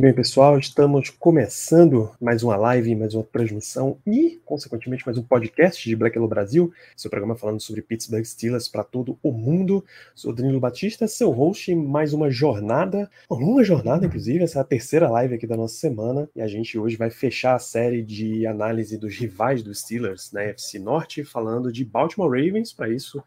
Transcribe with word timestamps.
Bem, 0.00 0.14
pessoal, 0.14 0.56
estamos 0.56 1.10
começando 1.10 2.14
mais 2.20 2.44
uma 2.44 2.54
live, 2.56 2.94
mais 2.94 3.14
uma 3.14 3.24
transmissão 3.24 3.98
e, 4.06 4.40
consequentemente, 4.44 5.04
mais 5.04 5.18
um 5.18 5.24
podcast 5.24 5.88
de 5.88 5.96
Black 5.96 6.16
Yellow 6.16 6.28
Brasil, 6.28 6.72
seu 6.96 7.10
programa 7.10 7.34
falando 7.34 7.58
sobre 7.60 7.82
Pittsburgh 7.82 8.24
Steelers 8.24 8.68
para 8.68 8.84
todo 8.84 9.18
o 9.20 9.32
mundo. 9.32 9.84
Sou 10.14 10.32
Danilo 10.32 10.60
Batista, 10.60 11.08
seu 11.08 11.32
host, 11.32 11.74
mais 11.74 12.12
uma 12.12 12.30
jornada, 12.30 13.10
uma 13.28 13.64
jornada, 13.64 14.06
inclusive, 14.06 14.44
essa 14.44 14.60
é 14.60 14.62
a 14.62 14.64
terceira 14.64 15.10
live 15.10 15.34
aqui 15.34 15.48
da 15.48 15.56
nossa 15.56 15.74
semana, 15.74 16.30
e 16.32 16.40
a 16.40 16.46
gente 16.46 16.78
hoje 16.78 16.94
vai 16.94 17.10
fechar 17.10 17.56
a 17.56 17.58
série 17.58 18.00
de 18.00 18.46
análise 18.46 18.96
dos 18.96 19.16
rivais 19.16 19.64
dos 19.64 19.80
Steelers 19.80 20.30
na 20.30 20.44
FC 20.44 20.78
Norte, 20.78 21.24
falando 21.24 21.72
de 21.72 21.84
Baltimore 21.84 22.30
Ravens, 22.30 22.72
para 22.72 22.88
isso... 22.88 23.20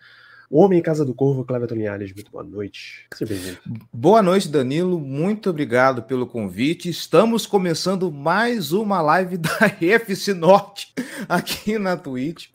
O 0.52 0.60
Homem 0.60 0.80
em 0.80 0.82
Casa 0.82 1.06
do 1.06 1.14
Corvo, 1.14 1.46
Cleverton 1.46 1.76
Linhares, 1.76 2.14
muito 2.14 2.30
boa 2.30 2.44
noite. 2.44 3.06
Seja 3.14 3.34
bem-vindo. 3.34 3.58
Boa 3.94 4.22
noite, 4.22 4.50
Danilo. 4.50 5.00
Muito 5.00 5.50
obrigado 5.50 6.04
pelo 6.04 6.28
convite. 6.28 6.90
Estamos 6.90 7.46
começando 7.46 8.12
mais 8.12 8.74
uma 8.74 9.02
live 9.02 9.38
da 9.38 9.50
FC 9.80 10.34
Norte 10.34 10.94
aqui 11.30 11.80
na 11.80 11.96
Twitch. 11.96 12.50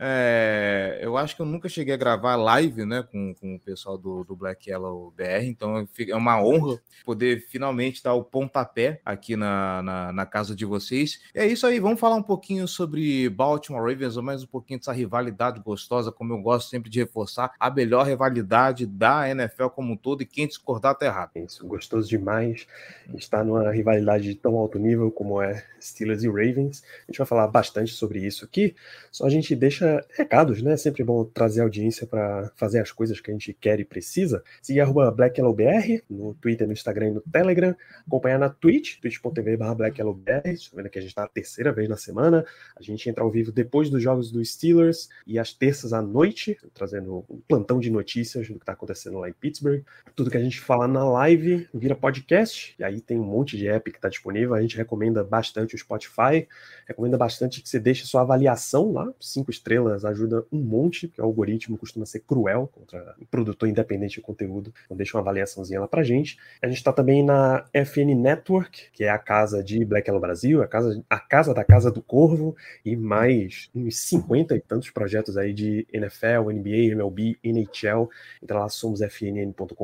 É, 0.00 1.00
eu 1.02 1.16
acho 1.16 1.34
que 1.34 1.42
eu 1.42 1.46
nunca 1.46 1.68
cheguei 1.68 1.92
a 1.92 1.96
gravar 1.96 2.36
live 2.36 2.84
né, 2.84 3.02
com, 3.02 3.34
com 3.34 3.56
o 3.56 3.60
pessoal 3.60 3.98
do, 3.98 4.22
do 4.22 4.36
Black 4.36 4.70
Yellow 4.70 5.12
BR, 5.16 5.44
então 5.44 5.88
é 5.98 6.14
uma 6.14 6.40
honra 6.40 6.80
poder 7.04 7.40
finalmente 7.48 8.02
dar 8.02 8.14
o 8.14 8.22
pontapé 8.22 9.00
aqui 9.04 9.34
na, 9.34 9.82
na, 9.82 10.12
na, 10.12 10.26
casa 10.26 10.54
de 10.54 10.64
vocês. 10.64 11.20
E 11.34 11.40
é 11.40 11.46
isso 11.46 11.66
aí, 11.66 11.80
vamos 11.80 11.98
falar 11.98 12.14
um 12.14 12.22
pouquinho 12.22 12.68
sobre 12.68 13.28
Baltimore 13.28 13.82
Ravens, 13.82 14.16
ou 14.16 14.22
mais 14.22 14.44
um 14.44 14.46
pouquinho 14.46 14.78
dessa 14.78 14.92
rivalidade 14.92 15.60
gostosa, 15.60 16.12
como 16.12 16.32
eu 16.32 16.38
gosto 16.38 16.68
sempre 16.68 16.88
de 16.88 17.00
reforçar, 17.00 17.52
a 17.58 17.70
melhor 17.70 18.06
rivalidade 18.06 18.86
da 18.86 19.28
NFL 19.28 19.68
como 19.68 19.94
um 19.94 19.96
todo, 19.96 20.22
e 20.22 20.26
quem 20.26 20.46
discordar 20.46 20.94
tá 20.94 21.06
errado. 21.06 21.32
Isso, 21.34 21.66
gostoso 21.66 22.08
demais. 22.08 22.66
Está 23.14 23.42
numa 23.42 23.70
rivalidade 23.72 24.24
de 24.24 24.34
tão 24.36 24.56
alto 24.56 24.78
nível 24.78 25.10
como 25.10 25.42
é 25.42 25.64
Steelers 25.80 26.22
e 26.22 26.28
Ravens. 26.28 26.82
A 27.02 27.10
gente 27.10 27.18
vai 27.18 27.26
falar 27.26 27.48
bastante 27.48 27.92
sobre 27.92 28.24
isso 28.24 28.44
aqui, 28.44 28.76
só 29.10 29.26
a 29.26 29.30
gente 29.30 29.56
deixa 29.56 29.87
recados, 30.10 30.62
né? 30.62 30.72
É 30.72 30.76
sempre 30.76 31.02
bom 31.04 31.24
trazer 31.24 31.62
audiência 31.62 32.06
para 32.06 32.50
fazer 32.56 32.80
as 32.80 32.92
coisas 32.92 33.20
que 33.20 33.30
a 33.30 33.34
gente 33.34 33.52
quer 33.52 33.80
e 33.80 33.84
precisa. 33.84 34.42
Seguir 34.62 34.80
arroba 34.80 35.10
BlackYellowBR 35.10 36.02
no 36.08 36.34
Twitter, 36.34 36.66
no 36.66 36.72
Instagram 36.72 37.08
e 37.08 37.12
no 37.12 37.20
Telegram. 37.20 37.74
Acompanhar 38.06 38.38
na 38.38 38.48
Twitch, 38.48 39.00
twitch.tv 39.00 39.56
BlackYellowBR. 39.56 40.48
Estou 40.52 40.76
vendo 40.76 40.90
que 40.90 40.98
a 40.98 41.02
gente 41.02 41.10
está 41.10 41.24
a 41.24 41.28
terceira 41.28 41.72
vez 41.72 41.88
na 41.88 41.96
semana. 41.96 42.44
A 42.76 42.82
gente 42.82 43.08
entra 43.08 43.22
ao 43.22 43.30
vivo 43.30 43.52
depois 43.52 43.90
dos 43.90 44.02
jogos 44.02 44.30
dos 44.30 44.52
Steelers 44.52 45.08
e 45.26 45.38
às 45.38 45.52
terças 45.52 45.92
à 45.92 46.02
noite, 46.02 46.56
trazendo 46.74 47.24
um 47.28 47.40
plantão 47.46 47.80
de 47.80 47.90
notícias 47.90 48.48
do 48.48 48.54
que 48.54 48.60
está 48.60 48.72
acontecendo 48.72 49.18
lá 49.18 49.28
em 49.28 49.32
Pittsburgh. 49.32 49.82
Tudo 50.14 50.30
que 50.30 50.36
a 50.36 50.42
gente 50.42 50.60
fala 50.60 50.88
na 50.88 51.08
live 51.08 51.68
vira 51.72 51.94
podcast, 51.94 52.74
e 52.78 52.84
aí 52.84 53.00
tem 53.00 53.18
um 53.18 53.24
monte 53.24 53.56
de 53.56 53.68
app 53.68 53.90
que 53.90 53.98
está 53.98 54.08
disponível. 54.08 54.54
A 54.54 54.60
gente 54.60 54.76
recomenda 54.76 55.22
bastante 55.22 55.74
o 55.74 55.78
Spotify, 55.78 56.46
recomenda 56.86 57.16
bastante 57.16 57.62
que 57.62 57.68
você 57.68 57.78
deixe 57.78 58.06
sua 58.06 58.22
avaliação 58.22 58.92
lá, 58.92 59.12
cinco 59.20 59.50
estrelas 59.50 59.77
ajuda 59.86 60.44
um 60.52 60.58
monte, 60.58 61.06
porque 61.06 61.20
o 61.20 61.24
algoritmo 61.24 61.78
costuma 61.78 62.04
ser 62.06 62.20
cruel 62.20 62.68
contra 62.72 63.14
o 63.20 63.26
produtor 63.26 63.68
independente 63.68 64.16
de 64.16 64.20
conteúdo. 64.20 64.72
Então 64.84 64.96
deixa 64.96 65.16
uma 65.16 65.22
avaliaçãozinha 65.22 65.80
lá 65.80 65.88
pra 65.88 66.02
gente. 66.02 66.38
A 66.62 66.66
gente 66.66 66.78
está 66.78 66.92
também 66.92 67.24
na 67.24 67.64
FN 67.72 68.14
Network, 68.14 68.90
que 68.92 69.04
é 69.04 69.08
a 69.08 69.18
casa 69.18 69.62
de 69.62 69.84
Black 69.84 70.08
Yellow 70.08 70.20
Brasil, 70.20 70.62
a 70.62 70.66
casa, 70.66 71.04
a 71.08 71.20
casa 71.20 71.54
da 71.54 71.64
Casa 71.64 71.90
do 71.90 72.02
Corvo, 72.02 72.56
e 72.84 72.96
mais 72.96 73.70
uns 73.74 73.98
50 74.00 74.56
e 74.56 74.60
tantos 74.60 74.90
projetos 74.90 75.36
aí 75.36 75.52
de 75.52 75.86
NFL, 75.92 76.50
NBA, 76.52 76.92
MLB, 76.92 77.38
NHL. 77.42 78.08
Entra 78.42 78.60
lá, 78.60 78.68
somosfnn.com.br. 78.68 79.74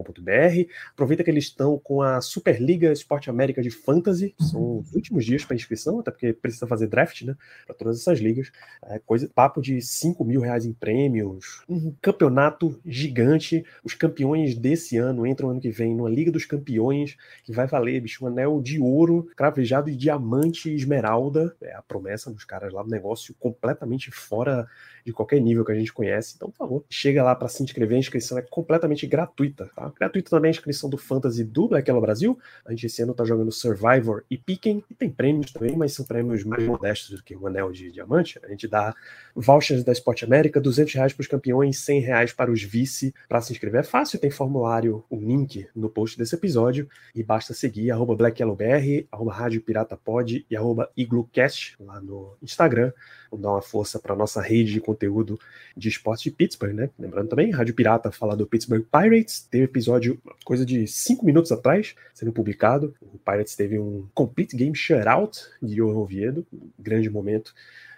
Aproveita 0.93 1.25
que 1.25 1.31
eles 1.31 1.45
estão 1.45 1.79
com 1.79 2.03
a 2.03 2.21
Superliga 2.21 2.93
Esporte 2.93 3.31
América 3.31 3.63
de 3.63 3.71
Fantasy. 3.71 4.35
São 4.39 4.79
os 4.79 4.95
últimos 4.95 5.25
dias 5.25 5.45
para 5.45 5.57
inscrição, 5.57 6.01
até 6.01 6.11
porque 6.11 6.33
precisa 6.33 6.67
fazer 6.67 6.87
draft, 6.87 7.23
né? 7.23 7.37
Para 7.67 7.75
todas 7.75 8.01
essas 8.01 8.19
ligas. 8.19 8.51
É 8.87 8.99
coisa, 8.99 9.29
papo 9.35 9.61
de 9.61 9.81
5 9.85 10.25
mil 10.25 10.41
reais 10.41 10.65
em 10.65 10.73
prêmios, 10.73 11.63
um 11.69 11.95
campeonato 12.01 12.79
gigante. 12.85 13.65
Os 13.83 13.95
campeões 13.95 14.55
desse 14.55 14.97
ano 14.97 15.27
entram 15.27 15.51
ano 15.51 15.61
que 15.61 15.71
vem 15.71 15.95
numa 15.95 16.09
Liga 16.09 16.31
dos 16.31 16.45
Campeões, 16.45 17.17
que 17.45 17.53
vai 17.53 17.67
valer, 17.67 18.01
bicho, 18.01 18.25
um 18.25 18.29
anel 18.29 18.61
de 18.61 18.81
ouro, 18.81 19.29
cravejado 19.37 19.91
de 19.91 19.97
diamante 19.97 20.71
e 20.71 20.75
esmeralda. 20.75 21.55
É 21.63 21.75
a 21.75 21.83
promessa 21.83 22.31
dos 22.31 22.45
caras 22.45 22.73
lá, 22.73 22.83
um 22.83 22.89
negócio 22.89 23.35
completamente 23.39 24.11
fora 24.11 24.67
de 25.05 25.13
qualquer 25.13 25.41
nível 25.41 25.65
que 25.65 25.73
a 25.73 25.75
gente 25.75 25.93
conhece. 25.93 26.35
Então, 26.37 26.51
por 26.51 26.57
favor, 26.57 26.85
chega 26.89 27.23
lá 27.23 27.35
para 27.35 27.49
se 27.49 27.63
inscrever. 27.63 27.97
A 27.97 28.01
inscrição 28.01 28.39
é 28.39 28.43
completamente 28.43 29.07
gratuita, 29.07 29.71
tá? 29.75 29.93
Também 30.31 30.49
a 30.49 30.53
inscrição 30.53 30.89
do 30.89 30.97
Fantasy 30.97 31.45
do 31.45 31.69
Black 31.69 31.89
Yellow 31.89 32.01
Brasil. 32.01 32.39
A 32.65 32.71
gente 32.71 32.87
esse 32.87 33.03
ano 33.03 33.15
tá 33.15 33.25
jogando 33.25 33.53
Survivor 33.53 34.25
e 34.31 34.39
Piquen, 34.39 34.83
e 34.91 34.95
tem 34.95 35.11
prêmios 35.11 35.53
também, 35.53 35.77
mas 35.77 35.93
são 35.93 36.05
prêmios 36.05 36.45
mais 36.45 36.65
modestos 36.65 37.17
do 37.17 37.23
que 37.23 37.37
o 37.37 37.47
anel 37.47 37.71
de 37.71 37.91
diamante. 37.91 38.41
A 38.43 38.49
gente 38.49 38.67
dá 38.67 38.95
vouchers 39.35 39.85
da 39.85 39.93
Sport 39.93 40.23
América, 40.23 40.61
200 40.61 40.95
reais 40.95 41.13
para 41.13 41.23
os 41.23 41.27
campeões, 41.29 41.79
100 41.79 42.01
reais 42.01 42.33
para 42.33 42.51
os 42.51 42.63
vice. 42.63 43.15
Para 43.29 43.41
se 43.41 43.53
inscrever 43.53 43.81
é 43.81 43.85
fácil, 43.85 44.19
tem 44.19 44.31
formulário, 44.31 45.05
o 45.11 45.17
link 45.17 45.67
no 45.75 45.89
post 45.89 46.17
desse 46.17 46.35
episódio, 46.35 46.89
e 47.15 47.23
basta 47.23 47.53
seguir 47.53 47.91
arroba 47.91 48.15
BlackYellowBR, 48.17 49.07
arroba 49.11 49.33
Rádio 49.33 49.61
Pirata 49.61 49.97
Pod 49.97 50.47
e 50.49 50.57
arroba 50.57 50.91
IgluCast 50.97 51.77
lá 51.81 52.01
no 52.01 52.37
Instagram. 52.43 52.93
Vamos 53.31 53.43
dar 53.43 53.51
uma 53.51 53.63
força 53.63 53.99
para 53.99 54.15
nossa 54.15 54.41
rede 54.41 54.73
de 54.73 54.81
conteúdo 54.95 55.39
de 55.77 55.89
esporte 55.89 56.25
de 56.25 56.37
Pittsburgh, 56.37 56.73
né? 56.73 56.91
Lembrando 56.99 57.29
também, 57.29 57.51
Rádio 57.51 57.75
Pirata 57.75 58.11
fala 58.11 58.37
do 58.37 58.47
Pittsburgh 58.47 58.85
Pirates, 58.91 59.41
teve 59.51 59.65
episódio, 59.65 60.21
coisa 60.45 60.65
de 60.65 60.87
5 60.87 61.25
minutos 61.25 61.53
atrás, 61.53 61.95
sendo 62.13 62.33
publicado. 62.33 62.95
O 63.01 63.19
Pirates 63.19 63.57
teve 63.57 63.79
um 63.79 64.07
Complete 64.15 64.57
Game 64.57 64.75
Shutout 64.75 65.41
de 65.63 65.77
Johan 65.77 65.99
Oviedo, 65.99 66.47
um 66.53 66.71
grande 66.79 67.11
momento 67.11 67.55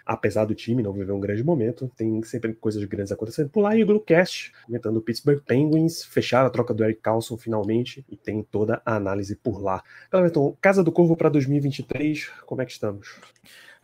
apesar 0.07 0.45
do 0.45 0.55
time 0.55 0.81
não 0.81 0.93
viver 0.93 1.11
um 1.11 1.19
grande 1.19 1.43
momento, 1.43 1.91
tem 1.97 2.23
sempre 2.23 2.53
coisas 2.53 2.81
grandes 2.85 3.11
acontecendo 3.11 3.49
por 3.49 3.59
lá. 3.59 3.75
E 3.75 3.83
o 3.83 3.85
Bluecast, 3.85 4.53
comentando 4.65 4.95
o 4.95 5.01
Pittsburgh 5.01 5.41
Penguins, 5.45 6.03
fecharam 6.05 6.47
a 6.47 6.49
troca 6.49 6.73
do 6.73 6.83
Eric 6.83 7.01
Carlson 7.01 7.37
finalmente 7.37 8.05
e 8.09 8.15
tem 8.15 8.41
toda 8.41 8.81
a 8.85 8.95
análise 8.95 9.35
por 9.35 9.61
lá. 9.61 9.83
Então, 10.07 10.57
Casa 10.61 10.81
do 10.81 10.93
Corvo 10.93 11.17
para 11.17 11.27
2023, 11.27 12.29
como 12.45 12.61
é 12.61 12.65
que 12.65 12.71
estamos? 12.71 13.19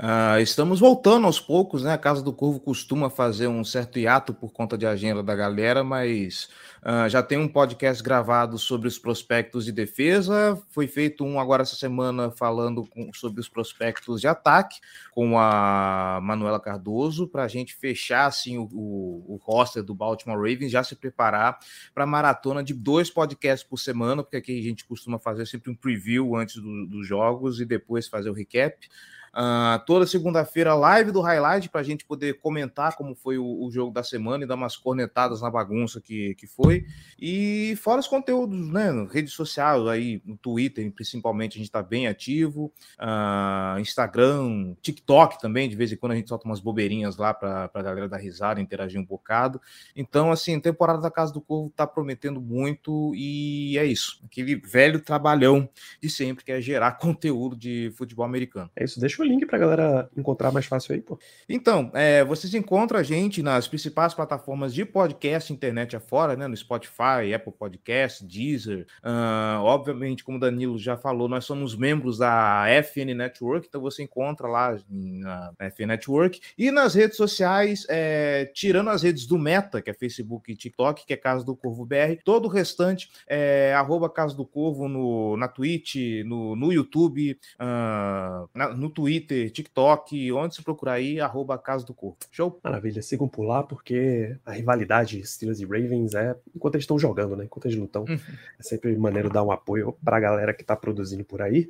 Uh, 0.04 0.38
estamos 0.42 0.82
voltando 0.82 1.26
aos 1.26 1.40
poucos, 1.40 1.82
né? 1.82 1.94
A 1.94 1.98
Casa 1.98 2.22
do 2.22 2.34
Corvo 2.34 2.60
costuma 2.60 3.10
fazer 3.10 3.48
um 3.48 3.64
certo 3.64 3.98
hiato 3.98 4.34
por 4.34 4.52
conta 4.52 4.78
de 4.78 4.86
agenda 4.86 5.24
da 5.24 5.34
galera, 5.34 5.82
mas 5.82 6.50
uh, 6.82 7.08
já 7.08 7.24
tem 7.24 7.38
um 7.38 7.48
podcast 7.48 8.04
gravado 8.04 8.58
sobre 8.58 8.90
os 8.90 9.00
prospectos 9.00 9.64
de 9.64 9.72
defesa. 9.72 10.62
Foi 10.72 10.88
feito 10.88 11.24
um 11.24 11.40
agora 11.40 11.62
essa 11.62 11.78
semana 11.78 12.30
falando 12.30 12.86
com, 12.86 13.14
sobre 13.14 13.40
os 13.40 13.48
prospectos 13.48 14.20
de 14.20 14.28
ataque 14.28 14.82
com 15.10 15.40
a 15.40 16.20
Manuela 16.22 16.60
Cardoso 16.60 17.26
para 17.26 17.46
a 17.46 17.48
gente 17.48 17.74
fechar 17.74 18.26
assim 18.26 18.58
o, 18.58 18.64
o, 18.74 19.36
o 19.36 19.40
roster 19.42 19.84
do 19.84 19.96
Baltimore 19.96 20.36
Ravens, 20.38 20.70
já 20.70 20.84
se 20.84 20.98
preparar 20.98 21.60
para 21.96 22.04
a 22.04 22.08
maratona 22.08 22.62
de 22.62 22.74
dois 22.74 23.10
podcasts 23.10 23.66
por 23.66 23.78
semana, 23.78 24.22
porque 24.22 24.36
aqui 24.36 24.60
a 24.60 24.64
gente 24.64 24.84
costuma 24.84 25.18
fazer 25.18 25.46
sempre 25.46 25.72
um 25.72 25.76
preview 25.76 26.36
antes 26.36 26.58
do, 26.58 26.88
dos 26.88 27.08
jogos 27.08 27.62
e 27.62 27.66
depois 27.66 28.10
fazer 28.10 28.30
o 28.30 28.34
recap. 28.34 28.86
Uh, 29.36 29.84
toda 29.88 30.06
segunda-feira, 30.06 30.76
live 30.76 31.12
do 31.12 31.20
highlight 31.20 31.68
para 31.68 31.82
a 31.82 31.84
gente 31.84 32.06
poder 32.06 32.40
comentar 32.40 32.96
como 32.96 33.16
foi 33.16 33.36
o, 33.40 33.64
o, 33.64 33.72
jogo 33.72 33.92
da 33.92 34.04
semana 34.04 34.44
e 34.44 34.48
dar 34.48 34.54
umas 34.54 34.78
cornetadas 34.78 35.42
na 35.42 35.50
bagunça 35.50 36.00
que, 36.00 36.36
que 36.36 36.46
foi. 36.46 36.86
E 37.20 37.76
fora 37.82 38.00
os 38.00 38.08
conteúdos, 38.08 38.72
né? 38.72 39.08
Rede 39.12 39.32
social, 39.32 39.90
aí 39.90 40.22
no 40.24 40.38
Twitter, 40.38 40.92
principalmente, 40.92 41.54
a 41.54 41.58
gente 41.58 41.66
está 41.66 41.82
bem 41.82 42.06
ativo. 42.06 42.72
Uh, 43.00 43.80
Instagram, 43.80 44.76
TikTok 44.84 45.42
também, 45.42 45.68
de 45.68 45.76
vez 45.76 45.92
em 45.92 45.96
quando 45.96 46.12
a 46.12 46.16
gente 46.16 46.30
solta 46.30 46.46
umas 46.46 46.60
bobeirinhas 46.60 47.18
lá 47.18 47.34
para 47.34 47.72
a 47.74 47.82
galera 47.82 48.08
dar 48.08 48.18
risada, 48.18 48.62
interagir 48.62 49.02
um 49.02 49.06
bocado. 49.06 49.60
Então, 49.96 50.32
assim, 50.32 50.60
temporada 50.60 51.02
da 51.02 51.10
Casa 51.10 51.34
do 51.34 51.42
Corvo 51.42 51.70
está 51.70 51.88
prometendo 51.88 52.40
muito 52.40 53.16
e 53.16 53.80
é 53.80 53.86
isso. 53.86 54.22
Aquele 54.26 54.56
velho 54.56 55.00
trabalhão 55.00 55.68
de 56.00 56.08
sempre 56.08 56.46
que 56.46 56.52
é 56.52 56.62
gerar 56.62 56.92
conteúdo 57.02 57.56
de 57.56 57.92
futebol 57.98 58.26
americano. 58.26 58.70
É 58.76 58.84
isso, 58.84 59.00
deixa 59.00 59.23
o 59.24 59.28
link 59.28 59.46
para 59.46 59.58
a 59.58 59.60
galera 59.60 60.10
encontrar 60.16 60.52
mais 60.52 60.66
fácil 60.66 60.94
aí, 60.94 61.02
pô. 61.02 61.18
Então, 61.48 61.92
é, 61.94 62.24
vocês 62.24 62.54
encontram 62.54 63.00
a 63.00 63.04
gente 63.04 63.42
nas 63.42 63.68
principais 63.68 64.14
plataformas 64.14 64.74
de 64.74 64.86
podcast 64.86 65.52
internet 65.52 65.96
afora, 65.96 66.36
né? 66.36 66.48
No 66.48 66.56
Spotify, 66.56 67.34
Apple 67.34 67.54
Podcast, 67.54 68.26
Deezer. 68.26 68.86
Uh, 69.04 69.62
obviamente, 69.62 70.24
como 70.24 70.38
o 70.38 70.42
Danilo 70.42 70.78
já 70.78 70.98
falou, 70.98 71.28
nós 71.28 71.46
somos 71.46 71.76
membros 71.76 72.18
da 72.18 72.66
FN 72.84 73.14
Network, 73.16 73.68
então 73.68 73.82
você 73.82 74.04
encontra 74.04 74.48
lá 74.48 74.78
na 74.90 75.54
FN 75.72 75.88
Network. 75.88 76.42
E 76.58 76.72
nas 76.72 76.94
redes 76.94 77.18
sociais, 77.18 77.86
é, 77.90 78.52
tirando 78.54 78.90
as 78.90 79.04
redes 79.04 79.26
do 79.26 79.38
Meta, 79.38 79.82
que 79.82 79.90
é 79.90 79.94
Facebook 79.94 80.52
e 80.52 80.56
TikTok, 80.56 81.06
que 81.06 81.14
é 81.14 81.18
Casa 81.18 81.46
do 81.46 81.56
Corvo 81.56 81.86
BR, 81.86 82.22
todo 82.24 82.46
o 82.46 82.50
restante 82.50 83.10
é 83.28 83.74
arroba 83.74 84.10
Casa 84.10 84.36
do 84.36 84.46
Corvo 84.46 84.88
no, 84.88 85.38
na 85.38 85.48
Twitch, 85.48 85.96
no, 86.26 86.56
no 86.56 86.72
YouTube, 86.72 87.38
uh, 87.56 88.50
na, 88.54 88.70
no 88.76 88.90
Twitter, 88.90 89.13
TikTok, 89.22 90.32
onde 90.32 90.56
se 90.56 90.64
procurar 90.64 90.94
aí, 90.94 91.20
arroba 91.20 91.58
Casa 91.58 91.86
do 91.86 91.94
Corvo. 91.94 92.18
Show? 92.32 92.60
Maravilha, 92.64 93.02
sigam 93.02 93.28
por 93.28 93.44
lá, 93.44 93.64
porque 93.64 94.36
a 94.46 94.52
rivalidade 94.52 95.26
Steelers 95.26 95.60
e 95.60 95.66
Ravens 95.66 96.14
é 96.14 96.36
enquanto 96.56 96.76
eles 96.76 96.84
estão 96.84 97.00
jogando, 97.00 97.36
né? 97.36 97.46
Enquanto 97.46 97.66
eles 97.66 97.78
estão. 97.78 98.04
Uhum. 98.04 98.20
É 98.60 98.64
sempre 98.64 98.96
maneiro 98.98 99.30
dar 99.30 99.44
um 99.44 99.52
apoio 99.52 99.96
para 100.04 100.18
a 100.18 100.20
galera 100.20 100.54
que 100.54 100.62
está 100.62 100.76
produzindo 100.76 101.24
por 101.24 101.42
aí. 101.42 101.68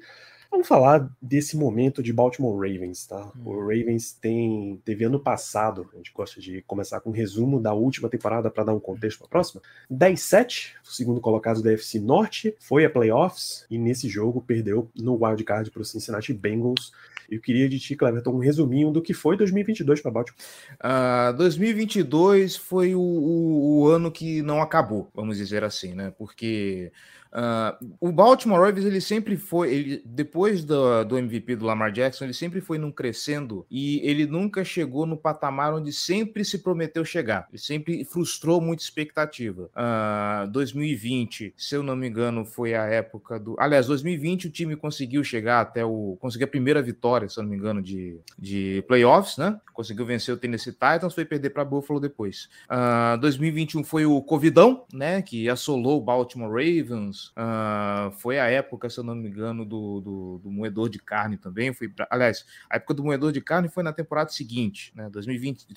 Vamos 0.54 0.68
falar 0.68 1.10
desse 1.20 1.58
momento 1.58 2.04
de 2.04 2.14
Baltimore 2.14 2.54
Ravens, 2.54 3.08
tá? 3.08 3.32
Hum. 3.36 3.42
O 3.44 3.60
Ravens 3.62 4.14
tem 4.14 4.80
teve 4.86 5.04
ano 5.04 5.20
passado, 5.20 5.90
a 5.92 5.98
gente 5.98 6.14
gosta 6.14 6.40
de 6.40 6.62
começar 6.68 7.00
com 7.02 7.10
um 7.10 7.14
resumo 7.14 7.60
da 7.60 7.74
última 7.74 8.08
temporada 8.08 8.52
para 8.52 8.66
dar 8.66 8.74
um 8.76 8.80
contexto 8.80 9.18
para 9.18 9.26
a 9.26 9.30
próxima. 9.30 9.64
10-7, 9.92 10.74
o 10.84 10.92
segundo 10.92 11.20
colocado 11.20 11.64
da 11.64 11.74
FC 11.74 12.00
Norte, 12.00 12.56
foi 12.60 12.86
a 12.86 12.90
playoffs 12.90 13.66
e 13.68 13.80
nesse 13.80 14.08
jogo 14.08 14.44
perdeu 14.44 14.92
no 14.96 15.26
wild 15.26 15.44
card 15.44 15.72
para 15.72 15.82
o 15.82 15.86
Cincinnati 15.86 16.32
Bengals. 16.32 16.92
Eu 17.30 17.40
queria 17.42 17.68
de 17.70 17.80
ti, 17.80 17.96
Cleverton, 17.96 18.32
um 18.32 18.40
resuminho 18.40 18.92
do 18.92 19.02
que 19.02 19.14
foi 19.14 19.38
2022 19.38 20.02
para 20.02 20.12
Baltimore. 20.12 20.42
Uh, 20.80 21.38
2022 21.38 22.56
foi 22.56 22.96
o, 22.96 23.02
o, 23.02 23.82
o 23.82 23.88
ano 23.88 24.12
que 24.12 24.42
não 24.42 24.62
acabou, 24.62 25.10
vamos 25.14 25.38
dizer 25.38 25.64
assim, 25.64 25.94
né? 25.94 26.14
Porque 26.18 26.92
Uh, 27.34 27.96
o 28.00 28.12
Baltimore 28.12 28.62
Ravens 28.62 28.86
ele 28.86 29.02
sempre 29.02 29.36
foi, 29.38 29.74
ele, 29.74 30.04
depois 30.06 30.64
do, 30.64 31.04
do 31.04 31.18
MVP 31.18 31.56
do 31.56 31.66
Lamar 31.66 31.92
Jackson, 31.92 32.26
ele 32.26 32.34
sempre 32.34 32.62
foi 32.62 32.78
num 32.78 32.92
crescendo 32.92 33.66
e 33.72 34.00
ele 34.08 34.28
nunca 34.28 34.64
chegou 34.64 35.08
no 35.08 35.18
patamar 35.18 35.74
onde 35.74 35.92
sempre 35.92 36.46
se 36.46 36.60
prometeu 36.60 37.04
chegar. 37.04 37.48
Ele 37.50 37.58
sempre 37.58 38.06
frustrou 38.06 38.62
muita 38.62 38.84
expectativa. 38.84 39.64
Uh, 39.64 39.70
ah, 39.76 40.48
2020, 40.52 41.54
se 41.58 41.76
eu 41.76 41.82
não 41.82 41.96
me 41.96 42.08
engano, 42.08 42.46
foi 42.46 42.76
a 42.76 42.86
época 42.86 43.40
do. 43.40 43.56
Aliás, 43.60 43.88
2020 43.88 44.48
o 44.48 44.52
time 44.52 44.76
conseguiu 44.76 45.24
chegar 45.24 45.62
até 45.62 45.84
o. 45.84 46.18
conseguiu 46.20 46.46
a 46.46 46.50
primeira 46.50 46.82
vitória, 46.82 47.28
se 47.28 47.40
eu 47.40 47.44
não 47.44 47.50
me 47.50 47.58
engano, 47.58 47.82
de, 47.82 48.20
de 48.38 48.84
playoffs, 48.88 49.38
né? 49.38 49.60
Conseguiu 49.74 50.06
vencer 50.06 50.34
o 50.34 50.38
Tennessee 50.38 50.74
Titans, 50.74 51.14
foi 51.14 51.26
perder 51.26 51.50
para 51.50 51.66
Buffalo 51.66 52.00
depois. 52.00 52.46
Uh, 52.66 53.14
ah, 53.14 53.18
2021 53.20 53.84
foi 53.84 54.06
o 54.06 54.22
Covidão, 54.22 54.86
né? 54.94 55.22
Que 55.22 55.50
assolou 55.50 55.98
o 55.98 56.04
Baltimore 56.04 56.52
Ravens. 56.52 57.23
Uh, 57.32 58.12
foi 58.12 58.40
a 58.40 58.50
época, 58.50 58.90
se 58.90 59.00
eu 59.00 59.04
não 59.04 59.16
me 59.16 59.30
engano, 59.30 59.66
do, 59.66 60.02
do, 60.02 60.42
do 60.44 60.52
moedor 60.52 60.90
de 60.90 61.00
carne 61.00 61.38
também. 61.38 61.74
Foi 61.74 61.88
pra, 61.88 62.08
aliás, 62.10 62.46
a 62.70 62.76
época 62.76 62.94
do 62.94 63.04
moedor 63.04 63.32
de 63.32 63.42
carne 63.42 63.70
foi 63.70 63.84
na 63.84 63.94
temporada 63.94 64.30
seguinte, 64.32 64.92
né? 64.96 65.10
2020. 65.10 65.68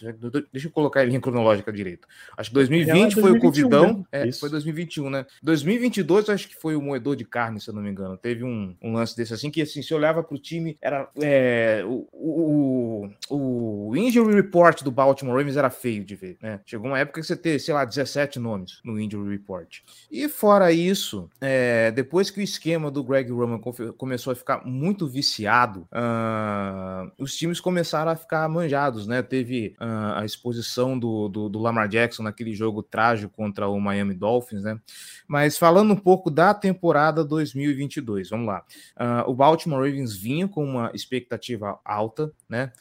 Deixa 0.53 0.69
eu 0.69 0.71
colocar 0.71 1.01
a 1.01 1.05
linha 1.05 1.21
cronológica 1.21 1.73
direito. 1.73 2.09
Acho 2.37 2.51
que 2.51 2.55
2020 2.55 3.19
é 3.19 3.21
foi 3.21 3.33
o 3.33 3.41
Covidão. 3.41 3.99
Né? 4.13 4.29
É, 4.29 4.33
foi 4.33 4.51
2021, 4.51 5.11
né? 5.11 5.27
2022, 5.43 6.29
acho 6.29 6.49
que 6.49 6.57
foi 6.57 6.77
o 6.77 6.83
moedor 6.83 7.17
de 7.17 7.25
carne, 7.25 7.61
se 7.61 7.69
eu 7.69 7.75
não 7.75 7.83
me 7.83 7.91
engano. 7.91 8.17
Teve 8.17 8.45
um, 8.45 8.75
um 8.83 8.93
lance 8.93 9.17
desse 9.17 9.35
assim 9.35 9.51
que, 9.51 9.63
assim, 9.63 9.83
se 9.83 9.95
olhava 9.95 10.23
para 10.23 10.35
o 10.35 10.39
time, 10.39 10.77
era. 10.81 11.09
É, 11.21 11.83
o, 11.85 12.07
o, 12.13 13.11
o 13.31 13.97
injury 13.97 14.35
report 14.35 14.83
do 14.83 14.91
Baltimore 14.91 15.37
Ravens 15.37 15.57
era 15.57 15.71
feio 15.71 16.05
de 16.05 16.15
ver, 16.15 16.39
né? 16.43 16.61
Chegou 16.65 16.89
uma 16.89 16.99
época 16.99 17.21
que 17.21 17.27
você 17.27 17.37
ter, 17.37 17.59
sei 17.59 17.75
lá, 17.75 17.85
17 17.85 18.39
nomes 18.39 18.81
no 18.85 18.99
injury 19.01 19.31
report. 19.31 19.81
E 20.11 20.29
fora 20.29 20.73
isso, 20.73 21.31
é, 21.41 21.91
depois 21.91 22.31
que 22.31 22.41
o 22.41 22.43
esquema 22.43 22.91
do 22.91 23.05
Greg 23.05 23.31
Roman 23.31 23.61
começou 23.97 24.33
a 24.33 24.37
ficar 24.37 24.65
muito 24.65 25.07
viciado, 25.07 25.87
uh, 25.93 27.13
os 27.19 27.37
times 27.37 27.61
começaram 27.61 28.11
a 28.11 28.17
ficar 28.17 28.49
manjados, 28.49 29.07
né? 29.07 29.23
Teve 29.23 29.77
uh, 29.79 30.19
a 30.19 30.25
exposição 30.25 30.99
do, 30.99 31.29
do, 31.29 31.49
do, 31.49 31.59
Lamar 31.59 31.89
Jackson 31.89 32.23
naquele 32.23 32.55
jogo 32.55 32.83
trágico 32.83 33.35
contra 33.35 33.69
o 33.69 33.79
Miami 33.79 34.15
Dolphins, 34.15 34.63
né? 34.63 34.81
Mas 35.29 35.59
falando 35.59 35.93
um 35.93 35.97
pouco 35.97 36.31
da 36.31 36.55
temporada 36.55 37.23
2022, 37.23 38.31
vamos 38.31 38.47
lá. 38.47 38.65
Uh, 38.99 39.31
o 39.31 39.35
Baltimore 39.35 39.85
Ravens 39.85 40.17
vinha 40.17 40.49
com 40.49 40.65
uma 40.65 40.91
expectativa 40.95 41.79
alta, 41.85 42.33
né? 42.49 42.73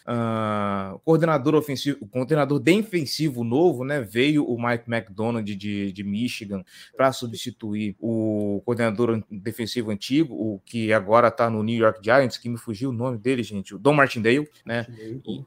coordenador 1.03 1.55
ofensivo, 1.55 2.05
coordenador 2.07 2.59
defensivo 2.59 3.43
novo, 3.43 3.83
né? 3.83 3.99
Veio 3.99 4.45
o 4.45 4.55
Mike 4.61 4.85
McDonald 4.87 5.55
de, 5.55 5.91
de 5.91 6.03
Michigan 6.03 6.63
para 6.95 7.11
substituir 7.11 7.95
o 7.99 8.44
o 8.53 8.61
coordenador 8.61 9.23
defensivo 9.29 9.91
antigo, 9.91 10.33
o 10.33 10.59
que 10.65 10.93
agora 10.93 11.29
está 11.29 11.49
no 11.49 11.63
New 11.63 11.77
York 11.77 11.99
Giants, 12.03 12.37
que 12.37 12.49
me 12.49 12.57
fugiu 12.57 12.89
o 12.89 12.93
nome 12.93 13.17
dele, 13.17 13.43
gente, 13.43 13.73
o 13.73 13.79
Don 13.79 13.93
Martindale, 13.93 14.47
né? 14.65 14.85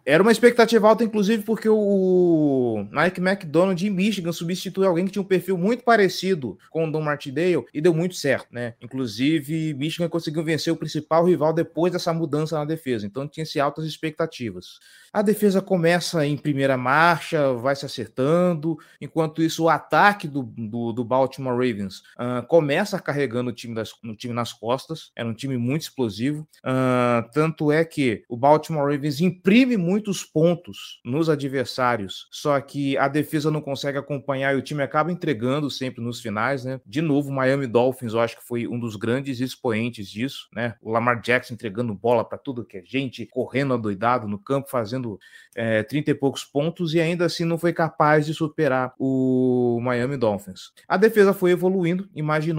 Era 0.05 0.23
uma 0.23 0.33
expectativa 0.33 0.89
alta, 0.89 1.05
inclusive, 1.05 1.43
porque 1.43 1.69
o 1.69 2.87
Mike 2.91 3.21
McDonald 3.21 3.79
de 3.79 3.91
Michigan 3.91 4.33
substituiu 4.33 4.89
alguém 4.89 5.05
que 5.05 5.13
tinha 5.13 5.23
um 5.23 5.27
perfil 5.27 5.57
muito 5.57 5.85
parecido 5.85 6.59
com 6.71 6.87
o 6.87 6.93
Don 6.93 7.01
Martindale 7.01 7.65
e 7.73 7.81
deu 7.81 7.95
muito 7.95 8.15
certo, 8.15 8.49
né? 8.53 8.75
Inclusive, 8.81 9.75
Michigan 9.75 10.09
conseguiu 10.09 10.43
vencer 10.43 10.73
o 10.73 10.77
principal 10.77 11.25
rival 11.25 11.53
depois 11.53 11.93
dessa 11.93 12.13
mudança 12.13 12.59
na 12.59 12.65
defesa, 12.65 13.07
então 13.07 13.29
tinha-se 13.29 13.61
altas 13.61 13.85
expectativas. 13.85 14.79
A 15.13 15.23
defesa 15.23 15.63
começa 15.63 16.27
em 16.27 16.37
primeira 16.37 16.77
marcha, 16.77 17.55
vai 17.55 17.75
se 17.75 17.87
acertando, 17.87 18.79
enquanto 19.01 19.43
isso 19.43 19.65
o 19.65 19.69
ataque 19.69 20.29
do, 20.29 20.43
do, 20.43 20.93
do 20.93 21.05
Baltimore 21.05 21.55
Ravens 21.55 21.99
uh, 22.19 22.47
começa 22.47 22.88
carregando 22.97 23.51
o 23.51 23.53
time, 23.53 23.75
das, 23.75 23.93
no 24.03 24.15
time 24.15 24.33
nas 24.33 24.53
costas, 24.53 25.11
era 25.17 25.29
um 25.29 25.35
time 25.35 25.57
muito 25.57 25.83
explosivo, 25.83 26.49
uh, 26.65 27.29
tanto 27.33 27.73
é 27.73 27.85
que 27.85 28.23
o 28.29 28.37
Baltimore 28.37 28.91
Ravens 28.91 29.21
imprime 29.21 29.77
muitos 29.77 30.25
pontos 30.25 31.01
nos 31.05 31.29
adversários, 31.29 32.29
só 32.31 32.61
que 32.61 32.97
a 32.97 33.09
defesa 33.09 33.51
não 33.51 33.61
consegue 33.61 33.99
acompanhar 33.99 34.55
e 34.55 34.59
o 34.59 34.63
time 34.63 34.83
acaba 34.83 35.11
entregando 35.11 35.71
sempre 35.71 36.03
nos 36.03 36.21
finais, 36.21 36.65
né? 36.65 36.81
De 36.87 37.03
novo, 37.03 37.33
Miami 37.33 37.67
Dolphins, 37.67 38.13
eu 38.13 38.21
acho 38.21 38.37
que 38.37 38.47
foi 38.47 38.69
um 38.69 38.79
dos 38.79 38.97
grandes 38.97 39.41
expoentes 39.41 40.09
disso, 40.09 40.49
né? 40.55 40.77
O 40.81 40.93
Lamar 40.93 41.21
Jackson 41.21 41.55
entregando 41.55 41.95
bola 41.95 42.25
para 42.25 42.39
tudo 42.39 42.65
que 42.65 42.79
é 42.79 42.83
gente, 42.85 43.27
correndo 43.27 43.75
adoidado 43.75 44.29
no 44.29 44.39
campo, 44.39 44.71
fazendo 44.71 45.19
é, 45.57 45.83
30 45.83 46.11
e 46.11 46.15
poucos 46.15 46.45
pontos 46.45 46.95
e 46.95 47.01
ainda 47.01 47.25
assim 47.25 47.45
não 47.45 47.59
foi 47.59 47.73
capaz 47.73 48.27
de 48.27 48.35
superar 48.35 48.93
o 48.99 49.81
Miami 49.83 50.17
Dolphins. 50.17 50.73
A 50.87 50.97
defesa 50.97 51.33
foi 51.33 51.51
evoluindo, 51.51 52.09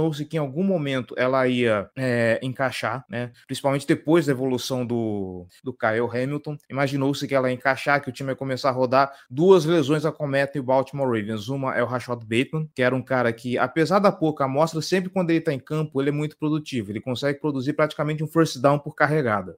imaginou-se 0.09 0.25
que 0.25 0.37
em 0.37 0.39
algum 0.39 0.63
momento 0.63 1.13
ela 1.17 1.47
ia 1.47 1.89
é, 1.95 2.39
encaixar, 2.41 3.05
né? 3.09 3.31
principalmente 3.45 3.87
depois 3.87 4.25
da 4.25 4.31
evolução 4.31 4.85
do, 4.85 5.45
do 5.63 5.73
Kyle 5.73 6.09
Hamilton. 6.11 6.57
Imaginou-se 6.69 7.27
que 7.27 7.35
ela 7.35 7.49
ia 7.49 7.55
encaixar, 7.55 8.01
que 8.01 8.09
o 8.09 8.11
time 8.11 8.31
ia 8.31 8.35
começar 8.35 8.69
a 8.69 8.71
rodar. 8.71 9.11
Duas 9.29 9.65
lesões 9.65 10.05
acometem 10.05 10.61
o 10.61 10.65
Baltimore 10.65 11.07
Ravens. 11.07 11.47
Uma 11.47 11.75
é 11.75 11.83
o 11.83 11.85
Rashad 11.85 12.19
Bateman, 12.23 12.69
que 12.73 12.81
era 12.81 12.95
um 12.95 13.01
cara 13.01 13.31
que, 13.31 13.57
apesar 13.57 13.99
da 13.99 14.11
pouca 14.11 14.45
amostra, 14.45 14.81
sempre 14.81 15.09
quando 15.09 15.29
ele 15.29 15.39
está 15.39 15.53
em 15.53 15.59
campo, 15.59 16.01
ele 16.01 16.09
é 16.09 16.13
muito 16.13 16.37
produtivo. 16.37 16.91
Ele 16.91 17.01
consegue 17.01 17.39
produzir 17.39 17.73
praticamente 17.73 18.23
um 18.23 18.27
first 18.27 18.59
down 18.59 18.79
por 18.79 18.95
carregada. 18.95 19.55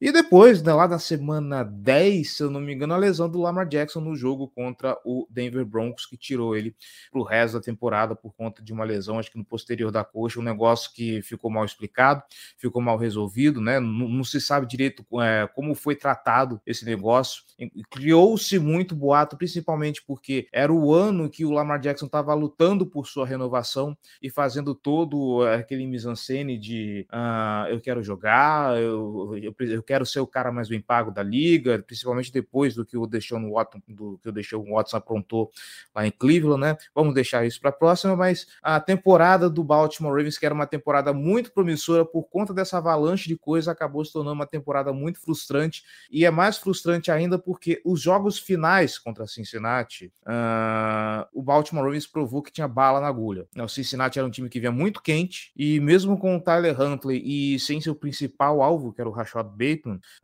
E 0.00 0.10
depois, 0.10 0.62
né, 0.62 0.72
lá 0.72 0.88
na 0.88 0.98
semana 0.98 1.62
10, 1.62 2.36
se 2.36 2.42
eu 2.42 2.50
não 2.50 2.60
me 2.60 2.74
engano, 2.74 2.94
a 2.94 2.96
lesão 2.96 3.28
do 3.28 3.40
Lamar 3.40 3.66
Jackson 3.66 4.00
no 4.00 4.16
jogo 4.16 4.48
contra 4.48 4.98
o 5.04 5.26
Denver 5.30 5.64
Broncos, 5.64 6.06
que 6.06 6.16
tirou 6.16 6.56
ele 6.56 6.74
para 7.10 7.20
o 7.20 7.24
resto 7.24 7.54
da 7.54 7.60
temporada 7.60 8.16
por 8.16 8.34
conta 8.34 8.62
de 8.62 8.72
uma 8.72 8.84
lesão, 8.84 9.18
acho 9.18 9.30
que 9.30 9.38
no 9.38 9.44
posterior 9.44 9.90
da 9.90 10.04
coxa, 10.04 10.40
um 10.40 10.42
negócio 10.42 10.92
que 10.92 11.22
ficou 11.22 11.50
mal 11.50 11.64
explicado, 11.64 12.22
ficou 12.58 12.82
mal 12.82 12.96
resolvido, 12.96 13.60
né? 13.60 13.78
Não, 13.78 14.08
não 14.08 14.24
se 14.24 14.40
sabe 14.40 14.66
direito 14.66 15.04
é, 15.20 15.48
como 15.54 15.74
foi 15.74 15.94
tratado 15.94 16.60
esse 16.66 16.84
negócio. 16.84 17.42
Criou-se 17.90 18.58
muito 18.58 18.94
boato, 18.94 19.36
principalmente 19.36 20.02
porque 20.02 20.48
era 20.52 20.72
o 20.72 20.92
ano 20.92 21.30
que 21.30 21.44
o 21.44 21.50
Lamar 21.50 21.78
Jackson 21.80 22.06
estava 22.06 22.34
lutando 22.34 22.86
por 22.86 23.06
sua 23.06 23.26
renovação 23.26 23.96
e 24.20 24.28
fazendo 24.28 24.74
todo 24.74 25.42
aquele 25.44 25.86
mise-en-scène 25.86 26.58
de 26.58 27.06
uh, 27.12 27.68
eu 27.68 27.80
quero 27.80 28.02
jogar, 28.02 28.76
eu, 28.80 29.36
eu, 29.40 29.54
eu 29.68 29.82
quero 29.84 30.06
ser 30.06 30.20
o 30.20 30.26
cara 30.26 30.50
mais 30.50 30.68
bem 30.68 30.80
pago 30.80 31.10
da 31.10 31.22
liga, 31.22 31.82
principalmente 31.86 32.32
depois 32.32 32.74
do 32.74 32.84
que 32.84 32.96
o 32.96 33.06
Deshaun 33.06 33.50
Watson, 33.50 33.80
do 33.88 34.18
que 34.18 34.56
o 34.56 34.74
Watson 34.74 34.96
aprontou 34.96 35.50
lá 35.94 36.06
em 36.06 36.10
Cleveland, 36.10 36.60
né? 36.60 36.76
Vamos 36.94 37.14
deixar 37.14 37.46
isso 37.46 37.60
para 37.60 37.70
a 37.70 37.72
próxima, 37.72 38.16
mas 38.16 38.46
a 38.62 38.80
temporada 38.80 39.48
do 39.48 39.62
Baltimore 39.62 40.12
Ravens, 40.12 40.38
que 40.38 40.46
era 40.46 40.54
uma 40.54 40.66
temporada 40.66 41.12
muito 41.12 41.52
promissora 41.52 42.04
por 42.04 42.24
conta 42.24 42.52
dessa 42.52 42.78
avalanche 42.78 43.28
de 43.28 43.36
coisas, 43.36 43.68
acabou 43.68 44.04
se 44.04 44.12
tornando 44.12 44.34
uma 44.34 44.46
temporada 44.46 44.92
muito 44.92 45.20
frustrante 45.20 45.82
e 46.10 46.24
é 46.24 46.30
mais 46.30 46.58
frustrante 46.58 47.10
ainda 47.10 47.38
porque 47.38 47.80
os 47.84 48.00
jogos 48.00 48.38
finais 48.38 48.98
contra 48.98 49.26
Cincinnati, 49.26 50.12
uh, 50.26 51.26
o 51.32 51.42
Baltimore 51.42 51.84
Ravens 51.84 52.06
provou 52.06 52.42
que 52.42 52.52
tinha 52.52 52.68
bala 52.68 53.00
na 53.00 53.08
agulha. 53.08 53.46
O 53.56 53.68
Cincinnati 53.68 54.18
era 54.18 54.26
um 54.26 54.30
time 54.30 54.48
que 54.48 54.60
vinha 54.60 54.72
muito 54.72 55.02
quente 55.02 55.52
e 55.56 55.80
mesmo 55.80 56.18
com 56.18 56.36
o 56.36 56.40
Tyler 56.40 56.80
Huntley 56.80 57.22
e 57.24 57.58
sem 57.58 57.80
seu 57.80 57.94
principal 57.94 58.62
alvo, 58.62 58.92
que 58.92 59.00
era 59.00 59.08
o 59.08 59.12
Rashad 59.12 59.46
Bateman, 59.46 59.73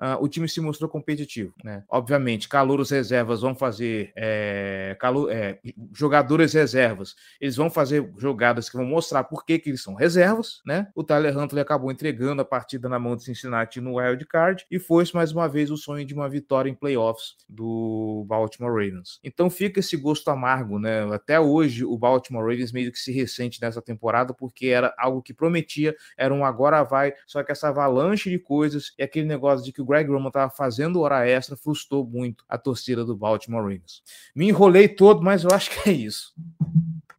Uh, 0.01 0.23
o 0.23 0.29
time 0.29 0.49
se 0.49 0.61
mostrou 0.61 0.89
competitivo, 0.89 1.53
né? 1.65 1.85
Obviamente, 1.89 2.49
calouros 2.49 2.91
reservas 2.91 3.41
vão 3.41 3.55
fazer 3.55 4.13
é, 4.17 4.97
é, 5.31 5.59
jogadores 5.93 6.53
reservas, 6.53 7.15
eles 7.41 7.57
vão 7.57 7.69
fazer 7.69 8.11
jogadas 8.17 8.69
que 8.69 8.77
vão 8.77 8.87
mostrar 8.87 9.25
por 9.25 9.45
que, 9.45 9.59
que 9.59 9.71
eles 9.71 9.83
são 9.83 9.95
reservas, 9.95 10.61
né? 10.65 10.89
O 10.95 11.03
Tyler 11.03 11.37
Huntley 11.37 11.63
acabou 11.63 11.91
entregando 11.91 12.43
a 12.43 12.45
partida 12.45 12.89
na 12.89 12.99
mão 12.99 13.17
de 13.17 13.25
Cincinnati 13.25 13.81
no 13.81 13.99
wild 13.99 14.25
card 14.27 14.67
e 14.71 14.79
foi 14.79 15.01
mais 15.15 15.33
uma 15.33 15.49
vez 15.49 15.71
o 15.71 15.77
sonho 15.77 16.05
de 16.05 16.13
uma 16.13 16.29
vitória 16.29 16.69
em 16.69 16.75
playoffs 16.75 17.35
do 17.49 18.25
Baltimore 18.29 18.71
Ravens. 18.71 19.19
Então 19.25 19.49
fica 19.49 19.81
esse 19.81 19.97
gosto 19.97 20.31
amargo, 20.31 20.79
né? 20.79 21.03
Até 21.13 21.41
hoje 21.41 21.85
o 21.85 21.97
Baltimore 21.97 22.43
Ravens 22.43 22.71
meio 22.71 22.93
que 22.93 22.99
se 22.99 23.13
ressente 23.13 23.61
nessa 23.61 23.81
temporada 23.81 24.35
porque 24.35 24.67
era 24.67 24.95
algo 24.99 25.23
que 25.23 25.33
prometia, 25.33 25.97
era 26.19 26.35
um 26.35 26.45
agora 26.45 26.83
vai, 26.83 27.15
só 27.27 27.43
que 27.43 27.51
essa 27.51 27.69
avalanche 27.69 28.29
de 28.29 28.39
coisas 28.39 28.93
e 28.99 29.03
aquele 29.03 29.27
negócio 29.27 29.40
de 29.65 29.73
que 29.73 29.83
o 29.83 29.85
Greg 29.85 30.11
Roman 30.11 30.29
estava 30.29 30.51
fazendo 30.51 31.01
hora 31.01 31.27
extra 31.27 31.57
frustrou 31.57 32.07
muito 32.07 32.45
a 32.49 32.57
torcida 32.57 33.05
do 33.05 33.17
Baltimore 33.17 33.63
Ravens. 33.63 34.03
Me 34.35 34.49
enrolei 34.49 34.89
todo, 34.89 35.23
mas 35.23 35.45
eu 35.45 35.51
acho 35.51 35.71
que 35.71 35.89
é 35.89 35.93
isso. 35.93 36.33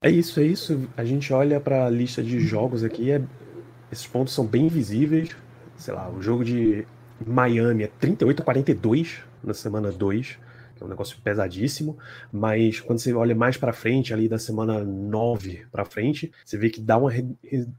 É 0.01 0.09
isso, 0.09 0.39
é 0.39 0.43
isso. 0.43 0.87
A 0.97 1.03
gente 1.03 1.31
olha 1.33 1.59
para 1.59 1.85
a 1.85 1.89
lista 1.89 2.23
de 2.23 2.39
jogos 2.39 2.83
aqui, 2.83 3.11
é... 3.11 3.21
esses 3.91 4.07
pontos 4.07 4.33
são 4.33 4.45
bem 4.45 4.67
visíveis. 4.67 5.35
Sei 5.77 5.93
lá, 5.93 6.09
o 6.09 6.21
jogo 6.21 6.43
de 6.43 6.85
Miami 7.25 7.83
é 7.83 7.87
38 7.87 8.41
a 8.41 8.45
42 8.45 9.19
na 9.43 9.53
semana 9.53 9.91
2 9.91 10.37
é 10.81 10.85
um 10.85 10.87
negócio 10.87 11.17
pesadíssimo, 11.21 11.97
mas 12.31 12.79
quando 12.79 12.99
você 12.99 13.13
olha 13.13 13.35
mais 13.35 13.55
para 13.55 13.71
frente, 13.71 14.13
ali 14.13 14.27
da 14.27 14.39
semana 14.39 14.83
9 14.83 15.65
para 15.71 15.85
frente, 15.85 16.31
você 16.43 16.57
vê 16.57 16.69
que 16.69 16.81
dá 16.81 16.97
uma, 16.97 17.11
re, 17.11 17.25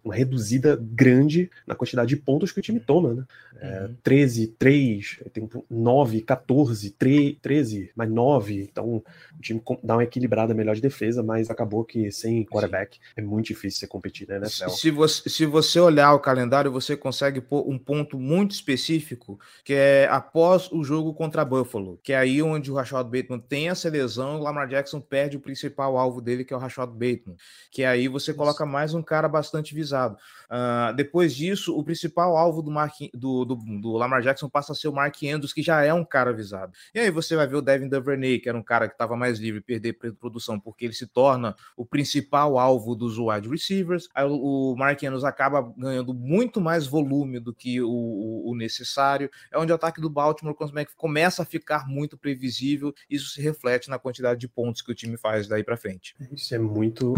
uma, 0.05 0.15
reduzida 0.15 0.79
grande 0.81 1.51
na 1.67 1.75
quantidade 1.75 2.09
de 2.09 2.17
pontos 2.17 2.53
que 2.53 2.61
o 2.61 2.63
time 2.63 2.79
toma, 2.79 3.15
né? 3.15 3.25
É, 3.61 3.83
uhum. 3.83 3.97
13, 4.03 4.47
3, 4.59 5.21
tem 5.33 5.49
9, 5.71 6.21
14, 6.23 6.91
3, 6.91 7.37
13, 7.41 7.91
mais 7.95 8.11
9, 8.11 8.63
então 8.63 8.97
o 8.97 9.41
time 9.41 9.63
dá 9.83 9.95
uma 9.95 10.05
equilibrada 10.05 10.55
melhor 10.55 10.75
de 10.75 10.81
defesa, 10.81 11.23
mas 11.23 11.51
acabou 11.51 11.85
que 11.85 12.11
sem 12.11 12.45
quarterback 12.45 12.99
é 13.17 13.23
muito 13.23 13.47
difícil 13.47 13.81
você 13.81 13.87
competir 13.87 14.29
na 14.29 14.37
NFL. 14.37 14.69
Se 14.71 14.91
você, 14.91 15.29
se 15.29 15.47
você 15.47 15.81
olhar 15.81 16.13
o 16.13 16.21
calendário, 16.21 16.71
você 16.71 16.97
consegue 16.97 17.41
pôr 17.41 17.69
um 17.69 17.79
ponto 17.79 18.19
muito 18.19 18.53
específico, 18.53 19.39
que 19.65 19.75
é 19.75 20.09
após 20.11 20.71
o 20.71 20.83
jogo 20.83 21.15
contra 21.15 21.45
Buffalo, 21.45 21.99
que 22.03 22.13
é 22.13 22.17
aí 22.17 22.43
onde 22.43 22.71
o 22.71 22.75
Rashad 22.75 22.92
Bateman 22.93 23.39
tem 23.39 23.69
essa 23.69 23.89
lesão, 23.89 24.39
o 24.39 24.43
Lamar 24.43 24.69
Jackson 24.69 25.01
perde 25.01 25.37
o 25.37 25.41
principal 25.41 25.97
alvo 25.97 26.21
dele, 26.21 26.45
que 26.45 26.53
é 26.53 26.57
o 26.57 26.61
Rashad 26.61 26.91
Bateman. 26.91 27.37
Que 27.71 27.85
aí 27.85 28.09
você 28.09 28.35
coloca 28.35 28.67
mais 28.67 28.95
um 28.95 29.03
cara 29.03 29.29
bastante 29.29 29.75
visado. 29.75 30.17
Uh, 30.53 30.95
depois 30.95 31.35
disso, 31.35 31.75
o 31.75 31.83
principal 31.83 32.37
alvo 32.37 32.61
do, 32.61 32.71
Mark, 32.71 32.95
do, 33.15 33.43
do, 33.47 33.57
do, 33.57 33.93
Lamar 33.93 34.21
Jackson 34.21 34.51
passa 34.51 34.73
a 34.73 34.75
ser 34.75 34.89
o 34.89 34.93
Mark 34.93 35.17
Andrews, 35.23 35.51
que 35.51 35.63
já 35.63 35.83
é 35.83 35.95
um 35.95 36.05
cara 36.05 36.31
visado. 36.31 36.75
E 36.95 37.01
aí 37.01 37.11
você 37.11 37.35
vai 37.35 37.47
ver 37.47 37.57
o 37.57 37.63
Devin 37.63 37.89
Duvernay, 37.89 38.39
que 38.39 38.51
era 38.51 38.59
um 38.59 38.63
cara 38.63 38.87
que 38.87 38.93
estava 38.93 39.17
mais 39.17 39.39
livre, 39.39 39.63
perder 39.63 39.95
produção, 39.95 40.61
porque 40.61 40.85
ele 40.85 40.93
se 40.93 41.07
torna 41.07 41.57
o 41.75 41.87
principal 41.87 42.59
alvo 42.59 42.95
dos 42.95 43.17
wide 43.17 43.49
receivers. 43.49 44.11
Aí 44.15 44.27
o, 44.27 44.73
o 44.73 44.77
Mark 44.77 45.03
Andrews 45.03 45.25
acaba 45.25 45.73
ganhando 45.75 46.13
muito 46.13 46.61
mais 46.61 46.87
volume 46.87 47.41
do 47.41 47.55
que 47.55 47.81
o, 47.81 47.89
o, 47.89 48.51
o 48.51 48.55
necessário. 48.55 49.31
É 49.51 49.59
onde 49.59 49.73
o 49.73 49.75
ataque 49.75 50.03
do 50.03 50.11
Baltimore 50.11 50.55
começa 50.99 51.43
a 51.43 51.47
ficar 51.47 51.89
muito 51.89 52.19
previsível. 52.19 52.93
Isso 53.09 53.31
se 53.31 53.41
reflete 53.41 53.89
na 53.89 53.99
quantidade 53.99 54.39
de 54.39 54.49
pontos 54.49 54.83
que 54.83 54.93
o 54.93 54.95
time 54.95 55.17
faz 55.17 55.49
daí 55.49 55.65
para 55.65 55.79
frente. 55.79 56.15
Isso 56.31 56.55
é 56.55 56.59
muito 56.59 57.15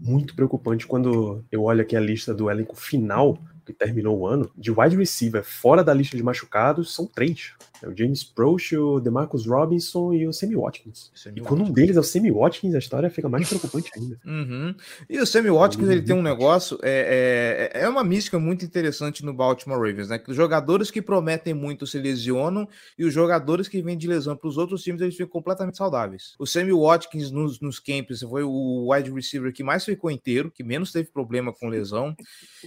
muito 0.00 0.34
preocupante 0.34 0.86
quando 0.86 1.44
eu 1.52 1.62
olho 1.64 1.82
aqui 1.82 1.94
a 1.94 2.00
lista 2.00 2.32
do 2.32 2.48
final 2.74 3.38
que 3.72 3.78
terminou 3.78 4.18
o 4.18 4.26
ano, 4.26 4.50
de 4.56 4.70
wide 4.70 4.96
receiver 4.96 5.44
fora 5.44 5.82
da 5.82 5.94
lista 5.94 6.16
de 6.16 6.22
machucados, 6.22 6.94
são 6.94 7.06
três. 7.06 7.52
É 7.82 7.88
o 7.88 7.96
James 7.96 8.22
Proche, 8.22 8.76
o 8.76 9.00
DeMarcus 9.00 9.46
Robinson 9.46 10.12
e 10.12 10.26
o 10.26 10.32
Sammy 10.32 10.54
Watkins. 10.54 11.10
Sammy 11.14 11.40
e 11.40 11.42
quando 11.42 11.64
um 11.64 11.72
deles 11.72 11.96
é 11.96 12.00
o 12.00 12.02
Sammy 12.02 12.30
Watkins, 12.30 12.74
a 12.74 12.78
história 12.78 13.08
fica 13.08 13.28
mais 13.28 13.48
preocupante 13.48 13.90
ainda. 13.96 14.20
Uhum. 14.24 14.74
E 15.08 15.18
o 15.18 15.26
Sammy 15.26 15.50
Watkins, 15.50 15.88
ele 15.88 16.02
tem 16.02 16.14
um 16.14 16.22
negócio, 16.22 16.78
é, 16.82 17.70
é, 17.74 17.82
é 17.82 17.88
uma 17.88 18.04
mística 18.04 18.38
muito 18.38 18.64
interessante 18.64 19.24
no 19.24 19.32
Baltimore 19.32 19.78
Ravens, 19.78 20.08
né? 20.08 20.18
Que 20.18 20.30
os 20.30 20.36
jogadores 20.36 20.90
que 20.90 21.00
prometem 21.00 21.54
muito 21.54 21.86
se 21.86 21.98
lesionam 21.98 22.68
e 22.98 23.04
os 23.04 23.14
jogadores 23.14 23.66
que 23.66 23.80
vêm 23.80 23.96
de 23.96 24.06
lesão 24.06 24.36
para 24.36 24.48
os 24.48 24.58
outros 24.58 24.82
times, 24.82 25.00
eles 25.00 25.16
ficam 25.16 25.30
completamente 25.30 25.78
saudáveis. 25.78 26.34
O 26.38 26.46
Sammy 26.46 26.72
Watkins 26.72 27.30
nos, 27.30 27.60
nos 27.60 27.78
camps 27.78 28.20
foi 28.20 28.42
o 28.42 28.92
wide 28.92 29.10
receiver 29.10 29.52
que 29.52 29.64
mais 29.64 29.84
ficou 29.84 30.10
inteiro, 30.10 30.50
que 30.50 30.62
menos 30.62 30.92
teve 30.92 31.08
problema 31.10 31.52
com 31.52 31.66
lesão. 31.66 32.14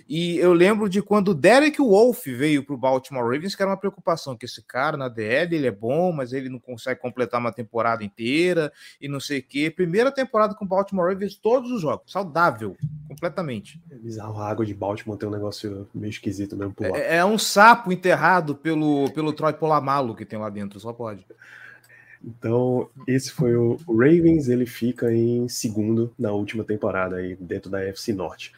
E 0.09 0.37
eu 0.37 0.53
lembro 0.53 0.89
de 0.93 1.01
quando 1.01 1.29
o 1.29 1.33
Derek 1.33 1.81
Wolf 1.81 2.23
veio 2.27 2.63
para 2.63 2.75
o 2.75 2.77
Baltimore 2.77 3.23
Ravens, 3.23 3.55
que 3.55 3.63
era 3.63 3.71
uma 3.71 3.77
preocupação, 3.77 4.37
que 4.37 4.45
esse 4.45 4.61
cara 4.61 4.95
na 4.95 5.09
DL 5.09 5.55
ele 5.55 5.65
é 5.65 5.71
bom, 5.71 6.11
mas 6.11 6.33
ele 6.33 6.49
não 6.49 6.59
consegue 6.59 7.01
completar 7.01 7.39
uma 7.39 7.51
temporada 7.51 8.03
inteira 8.03 8.71
e 9.01 9.07
não 9.07 9.19
sei 9.19 9.39
o 9.39 9.43
quê. 9.43 9.71
Primeira 9.75 10.11
temporada 10.11 10.53
com 10.53 10.65
o 10.65 10.67
Baltimore 10.67 11.11
Ravens, 11.11 11.35
todos 11.35 11.71
os 11.71 11.81
jogos, 11.81 12.11
saudável, 12.11 12.77
completamente. 13.07 13.81
É 13.89 13.95
bizarro, 13.95 14.39
a 14.39 14.47
água 14.47 14.63
de 14.63 14.75
Baltimore 14.75 15.17
tem 15.17 15.27
um 15.27 15.31
negócio 15.31 15.89
meio 15.95 16.11
esquisito 16.11 16.55
mesmo 16.55 16.75
por 16.75 16.87
lá. 16.87 16.95
É, 16.95 17.17
é 17.17 17.25
um 17.25 17.39
sapo 17.39 17.91
enterrado 17.91 18.55
pelo, 18.55 19.09
pelo 19.13 19.33
Troy 19.33 19.53
Polamalu 19.53 20.15
que 20.15 20.25
tem 20.25 20.37
lá 20.37 20.51
dentro, 20.51 20.79
só 20.79 20.93
pode. 20.93 21.25
Então, 22.23 22.87
esse 23.07 23.31
foi 23.31 23.55
o 23.55 23.77
Ravens, 23.87 24.47
ele 24.47 24.67
fica 24.67 25.11
em 25.11 25.49
segundo 25.49 26.13
na 26.17 26.31
última 26.31 26.63
temporada 26.63 27.15
aí 27.15 27.35
dentro 27.35 27.69
da 27.69 27.83
FC 27.83 28.13
Norte. 28.13 28.53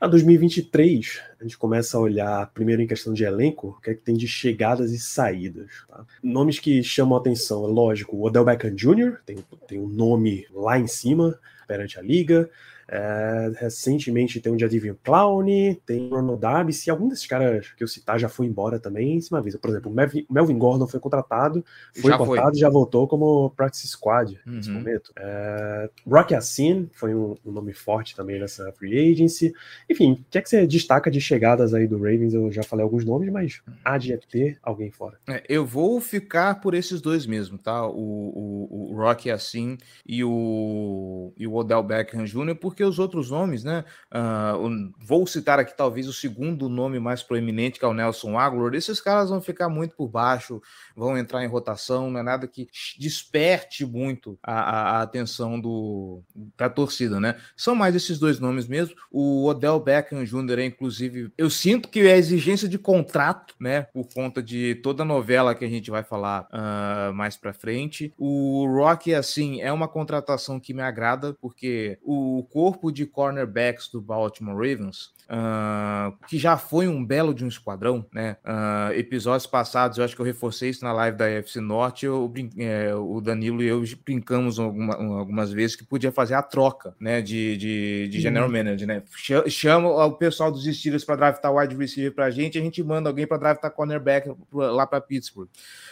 A 0.00 0.06
2023, 0.06 1.20
a 1.38 1.42
gente 1.42 1.58
começa 1.58 1.98
a 1.98 2.00
olhar 2.00 2.50
primeiro 2.54 2.80
em 2.80 2.86
questão 2.86 3.12
de 3.12 3.22
elenco, 3.22 3.76
o 3.76 3.80
que 3.82 3.90
é 3.90 3.94
que 3.94 4.00
tem 4.00 4.16
de 4.16 4.26
chegadas 4.26 4.92
e 4.92 4.98
saídas. 4.98 5.84
Tá? 5.86 6.06
Nomes 6.22 6.58
que 6.58 6.82
chamam 6.82 7.18
a 7.18 7.20
atenção, 7.20 7.66
é 7.66 7.68
lógico, 7.68 8.16
o 8.16 8.24
Odell 8.24 8.42
Beckham 8.42 8.74
Jr., 8.74 9.18
tem, 9.26 9.36
tem 9.68 9.78
um 9.78 9.86
nome 9.86 10.46
lá 10.54 10.78
em 10.78 10.86
cima 10.86 11.38
perante 11.68 11.98
a 11.98 12.02
liga. 12.02 12.48
É, 12.92 13.52
recentemente 13.56 14.40
tem 14.40 14.52
o 14.52 14.58
Jadivian 14.58 14.96
Clown, 15.04 15.44
tem 15.86 16.08
o 16.08 16.16
Ronald 16.16 16.40
Darby. 16.40 16.72
Se 16.72 16.90
algum 16.90 17.08
desses 17.08 17.24
caras 17.24 17.68
que 17.76 17.84
eu 17.84 17.86
citar 17.86 18.18
já 18.18 18.28
foi 18.28 18.46
embora 18.46 18.80
também, 18.80 19.20
se 19.20 19.30
uma 19.30 19.40
vez. 19.40 19.54
Por 19.54 19.70
exemplo, 19.70 19.92
o 19.92 19.94
Melvin, 19.94 20.26
Melvin 20.28 20.58
Gordon 20.58 20.88
foi 20.88 20.98
contratado, 20.98 21.64
foi 21.94 22.10
já 22.10 22.18
cortado 22.18 22.56
e 22.56 22.58
já 22.58 22.68
voltou 22.68 23.06
como 23.06 23.50
practice 23.50 23.86
squad 23.86 24.40
uhum. 24.44 24.54
nesse 24.54 24.70
momento. 24.70 25.12
É, 25.16 25.88
Rocky 26.04 26.34
Assim 26.34 26.88
foi 26.92 27.14
um, 27.14 27.36
um, 27.46 27.52
nome 27.52 27.72
forte 27.72 28.16
também 28.16 28.40
nessa 28.40 28.72
free 28.72 29.12
agency. 29.12 29.52
Enfim, 29.88 30.12
o 30.12 30.24
que 30.28 30.38
é 30.38 30.42
que 30.42 30.48
você 30.48 30.66
destaca 30.66 31.10
de 31.12 31.20
chegadas 31.20 31.72
aí 31.72 31.86
do 31.86 31.96
Ravens? 31.96 32.34
Eu 32.34 32.50
já 32.50 32.64
falei 32.64 32.82
alguns 32.82 33.04
nomes, 33.04 33.30
mas 33.30 33.60
há 33.84 33.98
de 33.98 34.16
ter 34.16 34.58
alguém 34.62 34.90
fora. 34.90 35.16
É, 35.28 35.44
eu 35.48 35.64
vou 35.64 36.00
ficar 36.00 36.60
por 36.60 36.74
esses 36.74 37.00
dois 37.00 37.24
mesmo, 37.24 37.56
tá? 37.56 37.86
O, 37.86 37.92
o, 37.92 38.90
o 38.90 38.96
Rocky 38.96 39.30
Assim 39.30 39.78
e 40.04 40.24
o, 40.24 41.32
e 41.36 41.46
o 41.46 41.54
Odell 41.54 41.84
Beckham 41.84 42.24
Jr., 42.24 42.56
porque 42.56 42.79
porque 42.80 42.84
os 42.84 42.98
outros 42.98 43.30
nomes, 43.30 43.62
né? 43.62 43.84
Uh, 44.10 44.90
vou 44.98 45.26
citar 45.26 45.58
aqui 45.58 45.76
talvez 45.76 46.08
o 46.08 46.14
segundo 46.14 46.66
nome 46.66 46.98
mais 46.98 47.22
proeminente, 47.22 47.78
que 47.78 47.84
é 47.84 47.88
o 47.88 47.92
Nelson 47.92 48.38
Aguilar. 48.38 48.74
Esses 48.74 49.00
caras 49.00 49.28
vão 49.28 49.40
ficar 49.40 49.68
muito 49.68 49.94
por 49.94 50.08
baixo, 50.08 50.62
vão 50.96 51.18
entrar 51.18 51.44
em 51.44 51.46
rotação, 51.46 52.10
não 52.10 52.20
é 52.20 52.22
nada 52.22 52.46
que 52.46 52.68
desperte 52.98 53.84
muito 53.84 54.38
a, 54.42 54.52
a, 54.52 54.90
a 54.98 55.02
atenção 55.02 55.60
do, 55.60 56.22
da 56.56 56.70
torcida, 56.70 57.20
né? 57.20 57.36
São 57.54 57.74
mais 57.74 57.94
esses 57.94 58.18
dois 58.18 58.40
nomes 58.40 58.66
mesmo. 58.66 58.96
O 59.10 59.46
Odell 59.46 59.78
Beckham 59.78 60.24
Jr. 60.24 60.60
é, 60.60 60.64
inclusive, 60.64 61.30
eu 61.36 61.50
sinto 61.50 61.88
que 61.90 62.00
é 62.00 62.16
exigência 62.16 62.66
de 62.66 62.78
contrato, 62.78 63.54
né? 63.60 63.82
Por 63.82 64.08
conta 64.14 64.42
de 64.42 64.76
toda 64.76 65.02
a 65.02 65.06
novela 65.06 65.54
que 65.54 65.66
a 65.66 65.68
gente 65.68 65.90
vai 65.90 66.02
falar 66.02 66.48
uh, 66.50 67.12
mais 67.12 67.36
para 67.36 67.52
frente. 67.52 68.14
O 68.16 68.66
Rock, 68.66 69.12
assim, 69.12 69.60
é 69.60 69.70
uma 69.70 69.88
contratação 69.88 70.58
que 70.58 70.72
me 70.72 70.80
agrada, 70.80 71.36
porque 71.42 71.98
o 72.02 72.46
corpo 72.50 72.69
corpo 72.70 72.92
de 72.92 73.04
cornerbacks 73.04 73.88
do 73.88 74.00
Baltimore 74.00 74.54
Ravens 74.54 75.12
uh, 75.30 76.16
que 76.26 76.38
já 76.38 76.56
foi 76.56 76.88
um 76.88 77.04
belo 77.04 77.32
de 77.32 77.44
um 77.44 77.48
esquadrão, 77.48 78.04
né? 78.12 78.36
Uh, 78.44 78.92
episódios 78.94 79.46
passados, 79.46 79.98
eu 79.98 80.04
acho 80.04 80.14
que 80.14 80.20
eu 80.20 80.26
reforcei 80.26 80.70
isso 80.70 80.84
na 80.84 80.92
live 80.92 81.16
da 81.16 81.26
UFC 81.26 81.60
Norte, 81.60 82.06
eu, 82.06 82.32
é, 82.58 82.94
o 82.94 83.20
Danilo 83.20 83.62
e 83.62 83.68
eu 83.68 83.82
brincamos 84.04 84.58
alguma, 84.58 84.94
algumas 84.94 85.52
vezes 85.52 85.76
que 85.76 85.84
podia 85.84 86.10
fazer 86.10 86.34
a 86.34 86.42
troca, 86.42 86.94
né, 86.98 87.22
de, 87.22 87.56
de, 87.56 88.08
de 88.08 88.20
general 88.20 88.48
manager, 88.48 88.86
né? 88.86 89.02
Chama 89.48 89.88
o 89.88 90.12
pessoal 90.12 90.50
dos 90.50 90.64
Steelers 90.64 91.04
para 91.04 91.16
draftar 91.16 91.54
wide 91.54 91.76
receiver 91.76 92.12
para 92.12 92.26
a 92.26 92.30
gente, 92.30 92.58
a 92.58 92.62
gente 92.62 92.82
manda 92.82 93.08
alguém 93.08 93.26
para 93.26 93.38
draftar 93.38 93.70
cornerback 93.70 94.30
lá 94.52 94.86
para 94.86 95.00
Pittsburgh. 95.00 95.48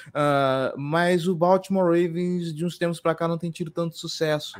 Uh, 0.08 0.78
mas 0.78 1.28
o 1.28 1.34
Baltimore 1.34 1.84
Ravens, 1.84 2.52
de 2.52 2.64
uns 2.64 2.76
tempos 2.76 3.00
para 3.00 3.14
cá, 3.14 3.28
não 3.28 3.38
tem 3.38 3.50
tido 3.50 3.70
tanto 3.70 3.96
sucesso. 3.96 4.58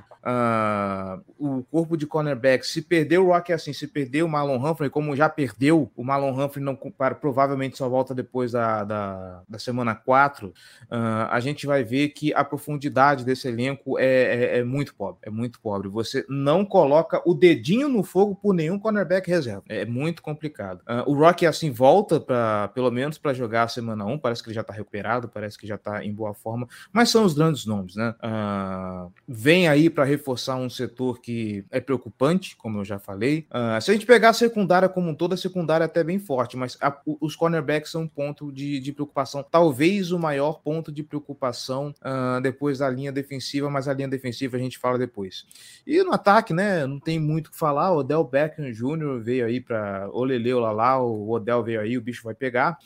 O 1.38 1.62
corpo 1.64 1.96
de 1.96 2.06
cornerback, 2.06 2.66
se 2.66 2.82
perdeu 2.82 3.26
o 3.26 3.28
Rock 3.28 3.52
assim, 3.52 3.72
se 3.72 3.86
perdeu 3.86 4.26
o 4.26 4.28
Marlon 4.28 4.58
Humphrey, 4.70 4.90
como 4.90 5.16
já 5.16 5.28
perdeu, 5.28 5.90
o 5.96 6.04
Marlon 6.04 6.32
Humphrey 6.32 6.64
não 6.64 6.76
para, 6.76 7.14
provavelmente 7.14 7.76
só 7.76 7.88
volta 7.88 8.14
depois 8.14 8.52
da, 8.52 8.84
da, 8.84 9.42
da 9.48 9.58
semana 9.58 9.94
4, 9.94 10.48
uh, 10.48 10.52
ah, 10.90 11.28
a 11.30 11.40
gente 11.40 11.66
vai 11.66 11.84
ver 11.84 12.10
que 12.10 12.32
a 12.34 12.44
profundidade 12.44 13.24
desse 13.24 13.48
elenco 13.48 13.98
é, 13.98 14.04
é, 14.04 14.58
é, 14.58 14.64
muito 14.64 14.94
pobre. 14.94 15.20
É 15.22 15.30
muito 15.30 15.60
pobre. 15.60 15.88
Você 15.88 16.24
não 16.28 16.64
coloca 16.64 17.22
o 17.24 17.34
dedinho 17.34 17.88
no 17.88 18.02
fogo 18.02 18.34
por 18.34 18.54
nenhum 18.54 18.78
cornerback 18.78 19.28
reserva. 19.28 19.62
É 19.68 19.84
muito 19.84 20.22
complicado. 20.22 20.80
Uh, 20.80 21.10
o 21.10 21.14
Rock, 21.14 21.46
assim, 21.46 21.70
volta 21.70 22.20
para 22.20 22.68
pelo 22.68 22.90
menos 22.90 23.18
para 23.18 23.32
jogar 23.32 23.64
a 23.64 23.68
semana 23.68 24.04
1. 24.04 24.18
Parece 24.18 24.42
que 24.42 24.48
ele 24.48 24.54
já 24.54 24.60
está 24.62 24.72
recuperado, 24.72 25.28
parece 25.28 25.58
que 25.58 25.66
já 25.66 25.76
está 25.76 26.04
em 26.04 26.12
boa 26.12 26.34
forma. 26.34 26.66
Mas 26.92 27.10
são 27.10 27.24
os 27.24 27.34
grandes 27.34 27.64
nomes, 27.66 27.96
né? 27.96 28.14
Uh, 28.22 29.12
vem 29.26 29.68
aí 29.68 29.88
para 29.88 30.04
reforçar 30.04 30.56
um 30.56 30.68
setor 30.68 31.20
que 31.20 31.64
é 31.70 31.80
preocupante, 31.80 32.56
como 32.56 32.80
eu 32.80 32.84
já 32.84 32.98
falei. 32.98 33.46
Se 33.80 33.90
a 33.90 33.94
gente 33.94 34.06
pegar 34.06 34.30
a 34.30 34.32
secundária 34.58 34.88
como 34.88 35.10
um 35.10 35.14
todo, 35.14 35.34
a 35.34 35.36
secundária 35.36 35.84
é 35.84 35.86
até 35.86 36.02
bem 36.02 36.18
forte, 36.18 36.56
mas 36.56 36.76
a, 36.80 36.96
os 37.20 37.36
cornerbacks 37.36 37.92
são 37.92 38.02
um 38.02 38.08
ponto 38.08 38.50
de, 38.50 38.80
de, 38.80 38.92
preocupação. 38.92 39.44
Talvez 39.48 40.10
o 40.10 40.18
maior 40.18 40.60
ponto 40.60 40.90
de 40.90 41.02
preocupação 41.02 41.94
uh, 42.00 42.40
depois 42.40 42.78
da 42.78 42.90
linha 42.90 43.12
defensiva, 43.12 43.70
mas 43.70 43.86
a 43.86 43.94
linha 43.94 44.08
defensiva 44.08 44.56
a 44.56 44.60
gente 44.60 44.78
fala 44.78 44.98
depois. 44.98 45.46
E 45.86 46.02
no 46.02 46.12
ataque, 46.12 46.52
né? 46.52 46.86
Não 46.86 46.98
tem 46.98 47.18
muito 47.20 47.48
o 47.48 47.50
que 47.52 47.58
falar. 47.58 47.92
O 47.92 47.98
Odell 47.98 48.24
Beckham 48.24 48.72
Jr. 48.72 49.20
veio 49.22 49.46
aí 49.46 49.60
para 49.60 50.08
Oleleu 50.12 50.58
lá 50.58 50.72
lá, 50.72 51.00
o 51.00 51.30
Odell 51.30 51.62
veio 51.62 51.80
aí, 51.80 51.96
o 51.96 52.02
bicho 52.02 52.24
vai 52.24 52.34
pegar. 52.34 52.78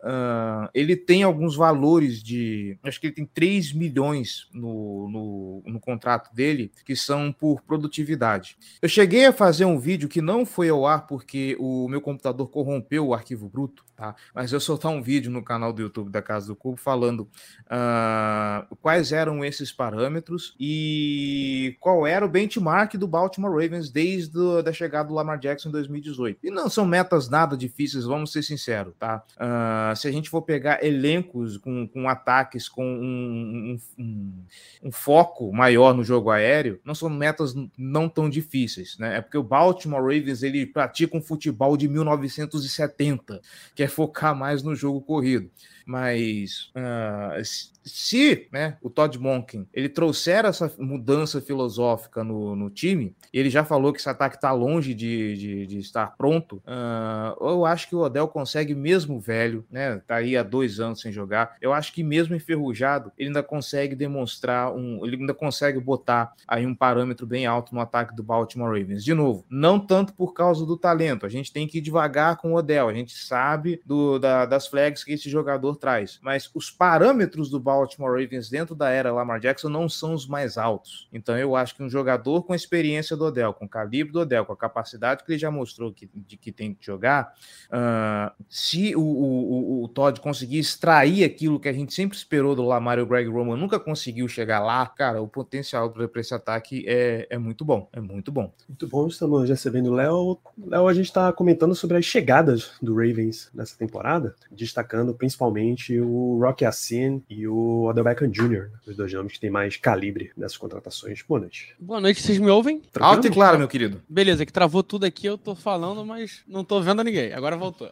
Uh, 0.00 0.68
ele 0.74 0.94
tem 0.94 1.22
alguns 1.22 1.56
valores 1.56 2.22
de. 2.22 2.78
Acho 2.82 3.00
que 3.00 3.08
ele 3.08 3.14
tem 3.14 3.26
3 3.26 3.72
milhões 3.72 4.46
no, 4.52 5.08
no, 5.08 5.62
no, 5.66 5.80
contrato 5.80 6.34
dele, 6.34 6.70
que 6.84 6.94
são 6.94 7.32
por 7.32 7.62
produtividade. 7.62 8.56
Eu 8.80 8.88
cheguei 8.88 9.26
a 9.26 9.32
fazer 9.32 9.64
um 9.64 9.78
vídeo 9.78 10.08
que 10.08 10.20
não 10.20 10.44
foi 10.44 10.68
ao 10.68 10.86
ar 10.86 11.06
porque 11.16 11.56
o 11.58 11.88
meu 11.88 11.98
computador 11.98 12.46
corrompeu 12.50 13.06
o 13.06 13.14
arquivo 13.14 13.48
bruto 13.48 13.86
tá? 13.96 14.14
Mas 14.34 14.52
eu 14.52 14.60
soltar 14.60 14.92
um 14.92 15.02
vídeo 15.02 15.30
no 15.30 15.42
canal 15.42 15.72
do 15.72 15.82
YouTube 15.82 16.10
da 16.10 16.20
Casa 16.20 16.46
do 16.46 16.54
Cubo 16.54 16.76
falando 16.76 17.20
uh, 17.20 18.76
quais 18.76 19.10
eram 19.10 19.44
esses 19.44 19.72
parâmetros 19.72 20.54
e 20.60 21.76
qual 21.80 22.06
era 22.06 22.24
o 22.24 22.28
benchmark 22.28 22.94
do 22.94 23.08
Baltimore 23.08 23.50
Ravens 23.50 23.90
desde 23.90 24.38
a 24.66 24.72
chegada 24.72 25.08
do 25.08 25.14
Lamar 25.14 25.38
Jackson 25.38 25.70
em 25.70 25.72
2018. 25.72 26.46
E 26.46 26.50
não 26.50 26.68
são 26.68 26.84
metas 26.84 27.28
nada 27.28 27.56
difíceis, 27.56 28.04
vamos 28.04 28.30
ser 28.32 28.42
sinceros, 28.42 28.94
tá? 28.98 29.24
Uh, 29.36 29.96
se 29.96 30.06
a 30.06 30.12
gente 30.12 30.28
for 30.28 30.42
pegar 30.42 30.84
elencos 30.84 31.56
com, 31.56 31.88
com 31.88 32.08
ataques 32.08 32.68
com 32.68 32.84
um, 32.84 33.78
um, 33.98 34.02
um, 34.02 34.44
um 34.84 34.92
foco 34.92 35.52
maior 35.52 35.94
no 35.94 36.04
jogo 36.04 36.30
aéreo, 36.30 36.78
não 36.84 36.94
são 36.94 37.08
metas 37.08 37.54
não 37.76 38.08
tão 38.08 38.28
difíceis, 38.28 38.98
né? 38.98 39.16
É 39.16 39.20
porque 39.20 39.38
o 39.38 39.42
Baltimore 39.42 40.02
Ravens 40.02 40.42
ele 40.42 40.66
pratica 40.66 41.16
um 41.16 41.22
futebol 41.22 41.76
de 41.76 41.88
1970, 41.88 43.40
que 43.74 43.82
é 43.82 43.85
focar 43.88 44.34
mais 44.34 44.62
no 44.62 44.74
jogo 44.74 45.00
corrido. 45.00 45.50
Mas 45.86 46.72
uh, 46.74 47.40
se 47.84 48.48
né, 48.52 48.76
o 48.82 48.90
Todd 48.90 49.16
Monken 49.18 49.66
ele 49.72 49.88
trouxer 49.88 50.44
essa 50.44 50.70
mudança 50.78 51.40
filosófica 51.40 52.24
no, 52.24 52.56
no 52.56 52.68
time, 52.68 53.14
ele 53.32 53.48
já 53.48 53.64
falou 53.64 53.92
que 53.92 54.00
esse 54.00 54.08
ataque 54.08 54.34
está 54.34 54.50
longe 54.50 54.92
de, 54.92 55.36
de, 55.36 55.66
de, 55.66 55.78
estar 55.78 56.16
pronto, 56.16 56.56
uh, 56.66 57.36
eu 57.40 57.64
acho 57.64 57.88
que 57.88 57.94
o 57.94 58.00
Odell 58.00 58.26
consegue, 58.26 58.74
mesmo 58.74 59.20
velho, 59.20 59.64
né? 59.70 60.02
Tá 60.06 60.16
aí 60.16 60.36
há 60.36 60.42
dois 60.42 60.80
anos 60.80 61.00
sem 61.00 61.12
jogar, 61.12 61.56
eu 61.60 61.72
acho 61.72 61.92
que 61.92 62.02
mesmo 62.02 62.34
enferrujado, 62.34 63.12
ele 63.16 63.28
ainda 63.28 63.42
consegue 63.42 63.94
demonstrar 63.94 64.74
um. 64.74 65.04
Ele 65.06 65.16
ainda 65.16 65.34
consegue 65.34 65.78
botar 65.78 66.32
aí 66.48 66.66
um 66.66 66.74
parâmetro 66.74 67.26
bem 67.26 67.46
alto 67.46 67.74
no 67.74 67.80
ataque 67.80 68.16
do 68.16 68.22
Baltimore 68.22 68.76
Ravens. 68.76 69.04
De 69.04 69.14
novo, 69.14 69.44
não 69.48 69.78
tanto 69.78 70.12
por 70.12 70.32
causa 70.34 70.66
do 70.66 70.76
talento, 70.76 71.24
a 71.24 71.28
gente 71.28 71.52
tem 71.52 71.68
que 71.68 71.78
ir 71.78 71.82
devagar 71.82 72.36
com 72.36 72.52
o 72.52 72.56
Odell, 72.56 72.88
a 72.88 72.94
gente 72.94 73.16
sabe 73.16 73.80
do, 73.86 74.18
da, 74.18 74.44
das 74.44 74.66
flags 74.66 75.04
que 75.04 75.12
esse 75.12 75.30
jogador 75.30 75.75
traz. 75.76 76.18
Mas 76.22 76.50
os 76.54 76.70
parâmetros 76.70 77.50
do 77.50 77.60
Baltimore 77.60 78.20
Ravens 78.20 78.48
dentro 78.48 78.74
da 78.74 78.90
era 78.90 79.12
Lamar 79.12 79.40
Jackson 79.40 79.68
não 79.68 79.88
são 79.88 80.14
os 80.14 80.26
mais 80.26 80.58
altos. 80.58 81.08
Então 81.12 81.36
eu 81.38 81.54
acho 81.54 81.74
que 81.76 81.82
um 81.82 81.88
jogador 81.88 82.42
com 82.42 82.52
a 82.52 82.56
experiência 82.56 83.16
do 83.16 83.24
Odell, 83.24 83.52
com 83.52 83.66
o 83.66 83.68
calibre 83.68 84.12
do 84.12 84.20
Odell, 84.20 84.44
com 84.44 84.52
a 84.52 84.56
capacidade 84.56 85.24
que 85.24 85.32
ele 85.32 85.38
já 85.38 85.50
mostrou 85.50 85.92
que, 85.92 86.08
de 86.14 86.36
que 86.36 86.50
tem 86.50 86.74
que 86.74 86.84
jogar, 86.84 87.32
uh, 87.68 88.32
se 88.48 88.94
o, 88.96 89.00
o, 89.00 89.84
o, 89.84 89.88
Todd 89.88 90.20
conseguir 90.20 90.58
extrair 90.58 91.24
aquilo 91.24 91.60
que 91.60 91.68
a 91.68 91.72
gente 91.72 91.94
sempre 91.94 92.16
esperou 92.16 92.54
do 92.54 92.62
Lamar 92.62 92.98
e 92.98 93.02
o 93.02 93.06
Greg 93.06 93.28
Roman 93.28 93.56
nunca 93.56 93.78
conseguiu 93.78 94.28
chegar 94.28 94.60
lá, 94.60 94.86
cara, 94.86 95.20
o 95.20 95.28
potencial 95.28 95.90
para 95.90 96.20
esse 96.20 96.34
ataque 96.34 96.84
é, 96.86 97.26
é 97.30 97.38
muito 97.38 97.64
bom. 97.64 97.88
É 97.92 98.00
muito 98.00 98.30
bom. 98.32 98.52
Muito 98.68 98.88
bom, 98.88 99.06
estamos 99.06 99.48
recebendo 99.48 99.90
o 99.90 99.94
Léo. 99.94 100.38
Léo, 100.66 100.88
a 100.88 100.94
gente 100.94 101.06
está 101.06 101.32
comentando 101.32 101.74
sobre 101.74 101.96
as 101.96 102.04
chegadas 102.04 102.72
do 102.80 102.94
Ravens 102.94 103.50
nessa 103.54 103.76
temporada, 103.76 104.34
destacando 104.50 105.14
principalmente 105.14 105.65
o 106.00 106.38
Rocky 106.40 106.64
Assim 106.64 107.22
e 107.28 107.46
o 107.46 107.84
Odell 107.84 108.04
Beckham 108.04 108.28
Jr., 108.30 108.68
os 108.86 108.96
dois 108.96 109.12
nomes 109.12 109.32
que 109.32 109.40
têm 109.40 109.50
mais 109.50 109.76
calibre 109.76 110.30
nessas 110.36 110.56
contratações. 110.56 111.22
Boa 111.22 111.40
noite. 111.40 111.74
Boa 111.78 112.00
noite, 112.00 112.20
vocês 112.20 112.38
me 112.38 112.50
ouvem? 112.50 112.80
Tranquilo? 112.80 113.16
Alto 113.16 113.26
e 113.26 113.30
claro, 113.30 113.58
meu 113.58 113.68
querido. 113.68 114.02
Beleza, 114.08 114.44
que 114.44 114.52
travou 114.52 114.82
tudo 114.82 115.04
aqui, 115.04 115.26
eu 115.26 115.38
tô 115.38 115.54
falando, 115.54 116.04
mas 116.04 116.42
não 116.46 116.64
tô 116.64 116.80
vendo 116.80 117.02
ninguém. 117.02 117.32
Agora 117.32 117.56
voltou. 117.56 117.90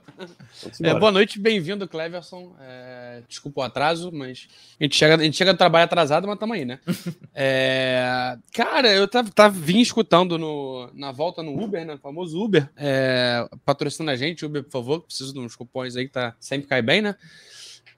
É, 0.82 0.94
boa 0.98 1.10
noite, 1.10 1.38
bem-vindo, 1.38 1.88
Cleverson. 1.88 2.54
É, 2.60 3.22
desculpa 3.28 3.60
o 3.60 3.64
atraso, 3.64 4.10
mas 4.12 4.48
a 4.78 4.84
gente 4.84 4.96
chega, 4.96 5.14
a 5.16 5.22
gente 5.22 5.36
chega 5.36 5.52
do 5.52 5.58
trabalho 5.58 5.84
atrasado, 5.84 6.26
mas 6.26 6.38
tamo 6.38 6.52
aí, 6.52 6.64
né? 6.64 6.78
é, 7.34 8.36
cara, 8.52 8.92
eu 8.92 9.08
tava, 9.08 9.30
tava, 9.30 9.54
vim 9.54 9.80
escutando 9.80 10.38
no, 10.38 10.90
na 10.94 11.12
volta 11.12 11.42
no 11.42 11.62
Uber, 11.62 11.84
né? 11.84 11.94
O 11.94 11.98
famoso 11.98 12.42
Uber. 12.42 12.68
É, 12.76 13.48
patrocinando 13.64 14.10
a 14.10 14.16
gente, 14.16 14.44
Uber, 14.44 14.62
por 14.62 14.70
favor. 14.70 15.00
Preciso 15.02 15.32
de 15.32 15.38
uns 15.40 15.56
cupons 15.56 15.96
aí 15.96 16.06
que 16.06 16.12
tá, 16.12 16.34
sempre 16.38 16.68
cai 16.68 16.82
bem, 16.82 17.02
né? 17.02 17.16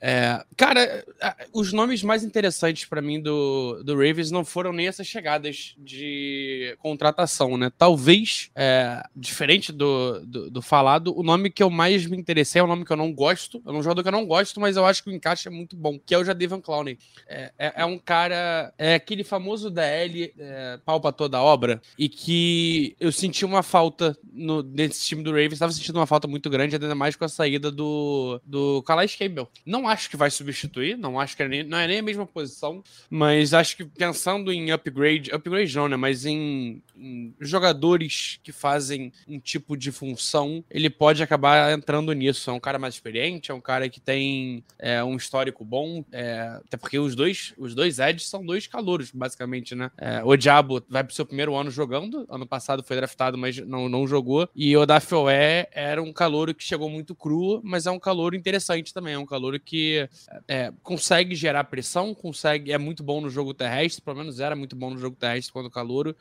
É, 0.00 0.44
cara, 0.56 1.04
os 1.52 1.72
nomes 1.72 2.02
mais 2.02 2.22
interessantes 2.22 2.84
para 2.84 3.00
mim 3.00 3.20
do, 3.20 3.82
do 3.82 3.94
Ravens 3.94 4.30
não 4.30 4.44
foram 4.44 4.72
nem 4.72 4.86
essas 4.86 5.06
chegadas 5.06 5.74
de 5.78 6.76
contratação, 6.78 7.56
né? 7.56 7.70
Talvez, 7.76 8.50
é, 8.54 9.02
diferente 9.14 9.72
do, 9.72 10.20
do, 10.20 10.50
do, 10.50 10.62
falado, 10.62 11.18
o 11.18 11.22
nome 11.22 11.50
que 11.50 11.62
eu 11.62 11.70
mais 11.70 12.06
me 12.06 12.16
interessei 12.16 12.60
é 12.60 12.64
um 12.64 12.68
nome 12.68 12.84
que 12.84 12.92
eu 12.92 12.96
não 12.96 13.12
gosto. 13.12 13.62
É 13.66 13.70
um 13.70 13.82
jogador 13.82 14.02
que 14.02 14.08
eu 14.08 14.12
não 14.12 14.26
gosto, 14.26 14.60
mas 14.60 14.76
eu 14.76 14.84
acho 14.84 15.02
que 15.02 15.10
o 15.10 15.12
encaixe 15.12 15.48
é 15.48 15.50
muito 15.50 15.76
bom, 15.76 15.98
que 15.98 16.14
é 16.14 16.18
o 16.18 16.24
Jadavion 16.24 16.60
Clowney. 16.60 16.98
É, 17.26 17.52
é, 17.58 17.72
é, 17.76 17.84
um 17.84 17.98
cara, 17.98 18.72
é 18.78 18.94
aquele 18.94 19.24
famoso 19.24 19.70
DL, 19.70 20.32
é, 20.38 20.78
pau 20.84 21.00
pra 21.00 21.12
toda 21.12 21.40
obra, 21.40 21.80
e 21.98 22.08
que 22.08 22.96
eu 23.00 23.10
senti 23.10 23.44
uma 23.44 23.62
falta 23.62 24.16
no, 24.32 24.62
nesse 24.62 25.04
time 25.04 25.22
do 25.22 25.30
Ravens, 25.30 25.54
estava 25.54 25.72
sentindo 25.72 25.98
uma 25.98 26.06
falta 26.06 26.28
muito 26.28 26.50
grande, 26.50 26.76
ainda 26.76 26.94
mais 26.94 27.16
com 27.16 27.24
a 27.24 27.28
saída 27.28 27.70
do, 27.70 28.40
do 28.44 28.82
Calais 28.82 29.14
Campbell. 29.14 29.48
Não 29.64 29.85
acho 29.88 30.10
que 30.10 30.16
vai 30.16 30.30
substituir, 30.30 30.96
não 30.96 31.18
acho 31.18 31.36
que 31.36 31.42
é 31.42 31.48
nem, 31.48 31.62
não 31.62 31.78
é 31.78 31.86
nem 31.86 31.98
a 31.98 32.02
mesma 32.02 32.26
posição, 32.26 32.82
mas 33.10 33.54
acho 33.54 33.76
que 33.76 33.84
pensando 33.84 34.52
em 34.52 34.70
upgrade, 34.70 35.30
upgrade 35.32 35.74
não, 35.76 35.88
né? 35.88 35.96
Mas 35.96 36.24
em, 36.24 36.82
em 36.96 37.34
jogadores 37.40 38.38
que 38.42 38.52
fazem 38.52 39.12
um 39.26 39.38
tipo 39.38 39.76
de 39.76 39.92
função, 39.92 40.64
ele 40.70 40.90
pode 40.90 41.22
acabar 41.22 41.72
entrando 41.72 42.12
nisso. 42.12 42.50
É 42.50 42.52
um 42.52 42.60
cara 42.60 42.78
mais 42.78 42.94
experiente, 42.94 43.50
é 43.50 43.54
um 43.54 43.60
cara 43.60 43.88
que 43.88 44.00
tem 44.00 44.64
é, 44.78 45.02
um 45.02 45.16
histórico 45.16 45.64
bom, 45.64 46.04
é, 46.12 46.60
até 46.64 46.76
porque 46.76 46.98
os 46.98 47.14
dois, 47.14 47.54
os 47.56 47.74
dois 47.74 47.98
Eds 47.98 48.26
são 48.26 48.44
dois 48.44 48.66
calouros, 48.66 49.10
basicamente, 49.10 49.74
né? 49.74 49.90
É, 49.96 50.22
o 50.24 50.36
Diabo 50.36 50.82
vai 50.88 51.04
pro 51.04 51.14
seu 51.14 51.26
primeiro 51.26 51.54
ano 51.54 51.70
jogando, 51.70 52.26
ano 52.28 52.46
passado 52.46 52.82
foi 52.82 52.96
draftado, 52.96 53.36
mas 53.36 53.56
não, 53.58 53.88
não 53.88 54.06
jogou, 54.06 54.48
e 54.54 54.76
o 54.76 54.86
Dafoe 54.86 55.66
era 55.72 56.02
um 56.02 56.12
calouro 56.12 56.54
que 56.54 56.64
chegou 56.64 56.88
muito 56.88 57.14
cru, 57.14 57.60
mas 57.64 57.86
é 57.86 57.90
um 57.90 57.98
calouro 57.98 58.36
interessante 58.36 58.92
também, 58.92 59.14
é 59.14 59.18
um 59.18 59.26
calouro 59.26 59.58
que 59.58 59.75
é, 60.48 60.72
consegue 60.82 61.34
gerar 61.34 61.64
pressão, 61.64 62.14
consegue 62.14 62.72
é 62.72 62.78
muito 62.78 63.02
bom 63.02 63.20
no 63.20 63.30
jogo 63.30 63.54
terrestre, 63.54 64.02
pelo 64.02 64.16
menos 64.18 64.40
era 64.40 64.56
muito 64.56 64.76
bom 64.76 64.90
no 64.90 64.98
jogo 64.98 65.16
terrestre 65.16 65.52
quando 65.52 65.70
calouro, 65.70 66.16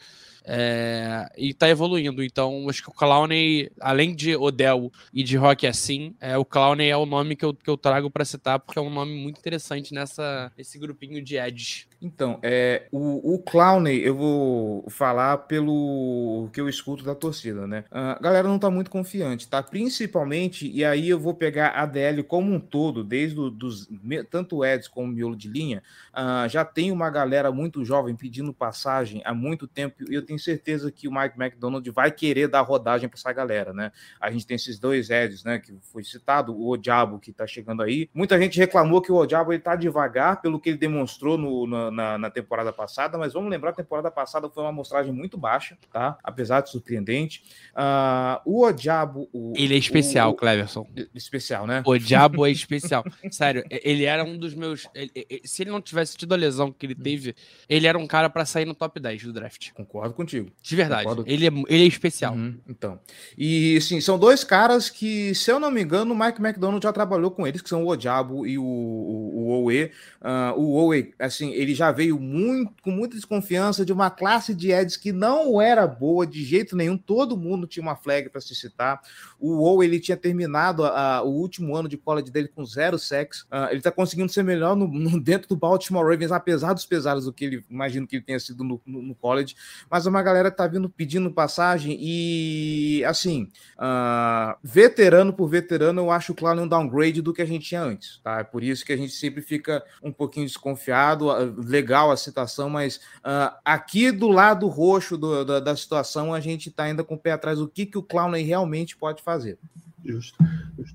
é, 0.45 1.29
e 1.37 1.53
tá 1.53 1.69
evoluindo. 1.69 2.23
Então, 2.23 2.69
acho 2.69 2.83
que 2.83 2.89
o 2.89 2.93
Clowney, 2.93 3.71
além 3.81 4.15
de 4.15 4.35
Odell 4.35 4.91
e 5.13 5.23
de 5.23 5.35
Rock 5.35 5.65
assim, 5.65 6.15
é, 6.21 6.37
o 6.37 6.45
Clowney 6.45 6.89
é 6.89 6.97
o 6.97 7.05
nome 7.05 7.35
que 7.35 7.43
eu, 7.43 7.53
que 7.53 7.69
eu 7.69 7.77
trago 7.77 8.09
para 8.09 8.23
citar, 8.23 8.59
porque 8.59 8.79
é 8.79 8.81
um 8.81 8.89
nome 8.89 9.13
muito 9.15 9.39
interessante 9.39 9.93
nessa, 9.93 10.51
nesse 10.57 10.77
grupinho 10.77 11.21
de 11.23 11.37
Edge. 11.37 11.87
Então, 12.01 12.39
é, 12.43 12.87
o, 12.91 13.33
o 13.33 13.39
Clowney, 13.39 13.99
eu 13.99 14.15
vou 14.15 14.89
falar 14.89 15.39
pelo 15.39 16.49
que 16.53 16.61
eu 16.61 16.69
escuto 16.69 17.03
da 17.03 17.15
torcida, 17.15 17.65
né? 17.65 17.85
A 17.89 18.19
galera 18.21 18.47
não 18.47 18.59
tá 18.59 18.69
muito 18.69 18.91
confiante, 18.91 19.47
tá? 19.47 19.63
Principalmente, 19.63 20.69
e 20.69 20.85
aí 20.85 21.09
eu 21.09 21.19
vou 21.19 21.33
pegar 21.33 21.69
a 21.69 21.85
DL 21.85 22.21
como 22.23 22.53
um 22.53 22.59
todo, 22.59 23.03
desde 23.03 23.35
dos 23.49 23.89
tanto 24.29 24.57
o 24.57 24.65
Eds 24.65 24.87
como 24.87 25.11
o 25.11 25.11
miolo 25.11 25.35
de 25.35 25.47
linha, 25.47 25.81
uh, 26.13 26.47
já 26.47 26.63
tem 26.63 26.91
uma 26.91 27.09
galera 27.09 27.51
muito 27.51 27.83
jovem 27.83 28.15
pedindo 28.15 28.53
passagem 28.53 29.21
há 29.25 29.33
muito 29.33 29.67
tempo 29.67 30.03
e 30.09 30.13
eu 30.13 30.21
tenho 30.21 30.34
certeza 30.37 30.91
que 30.91 31.07
o 31.07 31.11
Mike 31.11 31.39
McDonald 31.39 31.89
vai 31.91 32.11
querer 32.11 32.47
dar 32.47 32.61
rodagem 32.61 33.07
para 33.09 33.17
essa 33.17 33.31
galera, 33.31 33.73
né? 33.73 33.91
A 34.19 34.31
gente 34.31 34.45
tem 34.45 34.55
esses 34.55 34.79
dois 34.79 35.09
Eds, 35.09 35.43
né? 35.43 35.59
Que 35.59 35.73
foi 35.91 36.03
citado, 36.03 36.53
o 36.53 36.69
Odiabo 36.69 37.19
que 37.19 37.31
tá 37.31 37.45
chegando 37.45 37.81
aí. 37.81 38.09
Muita 38.13 38.39
gente 38.39 38.57
reclamou 38.59 39.01
que 39.01 39.11
o 39.11 39.15
Odiabo 39.15 39.53
ele 39.53 39.61
tá 39.61 39.75
devagar 39.75 40.41
pelo 40.41 40.59
que 40.59 40.69
ele 40.69 40.77
demonstrou 40.77 41.37
no, 41.37 41.91
na, 41.91 42.17
na, 42.17 42.29
temporada 42.29 42.71
passada, 42.73 43.17
mas 43.17 43.33
vamos 43.33 43.49
lembrar 43.49 43.73
que 43.73 43.81
a 43.81 43.83
temporada 43.83 44.11
passada 44.11 44.49
foi 44.49 44.63
uma 44.63 44.69
amostragem 44.69 45.13
muito 45.13 45.37
baixa, 45.37 45.77
tá? 45.91 46.17
Apesar 46.23 46.61
de 46.61 46.69
surpreendente. 46.69 47.43
Uh, 47.73 48.41
o 48.45 48.65
Odiabo. 48.65 49.29
O, 49.31 49.53
ele 49.55 49.75
é 49.75 49.77
especial, 49.77 50.31
o, 50.31 50.35
Cleverson. 50.35 50.87
Especial, 51.13 51.65
né? 51.67 51.83
O 51.85 51.97
Diabo 51.97 52.45
é 52.45 52.51
especial. 52.51 53.03
Sério, 53.31 53.63
ele 53.69 54.05
era 54.05 54.23
um 54.23 54.37
dos 54.37 54.53
meus. 54.53 54.87
Ele, 54.93 55.11
se 55.43 55.63
ele 55.63 55.71
não 55.71 55.81
tivesse 55.81 56.17
tido 56.17 56.33
a 56.33 56.37
lesão 56.37 56.71
que 56.71 56.85
ele 56.85 56.95
teve, 56.95 57.35
ele 57.67 57.87
era 57.87 57.97
um 57.97 58.07
cara 58.07 58.29
para 58.29 58.45
sair 58.45 58.65
no 58.65 58.73
top 58.73 58.99
10 58.99 59.23
do 59.23 59.33
draft. 59.33 59.71
Concordo 59.73 60.13
contigo. 60.25 60.51
De 60.61 60.75
verdade. 60.75 61.03
Concordo. 61.03 61.23
Ele, 61.31 61.47
é, 61.47 61.51
ele 61.69 61.83
é 61.83 61.87
especial. 61.87 62.33
Uhum, 62.33 62.57
então. 62.67 62.99
E, 63.37 63.79
sim, 63.79 64.01
são 64.01 64.17
dois 64.17 64.43
caras 64.43 64.89
que, 64.89 65.33
se 65.35 65.51
eu 65.51 65.59
não 65.59 65.69
me 65.69 65.83
engano, 65.83 66.13
o 66.13 66.17
Mike 66.17 66.41
McDonald 66.41 66.83
já 66.83 66.91
trabalhou 66.91 67.29
com 67.31 67.45
eles, 67.45 67.61
que 67.61 67.69
são 67.69 67.85
o 67.85 67.95
Diabo 67.95 68.45
e 68.45 68.57
o, 68.57 68.63
o, 68.63 69.37
o 69.37 69.49
Owe. 69.51 69.91
Uh, 70.21 70.59
o 70.59 70.75
Owe, 70.75 71.13
assim, 71.19 71.51
ele 71.53 71.75
já 71.75 71.91
veio 71.91 72.19
muito, 72.19 72.73
com 72.81 72.91
muita 72.91 73.15
desconfiança 73.15 73.85
de 73.85 73.93
uma 73.93 74.09
classe 74.09 74.53
de 74.53 74.71
Eds 74.71 74.97
que 74.97 75.11
não 75.11 75.61
era 75.61 75.85
boa 75.85 76.25
de 76.25 76.43
jeito 76.43 76.75
nenhum. 76.75 76.97
Todo 76.97 77.37
mundo 77.37 77.67
tinha 77.67 77.83
uma 77.83 77.95
flag 77.95 78.29
para 78.29 78.41
se 78.41 78.55
citar. 78.55 78.99
O 79.39 79.61
Owe, 79.63 79.85
ele 79.85 79.99
tinha 79.99 80.17
terminado 80.17 80.83
a, 80.83 81.17
a, 81.17 81.23
o 81.23 81.29
último 81.29 81.75
ano 81.75 81.87
de 81.87 81.97
college 81.97 82.31
dele 82.31 82.47
com 82.47 82.65
zero 82.65 82.97
sacks. 82.97 83.41
Uh, 83.43 83.69
ele 83.69 83.77
está 83.77 83.91
conseguindo 83.91 84.31
ser 84.31 84.43
melhor 84.43 84.75
no, 84.75 84.87
no, 84.87 85.19
dentro 85.21 85.47
do 85.47 85.55
Baltimore 85.55 86.05
Ravens, 86.09 86.31
apesar 86.31 86.73
dos 86.73 86.85
pesares 86.85 87.25
do 87.25 87.33
que 87.33 87.45
ele 87.45 87.65
imagino 87.69 88.07
que 88.07 88.15
ele 88.15 88.25
tenha 88.25 88.39
sido 88.39 88.63
no, 88.63 88.81
no, 88.85 89.01
no 89.01 89.15
college. 89.15 89.55
Mas 89.89 90.05
é 90.05 90.09
uma 90.15 90.23
galera 90.23 90.49
que 90.49 90.57
tá 90.57 90.65
vindo 90.65 90.89
pedindo 90.89 91.31
passagem 91.31 91.97
e 91.99 93.03
assim, 93.05 93.49
uh, 93.77 94.57
veterano 94.63 95.33
por 95.33 95.47
veterano, 95.47 96.01
eu 96.01 96.11
acho 96.11 96.31
o 96.31 96.35
Clown 96.35 96.61
um 96.61 96.67
downgrade 96.67 97.21
do 97.21 97.33
que 97.33 97.41
a 97.41 97.45
gente 97.45 97.67
tinha 97.67 97.81
antes, 97.81 98.19
tá? 98.23 98.39
É 98.39 98.43
por 98.43 98.63
isso 98.63 98.85
que 98.85 98.93
a 98.93 98.97
gente 98.97 99.13
sempre 99.13 99.41
fica 99.41 99.83
um 100.01 100.11
pouquinho 100.11 100.45
desconfiado. 100.45 101.27
Uh, 101.29 101.55
legal 101.61 102.11
a 102.11 102.17
citação, 102.17 102.69
mas 102.69 102.97
uh, 102.97 103.53
aqui 103.63 104.11
do 104.11 104.29
lado 104.29 104.67
roxo 104.67 105.17
do, 105.17 105.43
da, 105.43 105.59
da, 105.59 105.75
situação, 105.75 106.33
a 106.33 106.39
gente 106.39 106.71
tá 106.71 106.83
ainda 106.83 107.03
com 107.03 107.15
o 107.15 107.19
pé 107.19 107.31
atrás. 107.31 107.59
O 107.59 107.67
que, 107.67 107.85
que 107.85 107.97
o 107.97 108.03
Clown 108.03 108.31
realmente 108.31 108.95
pode 108.95 109.21
fazer? 109.21 109.59
Justo. 110.05 110.37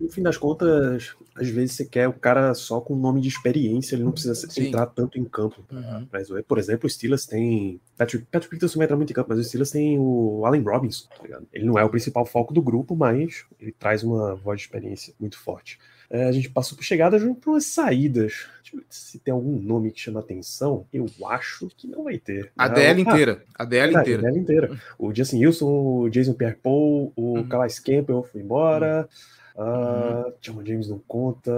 No 0.01 0.09
fim 0.09 0.23
das 0.23 0.37
contas, 0.37 1.17
às 1.35 1.49
vezes 1.49 1.75
você 1.75 1.85
quer 1.85 2.07
o 2.09 2.13
cara 2.13 2.55
só 2.55 2.81
com 2.81 2.95
nome 2.95 3.21
de 3.21 3.29
experiência, 3.29 3.97
ele 3.97 4.05
não 4.05 4.13
precisa 4.13 4.35
Sim. 4.35 4.69
entrar 4.69 4.87
tanto 4.87 5.19
em 5.19 5.25
campo. 5.25 5.65
Uhum. 5.71 6.07
Mas, 6.13 6.29
por 6.47 6.59
exemplo, 6.59 6.87
o 6.87 6.91
Steelers 6.91 7.27
tem. 7.27 7.81
Patrick, 7.97 8.25
Patrick 8.31 8.55
Peterson 8.55 8.79
vai 8.79 8.85
entrar 8.85 8.97
muito 8.97 9.11
em 9.11 9.15
campo, 9.15 9.31
mas 9.31 9.39
o 9.41 9.45
Steelers 9.45 9.71
tem 9.71 9.99
o 9.99 10.47
Allen 10.47 10.63
Robinson, 10.63 11.09
tá 11.09 11.41
Ele 11.53 11.65
não 11.65 11.79
é 11.79 11.85
o 11.85 11.91
principal 11.91 12.25
foco 12.25 12.55
do 12.55 12.63
grupo, 12.63 12.95
mas 12.95 13.45
ele 13.59 13.73
traz 13.73 14.05
uma 14.05 14.35
voz 14.37 14.61
de 14.61 14.67
experiência 14.67 15.13
muito 15.19 15.39
forte. 15.39 15.79
É, 16.09 16.25
a 16.25 16.33
gente 16.33 16.51
passou 16.51 16.77
por 16.77 16.85
chegadas 16.85 17.23
para 17.23 17.51
umas 17.51 17.67
saídas. 17.67 18.49
Se 18.89 19.19
tem 19.19 19.33
algum 19.33 19.59
nome 19.59 19.91
que 19.91 20.01
chama 20.01 20.21
atenção. 20.21 20.87
Eu 20.93 21.07
acho 21.27 21.69
que 21.77 21.87
não 21.87 22.05
vai 22.05 22.19
ter. 22.19 22.53
A 22.57 22.69
DL 22.69 23.01
ah, 23.01 23.11
inteira. 23.11 23.45
A 23.55 23.65
DL 23.65 23.95
inteira. 23.95 24.21
A 24.21 24.31
DL 24.31 24.39
inteira. 24.39 24.81
O 24.99 25.15
Justin 25.15 25.45
Wilson, 25.45 25.67
o 25.67 26.09
Jason 26.09 26.35
Pierre-Paul, 26.35 27.13
o 27.17 27.35
uhum. 27.37 27.49
Calais 27.49 27.79
Campbell 27.79 28.23
foi 28.23 28.41
embora. 28.41 29.09
Uhum. 29.57 29.61
Uh, 29.61 30.33
John 30.41 30.65
James 30.65 30.89
não 30.89 30.99
conta. 31.07 31.51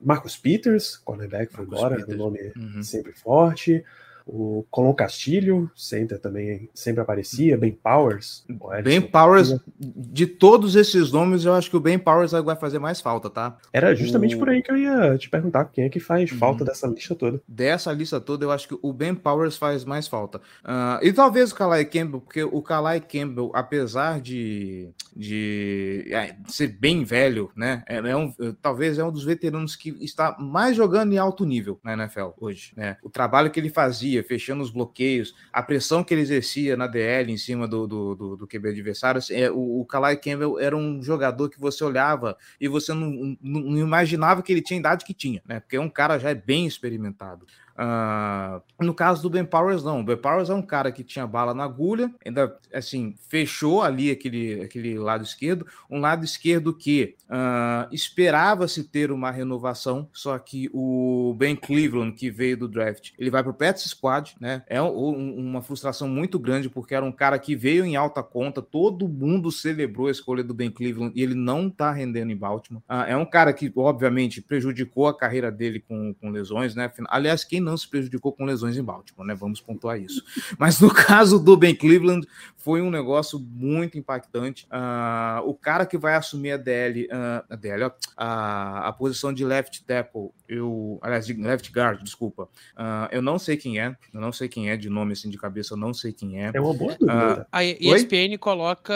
Marcus 0.00 0.36
Peters, 0.36 0.96
cornerback, 0.96 1.52
foi 1.52 1.64
embora. 1.64 2.04
Um 2.08 2.16
nome 2.16 2.52
uhum. 2.56 2.82
sempre 2.82 3.12
forte. 3.12 3.84
O 4.26 4.66
Colon 4.70 4.92
Castilho, 4.92 5.70
center 5.74 6.18
também 6.18 6.68
sempre 6.74 7.00
aparecia, 7.00 7.56
Ben 7.56 7.72
Powers. 7.72 8.44
Ben 8.82 9.00
Powers, 9.00 9.54
de 9.78 10.26
todos 10.26 10.74
esses 10.74 11.12
nomes, 11.12 11.44
eu 11.44 11.54
acho 11.54 11.70
que 11.70 11.76
o 11.76 11.80
Ben 11.80 11.96
Powers 11.96 12.32
vai 12.32 12.56
fazer 12.56 12.80
mais 12.80 13.00
falta, 13.00 13.30
tá? 13.30 13.56
Era 13.72 13.94
justamente 13.94 14.34
o... 14.34 14.38
por 14.38 14.48
aí 14.48 14.62
que 14.62 14.72
eu 14.72 14.76
ia 14.76 15.16
te 15.16 15.30
perguntar 15.30 15.66
quem 15.66 15.84
é 15.84 15.88
que 15.88 16.00
faz 16.00 16.32
uhum. 16.32 16.38
falta 16.38 16.64
dessa 16.64 16.88
lista 16.88 17.14
toda. 17.14 17.40
Dessa 17.46 17.92
lista 17.92 18.20
toda, 18.20 18.44
eu 18.44 18.50
acho 18.50 18.66
que 18.66 18.78
o 18.82 18.92
Ben 18.92 19.14
Powers 19.14 19.56
faz 19.56 19.84
mais 19.84 20.08
falta. 20.08 20.38
Uh, 20.64 20.98
e 21.02 21.12
talvez 21.12 21.52
o 21.52 21.54
Kalai 21.54 21.84
Campbell, 21.84 22.20
porque 22.20 22.42
o 22.42 22.60
Kalai 22.60 23.00
Campbell, 23.00 23.52
apesar 23.54 24.20
de, 24.20 24.90
de 25.14 26.04
é, 26.10 26.34
ser 26.48 26.68
bem 26.68 27.04
velho, 27.04 27.50
né? 27.54 27.84
É, 27.86 27.96
é 27.96 28.16
um, 28.16 28.32
talvez 28.60 28.98
é 28.98 29.04
um 29.04 29.12
dos 29.12 29.24
veteranos 29.24 29.76
que 29.76 29.90
está 30.00 30.36
mais 30.38 30.76
jogando 30.76 31.12
em 31.12 31.18
alto 31.18 31.44
nível 31.44 31.78
na 31.84 31.92
NFL 31.92 32.30
hoje. 32.40 32.72
Né? 32.76 32.96
O 33.02 33.10
trabalho 33.10 33.50
que 33.50 33.60
ele 33.60 33.70
fazia 33.70 34.15
fechando 34.22 34.62
os 34.62 34.70
bloqueios, 34.70 35.34
a 35.52 35.62
pressão 35.62 36.04
que 36.04 36.14
ele 36.14 36.22
exercia 36.22 36.76
na 36.76 36.86
DL 36.86 37.32
em 37.32 37.36
cima 37.36 37.66
do, 37.66 37.86
do, 37.86 38.14
do, 38.14 38.36
do 38.36 38.46
QB 38.46 38.70
adversário. 38.70 39.20
É, 39.30 39.50
o, 39.50 39.80
o 39.80 39.84
Kalai 39.84 40.16
Campbell 40.16 40.58
era 40.58 40.76
um 40.76 41.02
jogador 41.02 41.48
que 41.48 41.60
você 41.60 41.84
olhava 41.84 42.36
e 42.60 42.68
você 42.68 42.92
não, 42.92 43.36
não, 43.40 43.60
não 43.60 43.78
imaginava 43.78 44.42
que 44.42 44.52
ele 44.52 44.62
tinha 44.62 44.78
a 44.78 44.80
idade 44.80 45.04
que 45.04 45.14
tinha, 45.14 45.42
né? 45.46 45.60
Porque 45.60 45.76
é 45.76 45.80
um 45.80 45.88
cara 45.88 46.18
já 46.18 46.30
é 46.30 46.34
bem 46.34 46.66
experimentado. 46.66 47.46
Uh, 47.76 48.62
no 48.82 48.94
caso 48.94 49.22
do 49.22 49.28
Ben 49.28 49.44
Powers, 49.44 49.84
não. 49.84 50.00
O 50.00 50.04
Ben 50.04 50.16
Powers 50.16 50.48
é 50.48 50.54
um 50.54 50.62
cara 50.62 50.90
que 50.90 51.04
tinha 51.04 51.26
bala 51.26 51.52
na 51.52 51.64
agulha, 51.64 52.10
ainda 52.24 52.56
assim, 52.72 53.14
fechou 53.28 53.82
ali 53.82 54.10
aquele, 54.10 54.62
aquele 54.62 54.98
lado 54.98 55.22
esquerdo, 55.22 55.66
um 55.90 56.00
lado 56.00 56.24
esquerdo 56.24 56.72
que 56.72 57.14
uh, 57.28 57.92
esperava-se 57.92 58.84
ter 58.84 59.10
uma 59.10 59.30
renovação, 59.30 60.08
só 60.12 60.38
que 60.38 60.70
o 60.72 61.34
Ben 61.38 61.54
Cleveland, 61.54 62.12
que 62.12 62.30
veio 62.30 62.56
do 62.56 62.68
draft, 62.68 63.12
ele 63.18 63.30
vai 63.30 63.42
para 63.42 63.50
o 63.50 63.54
Pets 63.54 63.84
Squad, 63.90 64.34
né? 64.40 64.62
É 64.66 64.80
um, 64.80 65.36
uma 65.36 65.60
frustração 65.60 66.08
muito 66.08 66.38
grande, 66.38 66.70
porque 66.70 66.94
era 66.94 67.04
um 67.04 67.12
cara 67.12 67.38
que 67.38 67.54
veio 67.54 67.84
em 67.84 67.96
alta 67.96 68.22
conta, 68.22 68.62
todo 68.62 69.08
mundo 69.08 69.52
celebrou 69.52 70.08
a 70.08 70.10
escolha 70.10 70.42
do 70.42 70.54
Ben 70.54 70.70
Cleveland 70.70 71.12
e 71.14 71.22
ele 71.22 71.34
não 71.34 71.68
tá 71.68 71.92
rendendo 71.92 72.32
em 72.32 72.36
Baltimore. 72.36 72.82
Uh, 72.88 73.04
é 73.08 73.16
um 73.16 73.26
cara 73.26 73.52
que, 73.52 73.70
obviamente, 73.76 74.40
prejudicou 74.40 75.08
a 75.08 75.16
carreira 75.16 75.50
dele 75.50 75.80
com, 75.80 76.14
com 76.14 76.30
lesões, 76.30 76.74
né? 76.74 76.90
Aliás, 77.08 77.44
quem 77.44 77.60
não 77.66 77.76
se 77.76 77.88
prejudicou 77.88 78.32
com 78.32 78.44
lesões 78.44 78.76
em 78.76 78.82
Baltimore, 78.82 79.26
né? 79.26 79.34
Vamos 79.34 79.60
pontuar 79.60 80.00
isso. 80.00 80.22
Mas 80.58 80.80
no 80.80 80.92
caso 80.92 81.38
do 81.38 81.56
Ben 81.56 81.74
Cleveland, 81.74 82.26
foi 82.66 82.82
um 82.82 82.90
negócio 82.90 83.38
muito 83.38 83.96
impactante. 83.96 84.66
Uh, 84.66 85.48
o 85.48 85.54
cara 85.54 85.86
que 85.86 85.96
vai 85.96 86.16
assumir 86.16 86.50
a 86.50 86.56
DL, 86.56 87.04
uh, 87.06 87.44
a, 87.48 87.54
DL 87.54 87.84
ó, 87.84 87.90
a, 88.16 88.88
a, 88.88 88.92
posição 88.92 89.32
de 89.32 89.44
left 89.44 89.84
tackle, 89.84 90.30
eu, 90.48 90.98
aliás, 91.00 91.24
de 91.26 91.34
left 91.34 91.70
guard, 91.70 92.02
desculpa, 92.02 92.42
uh, 92.76 93.06
eu 93.12 93.22
não 93.22 93.38
sei 93.38 93.56
quem 93.56 93.78
é, 93.78 93.96
eu 94.12 94.20
não 94.20 94.32
sei 94.32 94.48
quem 94.48 94.68
é 94.68 94.76
de 94.76 94.90
nome 94.90 95.12
assim 95.12 95.30
de 95.30 95.38
cabeça, 95.38 95.74
eu 95.74 95.78
não 95.78 95.94
sei 95.94 96.12
quem 96.12 96.44
é. 96.44 96.50
É 96.52 96.60
uma 96.60 96.74
boa 96.74 96.96
dúvida. 96.98 97.46
a 97.52 97.62
ESPN 97.64 98.32
Oi? 98.32 98.38
coloca 98.38 98.92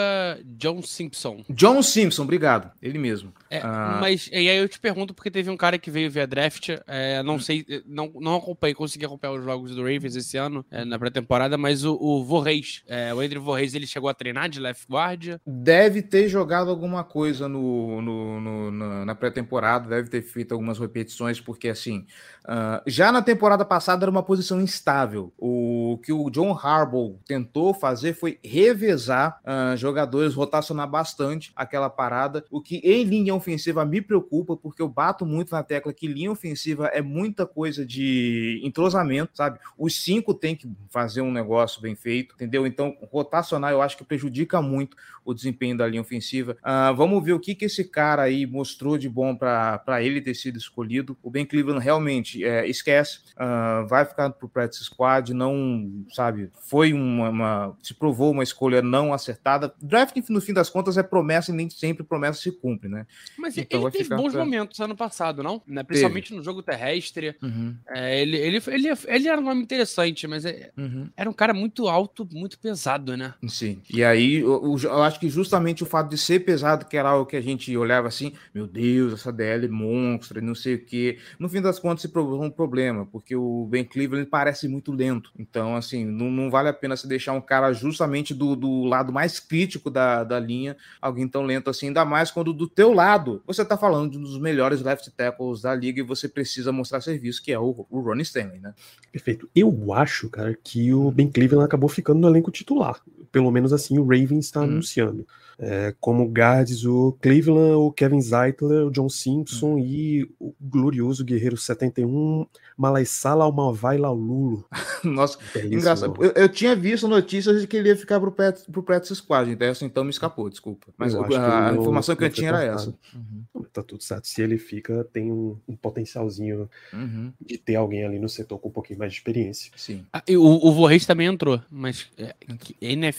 John 0.57 0.81
Simpson. 0.81 1.45
John 1.49 1.81
Simpson, 1.81 2.23
obrigado, 2.23 2.71
ele 2.81 2.97
mesmo. 2.97 3.33
É, 3.49 3.63
mas 3.63 4.27
e 4.33 4.49
aí 4.49 4.57
eu 4.57 4.67
te 4.67 4.81
pergunto 4.81 5.13
porque 5.13 5.31
teve 5.31 5.49
um 5.49 5.55
cara 5.55 5.77
que 5.77 5.89
veio 5.89 6.11
via 6.11 6.27
draft, 6.27 6.71
é, 6.87 7.23
não 7.23 7.39
sei, 7.39 7.65
não, 7.85 8.11
não 8.15 8.35
acompanhei, 8.61 8.75
consegui 8.75 9.05
acompanhar 9.05 9.33
os 9.33 9.43
jogos 9.43 9.75
do 9.75 9.81
Ravens 9.81 10.15
esse 10.15 10.37
ano, 10.37 10.63
é, 10.69 10.85
na 10.85 10.99
pré-temporada, 10.99 11.57
mas 11.57 11.83
o, 11.83 11.97
o 11.99 12.23
Vorreis, 12.23 12.83
é, 12.87 13.13
o 13.13 13.19
Andrew 13.19 13.41
Vorreis, 13.41 13.73
ele 13.73 13.87
chegou 13.87 14.07
a 14.09 14.13
treinar 14.13 14.49
de 14.49 14.59
left 14.59 14.85
guard? 14.89 15.37
Deve 15.45 16.01
ter 16.01 16.27
jogado 16.27 16.69
alguma 16.69 17.03
coisa 17.03 17.49
no, 17.49 18.01
no, 18.01 18.39
no 18.39 19.05
na 19.05 19.15
pré-temporada, 19.15 19.89
deve 19.89 20.09
ter 20.09 20.21
feito 20.21 20.53
algumas 20.53 20.77
repetições, 20.77 21.41
porque 21.41 21.69
assim, 21.69 22.05
uh, 22.45 22.81
já 22.85 23.11
na 23.11 23.21
temporada 23.21 23.65
passada 23.65 24.03
era 24.03 24.11
uma 24.11 24.23
posição 24.23 24.61
instável. 24.61 25.33
O 25.37 25.99
que 26.03 26.13
o 26.13 26.29
John 26.29 26.51
Harbaugh 26.51 27.19
tentou 27.25 27.73
fazer 27.73 28.13
foi 28.13 28.39
revezar 28.43 29.39
uh, 29.43 29.75
jogadores, 29.75 30.35
rotacionar 30.35 30.87
bastante 30.87 31.51
aquela 31.55 31.89
parada, 31.89 32.45
o 32.51 32.61
que 32.61 32.77
em 32.77 33.03
linha 33.03 33.33
ofensiva 33.33 33.83
me 33.85 34.01
preocupa, 34.01 34.55
porque 34.55 34.81
eu 34.81 34.89
bato 34.89 35.25
muito 35.25 35.51
na 35.51 35.63
tecla 35.63 35.93
que 35.93 36.07
linha 36.07 36.31
ofensiva 36.31 36.87
é 36.87 37.01
muita 37.01 37.45
coisa 37.45 37.85
de 37.85 38.50
entrosamento, 38.63 39.31
sabe? 39.35 39.59
Os 39.77 40.03
cinco 40.03 40.33
tem 40.33 40.55
que 40.55 40.69
fazer 40.89 41.21
um 41.21 41.31
negócio 41.31 41.81
bem 41.81 41.95
feito, 41.95 42.35
entendeu? 42.35 42.65
Então, 42.65 42.97
rotacionar 43.11 43.71
eu 43.71 43.81
acho 43.81 43.97
que 43.97 44.03
prejudica 44.03 44.61
muito 44.61 44.97
o 45.23 45.33
desempenho 45.33 45.77
da 45.77 45.87
linha 45.87 46.01
ofensiva. 46.01 46.57
Uh, 46.63 46.95
vamos 46.95 47.23
ver 47.23 47.33
o 47.33 47.39
que, 47.39 47.53
que 47.53 47.65
esse 47.65 47.83
cara 47.83 48.23
aí 48.23 48.45
mostrou 48.45 48.97
de 48.97 49.07
bom 49.07 49.35
para 49.35 50.01
ele 50.01 50.19
ter 50.19 50.33
sido 50.33 50.57
escolhido. 50.57 51.15
O 51.21 51.29
Ben 51.29 51.45
Cleveland 51.45 51.83
realmente 51.83 52.43
é, 52.43 52.67
esquece, 52.67 53.19
uh, 53.37 53.85
vai 53.87 54.03
ficar 54.03 54.31
pro 54.31 54.49
practice 54.49 54.83
squad, 54.83 55.33
não, 55.33 55.51
não, 55.51 56.05
sabe, 56.09 56.49
foi 56.67 56.93
uma, 56.93 57.29
uma, 57.29 57.77
se 57.81 57.93
provou 57.93 58.31
uma 58.31 58.43
escolha 58.43 58.81
não 58.81 59.13
acertada. 59.13 59.73
Draft, 59.81 60.15
no 60.29 60.41
fim 60.41 60.53
das 60.53 60.69
contas, 60.69 60.97
é 60.97 61.03
promessa 61.03 61.51
e 61.51 61.53
nem 61.53 61.69
sempre 61.69 62.03
promessa 62.03 62.41
se 62.41 62.51
cumpre, 62.51 62.89
né? 62.89 63.05
Mas 63.37 63.57
então 63.57 63.81
ele 63.81 63.91
teve 63.91 64.15
bons 64.15 64.33
pra... 64.33 64.43
momentos 64.43 64.79
ano 64.79 64.95
passado, 64.95 65.43
não? 65.43 65.61
Né? 65.67 65.83
Principalmente 65.83 66.29
teve. 66.29 66.37
no 66.37 66.43
jogo 66.43 66.63
terrestre. 66.63 67.35
Uhum. 67.41 67.75
É, 67.89 68.21
ele, 68.21 68.37
ele, 68.41 68.61
ele, 68.67 68.87
ele 69.07 69.27
era 69.27 69.39
um 69.39 69.43
nome 69.43 69.61
interessante, 69.61 70.27
mas 70.27 70.45
é, 70.45 70.71
uhum. 70.77 71.09
era 71.15 71.29
um 71.29 71.33
cara 71.33 71.53
muito 71.53 71.87
alto, 71.87 72.27
muito 72.31 72.59
pesado, 72.59 73.15
né? 73.15 73.33
Sim. 73.47 73.81
E 73.89 74.03
aí, 74.03 74.35
eu, 74.35 74.77
eu, 74.83 75.03
acho 75.03 75.19
que 75.19 75.29
justamente 75.29 75.83
o 75.83 75.85
fato 75.85 76.09
de 76.09 76.17
ser 76.17 76.41
pesado, 76.41 76.85
que 76.85 76.97
era 76.97 77.09
algo 77.09 77.25
que 77.25 77.35
a 77.35 77.41
gente 77.41 77.75
olhava 77.75 78.07
assim, 78.07 78.33
meu 78.53 78.67
Deus, 78.67 79.13
essa 79.13 79.31
DL 79.31 79.67
monstro, 79.67 80.41
não 80.41 80.55
sei 80.55 80.75
o 80.75 80.85
quê. 80.85 81.17
No 81.39 81.49
fim 81.49 81.61
das 81.61 81.79
contas, 81.79 82.01
se 82.01 82.09
provou 82.09 82.43
um 82.43 82.49
problema, 82.49 83.05
porque 83.05 83.35
o 83.35 83.67
Ben 83.69 83.83
Cleveland 83.83 84.27
parece 84.29 84.67
muito 84.67 84.91
lento. 84.91 85.31
Então, 85.37 85.75
assim, 85.75 86.05
não, 86.05 86.31
não 86.31 86.49
vale 86.49 86.69
a 86.69 86.73
pena 86.73 86.95
se 86.95 87.07
deixar 87.07 87.33
um 87.33 87.41
cara 87.41 87.71
justamente 87.73 88.33
do, 88.33 88.55
do 88.55 88.83
lado 88.83 89.11
mais 89.11 89.39
crítico 89.39 89.89
da, 89.89 90.23
da 90.23 90.39
linha, 90.39 90.75
alguém 91.01 91.27
tão 91.27 91.43
lento 91.43 91.69
assim, 91.69 91.87
ainda 91.87 92.05
mais 92.05 92.31
quando 92.31 92.53
do 92.53 92.67
teu 92.67 92.93
lado 92.93 93.41
você 93.45 93.63
tá 93.63 93.77
falando 93.77 94.11
de 94.11 94.17
um 94.17 94.21
dos 94.21 94.39
melhores 94.39 94.81
left 94.81 95.09
tackles 95.11 95.61
da 95.61 95.73
liga 95.75 95.99
e 95.99 96.03
você 96.03 96.27
precisa 96.27 96.71
mostrar 96.71 97.01
serviço, 97.01 97.41
que 97.41 97.51
é 97.51 97.59
o, 97.59 97.85
o 97.89 97.99
Ronnie 97.99 98.20
Stanley, 98.21 98.59
né? 98.59 98.73
Perfeito. 99.11 99.49
Eu 99.55 99.93
acho, 99.93 100.29
cara, 100.29 100.57
que 100.63 100.93
o 100.93 101.11
Ben 101.11 101.29
Cleveland 101.29 101.65
acabou 101.65 101.89
ficando 101.89 102.19
no 102.19 102.27
elenco 102.27 102.51
titular. 102.51 103.01
Pelo 103.31 103.51
menos 103.51 103.71
assim 103.73 103.97
o 103.97 104.03
Ravens 104.03 104.45
está 104.45 104.61
hum. 104.61 104.63
anunciando 104.63 105.25
é, 105.61 105.93
como 105.99 106.25
guards 106.25 106.83
o 106.85 107.15
Cleveland, 107.21 107.75
o 107.75 107.91
Kevin 107.91 108.19
Zeitler, 108.19 108.87
o 108.87 108.91
John 108.91 109.07
Simpson 109.07 109.75
hum. 109.75 109.79
e 109.79 110.27
o 110.39 110.55
glorioso 110.59 111.23
Guerreiro 111.23 111.55
71, 111.55 112.47
Malaisala 112.75 113.43
Almavai 113.43 113.99
Laululo. 113.99 114.65
Nossa, 115.03 115.37
é 115.55 115.65
engraçado. 115.67 116.15
Eu, 116.19 116.31
eu, 116.31 116.49
tinha 116.49 116.75
visto 116.75 117.07
notícias 117.07 117.61
de 117.61 117.67
que 117.67 117.77
ele 117.77 117.89
ia 117.89 117.95
ficar 117.95 118.19
pro, 118.19 118.31
Pet, 118.31 118.63
pro 118.71 118.81
Practice 118.81 119.15
Squad, 119.15 119.51
então, 119.51 119.69
assim, 119.69 119.85
então 119.85 120.03
me 120.03 120.09
escapou, 120.09 120.49
desculpa. 120.49 120.87
Mas 120.97 121.13
eu 121.13 121.23
a, 121.35 121.69
a 121.69 121.73
informação 121.75 122.15
que 122.15 122.23
eu 122.23 122.29
tinha 122.31 122.49
era 122.49 122.63
essa. 122.63 122.95
Uhum. 123.13 123.63
Tá 123.71 123.83
tudo 123.83 124.03
certo. 124.03 124.27
Se 124.27 124.41
ele 124.41 124.57
fica, 124.57 125.07
tem 125.13 125.31
um, 125.31 125.57
um 125.67 125.75
potencialzinho 125.75 126.67
uhum. 126.91 127.31
de 127.39 127.57
ter 127.59 127.75
alguém 127.75 128.03
ali 128.03 128.10
no 128.19 128.29
setor 128.29 128.59
com 128.59 128.69
um 128.69 128.71
pouquinho 128.71 128.99
mais 128.99 129.11
de 129.11 129.19
experiência. 129.19 129.71
Sim. 129.75 130.05
Ah, 130.11 130.23
o, 130.29 130.69
o 130.69 130.71
Vorreis 130.71 131.05
também 131.05 131.27
entrou, 131.27 131.61
mas 131.69 132.07
é, 132.17 132.35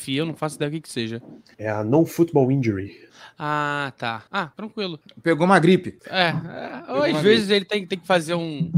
eu 0.08 0.26
não 0.26 0.34
faço 0.34 0.56
ideia 0.56 0.70
do 0.70 0.74
que, 0.74 0.80
que 0.80 0.88
seja. 0.88 1.22
É 1.58 1.68
a 1.68 1.82
Non 1.84 2.04
Football 2.04 2.50
Injury. 2.50 2.96
Ah, 3.38 3.92
tá. 3.98 4.24
Ah, 4.30 4.46
tranquilo. 4.56 5.00
Pegou 5.22 5.46
uma 5.46 5.58
gripe. 5.58 5.98
É, 6.06 6.28
é 6.28 7.10
às 7.16 7.22
vezes 7.22 7.46
gripe. 7.46 7.56
ele 7.56 7.64
tem, 7.64 7.86
tem 7.86 7.98
que 7.98 8.06
fazer 8.06 8.34
um 8.34 8.70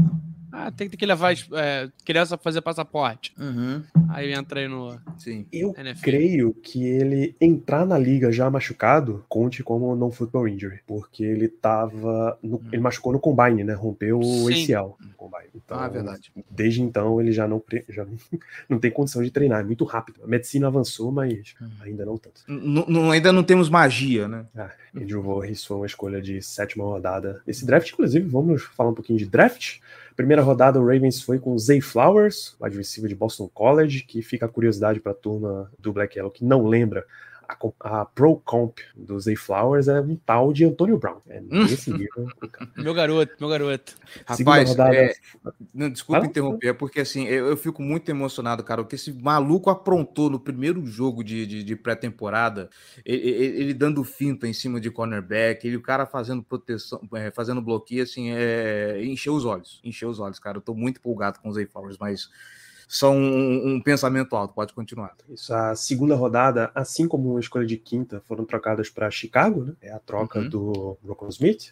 ah, 0.57 0.71
tem, 0.71 0.87
tem 0.87 0.97
que 0.97 1.05
levar 1.05 1.33
é, 1.33 1.89
criança 2.05 2.37
fazer 2.37 2.61
passaporte. 2.61 3.33
Uhum. 3.37 3.83
Aí 4.07 4.33
entra 4.33 4.61
aí 4.61 4.69
no. 4.69 4.97
Sim. 5.17 5.45
Eu 5.51 5.73
NFL. 5.77 6.01
creio 6.01 6.53
que 6.53 6.81
ele 6.81 7.35
entrar 7.41 7.85
na 7.85 7.97
liga 7.97 8.31
já 8.31 8.49
machucado 8.49 9.25
conte 9.27 9.61
como 9.61 9.93
não 9.97 10.11
football 10.11 10.47
injury. 10.47 10.79
Porque 10.87 11.25
ele 11.25 11.49
tava. 11.49 12.39
No, 12.41 12.55
uhum. 12.55 12.69
Ele 12.71 12.81
machucou 12.81 13.11
no 13.11 13.19
combine, 13.19 13.65
né? 13.65 13.73
Rompeu 13.73 14.17
o 14.17 14.47
ACL 14.47 14.95
no 15.01 15.13
combine. 15.17 15.49
Então, 15.53 15.77
ah, 15.77 15.89
verdade. 15.89 16.31
Desde 16.49 16.81
então 16.81 17.19
ele 17.19 17.33
já 17.33 17.45
não, 17.45 17.61
já 17.89 18.05
não 18.69 18.79
tem 18.79 18.91
condição 18.91 19.21
de 19.21 19.31
treinar. 19.31 19.59
É 19.59 19.63
muito 19.63 19.83
rápido. 19.83 20.21
A 20.23 20.27
medicina 20.27 20.67
avançou, 20.67 21.11
mas 21.11 21.53
uhum. 21.59 21.69
ainda 21.81 22.05
não 22.05 22.17
tanto. 22.17 22.41
N 22.47 23.11
ainda 23.11 23.33
não 23.33 23.43
temos 23.43 23.69
magia, 23.69 24.29
né? 24.29 24.45
Ah, 24.55 24.71
Andrew 24.95 25.21
Vorris 25.21 25.65
foi 25.65 25.75
uma 25.75 25.85
escolha 25.85 26.21
de 26.21 26.41
sétima 26.41 26.85
rodada. 26.85 27.41
Esse 27.45 27.65
draft, 27.65 27.91
inclusive, 27.91 28.25
vamos 28.25 28.63
falar 28.63 28.91
um 28.91 28.95
pouquinho 28.95 29.19
de 29.19 29.25
draft. 29.25 29.79
Primeira 30.15 30.41
rodada, 30.41 30.79
o 30.79 30.85
Ravens 30.85 31.21
foi 31.21 31.39
com 31.39 31.57
Zay 31.57 31.81
Flowers, 31.81 32.55
receiver 32.61 33.09
de 33.09 33.15
Boston 33.15 33.49
College, 33.53 34.03
que 34.03 34.21
fica 34.21 34.45
a 34.45 34.49
curiosidade 34.49 35.01
para 35.01 35.11
a 35.11 35.15
turma 35.15 35.69
do 35.77 35.91
Black 35.91 36.17
Yellow 36.17 36.31
que 36.31 36.45
não 36.45 36.65
lembra 36.65 37.05
a, 37.47 38.01
a 38.01 38.05
Pro 38.05 38.37
Comp 38.37 38.79
do 38.95 39.19
Zay 39.19 39.35
Flowers 39.35 39.87
é 39.87 39.99
um 40.01 40.15
tal 40.15 40.51
de 40.51 40.65
Antônio 40.65 40.97
Brown. 40.97 41.21
É 41.27 41.41
nesse 41.41 41.91
nível. 41.91 42.27
meu 42.75 42.93
garoto, 42.93 43.33
meu 43.39 43.49
garoto. 43.49 43.95
Rapaz, 44.25 44.69
rodada... 44.69 44.95
é... 44.95 45.13
não, 45.73 45.89
desculpa 45.89 46.21
Fala? 46.21 46.29
interromper, 46.29 46.67
é 46.67 46.73
porque 46.73 46.99
assim, 47.01 47.25
eu, 47.25 47.47
eu, 47.47 47.57
fico 47.57 47.81
muito 47.81 48.09
emocionado, 48.09 48.63
cara. 48.63 48.81
O 48.81 48.85
que 48.85 48.95
esse 48.95 49.11
maluco 49.11 49.69
aprontou 49.69 50.29
no 50.29 50.39
primeiro 50.39 50.85
jogo 50.85 51.23
de, 51.23 51.45
de, 51.45 51.63
de 51.63 51.75
pré-temporada, 51.75 52.69
ele, 53.05 53.29
ele, 53.29 53.61
ele, 53.61 53.73
dando 53.73 54.03
finta 54.03 54.47
em 54.47 54.53
cima 54.53 54.79
de 54.79 54.89
cornerback, 54.89 55.65
ele, 55.65 55.77
o 55.77 55.81
cara 55.81 56.05
fazendo 56.05 56.43
proteção, 56.43 57.01
é, 57.13 57.31
fazendo 57.31 57.61
bloqueio, 57.61 58.03
assim, 58.03 58.31
é, 58.31 59.03
encheu 59.03 59.33
os 59.33 59.45
olhos. 59.45 59.81
Encheu 59.83 60.09
os 60.09 60.19
olhos, 60.19 60.39
cara. 60.39 60.57
Eu 60.57 60.61
tô 60.61 60.73
muito 60.73 60.97
empolgado 60.97 61.39
com 61.39 61.49
o 61.49 61.53
Zay 61.53 61.65
Flowers, 61.65 61.97
mas 61.99 62.29
são 62.87 63.15
um, 63.17 63.75
um, 63.75 63.81
pensamento 63.81 64.35
alto. 64.35 64.53
Pode 64.53 64.73
continuar. 64.73 65.15
Isso, 65.29 65.53
a 65.53 65.75
segunda 65.75 66.15
rodada, 66.15 66.71
assim 66.73 67.07
como 67.07 67.37
a 67.37 67.39
escolha 67.39 67.65
de 67.65 67.77
quinta, 67.77 68.21
foram 68.27 68.45
trocadas 68.45 68.89
para 68.89 69.09
Chicago, 69.11 69.65
né? 69.65 69.73
É 69.81 69.91
a 69.91 69.99
troca 69.99 70.39
uhum. 70.39 70.49
do 70.49 70.97
Rocco 71.05 71.27
Smith. 71.29 71.71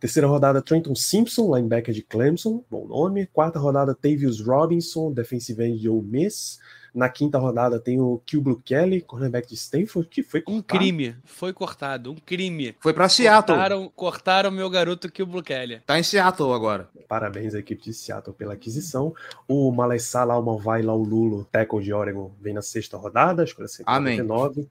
Terceira 0.00 0.26
rodada, 0.26 0.60
Trenton 0.60 0.94
Simpson, 0.94 1.54
linebacker 1.54 1.94
de 1.94 2.02
Clemson, 2.02 2.64
bom 2.70 2.86
nome. 2.86 3.26
Quarta 3.26 3.58
rodada, 3.58 3.94
Tavius 3.94 4.40
Robinson, 4.40 5.12
defensive 5.12 5.62
end 5.62 5.78
de 5.78 5.88
Ole 5.88 6.06
Miss. 6.06 6.58
Na 6.94 7.08
quinta 7.08 7.38
rodada 7.38 7.78
tem 7.80 8.00
o 8.00 8.20
Blue 8.34 8.60
Kelly, 8.62 9.00
cornerback 9.00 9.48
de 9.48 9.54
Stanford, 9.54 10.08
que 10.08 10.22
foi 10.22 10.42
cortado. 10.42 10.58
Um 10.58 10.62
crime, 10.62 11.16
foi 11.24 11.52
cortado, 11.52 12.12
um 12.12 12.16
crime. 12.16 12.76
Foi 12.80 12.92
para 12.92 13.08
Seattle. 13.08 13.56
Cortaram, 13.56 13.92
cortaram 13.94 14.50
meu 14.50 14.68
garoto 14.68 15.10
Blue 15.26 15.42
Kelly. 15.42 15.80
Tá 15.86 15.98
em 15.98 16.02
Seattle 16.02 16.52
agora. 16.52 16.88
Parabéns 17.08 17.54
à 17.54 17.58
equipe 17.58 17.82
de 17.82 17.94
Seattle 17.94 18.34
pela 18.34 18.54
aquisição. 18.54 19.14
O 19.48 19.70
Malessala 19.70 20.34
Almavai 20.34 20.82
Laululo, 20.82 21.46
tackle 21.50 21.82
de 21.82 21.92
Oregon, 21.92 22.30
vem 22.40 22.52
na 22.52 22.62
sexta 22.62 22.96
rodada, 22.96 23.44
escolha 23.44 23.68
199. 23.68 24.52
Amém. 24.52 24.68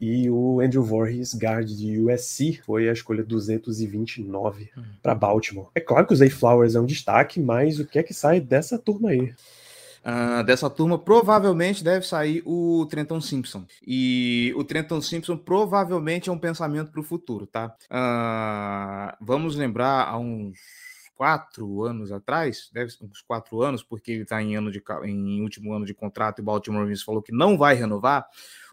E 0.00 0.28
o 0.28 0.60
Andrew 0.60 0.82
Voorhees, 0.82 1.34
guard 1.34 1.66
de 1.66 1.98
USC, 1.98 2.60
foi 2.64 2.88
a 2.88 2.92
escolha 2.92 3.24
229 3.24 4.70
hum. 4.76 4.82
para 5.02 5.14
Baltimore. 5.14 5.68
É 5.74 5.80
claro 5.80 6.06
que 6.06 6.12
o 6.12 6.16
Zay 6.16 6.28
Flowers 6.28 6.74
é 6.74 6.80
um 6.80 6.86
destaque, 6.86 7.40
mas 7.40 7.80
o 7.80 7.86
que 7.86 7.98
é 7.98 8.02
que 8.02 8.12
sai 8.12 8.38
dessa 8.40 8.78
turma 8.78 9.10
aí? 9.10 9.34
Uh, 10.06 10.44
dessa 10.44 10.70
turma, 10.70 10.96
provavelmente 10.96 11.82
deve 11.82 12.06
sair 12.06 12.40
o 12.46 12.86
Trenton 12.88 13.20
Simpson. 13.20 13.66
E 13.84 14.54
o 14.56 14.62
Trenton 14.62 15.00
Simpson 15.00 15.36
provavelmente 15.36 16.28
é 16.28 16.32
um 16.32 16.38
pensamento 16.38 16.92
para 16.92 17.00
o 17.00 17.04
futuro, 17.04 17.44
tá? 17.44 17.74
Uh, 17.90 19.16
vamos 19.20 19.56
lembrar 19.56 20.06
há 20.06 20.16
uns 20.16 20.56
quatro 21.16 21.82
anos 21.82 22.12
atrás, 22.12 22.70
deve 22.72 22.90
ser 22.90 23.04
uns 23.04 23.22
quatro 23.22 23.62
anos, 23.62 23.82
porque 23.82 24.12
ele 24.12 24.22
está 24.22 24.40
em 24.40 24.54
ano 24.54 24.70
de 24.70 24.82
em 25.04 25.42
último 25.42 25.72
ano 25.72 25.84
de 25.84 25.94
contrato 25.94 26.38
e 26.38 26.42
o 26.42 26.44
Baltimore 26.44 26.82
Ravens 26.82 27.02
falou 27.02 27.22
que 27.22 27.32
não 27.32 27.56
vai 27.56 27.74
renovar 27.74 28.28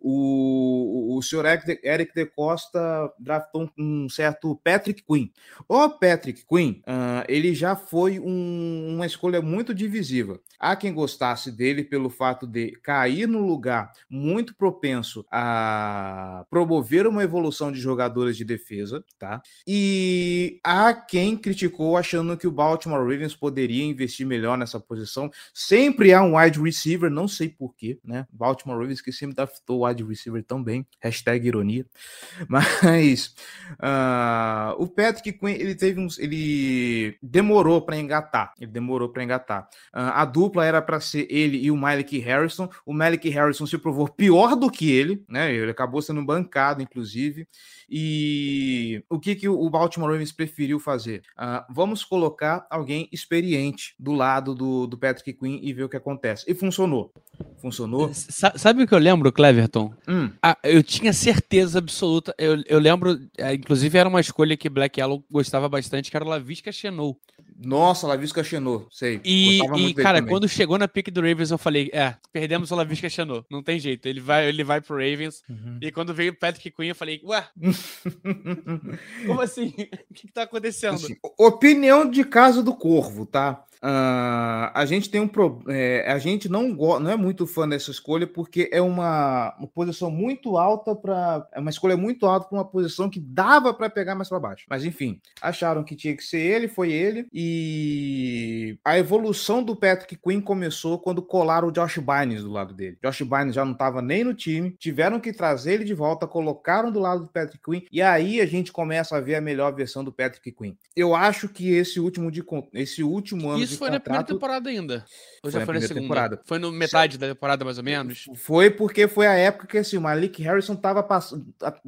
o, 0.06 1.18
o 1.18 1.22
senhor 1.22 1.46
Eric 1.46 2.14
de 2.14 2.26
Costa 2.26 3.10
draftou 3.18 3.70
um 3.80 4.10
certo 4.10 4.60
Patrick 4.62 5.02
Quinn. 5.02 5.30
O 5.68 5.90
Patrick 5.90 6.46
Quinn, 6.46 6.82
uh, 6.82 7.24
ele 7.30 7.56
já 7.56 7.74
foi 7.76 8.20
um, 8.20 8.96
uma 8.96 9.06
escolha 9.06 9.42
muito 9.42 9.74
divisiva. 9.74 10.40
Há 10.60 10.76
quem 10.76 10.94
gostasse 10.94 11.52
dele 11.52 11.84
pelo 11.84 12.10
fato 12.10 12.46
de 12.46 12.72
cair 12.84 13.28
no 13.28 13.46
lugar 13.46 13.92
muito 14.10 14.56
propenso 14.56 15.26
a 15.32 16.46
promover 16.50 17.08
uma 17.08 17.24
evolução 17.24 17.72
de 17.72 17.80
jogadores 17.80 18.36
de 18.36 18.44
defesa, 18.44 19.04
tá? 19.18 19.42
E 19.66 20.60
há 20.64 20.94
quem 20.94 21.38
criticou 21.38 21.96
achando 21.96 22.36
que 22.38 22.48
o 22.48 22.52
Baltimore 22.52 23.00
Ravens 23.00 23.36
poderia 23.36 23.84
investir 23.86 24.26
melhor 24.28 24.58
nessa 24.58 24.80
posição. 24.80 25.32
Sempre 25.54 26.14
há 26.14 26.22
um 26.22 26.38
wide 26.38 26.60
receiver, 26.62 27.10
não 27.10 27.28
sei 27.28 27.48
porquê, 27.48 28.00
né? 28.04 28.28
Baltimore 28.32 28.80
Ravens 28.80 29.02
que 29.02 29.12
sempre 29.12 29.36
draftou 29.36 29.86
wide 29.86 29.93
receiver 30.02 30.44
também, 30.44 30.88
hashtag 31.02 31.46
ironia. 31.48 31.86
Mas 32.48 33.36
uh, 33.74 34.82
o 34.82 34.88
Patrick 34.88 35.34
Quinn, 35.34 35.54
ele 35.54 35.76
teve 35.76 36.00
uns, 36.00 36.18
ele 36.18 37.18
demorou 37.22 37.82
para 37.82 37.98
engatar, 37.98 38.54
ele 38.60 38.72
demorou 38.72 39.10
para 39.10 39.24
engatar. 39.24 39.68
Uh, 39.94 40.16
a 40.16 40.26
dupla 40.26 40.66
era 40.66 40.82
para 40.82 41.00
ser 41.00 41.28
ele 41.30 41.58
e 41.58 41.70
o 41.70 41.78
Malik 41.78 42.18
Harrison. 42.20 42.70
O 42.86 42.94
Malik 42.94 43.30
Harrison 43.30 43.66
se 43.66 43.78
provou 43.78 44.08
pior 44.08 44.56
do 44.56 44.72
que 44.72 44.90
ele, 44.90 45.24
né? 45.28 45.54
Ele 45.54 45.72
acabou 45.72 46.02
sendo 46.02 46.24
bancado, 46.24 46.82
inclusive. 46.82 47.48
E 47.96 49.04
o 49.08 49.20
que, 49.20 49.36
que 49.36 49.48
o 49.48 49.70
Baltimore 49.70 50.10
Ravens 50.10 50.32
preferiu 50.32 50.80
fazer? 50.80 51.22
Uh, 51.38 51.64
vamos 51.72 52.04
colocar 52.04 52.66
alguém 52.68 53.08
experiente 53.12 53.94
do 54.00 54.14
lado 54.14 54.56
do, 54.56 54.88
do 54.88 54.98
Patrick 54.98 55.32
Quinn 55.34 55.60
e 55.62 55.72
ver 55.74 55.84
o 55.84 55.90
que 55.90 55.96
acontece. 55.96 56.44
E 56.50 56.56
funcionou. 56.56 57.14
Funcionou. 57.62 58.10
Sabe 58.12 58.82
o 58.82 58.88
que 58.88 58.96
eu 58.96 58.98
lembro, 58.98 59.32
Cleverton? 59.32 59.94
Hum. 60.08 60.32
Ah, 60.42 60.58
eu 60.64 60.82
tinha 60.82 61.14
certeza 61.14 61.78
absoluta. 61.78 62.34
Eu, 62.36 62.64
eu 62.68 62.80
lembro, 62.80 63.16
é, 63.38 63.54
inclusive 63.54 63.96
era 63.96 64.10
uma 64.10 64.20
escolha 64.20 64.58
que 64.58 64.70
Black 64.70 65.00
Yellow 65.00 65.24
gostava 65.30 65.70
bastante, 65.70 66.10
que 66.10 66.18
era 66.18 66.26
o 66.26 66.30
Lavisca 66.30 66.72
Chenou. 66.72 67.20
Nossa, 67.58 68.08
Lavisca 68.08 68.44
Chenou, 68.44 68.88
sei. 68.90 69.22
E, 69.24 69.60
e 69.78 69.94
cara, 69.94 70.22
quando 70.22 70.48
chegou 70.48 70.78
na 70.78 70.88
pick 70.88 71.10
do 71.10 71.22
Ravens, 71.22 71.52
eu 71.52 71.58
falei, 71.58 71.90
é, 71.94 72.16
perdemos 72.32 72.72
o 72.72 72.76
Lavisca 72.76 73.10
Chenou. 73.10 73.46
Não 73.50 73.62
tem 73.62 73.80
jeito. 73.80 74.08
Ele 74.08 74.20
vai, 74.20 74.48
ele 74.48 74.64
vai 74.64 74.82
pro 74.82 74.96
Ravens. 74.96 75.44
Uhum. 75.50 75.80
E 75.82 75.92
quando 75.92 76.14
veio 76.14 76.32
o 76.32 76.36
Patrick 76.36 76.72
Quinn, 76.72 76.90
eu 76.90 76.96
falei, 76.96 77.22
ué, 77.24 77.48
como 79.26 79.42
assim? 79.42 79.74
O 80.10 80.14
que, 80.14 80.28
que 80.28 80.34
tá 80.34 80.44
acontecendo? 80.44 80.96
Assim, 80.96 81.16
opinião 81.38 82.10
de 82.10 82.24
casa 82.24 82.62
do 82.62 82.76
Corvo, 82.76 83.26
tá? 83.26 83.64
Uh, 83.84 84.72
a 84.74 84.86
gente 84.86 85.10
tem 85.10 85.20
um 85.20 85.28
problema. 85.28 85.78
É, 85.78 86.10
a 86.10 86.18
gente 86.18 86.48
não, 86.48 86.70
não 86.70 87.12
é 87.12 87.18
muito 87.18 87.46
fã 87.46 87.68
dessa 87.68 87.92
escolha 87.92 88.26
porque 88.26 88.70
é 88.72 88.82
uma, 88.82 89.54
uma 89.60 89.68
posição 89.68 90.10
muito 90.10 90.58
alta 90.58 90.96
para. 90.96 91.46
É 91.52 91.60
uma 91.60 91.70
escolha 91.70 91.98
muito 91.98 92.26
alta 92.26 92.48
para 92.48 92.58
uma 92.58 92.66
posição 92.66 93.10
que 93.10 93.20
dava 93.20 93.74
para 93.74 93.90
pegar 93.90 94.16
mais 94.16 94.30
para 94.30 94.40
baixo. 94.40 94.66
Mas 94.70 94.86
enfim, 94.86 95.20
acharam 95.42 95.84
que 95.84 95.98
tinha 95.98 96.16
que 96.16 96.24
ser 96.24 96.40
ele, 96.40 96.70
foi 96.70 96.94
ele. 96.94 97.28
E 97.34 98.78
a 98.86 98.98
evolução 98.98 99.62
do 99.62 99.76
Patrick 99.76 100.16
Quinn 100.16 100.40
começou 100.40 100.98
quando 100.98 101.22
colaram 101.22 101.68
o 101.68 101.72
Josh 101.72 101.98
Bynes 101.98 102.42
do 102.42 102.52
lado 102.52 102.74
dele. 102.74 102.98
Josh 103.04 103.22
Bynes 103.22 103.54
já 103.54 103.66
não 103.66 103.74
estava 103.74 104.02
nem 104.02 104.24
no 104.24 104.34
time, 104.34 104.76
tiveram 104.80 105.20
que 105.20 105.34
trazer 105.34 105.74
ele 105.74 105.84
de 105.84 105.94
volta, 105.94 106.26
colocaram 106.26 106.90
do 106.90 107.00
lado 107.00 107.24
do 107.24 107.28
Patrick 107.28 107.62
Quinn, 107.62 107.82
e 107.92 108.02
aí 108.02 108.40
a 108.40 108.46
gente 108.46 108.72
começa 108.72 109.18
a 109.18 109.20
ver 109.20 109.36
a 109.36 109.42
melhor 109.42 109.74
versão 109.76 110.04
do 110.04 110.12
Patrick 110.12 110.52
Quinn. 110.54 110.76
Eu 110.96 111.14
acho 111.14 111.50
que 111.50 111.70
esse 111.70 112.00
último 112.00 112.32
de 112.32 112.44
esse 112.74 113.04
último 113.04 113.50
ano 113.50 113.64
Isso 113.64 113.73
foi 113.78 113.90
contrato, 113.90 113.94
na 113.94 114.00
primeira 114.00 114.24
temporada 114.24 114.70
ainda. 114.70 115.06
Ou 115.44 115.52
já 115.52 115.66
foi 115.66 115.76
na, 115.76 115.82
segunda? 115.82 116.02
temporada? 116.02 116.42
Foi 116.46 116.60
no 116.60 116.72
metade 116.72 117.18
da 117.18 117.28
temporada 117.28 117.66
mais 117.66 117.78
ou 117.78 117.84
menos? 117.84 118.26
Foi 118.36 118.70
porque 118.70 119.08
foi 119.08 119.28
a 119.28 119.34
época 119.34 119.68
que 119.68 119.78
assim, 119.78 119.98
o 119.98 120.02
Malik 120.02 120.42
Harrison 120.42 120.76
tava 120.76 121.04
pass... 121.04 121.36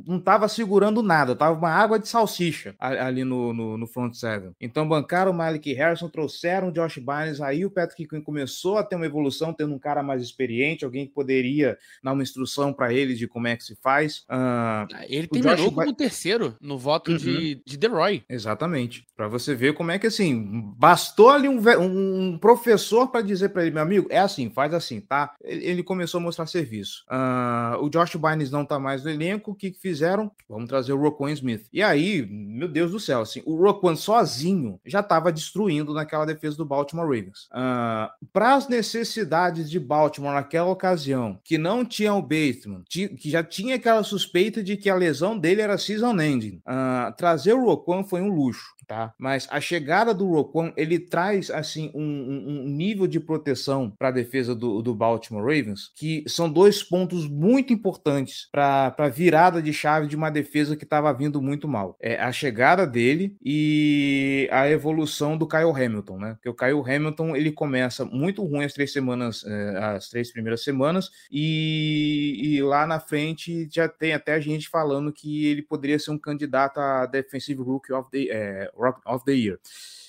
não 0.06 0.17
estava 0.17 0.48
segurando 0.48 1.02
nada, 1.02 1.36
tava 1.36 1.58
uma 1.58 1.69
água 1.69 2.00
de 2.00 2.08
salsicha 2.08 2.76
ali 2.80 3.24
no, 3.24 3.54
no, 3.54 3.78
no 3.78 3.88
front 3.88 4.13
seven. 4.13 4.52
Então 4.60 4.88
bancaram 4.88 5.32
o 5.32 5.34
Malik 5.34 5.74
Harrison, 5.74 6.10
trouxeram 6.10 6.69
o 6.69 6.71
Josh 6.71 6.98
Bynes, 6.98 7.41
aí 7.41 7.65
o 7.65 7.71
Patrick 7.71 8.08
Quinn 8.08 8.21
começou 8.21 8.78
a 8.78 8.84
ter 8.84 8.95
uma 8.95 9.06
evolução, 9.06 9.54
tendo 9.54 9.74
um 9.74 9.80
cara 9.80 10.04
mais 10.04 10.21
experiente, 10.21 10.86
alguém 10.86 11.06
que 11.06 11.13
poderia 11.13 11.78
dar 12.04 12.13
uma 12.13 12.24
instrução 12.24 12.74
para 12.74 12.93
ele 12.93 13.15
de 13.15 13.28
como 13.28 13.48
é 13.48 13.56
que 13.56 13.63
se 13.63 13.76
faz. 13.76 14.26
Uh, 14.30 14.88
ele 15.08 15.28
terminou 15.28 15.71
como 15.71 15.88
By... 15.88 15.95
terceiro 15.95 16.56
no 16.62 16.78
voto 16.78 17.12
uhum. 17.12 17.17
de, 17.17 17.62
de 17.65 17.78
The 17.78 17.88
Roy. 17.88 18.24
Exatamente. 18.30 19.06
Para 19.15 19.28
você 19.28 19.56
ver 19.56 19.74
como 19.74 19.91
é 19.91 20.00
que 20.00 20.08
assim, 20.08 20.74
bastou 20.78 21.30
ali 21.30 21.48
um, 21.48 21.60
um 21.78 22.38
professor 22.38 23.08
para 23.08 23.22
dizer 23.22 23.50
para 23.50 23.64
ele, 23.64 23.72
meu 23.72 23.84
amigo, 23.84 24.08
é 24.10 24.20
assim, 24.20 24.50
faz 24.50 24.74
assim, 24.74 25.00
tá? 25.00 25.34
Ele 25.44 25.84
começou 25.84 26.20
a 26.20 26.24
mostrar 26.24 26.46
serviço. 26.48 27.04
Uh, 27.10 27.84
o 27.84 27.90
Josh 27.90 28.16
Bynes 28.16 28.52
não 28.52 28.66
tá 28.66 28.80
mais 28.80 29.04
no 29.04 29.10
elenco, 29.10 29.52
o 29.52 29.56
que 29.56 29.72
fizeram? 29.72 30.32
Vamos 30.50 30.68
trazer 30.68 30.94
o 30.94 31.00
Roquan 31.00 31.32
Smith. 31.32 31.68
E 31.72 31.82
aí, 31.82 32.26
meu 32.26 32.68
Deus 32.68 32.92
do 32.92 33.00
céu, 33.00 33.22
assim, 33.22 33.42
o 33.46 33.56
Roquan 33.56 33.96
sozinho 33.96 34.80
já 34.86 35.00
estava 35.00 35.32
destruindo 35.32 35.94
naquela 35.94 36.26
defesa 36.26 36.58
do 36.58 36.66
Baltimore 36.66 37.06
Ravens. 37.06 37.46
Uh, 37.46 37.66
ah, 37.66 38.12
para 38.32 38.56
as 38.56 38.68
necessidades 38.68 39.70
de 39.70 39.80
Baltimore 39.80 40.34
naquela 40.34 40.70
ocasião, 40.70 41.40
que 41.44 41.58
não 41.58 41.86
tinha 41.86 42.14
o 42.14 42.22
Bateman, 42.22 42.84
que 42.90 43.30
já 43.30 43.44
tinha 43.44 43.76
aquela 43.76 44.04
suspeita 44.04 44.64
de 44.64 44.78
que 44.78 44.90
a 44.90 44.96
lesão 44.96 45.38
dele 45.38 45.62
era 45.62 45.78
season 45.78 46.20
ending, 46.22 46.62
uh, 46.68 47.16
trazer 47.16 47.54
o 47.54 47.66
Roquan 47.66 48.04
foi 48.04 48.22
um 48.22 48.30
luxo 48.30 48.75
tá? 48.86 49.13
Mas 49.17 49.48
a 49.52 49.60
chegada 49.60 50.13
do 50.13 50.28
Roquan, 50.28 50.71
ele 50.78 51.00
traz, 51.00 51.50
assim, 51.50 51.91
um, 51.93 52.02
um, 52.02 52.69
nível 52.69 53.08
de 53.08 53.19
proteção 53.19 53.91
para 53.98 54.10
a 54.10 54.12
defesa 54.12 54.56
do, 54.56 54.82
do, 54.82 54.95
Baltimore 54.95 55.43
Ravens, 55.43 55.91
que 55.95 56.24
são 56.28 56.50
dois 56.50 56.82
pontos 56.84 57.28
muito 57.28 57.74
importantes 57.74 58.48
para 58.52 58.93
a 58.98 59.10
virada 59.10 59.62
de 59.62 59.74
chave 59.74 60.08
de 60.08 60.15
uma 60.15 60.30
defesa 60.30 60.76
que 60.76 60.84
estava 60.84 61.13
vindo 61.13 61.41
muito 61.41 61.67
mal. 61.67 61.98
É 62.00 62.19
a 62.21 62.32
chegada 62.32 62.86
dele 62.86 63.36
e 63.43 64.48
a 64.52 64.69
evolução 64.69 65.38
do 65.38 65.48
Kyle 65.48 65.71
Hamilton, 65.71 66.17
né? 66.17 66.34
Porque 66.36 66.50
o 66.50 66.54
Kyle 66.54 66.95
Hamilton, 66.95 67.36
ele 67.36 67.52
começa 67.52 68.06
muito 68.06 68.43
ruim 68.43 68.63
as 68.63 68.74
três 68.74 68.91
semanas, 68.93 69.43
é, 69.45 69.78
as 69.95 70.10
três 70.10 70.32
primeiras 70.32 70.63
semanas, 70.63 71.10
e, 71.32 72.39
e 72.41 72.62
lá 72.62 72.86
na 72.86 73.00
frente 73.00 73.67
já 73.71 73.88
tem 73.88 74.13
até 74.13 74.39
gente 74.39 74.69
falando 74.69 75.12
que 75.12 75.48
ele 75.48 75.62
poderia 75.62 76.00
ser 76.00 76.12
um 76.12 76.17
candidato 76.17 76.80
a 76.80 77.06
Defensive 77.06 77.62
Rookie 77.62 77.93
of 77.93 78.10
the, 78.12 78.28
é, 78.30 78.71
Rock 78.76 79.02
of 79.06 79.26
the 79.26 79.36
Year. 79.36 79.60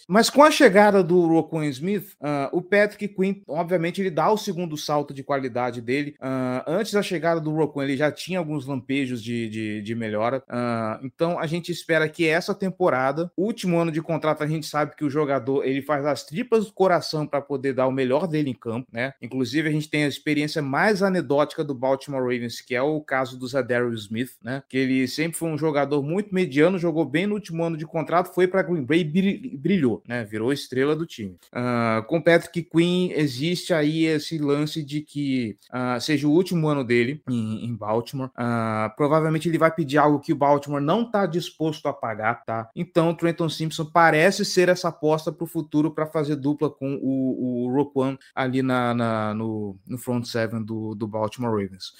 Mas 0.08 0.30
com 0.30 0.42
a 0.42 0.50
chegada 0.50 1.02
do 1.02 1.26
Roquan 1.26 1.66
Smith, 1.66 2.12
uh, 2.20 2.56
o 2.56 2.62
Patrick 2.62 3.08
Quinn, 3.08 3.42
obviamente, 3.48 4.00
ele 4.00 4.10
dá 4.10 4.30
o 4.30 4.38
segundo 4.38 4.76
salto 4.76 5.12
de 5.12 5.24
qualidade 5.24 5.80
dele. 5.80 6.14
Uh, 6.20 6.62
antes 6.66 6.92
da 6.92 7.02
chegada 7.02 7.40
do 7.40 7.52
Roquan, 7.52 7.84
ele 7.84 7.96
já 7.96 8.12
tinha 8.12 8.38
alguns 8.38 8.66
lampejos 8.66 9.22
de, 9.22 9.48
de, 9.48 9.82
de 9.82 9.94
melhora. 9.96 10.44
Uh, 10.48 11.04
então, 11.04 11.38
a 11.38 11.46
gente 11.46 11.72
espera 11.72 12.08
que 12.08 12.26
essa 12.26 12.54
temporada, 12.54 13.30
último 13.36 13.78
ano 13.78 13.90
de 13.90 14.00
contrato, 14.00 14.44
a 14.44 14.46
gente 14.46 14.66
sabe 14.66 14.94
que 14.94 15.04
o 15.04 15.10
jogador 15.10 15.64
ele 15.64 15.82
faz 15.82 16.06
as 16.06 16.24
tripas 16.24 16.66
do 16.66 16.72
coração 16.72 17.26
para 17.26 17.40
poder 17.40 17.72
dar 17.72 17.88
o 17.88 17.92
melhor 17.92 18.28
dele 18.28 18.50
em 18.50 18.54
campo, 18.54 18.88
né? 18.92 19.12
Inclusive, 19.20 19.68
a 19.68 19.72
gente 19.72 19.90
tem 19.90 20.04
a 20.04 20.08
experiência 20.08 20.62
mais 20.62 21.02
anedótica 21.02 21.64
do 21.64 21.74
Baltimore 21.74 22.22
Ravens, 22.22 22.60
que 22.60 22.76
é 22.76 22.82
o 22.82 23.00
caso 23.00 23.36
do 23.36 23.46
Zadarius 23.46 24.02
Smith, 24.02 24.34
né? 24.40 24.62
Que 24.68 24.78
ele 24.78 25.08
sempre 25.08 25.36
foi 25.36 25.48
um 25.48 25.58
jogador 25.58 26.00
muito 26.00 26.32
mediano, 26.32 26.78
jogou 26.78 27.04
bem 27.04 27.26
no 27.26 27.34
último 27.34 27.64
ano 27.64 27.76
de 27.76 27.86
contrato, 27.86 28.32
foi 28.32 28.46
para 28.46 28.62
Green 28.62 28.84
Bay 28.84 29.00
e 29.00 29.56
brilhou 29.56 29.95
né? 30.06 30.24
Virou 30.24 30.52
estrela 30.52 30.96
do 30.96 31.06
time. 31.06 31.36
Uh, 31.52 32.04
com 32.06 32.20
Patrick 32.20 32.62
Quinn 32.62 33.10
existe 33.12 33.72
aí 33.72 34.04
esse 34.06 34.38
lance 34.38 34.82
de 34.82 35.00
que 35.00 35.56
uh, 35.72 36.00
seja 36.00 36.26
o 36.26 36.30
último 36.30 36.68
ano 36.68 36.84
dele 36.84 37.22
em, 37.28 37.64
em 37.64 37.74
Baltimore. 37.74 38.30
Uh, 38.30 38.94
provavelmente 38.96 39.48
ele 39.48 39.58
vai 39.58 39.70
pedir 39.70 39.98
algo 39.98 40.20
que 40.20 40.32
o 40.32 40.36
Baltimore 40.36 40.80
não 40.80 41.02
está 41.02 41.26
disposto 41.26 41.86
a 41.86 41.92
pagar, 41.92 42.44
tá? 42.44 42.68
Então 42.74 43.14
Trenton 43.14 43.48
Simpson 43.48 43.84
parece 43.84 44.44
ser 44.44 44.68
essa 44.68 44.88
aposta 44.88 45.32
para 45.32 45.44
o 45.44 45.48
futuro 45.48 45.90
para 45.90 46.06
fazer 46.06 46.36
dupla 46.36 46.70
com 46.70 46.98
o, 47.02 47.66
o 47.66 47.74
Roquan 47.74 48.18
ali 48.34 48.62
na, 48.62 48.94
na, 48.94 49.34
no, 49.34 49.76
no 49.86 49.98
front 49.98 50.24
seven 50.24 50.62
do, 50.62 50.94
do 50.94 51.06
Baltimore 51.06 51.50
Ravens. 51.50 51.92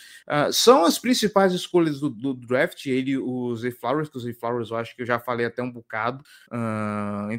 são 0.53 0.85
as 0.85 0.99
principais 0.99 1.53
escolhas 1.53 2.01
do, 2.01 2.09
do 2.09 2.35
draft. 2.35 2.87
Ele, 2.87 3.17
os 3.17 3.61
Zay 3.61 3.71
Flowers, 3.71 4.09
que 4.09 4.17
os 4.17 4.25
Zay 4.25 4.35
Flowers 4.35 4.71
eu 4.71 4.77
acho 4.77 4.95
que 4.97 5.03
eu 5.03 5.07
já 5.07 5.19
falei 5.19 5.47
até 5.47 5.63
um 5.63 5.71
bocado. 5.71 6.23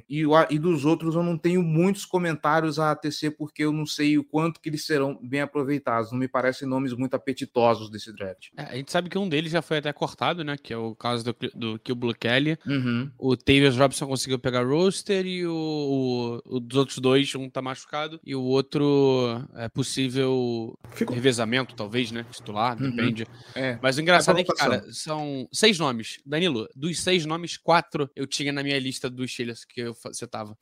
e 0.09 0.25
o 0.25 0.35
e 0.49 0.59
dos 0.59 0.85
outros 0.85 1.15
eu 1.15 1.23
não 1.23 1.37
tenho 1.37 1.63
muitos 1.63 2.05
comentários 2.05 2.79
a 2.79 2.95
tecer 2.95 3.31
porque 3.37 3.63
eu 3.63 3.71
não 3.71 3.85
sei 3.85 4.17
o 4.17 4.23
quanto 4.23 4.59
que 4.59 4.69
eles 4.69 4.85
serão 4.85 5.19
bem 5.21 5.41
aproveitados. 5.41 6.11
Não 6.11 6.19
me 6.19 6.27
parecem 6.27 6.67
nomes 6.67 6.93
muito 6.93 7.15
apetitosos 7.15 7.89
desse 7.89 8.13
draft. 8.13 8.49
É, 8.57 8.63
a 8.63 8.75
gente 8.75 8.91
sabe 8.91 9.09
que 9.09 9.17
um 9.17 9.27
deles 9.27 9.51
já 9.51 9.61
foi 9.61 9.77
até 9.77 9.91
cortado, 9.93 10.43
né? 10.43 10.55
Que 10.61 10.73
é 10.73 10.77
o 10.77 10.95
caso 10.95 11.23
do, 11.23 11.79
do 11.79 11.95
Blue 11.95 12.13
Kelly. 12.13 12.57
Uhum. 12.65 13.11
O 13.17 13.35
Tavius 13.35 13.77
Robson 13.77 14.07
conseguiu 14.07 14.39
pegar 14.39 14.65
roster 14.65 15.25
e 15.25 15.45
o, 15.45 15.53
o, 15.53 16.55
o, 16.57 16.59
dos 16.59 16.77
outros 16.77 16.99
dois, 16.99 17.33
um 17.35 17.49
tá 17.49 17.61
machucado 17.61 18.19
e 18.25 18.35
o 18.35 18.43
outro 18.43 19.41
é 19.55 19.69
possível 19.69 20.77
Ficou. 20.91 21.15
revezamento, 21.15 21.75
talvez, 21.75 22.11
né? 22.11 22.25
Titular, 22.31 22.81
uhum. 22.81 22.89
depende. 22.89 23.27
É. 23.55 23.77
Mas 23.81 23.97
o 23.97 24.01
engraçado 24.01 24.39
é 24.39 24.43
que, 24.43 24.53
cara, 24.53 24.83
são 24.91 25.47
seis 25.51 25.79
nomes. 25.79 26.19
Danilo, 26.25 26.67
dos 26.75 26.99
seis 26.99 27.25
nomes, 27.25 27.57
quatro 27.57 28.09
eu 28.15 28.27
tinha 28.27 28.51
na 28.51 28.63
minha 28.63 28.79
lista 28.79 29.09
dos 29.09 29.31
Steelers 29.31 29.65
que 29.65 29.81
eu, 29.81 29.93
você 29.93 30.25
tava. 30.37 30.57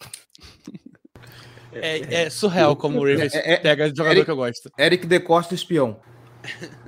É, 1.73 2.23
é, 2.23 2.29
surreal 2.29 2.73
como 2.75 2.99
o 2.99 3.01
Ravens 3.01 3.33
é, 3.35 3.53
é, 3.53 3.57
pega 3.57 3.88
jogador 3.89 4.11
Eric, 4.11 4.25
que 4.25 4.31
eu 4.31 4.35
gosto. 4.38 4.71
Eric 4.79 5.05
De 5.05 5.19
Costa 5.19 5.53
espião. 5.53 5.99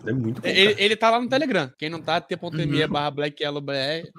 É 0.05 0.13
muito 0.13 0.41
bom, 0.41 0.47
ele, 0.47 0.75
ele, 0.77 0.95
tá 0.95 1.09
lá 1.09 1.19
no 1.19 1.27
Telegram. 1.27 1.71
Quem 1.77 1.89
não 1.89 2.01
tá, 2.01 2.19
t.me 2.21 2.83
uhum. 2.83 2.89
barra 2.89 3.11
Black 3.11 3.43
Yellow 3.43 3.61
BR. 3.61 4.09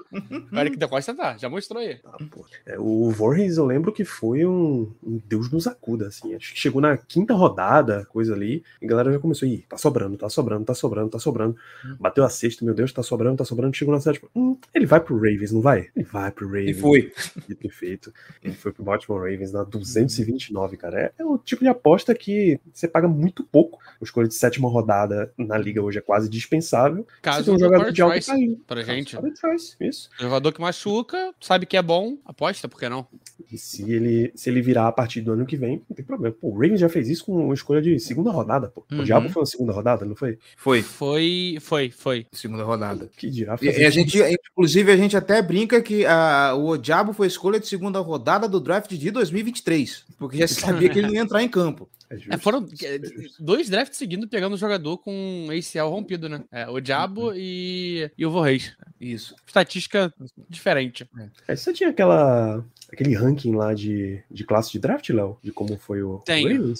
O 0.51 0.59
Eric 0.59 0.77
Da 0.77 0.87
Costa 0.87 1.13
tá, 1.13 1.37
já 1.37 1.49
mostrou 1.49 1.81
aí. 1.81 1.99
Ah, 2.05 2.17
é, 2.65 2.79
o 2.79 3.09
Voorhees, 3.11 3.57
eu 3.57 3.65
lembro 3.65 3.91
que 3.91 4.05
foi 4.05 4.45
um, 4.45 4.91
um, 5.03 5.21
Deus 5.25 5.51
nos 5.51 5.67
acuda, 5.67 6.07
assim. 6.07 6.35
Acho 6.35 6.53
que 6.53 6.59
chegou 6.59 6.81
na 6.81 6.97
quinta 6.97 7.33
rodada, 7.33 8.05
coisa 8.05 8.33
ali, 8.33 8.63
e 8.81 8.85
a 8.85 8.89
galera 8.89 9.11
já 9.11 9.19
começou 9.19 9.47
a 9.47 9.51
ir, 9.51 9.65
tá 9.67 9.77
sobrando, 9.77 10.17
tá 10.17 10.29
sobrando, 10.29 10.65
tá 10.65 10.73
sobrando, 10.73 11.09
tá 11.09 11.19
sobrando. 11.19 11.55
Uhum. 11.83 11.97
Bateu 11.99 12.23
a 12.23 12.29
sexta, 12.29 12.63
meu 12.63 12.73
Deus, 12.73 12.91
tá 12.91 13.03
sobrando, 13.03 13.37
tá 13.37 13.45
sobrando. 13.45 13.75
Chegou 13.75 13.93
na 13.93 14.01
sétima, 14.01 14.29
hum, 14.35 14.57
ele 14.73 14.85
vai 14.85 14.99
pro 14.99 15.15
Ravens, 15.15 15.51
não 15.51 15.61
vai? 15.61 15.89
Ele 15.95 16.05
vai 16.05 16.31
pro 16.31 16.47
Ravens. 16.47 16.77
E 16.77 16.81
foi. 16.81 17.11
Perfeito. 17.59 18.13
Ele 18.43 18.53
foi 18.53 18.71
pro 18.71 18.83
Baltimore 18.83 19.19
Ravens 19.19 19.51
na 19.51 19.63
229, 19.63 20.77
cara. 20.77 20.99
É, 20.99 21.11
é 21.19 21.25
o 21.25 21.37
tipo 21.37 21.63
de 21.63 21.69
aposta 21.69 22.13
que 22.13 22.59
você 22.73 22.87
paga 22.87 23.07
muito 23.07 23.43
pouco. 23.43 23.79
O 23.99 24.03
escolha 24.03 24.27
de 24.27 24.35
sétima 24.35 24.69
rodada 24.69 25.28
na 25.37 25.57
liga 25.57 25.81
hoje 25.81 25.99
é 25.99 26.01
quase 26.01 26.29
dispensável. 26.29 27.05
Caso 27.21 27.53
um 27.53 27.59
jogador 27.59 27.91
de 27.91 28.01
alto 28.01 28.15
pra 28.67 28.81
gente. 28.83 29.17
isso. 29.79 30.09
jogador 30.19 30.51
que 30.51 30.61
machuca, 30.61 31.33
sabe 31.39 31.65
que 31.65 31.77
é 31.77 31.81
bom, 31.81 32.17
aposta, 32.25 32.67
por 32.67 32.79
que 32.79 32.89
não? 32.89 33.07
E 33.51 33.57
se 33.57 33.89
ele, 33.91 34.31
se 34.35 34.49
ele 34.49 34.61
virar 34.61 34.87
a 34.87 34.91
partir 34.91 35.21
do 35.21 35.31
ano 35.31 35.45
que 35.45 35.55
vem, 35.55 35.81
não 35.89 35.95
tem 35.95 36.05
problema. 36.05 36.35
Pô, 36.39 36.49
o 36.49 36.53
Ravens 36.53 36.79
já 36.79 36.89
fez 36.89 37.09
isso 37.09 37.25
com 37.25 37.45
uma 37.45 37.53
escolha 37.53 37.81
de 37.81 37.99
segunda 37.99 38.31
rodada, 38.31 38.69
pô. 38.69 38.85
Uhum. 38.91 38.99
O 38.99 39.03
Diabo 39.03 39.29
foi 39.29 39.41
uma 39.41 39.45
segunda 39.45 39.73
rodada, 39.73 40.05
não 40.05 40.15
foi? 40.15 40.37
Foi. 40.57 40.81
Foi, 40.81 41.57
foi, 41.61 41.89
foi. 41.89 42.27
Segunda 42.31 42.63
rodada. 42.63 43.09
Que 43.17 43.29
dirá 43.29 43.57
e, 43.61 43.65
e 43.65 43.85
a 43.85 43.89
gente, 43.89 44.19
inclusive, 44.51 44.91
a 44.91 44.97
gente 44.97 45.15
até 45.15 45.41
brinca 45.41 45.81
que 45.81 46.05
a, 46.05 46.53
o 46.55 46.77
Diabo 46.77 47.13
foi 47.13 47.27
escolha 47.27 47.59
de 47.59 47.67
segunda 47.67 47.99
rodada 47.99 48.47
do 48.47 48.59
draft 48.59 48.91
de 48.91 49.11
2023, 49.11 50.05
porque 50.17 50.37
já 50.37 50.47
sabia 50.47 50.89
que 50.89 50.99
ele 50.99 51.13
ia 51.13 51.21
entrar 51.21 51.41
em 51.41 51.49
campo. 51.49 51.89
É, 52.09 52.35
é 52.35 52.37
foram 52.37 52.67
é, 52.83 52.99
dois 53.39 53.69
drafts 53.69 53.97
seguindo 53.97 54.27
pegando 54.27 54.53
o 54.53 54.57
jogador 54.57 54.97
com 54.97 55.11
ACL 55.49 55.89
rompido, 55.89 56.29
né? 56.29 56.43
É, 56.51 56.67
o 56.69 56.79
Diabo 56.79 57.27
uhum. 57.27 57.33
e, 57.35 58.11
e 58.17 58.25
o 58.25 58.31
Vorreis. 58.31 58.75
Isso. 58.99 59.35
Estatística 59.45 60.13
diferente. 60.49 61.09
É. 61.47 61.55
você 61.55 61.73
tinha 61.73 61.89
aquela 61.89 62.63
aquele 62.91 63.13
ranking 63.15 63.55
lá 63.55 63.73
de, 63.73 64.21
de 64.29 64.43
classe 64.43 64.71
de 64.71 64.79
draft, 64.79 65.09
Léo? 65.09 65.37
De 65.41 65.51
como 65.51 65.77
foi 65.77 66.01
o 66.03 66.19
Tenho. 66.25 66.73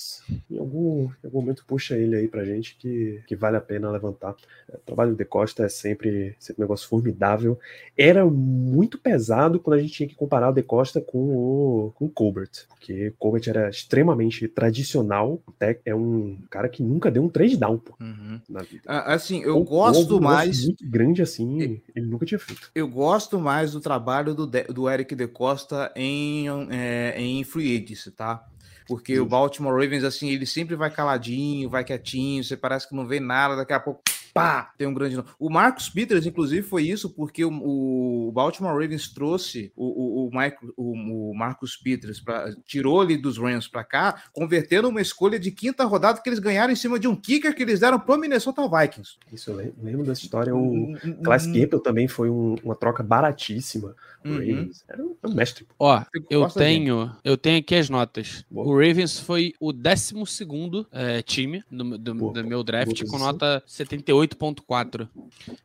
Em 0.49 0.57
algum, 0.57 1.03
em 1.05 1.25
algum 1.25 1.41
momento 1.41 1.63
puxa 1.65 1.95
ele 1.95 2.15
aí 2.15 2.27
pra 2.27 2.43
gente 2.45 2.75
que, 2.77 3.21
que 3.27 3.35
vale 3.35 3.57
a 3.57 3.61
pena 3.61 3.89
levantar. 3.91 4.35
É, 4.71 4.75
o 4.75 4.79
trabalho 4.79 5.11
do 5.11 5.17
De 5.17 5.25
Costa 5.25 5.63
é 5.63 5.69
sempre, 5.69 6.35
sempre 6.39 6.61
um 6.61 6.65
negócio 6.65 6.87
formidável. 6.87 7.57
Era 7.97 8.25
muito 8.25 8.97
pesado 8.97 9.59
quando 9.59 9.77
a 9.77 9.81
gente 9.81 9.93
tinha 9.93 10.09
que 10.09 10.15
comparar 10.15 10.49
o 10.49 10.53
De 10.53 10.63
Costa 10.63 10.99
com 11.01 11.17
o, 11.19 11.91
com 11.95 12.05
o 12.05 12.09
Colbert, 12.09 12.49
porque 12.69 13.13
Colbert 13.19 13.43
era 13.47 13.69
extremamente 13.69 14.47
tradicional, 14.47 15.41
até 15.47 15.79
é 15.85 15.93
um 15.93 16.37
cara 16.49 16.69
que 16.69 16.81
nunca 16.83 17.11
deu 17.11 17.23
um 17.23 17.29
trade 17.29 17.57
down 17.57 17.77
pô, 17.77 17.93
Uhum. 17.99 18.39
na 18.49 18.61
vida. 18.61 18.83
Ah, 18.87 19.13
Assim, 19.13 19.41
eu 19.43 19.57
ou 19.57 19.63
gosto 19.63 20.01
negócio 20.15 20.21
mais. 20.21 20.65
muito 20.65 20.87
grande 20.89 21.21
assim, 21.21 21.81
ele 21.95 22.05
nunca 22.07 22.25
tinha 22.25 22.39
feito. 22.39 22.71
Eu 22.73 22.87
gosto 22.87 23.39
mais 23.39 23.71
do 23.71 23.79
trabalho 23.81 24.33
do, 24.33 24.45
De- 24.47 24.63
do 24.63 24.89
Eric 24.89 25.13
De 25.15 25.27
Costa 25.27 25.91
em, 25.99 26.47
é, 26.71 27.15
em 27.21 27.43
free 27.43 27.77
agency, 27.77 28.11
tá? 28.11 28.43
Porque 28.87 29.13
o 29.13 29.17
Justo. 29.17 29.29
Baltimore 29.29 29.73
Ravens, 29.73 30.03
assim, 30.03 30.29
ele 30.29 30.45
sempre 30.45 30.75
vai 30.75 30.89
caladinho, 30.89 31.69
vai 31.69 31.83
quietinho, 31.83 32.43
você 32.43 32.57
parece 32.57 32.87
que 32.87 32.95
não 32.95 33.05
vê 33.05 33.19
nada, 33.19 33.55
daqui 33.55 33.73
a 33.73 33.79
pouco, 33.79 34.01
pá, 34.33 34.73
tem 34.77 34.87
um 34.87 34.93
grande 34.93 35.15
nome. 35.15 35.27
O 35.39 35.49
Marcus 35.49 35.89
Peters, 35.89 36.25
inclusive, 36.25 36.61
foi 36.61 36.83
isso 36.83 37.09
porque 37.09 37.43
o, 37.43 37.49
o 37.49 38.31
Baltimore 38.31 38.73
Ravens 38.73 39.09
trouxe 39.09 39.71
o, 39.75 39.85
o, 39.85 40.27
o, 40.27 40.29
Michael, 40.29 40.73
o, 40.77 41.31
o 41.31 41.35
Marcus 41.35 41.75
Peters, 41.75 42.19
pra, 42.19 42.53
tirou 42.65 43.03
ele 43.03 43.17
dos 43.17 43.37
Rams 43.37 43.67
para 43.67 43.83
cá, 43.83 44.23
convertendo 44.33 44.89
uma 44.89 45.01
escolha 45.01 45.39
de 45.39 45.51
quinta 45.51 45.83
rodada 45.85 46.21
que 46.21 46.29
eles 46.29 46.39
ganharam 46.39 46.71
em 46.71 46.75
cima 46.75 46.99
de 46.99 47.07
um 47.07 47.15
kicker 47.15 47.55
que 47.55 47.63
eles 47.63 47.79
deram 47.79 47.99
pro 47.99 48.17
Minnesota 48.17 48.61
Vikings. 48.69 49.17
Isso, 49.31 49.51
eu 49.51 49.73
lembro 49.81 50.05
dessa 50.05 50.21
história. 50.21 50.55
O 50.55 50.93
Classic 51.23 51.39
Class 51.39 51.47
Campbell 51.47 51.79
também 51.79 52.07
foi 52.07 52.29
um, 52.29 52.55
uma 52.63 52.75
troca 52.75 53.01
baratíssima. 53.03 53.95
O 54.23 54.27
uhum. 54.27 54.33
Ravens 54.35 54.83
era 54.87 55.03
um, 55.03 55.15
mestre. 55.33 55.65
Ó, 55.77 56.03
eu, 56.29 56.49
tenho, 56.49 57.11
eu 57.23 57.37
tenho 57.37 57.59
aqui 57.59 57.75
as 57.75 57.89
notas. 57.89 58.45
Boa. 58.49 58.67
O 58.67 58.71
Ravens 58.73 59.19
foi 59.19 59.53
o 59.59 59.71
12 59.71 60.13
segundo 60.27 60.85
é, 60.91 61.21
time 61.21 61.63
do, 61.71 61.97
do, 61.97 62.15
boa, 62.15 62.33
do 62.33 62.43
meu 62.43 62.63
draft, 62.63 63.01
com 63.07 63.17
nota 63.17 63.63
78 63.65 64.18
38,4. 64.27 65.09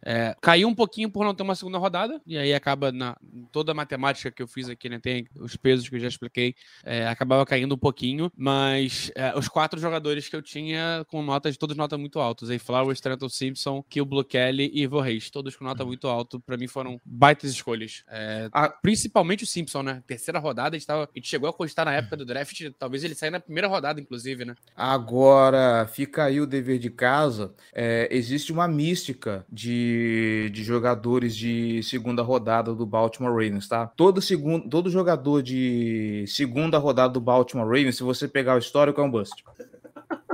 É, 0.05 0.37
caiu 0.41 0.69
um 0.69 0.75
pouquinho 0.75 1.11
por 1.11 1.25
não 1.25 1.35
ter 1.35 1.43
uma 1.43 1.55
segunda 1.55 1.79
rodada, 1.79 2.21
e 2.27 2.37
aí 2.39 2.55
acaba 2.55 2.93
na 2.93 3.17
toda 3.53 3.73
a 3.73 3.75
matemática 3.75 4.31
que 4.31 4.43
eu 4.43 4.49
fiz 4.49 4.69
aqui, 4.69 4.89
né? 4.89 4.99
Tem 4.99 5.27
os 5.37 5.57
pesos 5.57 5.89
que 5.89 5.97
eu 5.97 6.01
já 6.01 6.09
expliquei, 6.09 6.55
é, 6.85 7.07
acabava 7.07 7.45
caindo 7.47 7.75
um 7.75 7.79
pouquinho, 7.79 8.31
mas 8.37 9.11
é, 9.15 9.37
os 9.37 9.49
quatro 9.49 9.79
jogadores 9.81 10.29
que 10.29 10.37
eu 10.37 10.43
tinha 10.43 11.05
com 11.09 11.23
notas, 11.23 11.57
todos 11.57 11.77
notas 11.77 11.99
muito 11.99 12.19
altas: 12.19 12.51
aí 12.51 12.59
Flowers, 12.59 13.01
Trenton 13.01 13.29
Simpson, 13.29 13.83
Kill 13.89 14.05
Blue 14.05 14.25
Kelly 14.25 14.71
e 14.73 14.83
Ivo 14.83 15.01
Reis, 15.01 15.31
todos 15.31 15.57
com 15.57 15.65
nota 15.65 15.85
muito 15.85 16.07
alto 16.09 16.41
para 16.41 16.57
mim 16.57 16.67
foram 16.67 17.01
baitas 17.05 17.51
escolhas. 17.51 18.05
É, 18.09 18.49
a, 18.53 18.69
principalmente 18.69 19.45
o 19.45 19.47
Simpson, 19.47 19.83
né? 19.83 20.03
Terceira 20.07 20.39
rodada, 20.39 20.77
a 20.77 20.79
gente, 20.79 20.87
tava, 20.87 21.05
a 21.05 21.19
gente 21.19 21.29
chegou 21.29 21.49
a 21.49 21.53
constar 21.53 21.85
na 21.85 21.95
época 21.95 22.17
do 22.17 22.25
draft, 22.25 22.71
talvez 22.79 23.05
ele 23.05 23.15
saia 23.15 23.31
na 23.31 23.41
primeira 23.41 23.69
rodada, 23.69 24.01
inclusive, 24.01 24.45
né? 24.45 24.55
Agora, 24.77 25.87
fica 25.87 26.25
aí 26.25 26.41
o 26.41 26.47
dever 26.47 26.79
de 26.79 26.91
casa, 26.91 27.55
é, 27.73 28.09
existe 28.11 28.44
existe 28.45 28.53
uma 28.53 28.69
mística 28.69 29.45
de, 29.51 30.51
de 30.53 30.63
jogadores 30.63 31.35
de 31.35 31.83
segunda 31.83 32.23
rodada 32.23 32.75
do 32.75 32.85
Baltimore 32.85 33.33
Ravens, 33.33 33.67
tá? 33.67 33.87
Todo, 33.97 34.21
segundo, 34.21 34.69
todo 34.69 34.91
jogador 34.91 35.43
de 35.43 36.25
segunda 36.29 36.77
rodada 36.79 37.13
do 37.15 37.21
Baltimore 37.21 37.67
Ravens, 37.67 37.97
se 37.97 38.03
você 38.03 38.29
pegar 38.29 38.57
o 38.57 38.59
histórico, 38.59 39.01
é 39.01 39.05
um 39.05 39.11
bust. 39.11 39.43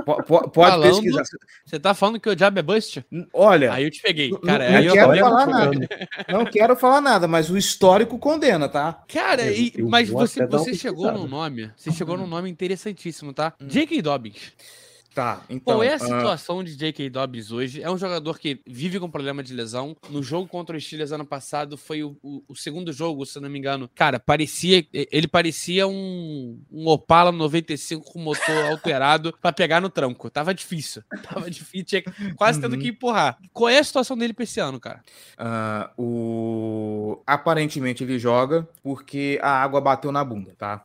Po- 0.03 0.23
Pode 0.49 0.51
Falando- 0.71 0.91
pesquisar. 0.95 1.23
Você 1.65 1.79
tá 1.79 1.93
falando 1.93 2.19
que 2.19 2.27
o 2.29 2.35
Diabo 2.35 2.59
é 2.59 2.61
bust? 2.61 3.05
Olha, 3.33 3.71
Aí 3.71 3.83
eu 3.83 3.91
te 3.91 4.01
peguei. 4.01 4.31
Não- 4.31 4.39
Cara, 4.41 4.69
não 4.69 4.77
aí 4.77 4.85
eu 4.87 4.93
quero 4.93 5.15
falar 5.19 5.45
nada. 5.45 5.71
não 6.27 6.45
quero 6.45 6.75
falar 6.75 7.01
nada, 7.01 7.27
mas 7.27 7.49
o 7.49 7.57
histórico 7.57 8.17
condena, 8.17 8.67
tá? 8.67 9.03
Cara, 9.07 9.45
Eu- 9.45 9.53
e- 9.53 9.73
eu 9.77 9.87
mas 9.87 10.09
você, 10.09 10.45
você 10.47 10.73
chegou 10.73 11.11
num 11.11 11.27
nome. 11.27 11.71
Você 11.77 11.91
chegou 11.91 12.15
Hum. 12.15 12.21
num 12.21 12.27
nome 12.27 12.49
interessantíssimo, 12.49 13.31
tá? 13.31 13.53
J.K. 13.61 14.01
Dobbins. 14.01 14.51
Tá, 15.13 15.41
então. 15.49 15.73
Qual 15.73 15.83
é 15.83 15.91
a 15.91 15.95
ah, 15.95 15.99
situação 15.99 16.63
de 16.63 16.73
J.K. 16.75 17.09
Dobbins 17.09 17.51
hoje? 17.51 17.81
É 17.83 17.91
um 17.91 17.97
jogador 17.97 18.39
que 18.39 18.61
vive 18.65 18.97
com 18.97 19.11
problema 19.11 19.43
de 19.43 19.53
lesão. 19.53 19.95
No 20.09 20.23
jogo 20.23 20.47
contra 20.47 20.77
os 20.77 20.85
Steelers 20.85 21.11
ano 21.11 21.25
passado, 21.25 21.75
foi 21.77 22.01
o, 22.01 22.17
o- 22.23 22.41
o 22.47 22.55
segundo 22.55 22.93
jogo, 22.93 23.25
se 23.25 23.37
eu 23.37 23.41
não 23.41 23.49
me 23.49 23.59
engano. 23.59 23.89
Cara, 23.93 24.19
parecia. 24.19 24.85
Ele 24.93 25.27
parecia 25.27 25.85
um, 25.85 26.57
um 26.71 26.87
Opala 26.87 27.29
95 27.31 28.13
com 28.13 28.19
motor 28.19 28.41
alterado 28.71 29.37
pra 29.41 29.51
pegar 29.51 29.81
no 29.81 29.89
tranco. 29.89 30.29
Tava 30.29 30.53
difícil. 30.53 31.03
Tava 31.29 31.51
difícil. 31.51 31.85
Tinha 31.85 32.03
quase 32.37 32.61
tendo 32.61 32.73
Uhum. 32.75 32.79
que 32.79 32.87
empurrar. 32.87 33.37
Qual 33.51 33.67
é 33.69 33.79
a 33.79 33.83
situação 33.83 34.17
dele 34.17 34.33
pra 34.33 34.43
esse 34.45 34.61
ano, 34.61 34.79
cara? 34.79 35.03
Ah, 35.37 35.91
o... 35.97 37.21
Aparentemente 37.27 38.03
ele 38.03 38.17
joga 38.17 38.67
porque 38.81 39.39
a 39.41 39.61
água 39.61 39.81
bateu 39.81 40.11
na 40.11 40.23
bunda, 40.23 40.55
tá? 40.57 40.83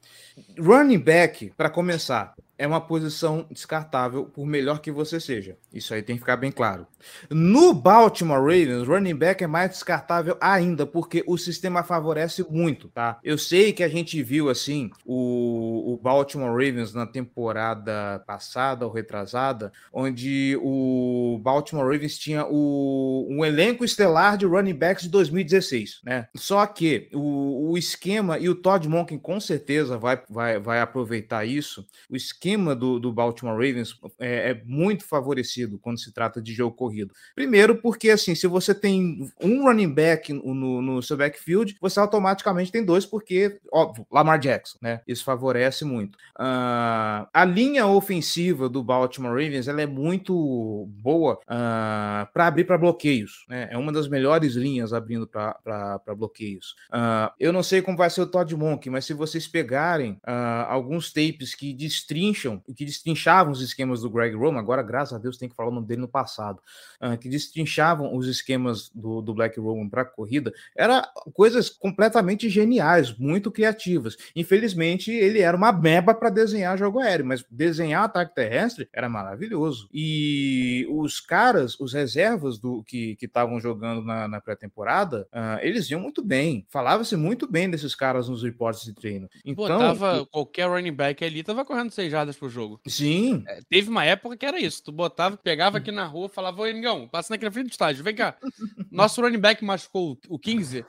Running 0.59 0.99
back, 0.99 1.53
para 1.57 1.71
começar, 1.71 2.35
é 2.59 2.67
uma 2.67 2.81
posição 2.81 3.47
descartável 3.51 4.25
por 4.25 4.47
melhor 4.47 4.81
que 4.81 4.91
você 4.91 5.21
seja. 5.21 5.57
Isso 5.73 5.93
aí 5.93 6.03
tem 6.03 6.17
que 6.17 6.21
ficar 6.21 6.37
bem 6.37 6.51
claro. 6.51 6.87
No 7.31 7.75
Baltimore 7.75 8.41
Ravens, 8.41 8.87
running 8.87 9.15
back 9.15 9.45
é 9.45 9.47
mais 9.47 9.71
descartável 9.71 10.37
ainda 10.41 10.87
porque 10.87 11.23
o 11.27 11.37
sistema 11.37 11.83
favorece 11.83 12.45
muito, 12.49 12.89
tá? 12.89 13.19
Eu 13.23 13.37
sei 13.37 13.73
que 13.73 13.83
a 13.83 13.89
gente 13.89 14.23
viu 14.23 14.49
assim 14.49 14.91
o, 15.05 15.93
o 15.95 16.01
Baltimore 16.03 16.51
Ravens 16.51 16.95
na 16.95 17.07
temporada 17.07 18.23
passada 18.27 18.87
ou 18.87 18.93
retrasada, 18.93 19.71
onde 19.93 20.59
o 20.63 21.39
Baltimore 21.43 21.85
Ravens 21.85 22.19
tinha 22.19 22.47
o, 22.47 23.27
um 23.29 23.45
elenco 23.45 23.85
estelar 23.85 24.37
de 24.37 24.47
running 24.47 24.75
backs 24.75 25.05
de 25.05 25.11
2016, 25.11 26.01
né? 26.05 26.29
Só 26.35 26.67
que 26.67 27.09
o, 27.13 27.73
o 27.73 27.79
esquema, 27.79 28.39
e 28.39 28.49
o 28.49 28.55
Todd 28.55 28.89
Monken 28.89 29.19
com 29.19 29.39
certeza 29.39 29.99
vai, 29.99 30.21
vai, 30.29 30.46
vai 30.59 30.81
aproveitar 30.81 31.45
isso, 31.45 31.87
o 32.09 32.17
esquema 32.17 32.75
do, 32.75 32.99
do 32.99 33.13
Baltimore 33.13 33.55
Ravens 33.55 33.99
é, 34.19 34.51
é 34.51 34.63
muito 34.65 35.05
favorecido 35.05 35.79
quando 35.79 36.01
se 36.01 36.13
trata 36.13 36.41
de 36.41 36.53
jogo 36.53 36.77
corrido. 36.77 37.13
Primeiro 37.35 37.77
porque, 37.77 38.11
assim, 38.11 38.35
se 38.35 38.47
você 38.47 38.75
tem 38.75 39.31
um 39.41 39.65
running 39.65 39.93
back 39.93 40.33
no, 40.33 40.81
no 40.83 41.03
seu 41.03 41.17
backfield, 41.17 41.77
você 41.81 42.01
automaticamente 42.01 42.73
tem 42.73 42.85
dois, 42.85 43.05
porque, 43.05 43.59
óbvio, 43.73 44.07
Lamar 44.11 44.39
Jackson, 44.39 44.79
né? 44.81 45.01
Isso 45.07 45.25
favorece 45.25 45.85
muito. 45.85 46.19
Ah, 46.39 47.29
a 47.33 47.45
linha 47.45 47.87
ofensiva 47.87 48.69
do 48.69 48.83
Baltimore 48.83 49.33
Ravens 49.33 49.69
ela 49.69 49.83
é 49.83 49.87
muito 49.87 50.87
boa 50.89 51.39
para 51.47 52.47
abrir 52.47 52.65
para 52.65 52.79
bloqueios. 52.79 53.45
Né? 53.49 53.69
É 53.71 53.79
uma 53.79 53.93
das 53.93 54.09
melhores 54.09 54.55
linhas 54.55 54.93
abrindo 54.93 55.27
para 55.27 56.01
bloqueios. 56.17 56.75
Ah, 56.91 57.33
eu 57.39 57.53
não 57.53 57.63
sei 57.63 57.83
como 57.83 57.97
vai 57.97 58.11
ser 58.11 58.21
o 58.21 58.27
Todd 58.27 58.55
Monk, 58.55 58.89
mas 58.91 59.05
se 59.05 59.15
vocês 59.15 59.47
pegarem 59.47 60.19
ah, 60.37 60.67
alguns 60.69 61.11
tapes 61.11 61.55
que 61.55 61.73
destrincham, 61.73 62.63
que 62.77 62.85
destrinchavam 62.85 63.53
os 63.53 63.63
esquemas 63.63 64.03
do 64.03 64.11
Greg 64.11 64.37
Roman, 64.37 64.61
agora, 64.61 64.83
graças 64.83 65.15
a 65.15 65.19
Deus, 65.19 65.39
tem 65.39 65.49
que 65.49 65.57
falar 65.57 65.71
o 65.71 65.75
nome 65.75 65.87
dele 65.87 66.03
no 66.03 66.09
passado, 66.09 66.61
ah, 67.01 67.17
que 67.17 67.27
destrinchavam 67.29 68.15
os 68.15 68.29
esquemas 68.29 68.91
do, 68.95 69.23
do 69.23 69.33
Black 69.33 69.59
Roman 69.59 69.89
para 69.89 70.05
corrida, 70.05 70.53
era 70.77 71.09
coisas 71.33 71.71
completamente 71.71 72.51
geniais, 72.51 73.17
muito 73.17 73.51
criativas. 73.51 74.17
Infelizmente, 74.35 75.11
ele 75.11 75.41
era 75.41 75.57
uma 75.57 75.73
meba 75.73 76.13
para 76.13 76.29
desenhar 76.29 76.77
jogo 76.77 76.99
aéreo, 76.99 77.25
mas 77.25 77.43
desenhar 77.51 78.05
ataque 78.05 78.35
terrestre 78.35 78.89
era 78.93 79.09
maravilhoso. 79.09 79.89
E 79.91 80.87
os 80.91 81.19
caras, 81.19 81.81
os 81.81 81.95
reservas 81.95 82.59
do 82.59 82.83
que 82.83 83.17
estavam 83.23 83.59
jogando 83.59 84.03
na, 84.03 84.29
na 84.29 84.41
pré-temporada, 84.41 85.27
ah, 85.33 85.59
eles 85.63 85.91
iam 85.91 86.01
muito 86.01 86.23
bem. 86.23 86.67
Falava-se 86.69 87.17
muito 87.17 87.51
bem 87.51 87.71
desses 87.71 87.95
caras 87.95 88.29
nos 88.29 88.43
reportes 88.43 88.85
de 88.85 88.93
treino. 88.93 89.31
Então, 89.43 89.79
Botava 89.79 90.26
qualquer 90.27 90.69
running 90.69 90.93
back 90.93 91.25
ali, 91.25 91.43
tava 91.43 91.65
correndo 91.65 91.91
seis 91.91 92.11
jardas 92.11 92.37
pro 92.37 92.49
jogo. 92.49 92.81
sim, 92.87 93.45
É, 93.47 93.61
teve 93.69 93.89
uma 93.89 94.05
época 94.05 94.37
que 94.37 94.47
era 94.47 94.59
isso. 94.59 94.83
Tu 94.83 94.93
botava, 94.93 95.37
pegava 95.37 95.79
aqui 95.79 95.91
na 95.91 96.07
rua, 96.07 96.29
falava, 96.29 96.63
ô 96.63 96.67
Engão, 96.67 97.09
passa 97.09 97.33
naquele 97.33 97.51
frente 97.51 97.69
do 97.69 97.73
estádio, 97.73 98.05
vem 98.05 98.15
cá. 98.15 98.37
Nosso 98.91 99.21
running 99.21 99.39
back 99.39 99.65
machucou 99.65 100.19
o 100.29 100.39
15. 100.39 100.85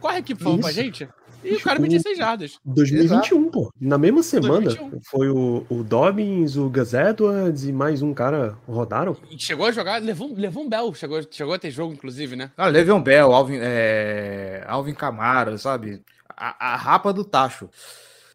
Corre 0.00 0.18
aqui, 0.18 0.34
por 0.34 0.44
favor, 0.44 0.60
pra 0.60 0.72
gente. 0.72 1.08
E 1.44 1.54
o 1.54 1.60
cara 1.60 1.78
metia 1.78 2.00
seis 2.00 2.18
jardas. 2.18 2.58
2021, 2.64 3.50
pô. 3.50 3.72
Na 3.80 3.96
mesma 3.96 4.22
semana 4.22 4.64
2021. 4.64 5.00
foi 5.02 5.28
o, 5.28 5.64
o 5.68 5.84
Dobbins, 5.84 6.56
o 6.56 6.68
Gus 6.68 6.92
Edwards 6.92 7.64
e 7.64 7.72
mais 7.72 8.02
um 8.02 8.12
cara 8.12 8.58
rodaram. 8.66 9.16
E 9.30 9.38
chegou 9.38 9.66
a 9.66 9.72
jogar, 9.72 10.02
levou, 10.02 10.34
levou 10.34 10.64
um 10.64 10.68
Bell, 10.68 10.92
chegou, 10.94 11.20
chegou 11.30 11.54
a 11.54 11.58
ter 11.58 11.70
jogo, 11.70 11.92
inclusive, 11.92 12.34
né? 12.34 12.50
Ah, 12.56 12.66
Le'Veon 12.66 13.00
Bell, 13.00 13.32
Alvin, 13.32 13.58
é, 13.60 14.64
Alvin 14.66 14.94
Camara, 14.94 15.56
sabe? 15.56 16.02
A, 16.28 16.72
a 16.72 16.76
rapa 16.76 17.12
do 17.12 17.24
tacho. 17.24 17.68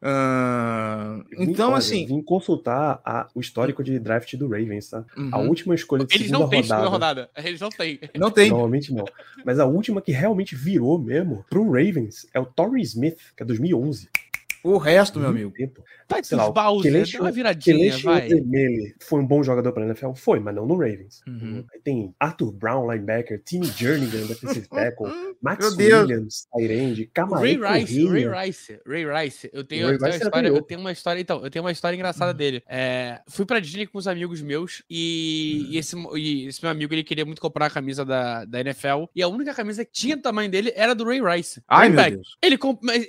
Vim- 0.01 1.51
então, 1.51 1.75
assim. 1.75 2.05
Vim 2.05 2.21
consultar 2.21 2.99
a- 3.05 3.27
o 3.35 3.39
histórico 3.39 3.83
de 3.83 3.99
draft 3.99 4.35
do 4.35 4.47
Ravens, 4.47 4.89
tá? 4.89 5.05
A 5.31 5.39
uhum. 5.39 5.47
última 5.49 5.75
escolha 5.75 6.05
de 6.05 6.13
Eles 6.15 6.27
segunda 6.27 6.43
não 6.43 6.49
têm 6.49 6.61
rodada. 6.61 6.75
segunda 6.81 6.89
rodada. 6.91 7.29
Eles 7.37 7.61
não 7.61 7.69
têm. 7.69 7.99
Não 8.17 8.31
tem. 8.31 8.49
Normalmente 8.49 8.93
não. 8.93 9.05
Mas 9.45 9.59
a 9.59 9.65
última 9.65 10.01
que 10.01 10.11
realmente 10.11 10.55
virou 10.55 10.97
mesmo 10.99 11.45
pro 11.49 11.63
Ravens 11.65 12.27
é 12.33 12.39
o 12.39 12.45
Torrey 12.45 12.81
Smith, 12.83 13.17
que 13.35 13.43
é 13.43 13.45
2011. 13.45 14.09
O 14.64 14.78
resto, 14.78 15.20
meu 15.20 15.30
amigo. 15.30 15.51
Tempo. 15.51 15.84
Tá, 16.07 16.22
Sei 16.22 16.38
lá, 16.38 16.47
os 16.47 16.53
Bowser, 16.53 16.91
Kelechi- 16.91 17.18
dá 17.18 17.24
uma 17.24 17.32
viradinha, 17.32 17.97
vai. 17.99 18.26
Osemele 18.26 18.95
foi 18.99 19.20
um 19.22 19.26
bom 19.26 19.41
jogador 19.41 19.72
para 19.72 19.86
NFL? 19.86 20.12
Foi, 20.14 20.39
mas 20.39 20.53
não 20.53 20.66
no 20.66 20.76
Ravens. 20.76 21.22
Uhum. 21.26 21.64
Aí 21.74 21.80
tem 21.82 22.14
Arthur 22.20 22.51
Brown, 22.51 22.91
linebacker, 22.91 23.41
Timmy 23.43 23.68
Jernigan, 23.68 24.26
defensive 24.28 24.68
tackle, 24.70 25.07
Max. 25.41 25.76
Williams, 25.78 26.47
Tyrande, 26.53 27.01
Ray 27.03 27.09
Camaré 27.14 27.47
Rice. 27.53 28.07
Ray 28.07 28.28
Rice, 28.28 28.80
Ray 28.86 29.05
Rice. 29.26 29.49
Eu 29.53 29.64
tenho, 29.64 29.86
Ray 29.88 29.95
eu 29.95 29.99
tenho 29.99 30.16
história, 30.16 30.47
eu 30.49 30.62
tenho 30.62 30.80
uma 30.82 30.91
história, 30.91 31.20
então, 31.22 31.43
eu 31.43 31.49
tenho 31.49 31.64
uma 31.64 31.72
história 31.72 31.95
engraçada 31.95 32.34
dele. 32.34 32.62
É, 32.68 33.22
fui 33.30 33.45
pra 33.45 33.59
Disney 33.59 33.88
com 33.88 33.97
uns 33.97 34.07
amigos 34.07 34.41
meus 34.41 34.84
e, 34.89 35.68
e 35.72 35.78
esse, 35.78 35.95
mo- 35.95 36.18
e 36.18 36.47
esse 36.47 36.62
meu 36.62 36.72
amigo 36.72 36.93
ele 36.93 37.03
queria 37.03 37.26
muito 37.26 37.41
comprar 37.41 37.68
a 37.68 37.70
camisa 37.70 38.03
da, 38.03 38.43
da 38.45 38.59
NFL 38.59 39.05
e 39.16 39.24
a 39.24 39.28
única 39.28 39.53
camisa 39.53 39.86
que 39.86 39.91
tinha 39.91 40.16
do 40.18 40.22
tamanho 40.22 40.51
dele 40.51 40.74
era 40.76 40.93
do 40.93 41.05
Ray 41.05 41.22
Rice. 41.22 41.62
Ai, 41.68 41.89
meu. 41.89 42.01
Deus. 42.12 42.38
Ele, 42.41 42.57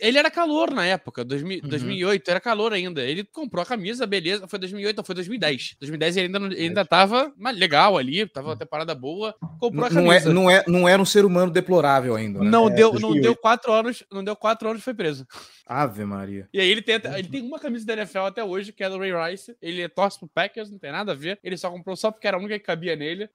ele 0.01 0.19
era 0.19 0.31
calor 0.31 0.71
na 0.71 0.87
época, 0.87 1.25
2000, 1.25 1.42
Uhum. 1.45 1.69
2008, 1.69 2.31
era 2.31 2.41
calor 2.41 2.73
ainda. 2.73 3.03
Ele 3.03 3.25
comprou 3.25 3.63
a 3.63 3.67
camisa, 3.67 4.07
beleza. 4.07 4.47
Foi 4.49 4.59
2008, 4.59 4.97
não, 4.97 5.05
foi 5.05 5.15
2010. 5.15 5.77
2010 5.81 6.17
ele 6.17 6.27
ainda, 6.27 6.39
ele 6.55 6.67
ainda 6.69 6.85
tava 6.85 7.33
legal 7.55 7.97
ali, 7.99 8.27
tava 8.27 8.49
uma 8.49 8.57
temporada 8.57 8.95
boa. 8.95 9.35
Comprou 9.61 9.87
a 9.87 9.91
Não, 9.91 10.03
não 10.03 10.13
é, 10.13 10.17
camisa. 10.21 10.35
não, 10.35 10.51
é, 10.51 10.65
não 10.67 10.89
era 10.89 11.01
um 11.01 11.05
ser 11.07 11.25
humano 11.25 11.51
deplorável 11.53 12.15
ainda, 12.17 12.41
né? 12.41 12.51
Não 12.51 12.69
É, 12.69 12.75
deu, 12.75 12.93
não 12.93 13.01
2008. 13.01 13.23
deu 13.23 13.37
quatro 13.37 13.73
anos, 13.73 14.05
não 14.11 14.23
deu 14.25 14.37
quatro 14.37 14.69
anos 14.69 14.83
foi 14.83 14.95
preso. 14.95 15.27
Ave 15.73 16.05
Maria. 16.05 16.49
E 16.53 16.61
aí 16.61 16.69
ele 16.69 16.83
tem, 16.83 16.95
ele 16.97 17.29
tem 17.29 17.43
uma 17.43 17.59
camisa 17.59 17.87
da 17.87 17.95
NFL 17.95 18.19
até 18.21 18.45
hoje, 18.45 18.73
que 18.73 18.83
é 18.85 18.89
do 18.91 18.99
Ray 18.99 19.13
Rice. 19.33 19.57
Ele 19.61 19.89
torce 19.89 20.19
pro 20.19 20.29
Packers, 20.29 20.71
não 20.71 20.79
tem 20.79 20.93
nada 20.93 21.13
a 21.13 21.15
ver. 21.15 21.39
Ele 21.43 21.57
só 21.57 21.71
comprou 21.71 21.97
só 21.97 22.11
porque 22.11 22.27
era 22.27 22.37
a 22.37 22.41
única 22.41 22.59
que 22.59 22.65
cabia 22.65 22.95
nele. 22.97 23.29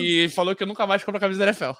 e 0.00 0.28
falou 0.30 0.54
que 0.56 0.64
nunca 0.66 0.86
mais 0.86 1.02
comprou 1.04 1.18
a 1.18 1.20
camisa 1.20 1.40
da 1.40 1.46
NFL. 1.46 1.72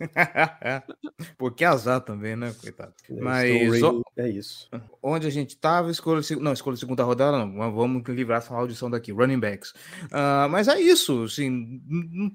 Pô, 1.36 1.50
que 1.50 1.64
azar 1.64 2.00
também, 2.00 2.36
né, 2.36 2.54
coitado. 2.60 2.92
Então, 3.04 3.24
Mas 3.24 3.50
o 3.50 4.04
é 4.20 4.28
isso. 4.28 4.68
onde 5.02 5.26
a 5.26 5.30
gente 5.30 5.56
tava, 5.56 5.90
escolha, 5.90 6.20
não, 6.40 6.52
escolha 6.52 6.76
segunda 6.76 7.02
rodada, 7.04 7.38
não, 7.38 7.46
mas 7.46 7.74
vamos 7.74 8.02
livrar 8.08 8.38
essa 8.38 8.54
audição 8.54 8.90
daqui, 8.90 9.12
running 9.12 9.38
backs. 9.38 9.72
Ah, 10.10 10.48
mas 10.50 10.68
é 10.68 10.80
isso, 10.80 11.24
assim, 11.24 11.80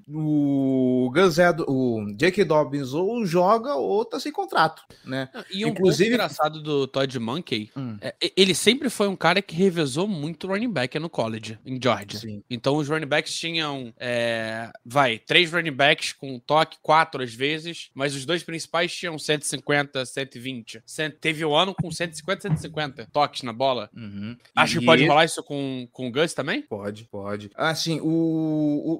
o 0.08 1.10
Ganzedo, 1.12 1.64
o 1.68 2.04
J.K. 2.16 2.44
Dobbins 2.44 2.92
ou 2.92 3.24
joga 3.26 3.74
ou 3.74 4.04
tá 4.04 4.18
sem 4.20 4.32
contrato, 4.32 4.82
né? 5.04 5.28
E 5.52 5.64
um 5.64 5.68
Inclusive- 5.68 6.10
ponto 6.10 6.14
engraçado 6.14 6.62
do 6.62 6.86
Todd 6.86 7.15
Monkey, 7.20 7.70
Hum. 7.76 7.96
é, 8.00 8.14
ele 8.36 8.54
sempre 8.54 8.88
foi 8.90 9.08
um 9.08 9.16
cara 9.16 9.40
que 9.42 9.54
revezou 9.54 10.06
muito 10.08 10.46
running 10.46 10.70
back 10.70 10.98
no 10.98 11.08
college, 11.10 11.58
em 11.64 11.78
Georgia. 11.82 12.18
Sim. 12.18 12.42
Então 12.50 12.76
os 12.76 12.88
running 12.88 13.06
backs 13.06 13.34
tinham, 13.34 13.92
é, 13.98 14.70
vai, 14.84 15.18
três 15.18 15.52
running 15.52 15.72
backs 15.72 16.12
com 16.12 16.38
toque, 16.38 16.78
quatro 16.82 17.22
às 17.22 17.34
vezes, 17.34 17.90
mas 17.94 18.14
os 18.14 18.24
dois 18.24 18.42
principais 18.42 18.94
tinham 18.94 19.18
150, 19.18 20.04
120. 20.04 20.82
Cent- 20.86 21.14
Teve 21.20 21.44
o 21.44 21.54
ano 21.54 21.74
com 21.74 21.90
150, 21.90 22.42
150 22.42 23.06
toques 23.12 23.42
na 23.42 23.52
bola. 23.52 23.90
Uhum. 23.94 24.36
Acho 24.54 24.78
que 24.78 24.84
E- 24.84 24.86
pode 24.86 25.06
rolar 25.06 25.24
isso 25.24 25.42
com, 25.42 25.88
com 25.92 26.08
o 26.08 26.10
Gus 26.10 26.34
também? 26.34 26.62
Pode, 26.62 27.04
pode. 27.04 27.50
Assim, 27.54 28.00
o, 28.00 28.06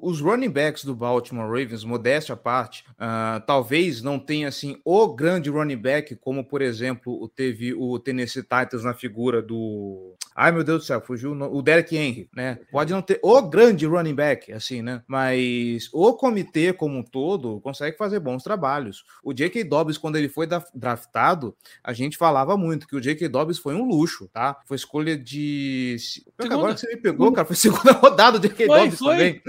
o- 0.02 0.08
os 0.08 0.20
running 0.20 0.50
backs 0.50 0.84
do 0.84 0.94
Baltimore 0.94 1.46
Ravens, 1.48 1.84
modéstia 1.84 2.34
à 2.34 2.36
parte, 2.36 2.84
ah, 2.98 3.42
talvez 3.46 4.02
não 4.02 4.18
tenha 4.18 4.48
assim 4.48 4.80
o 4.84 5.06
grande 5.14 5.50
running 5.50 5.76
back, 5.76 6.16
como 6.16 6.44
por 6.44 6.62
exemplo 6.62 7.12
o 7.22 7.28
teve 7.28 7.74
o 7.74 7.95
Tennessee 7.98 8.42
Titans 8.42 8.84
na 8.84 8.94
figura 8.94 9.40
do. 9.42 10.14
Ai 10.34 10.52
meu 10.52 10.62
Deus 10.62 10.82
do 10.82 10.86
céu, 10.86 11.00
fugiu 11.00 11.32
o 11.32 11.62
Derek 11.62 11.96
Henry, 11.96 12.28
né? 12.34 12.58
Pode 12.70 12.92
não 12.92 13.00
ter 13.00 13.18
o 13.22 13.40
grande 13.42 13.86
running 13.86 14.14
back, 14.14 14.52
assim, 14.52 14.82
né? 14.82 15.02
Mas 15.06 15.88
o 15.92 16.12
comitê 16.14 16.72
como 16.74 16.98
um 16.98 17.02
todo 17.02 17.58
consegue 17.60 17.96
fazer 17.96 18.20
bons 18.20 18.42
trabalhos. 18.42 19.02
O 19.24 19.32
J.K. 19.32 19.64
Dobbs, 19.64 19.96
quando 19.96 20.16
ele 20.16 20.28
foi 20.28 20.46
draftado, 20.74 21.56
a 21.82 21.92
gente 21.94 22.16
falava 22.18 22.56
muito 22.56 22.86
que 22.86 22.94
o 22.96 23.00
J.K. 23.00 23.28
Dobbs 23.28 23.58
foi 23.58 23.74
um 23.74 23.86
luxo, 23.88 24.28
tá? 24.32 24.60
Foi 24.66 24.76
escolha 24.76 25.16
de. 25.16 25.96
Segunda. 25.98 26.54
Agora 26.54 26.74
que 26.74 26.80
você 26.80 26.88
me 26.94 26.96
pegou, 27.00 27.32
cara, 27.32 27.46
foi 27.46 27.56
segunda 27.56 27.92
rodada 27.96 28.36
o 28.36 28.40
J.K. 28.40 28.66
Dobbs 28.66 28.98
foi. 28.98 29.16
também. 29.16 29.42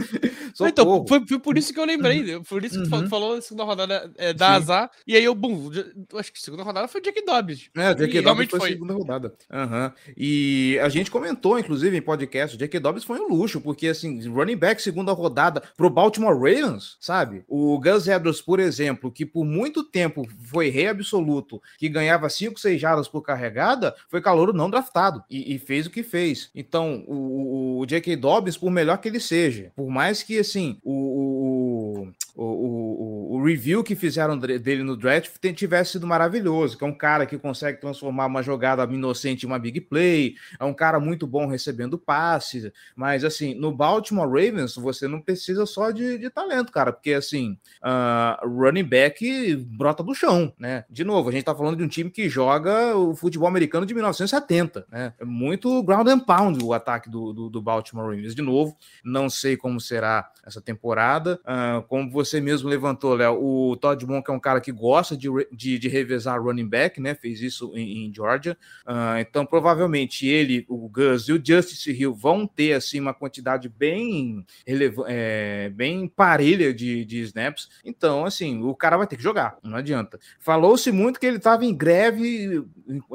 Então, 0.59 1.05
foi, 1.07 1.25
foi 1.27 1.39
por 1.39 1.57
isso 1.57 1.73
que 1.73 1.79
eu 1.79 1.85
lembrei. 1.85 2.39
Por 2.41 2.63
isso 2.63 2.81
que 2.81 2.89
tu 2.89 2.95
Uhum. 2.95 3.01
fa- 3.03 3.09
falou 3.09 3.35
na 3.35 3.41
segunda 3.41 3.63
rodada 3.63 4.11
é, 4.17 4.33
da 4.33 4.47
Sim. 4.47 4.53
azar. 4.55 4.91
E 5.05 5.15
aí 5.15 5.23
eu, 5.23 5.35
bum, 5.35 5.69
acho 6.15 6.31
que 6.31 6.41
segunda 6.41 6.63
rodada 6.63 6.87
foi 6.87 7.01
o 7.01 7.03
Jack 7.03 7.23
Dobbs. 7.25 7.69
É, 7.75 7.91
o 7.91 7.95
J.K. 7.95 8.21
Dobbs 8.21 8.36
realmente 8.38 8.51
foi, 8.51 8.59
foi. 8.59 8.69
segunda 8.69 8.93
rodada. 8.93 9.33
Aham. 9.51 9.93
E 10.15 10.79
a 10.81 10.89
gente 10.89 11.11
comentou, 11.11 11.59
inclusive, 11.59 11.97
em 11.97 12.01
podcast, 12.01 12.55
o 12.55 12.59
J.K. 12.59 12.79
Dobbs 12.79 13.03
foi 13.03 13.19
um 13.19 13.27
luxo, 13.27 13.59
porque, 13.61 13.88
assim, 13.88 14.27
running 14.27 14.55
back 14.57 14.81
segunda 14.81 15.11
rodada 15.11 15.61
pro 15.75 15.89
Baltimore 15.89 16.35
Ravens, 16.35 16.97
sabe? 16.99 17.43
O 17.47 17.79
Gus 17.79 18.07
Edwards, 18.07 18.41
por 18.41 18.59
exemplo, 18.59 19.11
que 19.11 19.25
por 19.25 19.45
muito 19.45 19.83
tempo 19.83 20.27
foi 20.45 20.69
rei 20.69 20.88
absoluto, 20.88 21.61
que 21.77 21.89
ganhava 21.89 22.29
5, 22.29 22.59
6 22.59 22.79
jardas 22.79 23.07
por 23.07 23.21
carregada, 23.21 23.95
foi 24.09 24.21
calouro 24.21 24.53
não 24.53 24.69
draftado 24.69 25.23
e, 25.29 25.55
e 25.55 25.59
fez 25.59 25.85
o 25.85 25.89
que 25.91 26.03
fez. 26.03 26.49
Então, 26.53 27.03
o, 27.07 27.15
o, 27.15 27.79
o 27.79 27.85
J.K. 27.85 28.15
Dobbs, 28.15 28.57
por 28.57 28.71
melhor 28.71 28.97
que 28.97 29.07
ele 29.07 29.19
seja, 29.19 29.71
por 29.75 29.89
mais 29.89 30.23
que, 30.23 30.39
assim, 30.39 30.77
o, 30.83 30.93
o, 30.93 32.07
o, 32.38 33.33
o, 33.33 33.38
o 33.38 33.43
review 33.43 33.83
que 33.83 33.95
fizeram 33.95 34.38
dele 34.38 34.83
no 34.83 34.95
draft 34.95 35.35
tivesse 35.55 35.93
sido 35.93 36.05
maravilhoso, 36.05 36.77
que 36.77 36.83
é 36.83 36.88
um 36.88 36.93
cara 36.93 37.25
que 37.25 37.38
consegue 37.38 37.81
transformar 37.81 38.27
uma 38.27 38.43
jogada 38.43 38.83
inocente 38.83 39.43
em 39.43 39.47
uma 39.47 39.57
big 39.57 39.81
play, 39.81 40.35
é 40.59 40.63
um 40.63 40.73
cara 40.73 40.99
muito 40.99 41.25
bom 41.25 41.47
recebendo 41.47 41.97
passes, 41.97 42.71
mas 42.95 43.23
assim, 43.23 43.55
no 43.55 43.71
Baltimore 43.71 44.27
Ravens 44.27 44.75
você 44.75 45.07
não 45.07 45.19
precisa 45.19 45.65
só 45.65 45.89
de, 45.89 46.19
de 46.19 46.29
talento, 46.29 46.71
cara, 46.71 46.91
porque 46.93 47.13
assim, 47.13 47.57
ah, 47.81 48.39
running 48.43 48.83
back 48.83 49.55
brota 49.55 50.03
do 50.03 50.13
chão, 50.13 50.53
né? 50.59 50.85
De 50.89 51.03
novo, 51.03 51.29
a 51.29 51.31
gente 51.31 51.45
tá 51.45 51.55
falando 51.55 51.77
de 51.77 51.83
um 51.83 51.88
time 51.88 52.11
que 52.11 52.29
joga 52.29 52.95
o 52.95 53.15
futebol 53.15 53.47
americano 53.47 53.85
de 53.85 53.93
1970, 53.93 54.85
né? 54.91 55.13
É 55.19 55.25
muito 55.25 55.81
ground 55.81 56.07
and 56.07 56.19
pound 56.19 56.63
o 56.63 56.73
ataque 56.73 57.09
do, 57.09 57.33
do, 57.33 57.49
do 57.49 57.61
Baltimore 57.61 58.05
Ravens. 58.05 58.35
De 58.35 58.41
novo, 58.41 58.77
não 59.03 59.29
sei 59.29 59.57
como 59.57 59.81
será 59.81 60.29
essa 60.45 60.61
temporada. 60.61 61.39
Ah, 61.45 61.83
como 61.88 62.11
você 62.11 62.26
mesmo 62.41 62.69
levantou, 62.69 63.15
Léo, 63.15 63.38
o 63.41 63.75
Todd 63.78 64.05
Monk 64.05 64.30
é 64.30 64.34
um 64.34 64.39
cara 64.39 64.59
que 64.61 64.71
gosta 64.71 65.15
de, 65.15 65.28
de, 65.51 65.80
de 65.80 65.88
revezar 65.88 66.41
running 66.41 66.67
back, 66.67 66.99
né? 66.99 67.15
Fez 67.15 67.41
isso 67.41 67.71
em, 67.75 68.05
em 68.07 68.13
Georgia. 68.13 68.57
Ah, 68.86 69.19
então, 69.19 69.45
provavelmente, 69.45 70.28
ele, 70.28 70.65
o 70.67 70.88
Gus 70.89 71.28
e 71.30 71.34
o 71.34 71.41
Justice 71.43 71.91
Hill 71.91 72.13
vão 72.13 72.45
ter 72.45 72.73
assim 72.73 72.99
uma 72.99 73.13
quantidade 73.13 73.69
bem 73.69 74.45
é, 75.05 75.69
bem 75.73 76.07
parelha 76.07 76.73
de, 76.73 77.05
de 77.05 77.19
snaps. 77.21 77.69
Então, 77.84 78.25
assim, 78.25 78.61
o 78.63 78.75
cara 78.75 78.97
vai 78.97 79.07
ter 79.07 79.17
que 79.17 79.23
jogar, 79.23 79.57
não 79.63 79.78
adianta. 79.78 80.19
Falou-se 80.39 80.91
muito 80.91 81.19
que 81.19 81.25
ele 81.25 81.38
estava 81.38 81.65
em 81.65 81.73
greve, 81.75 82.63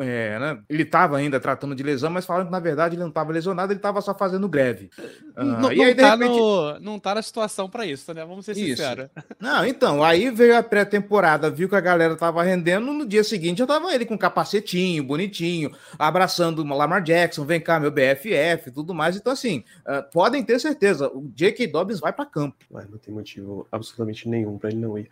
é, 0.00 0.38
né? 0.38 0.62
ele 0.68 0.82
estava 0.82 1.16
ainda 1.16 1.38
tratando 1.40 1.74
de 1.74 1.82
lesão, 1.82 2.10
mas 2.10 2.26
falaram 2.26 2.46
que 2.46 2.52
na 2.52 2.60
verdade 2.60 2.94
ele 2.94 3.02
não 3.02 3.08
estava 3.08 3.32
lesionado, 3.32 3.72
ele 3.72 3.78
estava 3.78 4.00
só 4.00 4.14
fazendo 4.14 4.48
greve. 4.48 4.90
Ah, 5.36 5.44
não, 5.44 5.72
e 5.72 5.76
não 5.76 5.84
aí, 5.84 5.94
de 5.94 6.00
tá 6.00 6.10
repente- 6.12 6.38
no, 6.38 6.80
não 6.80 6.98
tá 6.98 7.14
na 7.14 7.22
situação 7.22 7.68
pra 7.68 7.86
isso, 7.86 8.12
né? 8.14 8.24
Vamos 8.24 8.44
ser 8.44 8.56
Isso. 8.56 8.82
Sinceros. 9.03 9.11
Não, 9.40 9.64
então, 9.64 10.03
aí 10.03 10.30
veio 10.30 10.57
a 10.57 10.62
pré-temporada, 10.62 11.50
viu 11.50 11.68
que 11.68 11.74
a 11.74 11.80
galera 11.80 12.16
tava 12.16 12.42
rendendo, 12.42 12.92
no 12.92 13.07
dia 13.07 13.24
seguinte 13.24 13.59
já 13.59 13.66
tava 13.66 13.94
ele 13.94 14.05
com 14.05 14.16
capacetinho, 14.16 15.03
bonitinho, 15.05 15.70
abraçando 15.98 16.61
o 16.62 16.76
Lamar 16.76 17.03
Jackson, 17.03 17.44
vem 17.44 17.61
cá, 17.61 17.78
meu 17.78 17.90
BFF, 17.90 18.70
tudo 18.72 18.94
mais. 18.94 19.16
Então, 19.16 19.32
assim, 19.32 19.64
ah, 19.84 20.03
podem 20.03 20.42
ter 20.42 20.59
certeza, 20.61 21.09
o 21.09 21.30
J.K. 21.34 21.66
Dobbins 21.66 22.00
vai 22.00 22.12
para 22.12 22.26
campo. 22.26 22.57
Mas 22.70 22.88
não 22.88 22.98
tem 22.98 23.12
motivo 23.14 23.66
absolutamente 23.70 24.28
nenhum 24.28 24.59
para 24.59 24.70
ele 24.70 24.78
não 24.78 24.98
ir. 24.98 25.11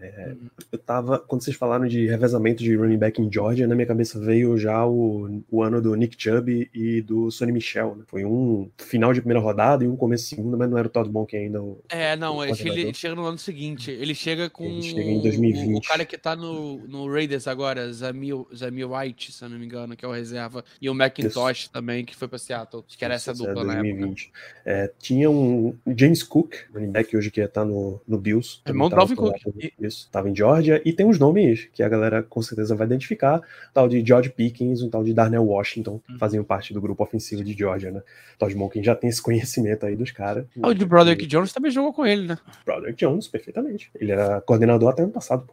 É, 0.00 0.34
eu 0.72 0.78
tava. 0.78 1.18
Quando 1.18 1.42
vocês 1.42 1.56
falaram 1.56 1.86
de 1.86 2.06
revezamento 2.06 2.62
de 2.62 2.74
running 2.74 2.98
back 2.98 3.20
em 3.20 3.32
Georgia, 3.32 3.66
na 3.66 3.74
minha 3.74 3.86
cabeça 3.86 4.18
veio 4.18 4.56
já 4.58 4.84
o, 4.86 5.42
o 5.50 5.62
ano 5.62 5.80
do 5.80 5.94
Nick 5.94 6.20
Chubb 6.20 6.68
e 6.74 7.00
do 7.02 7.30
Sonny 7.30 7.52
Michel. 7.52 7.94
Né? 7.96 8.04
Foi 8.08 8.24
um 8.24 8.68
final 8.78 9.12
de 9.12 9.20
primeira 9.20 9.40
rodada 9.40 9.84
e 9.84 9.88
um 9.88 9.96
começo 9.96 10.24
de 10.24 10.30
segunda, 10.30 10.56
mas 10.56 10.68
não 10.68 10.76
era 10.78 10.88
o 10.88 10.90
Todd 10.90 11.10
Monk 11.10 11.36
ainda. 11.36 11.62
O, 11.62 11.78
É, 11.88 12.16
não, 12.16 12.38
o 12.38 12.44
ele, 12.44 12.92
chega 12.94 13.14
no 13.14 13.24
ano 13.24 13.38
seguinte. 13.38 13.90
Ele 13.90 14.14
chega 14.14 14.50
com 14.50 14.64
Ele 14.64 14.82
chega 14.82 15.02
em 15.02 15.18
o- 15.18 15.22
2020. 15.22 15.78
O, 15.78 15.88
cara 15.88 16.04
que 16.04 16.18
tá 16.18 16.34
no, 16.34 16.78
no 16.88 17.12
Raiders 17.12 17.46
agora, 17.46 17.92
Zamil, 17.92 18.48
Zamil 18.54 18.92
White, 18.94 19.32
se 19.32 19.44
eu 19.44 19.48
não 19.48 19.58
me 19.58 19.66
engano, 19.66 19.96
que 19.96 20.04
é 20.04 20.08
o 20.08 20.12
reserva. 20.12 20.64
E 20.80 20.88
o 20.90 20.94
McIntosh 20.94 21.68
também, 21.68 22.04
que 22.04 22.16
foi 22.16 22.26
pra 22.26 22.38
Seattle. 22.38 22.84
Acho 22.88 22.98
que 22.98 23.04
era 23.04 23.14
essa 23.14 23.32
Isso, 23.32 23.44
dupla 23.44 23.62
é, 23.62 23.66
na 23.66 23.72
época. 23.74 23.88
2020. 23.88 24.32
É, 24.64 24.90
tinha 24.98 25.30
um 25.30 25.74
James 25.96 26.22
Cook, 26.22 26.54
running 26.74 26.90
back 26.90 27.16
hoje 27.16 27.30
que 27.30 27.40
estar 27.40 27.64
no, 27.64 28.00
no 28.06 28.18
Bills. 28.18 28.60
Irmão 28.66 28.88
do 28.88 28.96
Dalvin 28.96 29.14
Cook. 29.14 29.36
Isso, 29.82 30.08
tava 30.12 30.28
em 30.30 30.36
Georgia. 30.36 30.80
E 30.84 30.92
tem 30.92 31.04
uns 31.04 31.18
nomes 31.18 31.68
que 31.72 31.82
a 31.82 31.88
galera 31.88 32.22
com 32.22 32.40
certeza 32.40 32.74
vai 32.76 32.86
identificar. 32.86 33.38
Um 33.38 33.72
tal 33.74 33.88
de 33.88 34.04
George 34.06 34.30
Pickens, 34.30 34.80
um 34.82 34.88
tal 34.88 35.02
de 35.02 35.12
Darnell 35.12 35.44
Washington, 35.44 35.92
Uhum. 35.92 36.00
que 36.14 36.18
faziam 36.18 36.44
parte 36.44 36.72
do 36.72 36.80
grupo 36.80 37.02
ofensivo 37.02 37.42
de 37.42 37.52
Georgia, 37.52 37.90
né? 37.90 38.02
Todd 38.38 38.54
Monken 38.54 38.82
já 38.84 38.94
tem 38.94 39.10
esse 39.10 39.20
conhecimento 39.22 39.84
aí 39.84 39.96
dos 39.96 40.10
caras. 40.10 40.44
Ah, 40.62 40.68
o 40.68 40.74
de 40.74 40.84
Broderick 40.84 41.26
Jones 41.26 41.52
também 41.52 41.70
jogou 41.70 41.92
com 41.92 42.06
ele, 42.06 42.26
né? 42.28 42.38
Broderick 42.64 42.98
Jones, 42.98 43.26
perfeitamente. 43.28 43.90
Ele 43.98 44.12
era 44.12 44.40
coordenador 44.42 44.90
até 44.90 45.02
ano 45.02 45.12
passado. 45.12 45.48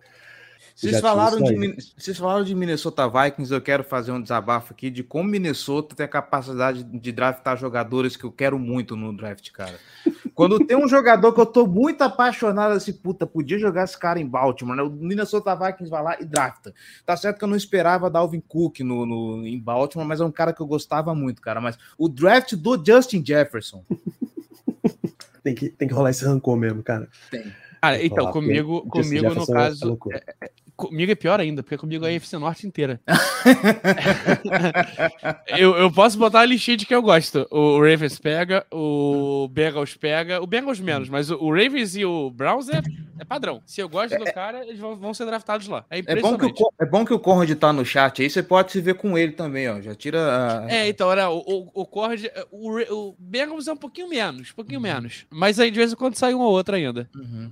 Vocês 0.79 1.01
falaram, 1.01 1.41
de, 1.41 1.75
vocês 1.97 2.17
falaram 2.17 2.43
de 2.45 2.55
Minnesota 2.55 3.05
Vikings, 3.09 3.53
eu 3.53 3.59
quero 3.59 3.83
fazer 3.83 4.13
um 4.13 4.21
desabafo 4.21 4.71
aqui 4.71 4.89
de 4.89 5.03
como 5.03 5.27
Minnesota 5.27 5.93
tem 5.93 6.05
a 6.05 6.09
capacidade 6.09 6.85
de 6.85 7.11
draftar 7.11 7.57
jogadores 7.57 8.15
que 8.15 8.23
eu 8.23 8.31
quero 8.31 8.57
muito 8.57 8.95
no 8.95 9.15
draft, 9.15 9.51
cara. 9.51 9.77
Quando 10.33 10.65
tem 10.65 10.77
um 10.77 10.87
jogador 10.87 11.33
que 11.33 11.41
eu 11.41 11.45
tô 11.45 11.67
muito 11.67 12.01
apaixonado, 12.01 12.71
assim, 12.71 12.93
puta, 12.93 13.27
podia 13.27 13.59
jogar 13.59 13.83
esse 13.83 13.99
cara 13.99 14.21
em 14.21 14.25
Baltimore, 14.25 14.77
né? 14.77 14.81
O 14.81 14.89
Minnesota 14.89 15.53
Vikings 15.53 15.89
vai 15.89 16.01
lá 16.01 16.17
e 16.17 16.23
drafta. 16.23 16.73
Tá 17.05 17.17
certo 17.17 17.39
que 17.39 17.43
eu 17.43 17.49
não 17.49 17.57
esperava 17.57 18.09
Dalvin 18.09 18.39
Cook 18.39 18.79
no, 18.79 19.05
no, 19.05 19.45
em 19.45 19.59
Baltimore, 19.59 20.07
mas 20.07 20.21
é 20.21 20.25
um 20.25 20.31
cara 20.31 20.53
que 20.53 20.61
eu 20.61 20.67
gostava 20.67 21.13
muito, 21.13 21.41
cara. 21.41 21.59
Mas 21.59 21.77
o 21.97 22.07
draft 22.07 22.53
do 22.55 22.81
Justin 22.81 23.21
Jefferson. 23.25 23.83
tem, 25.43 25.53
que, 25.53 25.67
tem 25.67 25.89
que 25.89 25.93
rolar 25.93 26.11
esse 26.11 26.23
rancor 26.23 26.55
mesmo, 26.55 26.81
cara. 26.81 27.09
Tem. 27.29 27.51
Cara, 27.81 28.03
então, 28.03 28.31
comigo, 28.31 28.81
comigo 28.87 29.33
no 29.33 29.43
é 29.43 29.45
caso. 29.45 29.97
É, 30.11 30.51
comigo 30.79 31.11
é 31.11 31.15
pior 31.15 31.39
ainda, 31.39 31.61
porque 31.61 31.77
comigo 31.77 32.05
é 32.05 32.09
a 32.09 32.13
FC 32.13 32.37
Norte 32.37 32.65
inteira. 32.65 33.01
eu, 35.57 35.75
eu 35.75 35.91
posso 35.91 36.17
botar 36.17 36.41
a 36.41 36.45
listinha 36.45 36.77
de 36.77 36.85
que 36.85 36.95
eu 36.95 37.01
gosto. 37.01 37.45
O 37.51 37.79
Ravens 37.79 38.17
pega, 38.17 38.65
o 38.71 39.47
Bengals 39.51 39.95
pega, 39.95 40.41
o 40.41 40.47
Bengals 40.47 40.79
menos, 40.79 41.09
mas 41.09 41.29
o 41.29 41.51
Ravens 41.51 41.95
e 41.95 42.05
o 42.05 42.29
Browns 42.29 42.69
é, 42.69 42.81
é 43.19 43.25
padrão. 43.25 43.61
Se 43.65 43.81
eu 43.81 43.89
gosto 43.89 44.17
do 44.17 44.25
cara, 44.25 44.65
eles 44.65 44.79
vão, 44.79 44.95
vão 44.95 45.13
ser 45.13 45.25
draftados 45.25 45.67
lá. 45.67 45.85
É, 45.89 45.99
é, 45.99 46.15
bom 46.15 46.37
que 46.37 46.45
o, 46.45 46.53
é 46.79 46.85
bom 46.85 47.05
que 47.05 47.13
o 47.13 47.19
Conrad 47.19 47.51
tá 47.55 47.73
no 47.73 47.85
chat 47.85 48.21
aí, 48.21 48.29
você 48.29 48.41
pode 48.41 48.71
se 48.71 48.79
ver 48.79 48.95
com 48.95 49.17
ele 49.17 49.33
também, 49.33 49.69
ó. 49.69 49.81
Já 49.81 49.93
tira. 49.93 50.65
A... 50.65 50.71
É, 50.71 50.87
então, 50.87 51.09
olha, 51.09 51.29
o, 51.29 51.39
o, 51.39 51.81
o 51.81 51.85
Conrad, 51.85 52.25
o, 52.51 52.79
o 52.93 53.15
Bengals 53.19 53.67
é 53.67 53.73
um 53.73 53.77
pouquinho 53.77 54.07
menos, 54.07 54.51
um 54.51 54.55
pouquinho 54.55 54.79
uhum. 54.79 54.83
menos. 54.83 55.25
Mas 55.29 55.59
aí 55.59 55.69
de 55.69 55.77
vez 55.77 55.91
em 55.91 55.95
quando 55.95 56.15
sai 56.15 56.33
um 56.33 56.39
ou 56.39 56.51
outro 56.51 56.75
ainda. 56.75 57.09
Uhum. 57.15 57.51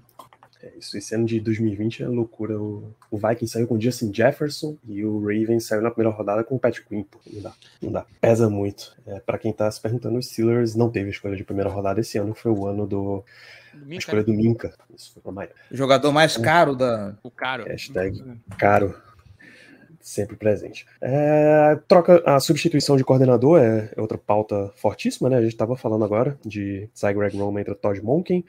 É, 0.68 0.78
isso, 0.78 0.98
esse 0.98 1.16
ano 1.16 1.26
de 1.26 1.40
2020 1.40 2.04
é 2.04 2.08
loucura. 2.08 2.60
O, 2.60 2.94
o 3.10 3.18
Vikings 3.18 3.48
saiu 3.48 3.68
com 3.68 3.76
o 3.76 3.82
Justin 3.82 4.14
Jefferson 4.14 4.76
e 4.88 5.04
o 5.04 5.20
Ravens 5.20 5.66
saiu 5.66 5.82
na 5.82 5.92
primeira 5.92 6.16
rodada 6.16 6.44
com 6.44 6.56
o 6.56 6.60
Patrick 6.60 6.88
Quinn. 6.88 7.06
Não 7.32 7.42
dá, 7.42 7.54
não 7.82 7.92
dá. 7.92 8.06
Pesa 8.20 8.50
muito. 8.50 8.96
É, 9.06 9.20
para 9.20 9.38
quem 9.38 9.54
tá 9.54 9.70
se 9.72 9.80
perguntando, 9.80 10.18
os 10.18 10.28
Steelers 10.28 10.76
não 10.76 10.90
teve 10.90 11.10
escolha 11.10 11.36
de 11.36 11.44
primeira 11.44 11.70
rodada 11.70 12.00
esse 12.00 12.18
ano, 12.18 12.34
foi 12.34 12.52
o 12.52 12.68
ano 12.68 12.86
do. 12.86 13.24
Minka. 13.74 13.94
A 13.94 13.98
escolha 13.98 14.24
do 14.24 14.34
Minka. 14.34 14.74
Isso 14.96 15.14
foi. 15.14 15.50
O 15.72 15.76
jogador 15.78 16.12
mais 16.12 16.36
caro 16.36 16.76
da. 16.76 17.16
O 17.24 17.30
caro. 17.30 17.66
Hashtag 17.66 18.24
caro 18.58 18.96
sempre 20.08 20.38
presente. 20.38 20.86
É, 21.02 21.78
troca 21.86 22.24
a 22.26 22.40
substituição 22.40 22.96
de 22.96 23.04
coordenador 23.04 23.60
é, 23.60 23.92
é 23.94 24.00
outra 24.00 24.18
pauta 24.18 24.72
fortíssima, 24.78 25.30
né? 25.30 25.36
A 25.36 25.42
gente 25.42 25.52
estava 25.52 25.76
falando 25.76 26.06
agora 26.06 26.38
de 26.46 26.90
Cy 26.94 27.14
Greg 27.14 27.38
Roman 27.38 27.60
entre 27.60 27.76
Todd 27.76 28.02
Monken. 28.02 28.44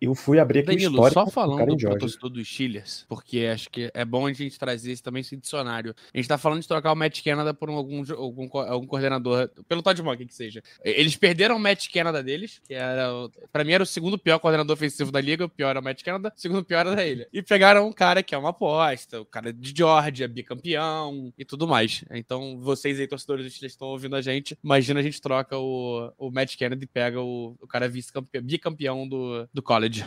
Eu 0.00 0.14
fui 0.14 0.38
abrir 0.38 0.60
aqui 0.60 0.68
Danilo, 0.68 1.10
só 1.10 1.26
falando 1.26 1.74
do 1.74 1.98
torcedor 1.98 2.30
dos 2.30 2.48
Steelers, 2.48 3.06
porque 3.08 3.48
acho 3.52 3.70
que 3.70 3.90
é 3.94 4.04
bom 4.04 4.26
a 4.26 4.32
gente 4.32 4.58
trazer 4.58 4.92
esse 4.92 5.02
também 5.02 5.20
esse 5.20 5.36
dicionário. 5.36 5.94
A 6.12 6.16
gente 6.16 6.28
tá 6.28 6.36
falando 6.36 6.60
de 6.60 6.68
trocar 6.68 6.92
o 6.92 6.96
Matt 6.96 7.22
Canada 7.22 7.54
por 7.54 7.68
algum, 7.68 8.02
algum, 8.14 8.48
algum 8.58 8.86
coordenador, 8.86 9.48
pelo 9.68 9.82
Todd 9.82 10.02
Monk 10.02 10.26
que 10.26 10.34
seja. 10.34 10.62
Eles 10.84 11.16
perderam 11.16 11.56
o 11.56 11.60
Matt 11.60 11.88
Canada 11.92 12.22
deles, 12.22 12.60
que 12.66 12.74
era, 12.74 13.08
para 13.52 13.64
mim 13.64 13.72
era 13.72 13.82
o 13.82 13.86
segundo 13.86 14.18
pior 14.18 14.38
coordenador 14.38 14.74
ofensivo 14.74 15.10
da 15.10 15.20
liga, 15.20 15.44
o 15.44 15.48
pior 15.48 15.70
era 15.70 15.80
o 15.80 15.84
Matt 15.84 16.02
Canada, 16.02 16.32
o 16.36 16.40
segundo 16.40 16.64
pior 16.64 16.80
era 16.80 16.94
da 16.94 17.06
ilha. 17.06 17.28
E 17.32 17.42
pegaram 17.42 17.88
um 17.88 17.92
cara 17.92 18.22
que 18.22 18.34
é 18.34 18.38
uma 18.38 18.50
aposta, 18.50 19.20
o 19.20 19.24
cara 19.24 19.52
de 19.52 19.72
Georgia, 19.76 20.28
bicampeão 20.28 21.32
e 21.38 21.44
tudo 21.44 21.66
mais. 21.66 22.04
Então, 22.10 22.58
vocês 22.60 23.00
aí, 23.00 23.06
torcedores 23.06 23.44
dos 23.44 23.54
Steelers, 23.54 23.72
estão 23.72 23.88
ouvindo 23.88 24.16
a 24.16 24.20
gente, 24.20 24.58
imagina 24.62 25.00
a 25.00 25.02
gente 25.02 25.20
troca 25.20 25.56
o, 25.56 26.12
o 26.18 26.30
Matt 26.30 26.56
Canada 26.56 26.82
e 26.82 26.86
pega 26.86 27.20
o, 27.20 27.56
o 27.60 27.66
cara 27.66 27.88
vice-campeão, 27.88 28.42
bicampeão 28.42 29.08
do, 29.08 29.48
do 29.54 29.62
college 29.62 29.75
college. 29.76 30.04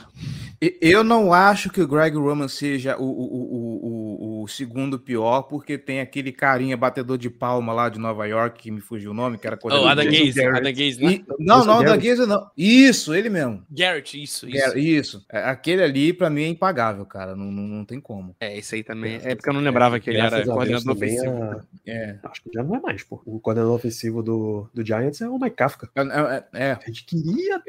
Eu 0.61 1.05
não 1.05 1.33
acho 1.33 1.69
que 1.69 1.81
o 1.81 1.87
Greg 1.87 2.17
Roman 2.17 2.49
seja 2.49 2.97
o, 2.97 3.03
o, 3.03 4.41
o, 4.41 4.43
o, 4.43 4.47
segundo 4.47 4.99
pior, 4.99 5.43
porque 5.43 5.77
tem 5.77 6.01
aquele 6.01 6.33
carinha 6.33 6.75
batedor 6.75 7.17
de 7.17 7.29
palma 7.29 7.71
lá 7.71 7.87
de 7.87 7.97
Nova 7.97 8.27
York, 8.27 8.63
que 8.63 8.71
me 8.71 8.81
fugiu 8.81 9.11
o 9.11 9.13
nome, 9.13 9.37
que 9.37 9.47
era 9.47 9.55
coordenador. 9.55 9.87
Oh, 9.87 9.91
Adam 9.91 10.05
Gaze, 10.05 10.45
Adam 10.45 10.73
Gaze, 10.73 11.01
né? 11.01 11.23
Não, 11.39 11.63
não, 11.63 11.79
Adam 11.79 11.97
Gaze 11.97 12.25
não. 12.25 12.51
Isso, 12.57 13.13
ele 13.13 13.29
mesmo. 13.29 13.63
Garrett, 13.71 14.21
isso, 14.21 14.49
isso. 14.49 14.57
Garrett, 14.57 14.97
isso. 14.97 15.25
É, 15.31 15.43
aquele 15.43 15.81
ali, 15.81 16.11
pra 16.11 16.29
mim, 16.29 16.43
é 16.43 16.47
impagável, 16.47 17.05
cara. 17.05 17.37
Não, 17.37 17.45
não, 17.45 17.63
não 17.63 17.85
tem 17.85 18.01
como. 18.01 18.35
É, 18.41 18.57
isso 18.57 18.75
aí 18.75 18.83
também. 18.83 19.19
É 19.23 19.35
porque 19.35 19.49
eu 19.49 19.53
não 19.53 19.61
lembrava 19.61 19.95
é, 19.95 19.99
que 20.01 20.09
ele 20.09 20.19
era 20.19 20.43
coordenador 20.43 20.93
ofensivo. 20.93 21.43
A... 21.43 21.63
É. 21.87 22.19
Acho 22.23 22.41
que 22.43 22.49
já 22.53 22.63
não 22.63 22.75
é 22.75 22.81
mais, 22.81 23.01
pô. 23.03 23.21
O 23.25 23.39
coordenador 23.39 23.75
ofensivo 23.75 24.21
do, 24.21 24.69
do 24.73 24.85
Giants 24.85 25.21
é 25.21 25.29
o 25.29 25.39
Mike 25.39 25.55
Kafka. 25.55 25.89
É, 25.95 26.01
é, 26.01 26.43
é. 26.53 26.71
A 26.71 26.85
gente 26.87 27.05
queria. 27.05 27.61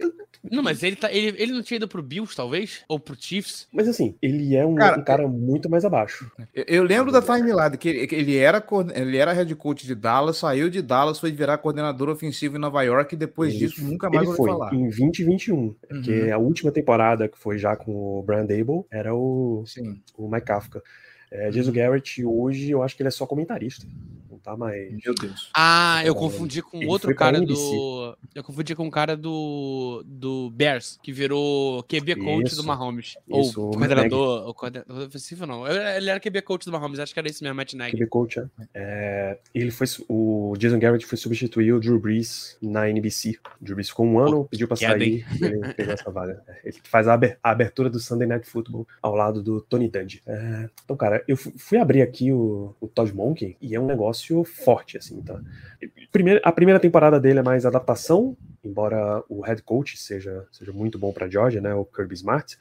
Não, 0.51 0.63
mas 0.63 0.83
ele, 0.83 0.97
tá, 0.97 1.13
ele, 1.13 1.41
ele 1.41 1.53
não 1.53 1.63
tinha 1.63 1.77
ido 1.77 1.87
pro 1.87 2.03
Bills, 2.03 2.35
talvez? 2.35 2.80
Ou 2.89 2.99
pro 2.99 3.17
Chiefs? 3.19 3.67
Mas 3.73 3.89
assim, 3.89 4.15
ele 4.21 4.57
é 4.57 4.65
um 4.65 4.75
cara, 4.75 4.99
um 4.99 5.05
cara 5.05 5.29
muito 5.29 5.69
mais 5.69 5.85
abaixo. 5.85 6.31
Eu, 6.55 6.65
eu 6.69 6.83
lembro 6.85 7.13
da 7.13 7.21
timeline 7.21 7.77
que 7.79 7.89
ele, 7.89 8.07
que 8.07 8.15
ele, 8.15 8.37
era, 8.37 8.65
ele 8.95 9.17
era 9.17 9.33
head 9.33 9.55
coach 9.55 9.87
de 9.87 9.95
Dallas, 9.95 10.39
saiu 10.39 10.71
de 10.71 10.83
Dallas, 10.83 11.19
foi 11.19 11.33
virar 11.33 11.59
coordenador 11.59 12.09
ofensivo 12.09 12.57
em 12.57 12.61
Nova 12.61 12.83
York 12.83 13.15
e 13.15 13.19
depois 13.19 13.55
ele, 13.55 13.67
disso 13.67 13.85
nunca 13.85 14.09
mais 14.09 14.27
ele 14.27 14.37
foi 14.37 14.51
falar. 14.51 14.75
Em 14.75 14.83
2021, 14.83 15.57
uhum. 15.57 15.75
porque 15.89 16.31
a 16.33 16.39
última 16.39 16.73
temporada 16.73 17.29
que 17.29 17.39
foi 17.39 17.59
já 17.59 17.77
com 17.77 17.93
o 17.93 18.23
Brian 18.23 18.47
Dable 18.47 18.85
era 18.91 19.15
o, 19.15 19.65
Sim. 19.67 20.01
o 20.17 20.29
Mike 20.29 20.47
Kafka. 20.47 20.83
É, 21.31 21.51
Jesus 21.53 21.75
Garrett 21.75 22.25
hoje 22.25 22.71
eu 22.71 22.83
acho 22.83 22.97
que 22.97 23.03
ele 23.03 23.09
é 23.09 23.13
só 23.13 23.25
comentarista 23.25 23.87
tá 24.43 24.57
mais. 24.57 24.91
Meu 25.05 25.15
Deus. 25.15 25.51
Ah, 25.55 26.03
eu 26.05 26.15
confundi 26.15 26.63
com 26.63 26.87
outro 26.87 27.15
cara 27.15 27.41
do. 27.41 28.17
Eu 28.35 28.43
confundi 28.43 28.75
com 28.75 28.85
um 28.85 28.91
cara 28.91 29.17
do. 29.17 30.03
do 30.07 30.51
Bears, 30.51 30.99
que 31.03 31.13
virou 31.13 31.83
QB 31.85 32.17
coach 32.17 32.47
isso, 32.49 32.57
do 32.57 32.65
Mahomes. 32.65 33.17
Isso, 33.29 33.61
ou 33.61 33.71
coordenador. 33.71 34.47
Ou 34.47 34.55
coordenador 34.55 35.07
ofensivo, 35.07 35.47
não. 35.47 35.67
Ele 35.67 36.11
era 36.11 36.21
QB 36.21 36.43
coach 36.43 36.65
do 36.65 36.73
Mahomes, 36.73 36.99
acho 36.99 37.13
que 37.13 37.19
era 37.21 37.29
esse 37.29 37.43
mesmo, 37.43 37.57
Matt 37.57 37.75
Nagy. 37.75 37.93
QB 37.93 38.07
coach, 38.07 38.39
é. 38.39 38.47
é. 38.75 39.39
Ele 39.55 39.71
foi. 39.71 39.87
O 40.09 40.55
Jason 40.59 40.79
Garrett 40.79 41.07
foi 41.07 41.19
substituir 41.19 41.73
o 41.73 41.81
Drew 41.81 41.99
Brees 41.99 42.57
na 42.61 42.89
NBC. 42.89 43.39
O 43.61 43.65
Drew 43.65 43.75
Brees 43.77 43.89
ficou 43.89 44.07
um 44.07 44.19
ano, 44.19 44.43
Pô, 44.43 44.45
pediu 44.45 44.67
pra 44.67 44.77
sair 44.77 45.25
e 45.41 45.45
ele 45.45 45.75
pegou 45.75 45.95
essa 45.95 46.11
vaga. 46.11 46.43
É, 46.47 46.61
ele 46.65 46.79
faz 46.85 47.07
a 47.09 47.19
abertura 47.43 47.91
do 47.91 48.01
Sunday 48.01 48.27
Night 48.27 48.47
Football 48.47 48.87
ao 49.03 49.15
lado 49.15 49.43
do 49.43 49.61
Tony 49.61 49.89
Dungy. 49.89 50.23
É, 50.27 50.69
então, 50.85 50.97
cara, 50.97 51.23
eu 51.27 51.37
fui 51.37 51.79
abrir 51.79 52.03
aqui 52.03 52.33
o, 52.33 52.75
o 52.81 52.89
Todd 52.89 53.13
Monken 53.15 53.57
e 53.61 53.75
é 53.75 53.81
um 53.81 53.87
negócio 53.87 54.30
forte, 54.45 54.97
assim, 54.99 55.21
tá? 55.23 55.41
Primeiro, 56.13 56.41
a 56.43 56.53
primeira 56.53 56.81
temporada 56.81 57.19
dele 57.21 57.39
é 57.39 57.43
mais 57.43 57.65
adaptação, 57.67 58.37
embora 58.65 59.23
o 59.29 59.41
head 59.41 59.63
coach 59.63 59.97
seja, 59.97 60.47
seja 60.51 60.73
muito 60.73 60.99
bom 60.99 61.13
para 61.13 61.29
Georgia, 61.29 61.61
né, 61.61 61.75
o 61.75 61.85
Kirby 61.85 62.15
Smart, 62.15 62.59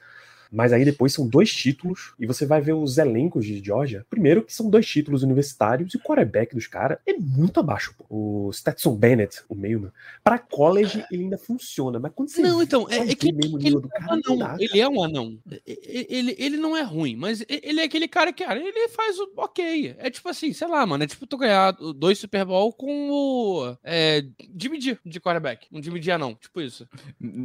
mas 0.52 0.74
aí 0.74 0.84
depois 0.84 1.14
são 1.14 1.28
dois 1.28 1.54
títulos, 1.54 2.14
e 2.20 2.26
você 2.26 2.46
vai 2.46 2.62
ver 2.62 2.74
os 2.74 2.98
elencos 2.98 3.46
de 3.46 3.64
Georgia. 3.64 4.06
Primeiro, 4.10 4.44
que 4.44 4.54
são 4.54 4.70
dois 4.70 4.88
títulos 4.88 5.24
universitários, 5.24 5.94
e 5.94 5.98
o 5.98 6.00
quarterback 6.00 6.56
dos 6.56 6.68
caras 6.68 6.98
é 7.06 7.14
muito 7.14 7.60
abaixo. 7.60 7.94
Pô. 7.98 8.06
O 8.10 8.52
Stetson 8.52 8.96
Bennett, 8.96 9.42
o 9.48 9.56
meio, 9.56 9.92
para 10.24 10.40
college 10.40 11.06
ele 11.12 11.24
ainda 11.24 11.38
funciona, 11.38 12.00
mas 12.00 12.12
quando 12.14 12.30
você. 12.30 12.42
Não, 12.42 12.62
então, 12.62 12.88
é, 12.90 12.98
é 12.98 13.16
que, 13.16 13.32
mesmo 13.32 13.60
ele, 13.60 13.72
do 13.72 13.88
cara, 13.88 14.20
é 14.26 14.32
um 14.32 14.34
anão, 14.34 14.58
ele 14.60 14.80
é 14.80 14.90
um 14.90 15.04
anão. 15.04 15.40
Ele, 15.66 16.36
ele 16.38 16.58
não 16.58 16.76
é 16.76 16.82
ruim, 16.82 17.16
mas 17.16 17.44
ele 17.48 17.80
é 17.80 17.84
aquele 17.84 18.08
cara 18.08 18.34
que, 18.34 18.44
cara, 18.44 18.60
ele 18.60 18.90
faz 18.90 19.20
o 19.20 19.32
ok. 19.38 19.96
É 20.00 20.10
tipo 20.10 20.28
assim, 20.28 20.52
sei 20.54 20.68
lá, 20.68 20.86
mano, 20.86 21.04
é 21.04 21.08
tipo 21.08 21.28
tu 21.28 21.38
ganhar 21.38 21.72
dois 21.96 22.18
Super 22.18 22.46
Bowl 22.46 22.74
com 22.74 23.10
o 23.12 23.78
é, 23.84 24.26
Jimmy 24.58 24.82
G 24.82 24.98
de 25.06 25.20
quarterback. 25.20 25.68
Um 25.72 25.82
Jimmy 25.82 26.02
G 26.02 26.12
anão, 26.12 26.36
tipo 26.36 26.60
isso. 26.62 26.88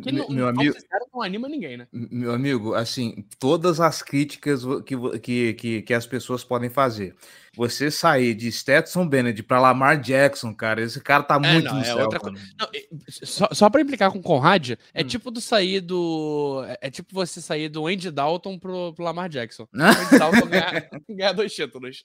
Que 0.02 0.12
não, 0.12 0.28
meu 0.28 0.48
amigo. 0.48 0.74
Não 1.12 1.22
anima 1.22 1.48
ninguém, 1.48 1.76
né? 1.76 1.86
Meu 1.92 2.32
amigo, 2.32 2.74
assim 2.74 2.93
assim, 2.94 3.24
todas 3.38 3.80
as 3.80 4.00
críticas 4.02 4.62
que, 4.86 5.18
que, 5.18 5.54
que, 5.54 5.82
que 5.82 5.94
as 5.94 6.06
pessoas 6.06 6.44
podem 6.44 6.70
fazer. 6.70 7.14
Você 7.56 7.90
sair 7.90 8.34
de 8.34 8.50
Stetson 8.50 9.06
Bennett 9.06 9.42
para 9.42 9.60
Lamar 9.60 10.00
Jackson, 10.00 10.52
cara, 10.52 10.82
esse 10.82 11.00
cara 11.00 11.22
tá 11.22 11.36
é, 11.36 11.52
muito 11.52 11.66
não, 11.66 11.74
no 11.74 11.80
é 11.80 11.84
céu. 11.84 11.98
Outra 11.98 12.18
co... 12.18 12.30
não, 12.30 12.68
só 13.08 13.48
só 13.52 13.70
para 13.70 13.80
implicar 13.80 14.10
com 14.10 14.18
o 14.18 14.22
Conrad, 14.22 14.72
é 14.92 15.02
hum. 15.02 15.06
tipo 15.06 15.30
do 15.30 15.40
sair 15.40 15.80
do. 15.80 16.64
É, 16.66 16.88
é 16.88 16.90
tipo 16.90 17.14
você 17.14 17.40
sair 17.40 17.68
do 17.68 17.86
Andy 17.86 18.10
Dalton 18.10 18.58
pro, 18.58 18.92
pro 18.92 19.04
Lamar 19.04 19.28
Jackson. 19.28 19.68
O 19.74 19.82
Andy 19.82 20.18
Dalton 20.18 20.46
ganhar, 20.46 20.90
ganhar 21.08 21.32
dois 21.32 21.54
títulos. 21.54 22.04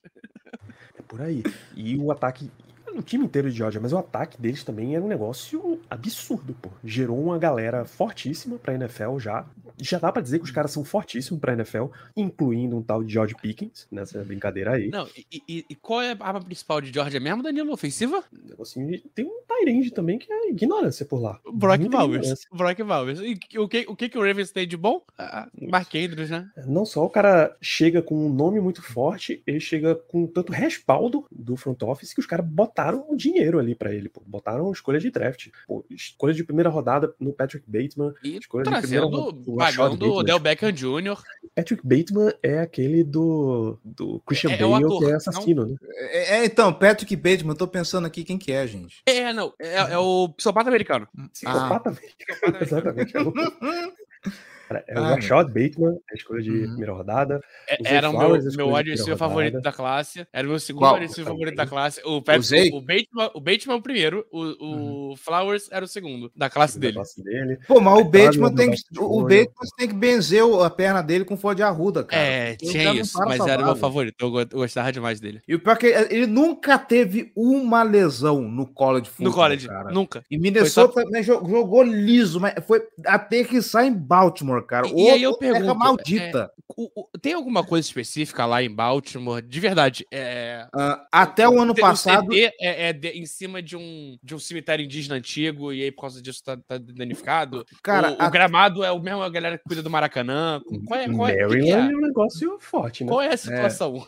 É 0.97 1.01
por 1.07 1.21
aí. 1.21 1.43
E 1.75 1.97
o 1.97 2.11
ataque 2.11 2.51
o 2.99 3.01
time 3.01 3.25
inteiro 3.25 3.49
de 3.49 3.57
Georgia, 3.57 3.79
mas 3.79 3.93
o 3.93 3.97
ataque 3.97 4.39
deles 4.39 4.63
também 4.63 4.95
era 4.95 5.03
um 5.03 5.07
negócio 5.07 5.79
absurdo, 5.89 6.53
pô. 6.61 6.69
Gerou 6.83 7.21
uma 7.21 7.37
galera 7.37 7.85
fortíssima 7.85 8.57
pra 8.57 8.73
NFL 8.73 9.19
já. 9.19 9.45
Já 9.79 9.99
dá 9.99 10.11
pra 10.11 10.21
dizer 10.21 10.39
que 10.39 10.45
os 10.45 10.51
caras 10.51 10.71
são 10.71 10.83
fortíssimos 10.83 11.39
pra 11.39 11.53
NFL, 11.53 11.85
incluindo 12.15 12.77
um 12.77 12.81
tal 12.81 13.03
de 13.03 13.13
George 13.13 13.35
Pickens, 13.35 13.87
nessa 13.91 14.23
brincadeira 14.23 14.73
aí. 14.73 14.89
Não, 14.89 15.07
e, 15.15 15.43
e, 15.47 15.65
e 15.69 15.75
qual 15.75 16.01
é 16.01 16.11
a 16.11 16.17
arma 16.19 16.41
principal 16.41 16.81
de 16.81 16.91
Georgia 16.91 17.19
mesmo, 17.19 17.43
Danilo? 17.43 17.71
Ofensiva? 17.71 18.23
Assim, 18.59 19.01
tem 19.13 19.25
um 19.25 19.41
Tyrande 19.47 19.91
também 19.91 20.17
que 20.17 20.31
é 20.31 20.49
ignorância 20.49 21.05
por 21.05 21.21
lá. 21.21 21.39
Brock 21.53 21.87
Bowers. 21.87 22.47
Brock 22.51 22.83
Bowers. 22.83 23.19
E 23.19 23.57
o 23.57 23.67
que, 23.67 23.85
o 23.87 23.95
que, 23.95 24.09
que 24.09 24.17
o 24.17 24.21
Ravens 24.21 24.51
tem 24.51 24.67
de 24.67 24.77
bom? 24.77 25.01
Ah, 25.17 25.47
Mark 25.69 25.93
Andrews, 25.95 26.29
né? 26.29 26.49
Não 26.65 26.85
só 26.85 27.05
o 27.05 27.09
cara 27.09 27.55
chega 27.61 28.01
com 28.01 28.15
um 28.15 28.33
nome 28.33 28.59
muito 28.59 28.81
forte, 28.81 29.41
ele 29.45 29.59
chega 29.59 29.95
com 29.95 30.25
tanto 30.27 30.51
respaldo 30.51 31.25
do 31.31 31.55
front 31.55 31.81
office 31.83 32.13
que 32.13 32.19
os 32.19 32.25
caras 32.25 32.45
botaram 32.45 32.79
botaram 32.79 33.05
o 33.09 33.15
dinheiro 33.15 33.59
ali 33.59 33.75
para 33.75 33.93
ele, 33.93 34.09
pô. 34.09 34.21
botaram 34.25 34.71
escolha 34.71 34.99
de 34.99 35.09
draft, 35.09 35.49
pô. 35.67 35.85
escolha 35.89 36.33
de 36.33 36.43
primeira 36.43 36.69
rodada 36.69 37.13
no 37.19 37.33
Patrick 37.33 37.65
Bateman, 37.67 38.13
e 38.23 38.37
escolha 38.37 38.63
trazendo, 38.63 39.31
de 39.31 39.43
primeira 39.43 39.68
pagando 39.75 40.05
o 40.05 40.17
Odell 40.17 40.39
Beckham 40.39 40.71
Jr. 40.71 41.21
Patrick 41.55 41.81
Bateman 41.85 42.33
é 42.41 42.59
aquele 42.59 43.03
do, 43.03 43.77
do 43.83 44.19
Christian 44.25 44.51
É- 44.51 44.61
é 44.61 44.65
o 44.65 44.71
Bale, 44.71 44.85
ator, 44.85 44.99
que 44.99 45.05
é 45.05 45.09
não? 45.09 45.17
assassino, 45.17 45.65
né? 45.65 45.75
É, 45.93 46.37
é, 46.37 46.45
então, 46.45 46.71
Patrick 46.73 47.15
Bateman, 47.15 47.51
eu 47.51 47.57
tô 47.57 47.67
pensando 47.67 48.07
aqui 48.07 48.23
quem 48.23 48.37
que 48.37 48.51
é, 48.51 48.65
gente. 48.65 49.01
É, 49.05 49.33
não. 49.33 49.53
É, 49.59 49.75
é 49.75 49.97
o 49.97 50.29
psicopata 50.29 50.69
americano. 50.69 51.07
Psicopata, 51.33 51.91
velho. 51.91 52.13
Exatamente. 52.61 53.13
É 54.69 54.73
o- 54.73 54.79
Cara, 54.79 54.83
é 54.87 54.99
o 54.99 55.03
Ah, 55.03 55.15
Rashad 55.15 55.47
Bateman, 55.47 55.97
a 56.11 56.15
escolha 56.15 56.41
de 56.43 56.51
Uhum. 56.51 56.67
primeira 56.67 56.93
rodada. 56.93 57.41
É- 57.67 57.77
Era 57.95 58.09
o 58.09 58.17
meu, 58.17 58.29
meu 58.55 58.73
wide 58.73 58.91
receiver 58.91 59.17
favorito 59.17 59.61
da 59.61 59.71
classe. 59.71 60.27
Era 60.31 60.45
o 60.47 60.49
meu 60.51 60.59
segundo 60.59 60.85
wide 60.93 61.07
receiver 61.07 61.31
favorito 61.31 61.55
da 61.55 61.65
classe. 61.65 62.01
O, 62.05 62.21
Zay? 62.41 62.69
o, 62.71 62.77
o 62.77 62.81
Bateman, 62.81 63.31
o 63.33 63.39
Bateman 63.41 63.75
é 63.75 63.79
o 63.79 63.81
primeiro. 63.81 64.25
O, 64.31 65.11
o 65.11 65.15
Flowers 65.17 65.67
era 65.71 65.83
o 65.83 65.87
segundo 65.87 66.31
da 66.35 66.49
classe 66.49 66.77
da 66.77 66.81
dele. 66.81 66.93
classe 66.93 67.23
dele. 67.23 67.57
Pô, 67.67 67.79
mas 67.81 67.99
o 67.99 68.03
Bateman 68.03 68.53
tem 68.55 68.71
que, 68.71 68.81
o. 68.99 69.21
Bateman 69.23 69.47
tem 69.77 69.87
que 69.87 69.93
benzer 69.95 70.43
a 70.63 70.69
perna 70.69 71.01
dele 71.01 71.25
com 71.25 71.35
folha 71.35 71.55
de 71.55 71.63
arruda, 71.63 72.03
cara. 72.03 72.21
É, 72.21 72.55
tinha 72.55 72.93
isso, 72.93 73.17
mas 73.19 73.45
era 73.45 73.61
o 73.61 73.65
meu 73.65 73.75
favorito. 73.75 74.15
Eu 74.23 74.31
go- 74.31 74.39
eu 74.41 74.47
gostava 74.59 74.91
demais 74.91 75.19
dele. 75.19 75.41
E 75.47 75.55
o 75.55 75.59
pior 75.59 75.73
é 75.73 75.75
que 75.77 75.87
ele 75.87 76.27
nunca 76.27 76.77
teve 76.77 77.31
uma 77.35 77.81
lesão 77.83 78.41
no 78.41 78.67
college 78.67 79.09
football, 79.09 79.27
No 79.29 79.33
college, 79.33 79.67
cara. 79.67 79.91
nunca. 79.91 80.23
E 80.29 80.37
Minnesota 80.37 81.03
também 81.03 81.23
jo- 81.23 81.43
jogou 81.47 81.81
liso, 81.83 82.39
mas 82.39 82.53
foi 82.65 82.81
até 83.05 83.43
que 83.43 83.61
sai 83.61 83.87
em 83.87 83.93
Baltimore, 83.93 84.58
cara. 84.63 84.87
E- 84.87 85.05
e 85.05 85.09
aí 85.09 85.23
eu 85.23 85.37
pergunto, 85.37 85.75
maldita. 85.75 86.51
O- 86.77 86.89
o- 87.01 87.17
tem 87.19 87.33
alguma 87.33 87.63
coisa 87.63 87.85
específica 87.87 88.45
lá 88.45 88.61
em 88.63 88.73
Baltimore? 88.73 89.41
De 89.41 89.59
verdade, 89.59 90.05
é. 90.11 90.67
Ah, 90.73 91.05
até 91.11 91.47
o 91.49 91.59
ano 91.59 91.73
o 91.73 91.75
passado. 91.75 92.31
CD 92.31 92.51
é, 92.59 92.89
é 92.89 92.93
de- 92.93 93.09
em 93.09 93.25
cima 93.25 93.61
de 93.61 93.75
um, 93.75 94.17
de 94.23 94.35
um 94.35 94.39
cemitério 94.39 94.85
indígena 94.85 95.15
antigo 95.15 95.73
e 95.73 95.83
aí 95.83 95.91
por 95.91 96.01
causa 96.01 96.21
disso 96.21 96.43
tá, 96.43 96.55
tá 96.57 96.77
danificado? 96.77 97.65
Cara, 97.83 98.11
o, 98.11 98.21
a- 98.21 98.27
o 98.27 98.31
gramado 98.31 98.83
é 98.83 98.91
o 98.91 98.99
mesmo 99.01 99.21
a 99.23 99.29
galera 99.29 99.57
que 99.57 99.63
cuida 99.65 99.81
do 99.83 99.89
Maracanã? 99.89 100.61
Qual 100.85 100.99
é, 100.99 101.05
qual 101.11 101.27
é, 101.27 101.35
Maryland 101.35 101.69
é? 101.71 101.91
é 101.91 101.95
um 101.97 102.01
negócio 102.01 102.57
forte, 102.59 103.03
né? 103.03 103.09
Qual 103.09 103.21
é 103.21 103.33
a 103.33 103.37
situação? 103.37 104.05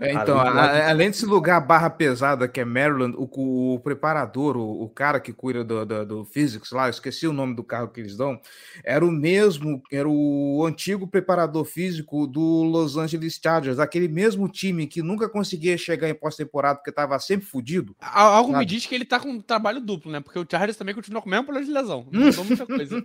É, 0.00 0.12
então, 0.12 0.38
Além 0.40 0.52
do 0.52 0.58
a- 0.58 0.90
além 0.90 1.10
desse 1.10 1.24
lugar 1.26 1.60
barra 1.64 1.88
pesada 1.90 2.48
que 2.48 2.60
é 2.60 2.64
Maryland, 2.64 3.14
o, 3.16 3.74
o 3.74 3.80
preparador, 3.80 4.56
o, 4.56 4.82
o 4.82 4.88
cara 4.88 5.20
que 5.20 5.32
cuida 5.32 5.64
do, 5.64 5.84
do, 5.86 6.04
do 6.06 6.24
physics 6.24 6.70
lá, 6.72 6.86
eu 6.86 6.90
esqueci 6.90 7.26
o 7.26 7.32
nome 7.32 7.54
do 7.54 7.62
carro 7.64 7.88
que 7.88 8.00
eles 8.00 8.16
dão, 8.16 8.38
era 8.84 9.04
o 9.04 9.10
mesmo, 9.10 9.73
era 9.90 10.08
o 10.08 10.64
antigo 10.66 11.06
preparador 11.06 11.64
físico 11.64 12.26
do 12.26 12.62
Los 12.62 12.96
Angeles 12.96 13.38
Chargers, 13.42 13.78
aquele 13.78 14.08
mesmo 14.08 14.48
time 14.48 14.86
que 14.86 15.02
nunca 15.02 15.28
conseguia 15.28 15.76
chegar 15.78 16.08
em 16.08 16.14
pós-temporada 16.14 16.76
porque 16.78 16.90
estava 16.90 17.18
sempre 17.18 17.46
fudido. 17.46 17.94
Algo 18.00 18.48
me 18.50 18.54
Sabe? 18.54 18.66
diz 18.66 18.86
que 18.86 18.94
ele 18.94 19.04
tá 19.04 19.18
com 19.20 19.28
um 19.30 19.40
trabalho 19.40 19.80
duplo, 19.80 20.10
né? 20.10 20.20
Porque 20.20 20.38
o 20.38 20.46
Chargers 20.50 20.76
também 20.76 20.94
continua 20.94 21.20
com 21.22 21.28
o 21.28 21.30
mesmo 21.30 21.44
problema 21.44 21.66
de 21.66 21.72
lesão. 21.72 22.06
Não 22.10 22.26
mudou 22.26 22.44
muita 22.44 22.66
coisa. 22.66 23.04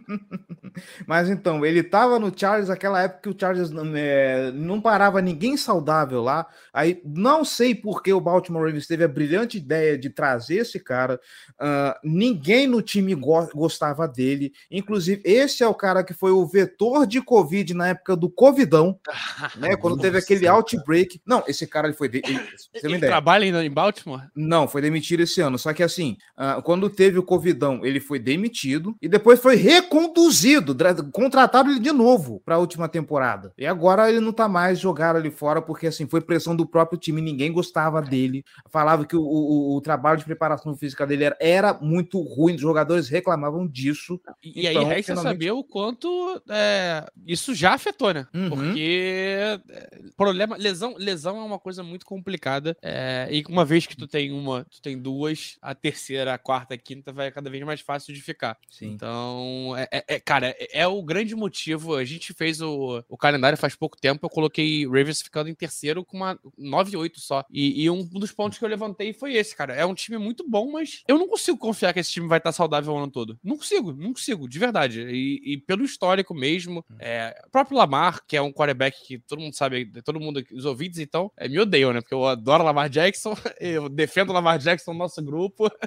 Mas 1.06 1.30
então, 1.30 1.66
ele 1.66 1.80
estava 1.80 2.20
no 2.20 2.32
Chargers 2.36 2.70
naquela 2.70 3.02
época 3.02 3.22
que 3.24 3.30
o 3.30 3.40
Chargers 3.40 3.70
não, 3.72 3.84
é, 3.96 4.52
não 4.52 4.80
parava 4.82 5.22
ninguém 5.22 5.58
saudável 5.58 6.22
lá. 6.22 6.48
Aí 6.74 7.02
não 7.04 7.44
sei 7.44 7.74
por 7.76 8.02
que 8.04 8.14
o 8.14 8.22
Baltimore 8.22 8.64
Ravens 8.66 8.88
teve 8.88 9.04
a 9.04 9.08
brilhante 9.08 9.58
ideia 9.58 9.98
de 9.98 10.10
trazer 10.10 10.56
esse 10.58 10.80
cara. 10.80 11.20
ah, 11.60 12.00
ninguém 12.04 12.68
no 12.68 12.82
time 12.82 13.16
go- 13.16 13.50
gostava 13.54 14.08
dele. 14.08 14.54
Inclusive, 14.70 15.22
esse 15.26 15.64
é 15.64 15.68
o 15.68 15.74
cara 15.74 16.04
que 16.04 16.14
foi 16.14 16.32
o 16.32 16.46
vetor 16.60 17.06
de 17.08 17.22
Covid 17.22 17.74
na 17.74 17.90
época 17.90 18.16
do 18.16 18.30
Covidão, 18.30 18.98
né? 19.58 19.76
Quando 19.78 19.98
teve 19.98 20.14
Nossa, 20.16 20.26
aquele 20.26 20.42
cara. 20.46 20.54
outbreak. 20.54 21.22
Não, 21.26 21.44
esse 21.48 21.66
cara 21.68 21.88
ele 21.88 21.96
foi. 21.98 22.10
De... 22.10 22.18
ele- 22.18 22.40
você 22.74 22.86
Ele 22.86 22.96
ideia. 22.98 23.12
trabalha 23.12 23.46
ainda 23.46 23.64
em 23.66 23.70
Baltimore? 23.72 24.24
Não, 24.36 24.68
foi 24.68 24.82
demitido 24.82 25.22
esse 25.22 25.42
ano. 25.42 25.58
Só 25.58 25.74
que 25.74 25.84
assim, 25.84 26.18
ah, 26.38 26.62
quando 26.64 26.90
teve 26.90 27.18
o 27.20 27.24
Covidão, 27.24 27.86
ele 27.86 28.00
foi 28.00 28.20
demitido 28.20 28.96
e 29.02 29.08
depois 29.08 29.40
foi 29.40 29.56
reconduzido, 29.56 30.76
contrataram 31.12 31.72
ele 31.72 31.80
de 31.80 31.92
novo 31.92 32.42
para 32.46 32.56
a 32.56 32.60
última 32.60 32.88
temporada. 32.88 33.54
E 33.58 33.66
agora 33.66 34.10
ele 34.10 34.20
não 34.20 34.32
tá 34.32 34.48
mais 34.48 34.80
jogaram 34.80 35.20
ali 35.20 35.32
fora 35.32 35.62
porque 35.62 35.88
assim 35.88 36.08
foi 36.08 36.22
pressão 36.22 36.56
do 36.56 36.66
próprio 36.68 37.00
time, 37.00 37.22
ninguém 37.22 37.52
gostava 37.52 38.02
dele. 38.02 38.44
Falava 38.70 39.06
que 39.06 39.16
o, 39.16 39.22
o- 39.22 39.78
o 39.78 39.82
trabalho 39.82 40.20
de 40.20 40.26
preparação 40.26 40.76
física 40.76 41.06
dele 41.06 41.24
era, 41.26 41.38
era 41.40 41.74
muito 41.82 42.20
ruim, 42.22 42.56
os 42.56 42.62
jogadores 42.62 43.10
reclamavam 43.10 43.68
disso. 43.68 44.20
E 44.44 44.68
Então, 44.68 44.82
aí 44.82 44.88
resta 44.88 45.14
finalmente- 45.14 45.34
saber 45.34 45.52
o 45.52 45.64
quanto 45.64 46.39
é, 46.50 47.06
isso 47.26 47.54
já 47.54 47.74
afetou, 47.74 48.14
né? 48.14 48.28
Uhum. 48.34 48.50
Porque 48.50 49.60
é, 49.70 50.00
problema, 50.16 50.56
lesão, 50.58 50.96
lesão 50.98 51.38
é 51.40 51.44
uma 51.44 51.60
coisa 51.60 51.84
muito 51.84 52.06
complicada. 52.06 52.76
é, 52.82 53.28
e 53.32 53.44
uma 53.48 53.66
vez 53.66 53.86
que 53.86 53.96
tu 53.96 54.08
tem 54.08 54.32
uma, 54.32 54.66
tu 54.66 54.82
tem 54.82 54.98
duas, 54.98 55.58
a 55.62 55.74
terceira, 55.76 56.34
a 56.34 56.38
quarta, 56.38 56.74
a 56.74 56.78
quinta 56.78 57.12
vai 57.12 57.32
cada 57.32 57.50
vez 57.50 57.64
mais 57.64 57.82
fácil 57.82 58.14
de 58.14 58.22
ficar. 58.22 58.58
Sim. 58.70 58.92
Então, 58.92 59.74
é, 59.78 59.88
é- 59.92 60.16
é- 60.16 60.20
cara, 60.20 60.56
é, 60.58 60.82
é 60.82 60.88
o 60.88 61.02
grande 61.04 61.36
motivo. 61.36 61.96
A 61.96 62.06
gente 62.06 62.34
fez 62.34 62.62
o, 62.62 63.04
o 63.08 63.18
calendário 63.18 63.58
faz 63.58 63.76
pouco 63.76 64.00
tempo. 64.00 64.26
Eu 64.26 64.30
coloquei 64.30 64.86
Ravens 64.86 65.22
ficando 65.22 65.50
em 65.50 65.56
terceiro 65.56 66.04
com 66.06 66.18
uma 66.18 66.40
9-8 66.58 67.18
só. 67.18 67.44
E, 67.52 67.84
e 67.84 67.90
um 67.90 68.04
dos 68.06 68.32
pontos 68.32 68.58
que 68.58 68.66
eu 68.66 68.70
levantei 68.70 69.14
foi 69.14 69.34
esse, 69.36 69.56
cara. 69.56 69.74
É 69.74 69.86
um 69.86 69.94
time 69.94 70.18
muito 70.18 70.48
bom, 70.48 70.72
mas 70.72 71.04
eu 71.08 71.18
não 71.18 71.28
consigo 71.28 71.58
confiar 71.58 71.94
que 71.94 72.00
esse 72.00 72.12
time 72.12 72.28
vai 72.28 72.38
estar 72.38 72.52
saudável 72.52 72.94
o 72.94 72.98
ano 72.98 73.12
todo. 73.12 73.40
Não 73.44 73.58
consigo, 73.58 73.94
não 73.94 74.14
consigo, 74.14 74.48
de 74.48 74.60
verdade. 74.60 75.02
E, 75.02 75.54
e 75.54 75.58
pelo 75.58 75.84
histórico 75.84 76.29
mesmo, 76.34 76.84
é, 77.00 77.42
o 77.48 77.50
próprio 77.50 77.78
Lamar, 77.78 78.22
que 78.28 78.36
é 78.38 78.42
um 78.42 78.52
quarterback 78.52 78.98
que 79.06 79.18
todo 79.20 79.40
mundo 79.40 79.54
sabe, 79.56 79.86
todo 80.04 80.20
mundo, 80.20 80.44
os 80.54 80.66
ouvintes, 80.66 81.00
então, 81.00 81.32
é, 81.38 81.48
me 81.48 81.60
odeiam, 81.60 81.94
né? 81.94 82.02
Porque 82.02 82.14
eu 82.14 82.26
adoro 82.26 82.64
Lamar 82.64 82.90
Jackson, 82.90 83.36
eu 83.60 83.90
defendo 83.90 84.34
Lamar 84.34 84.58
Jackson 84.60 84.94
no 84.94 85.00
nosso 85.00 85.22
grupo. 85.22 85.70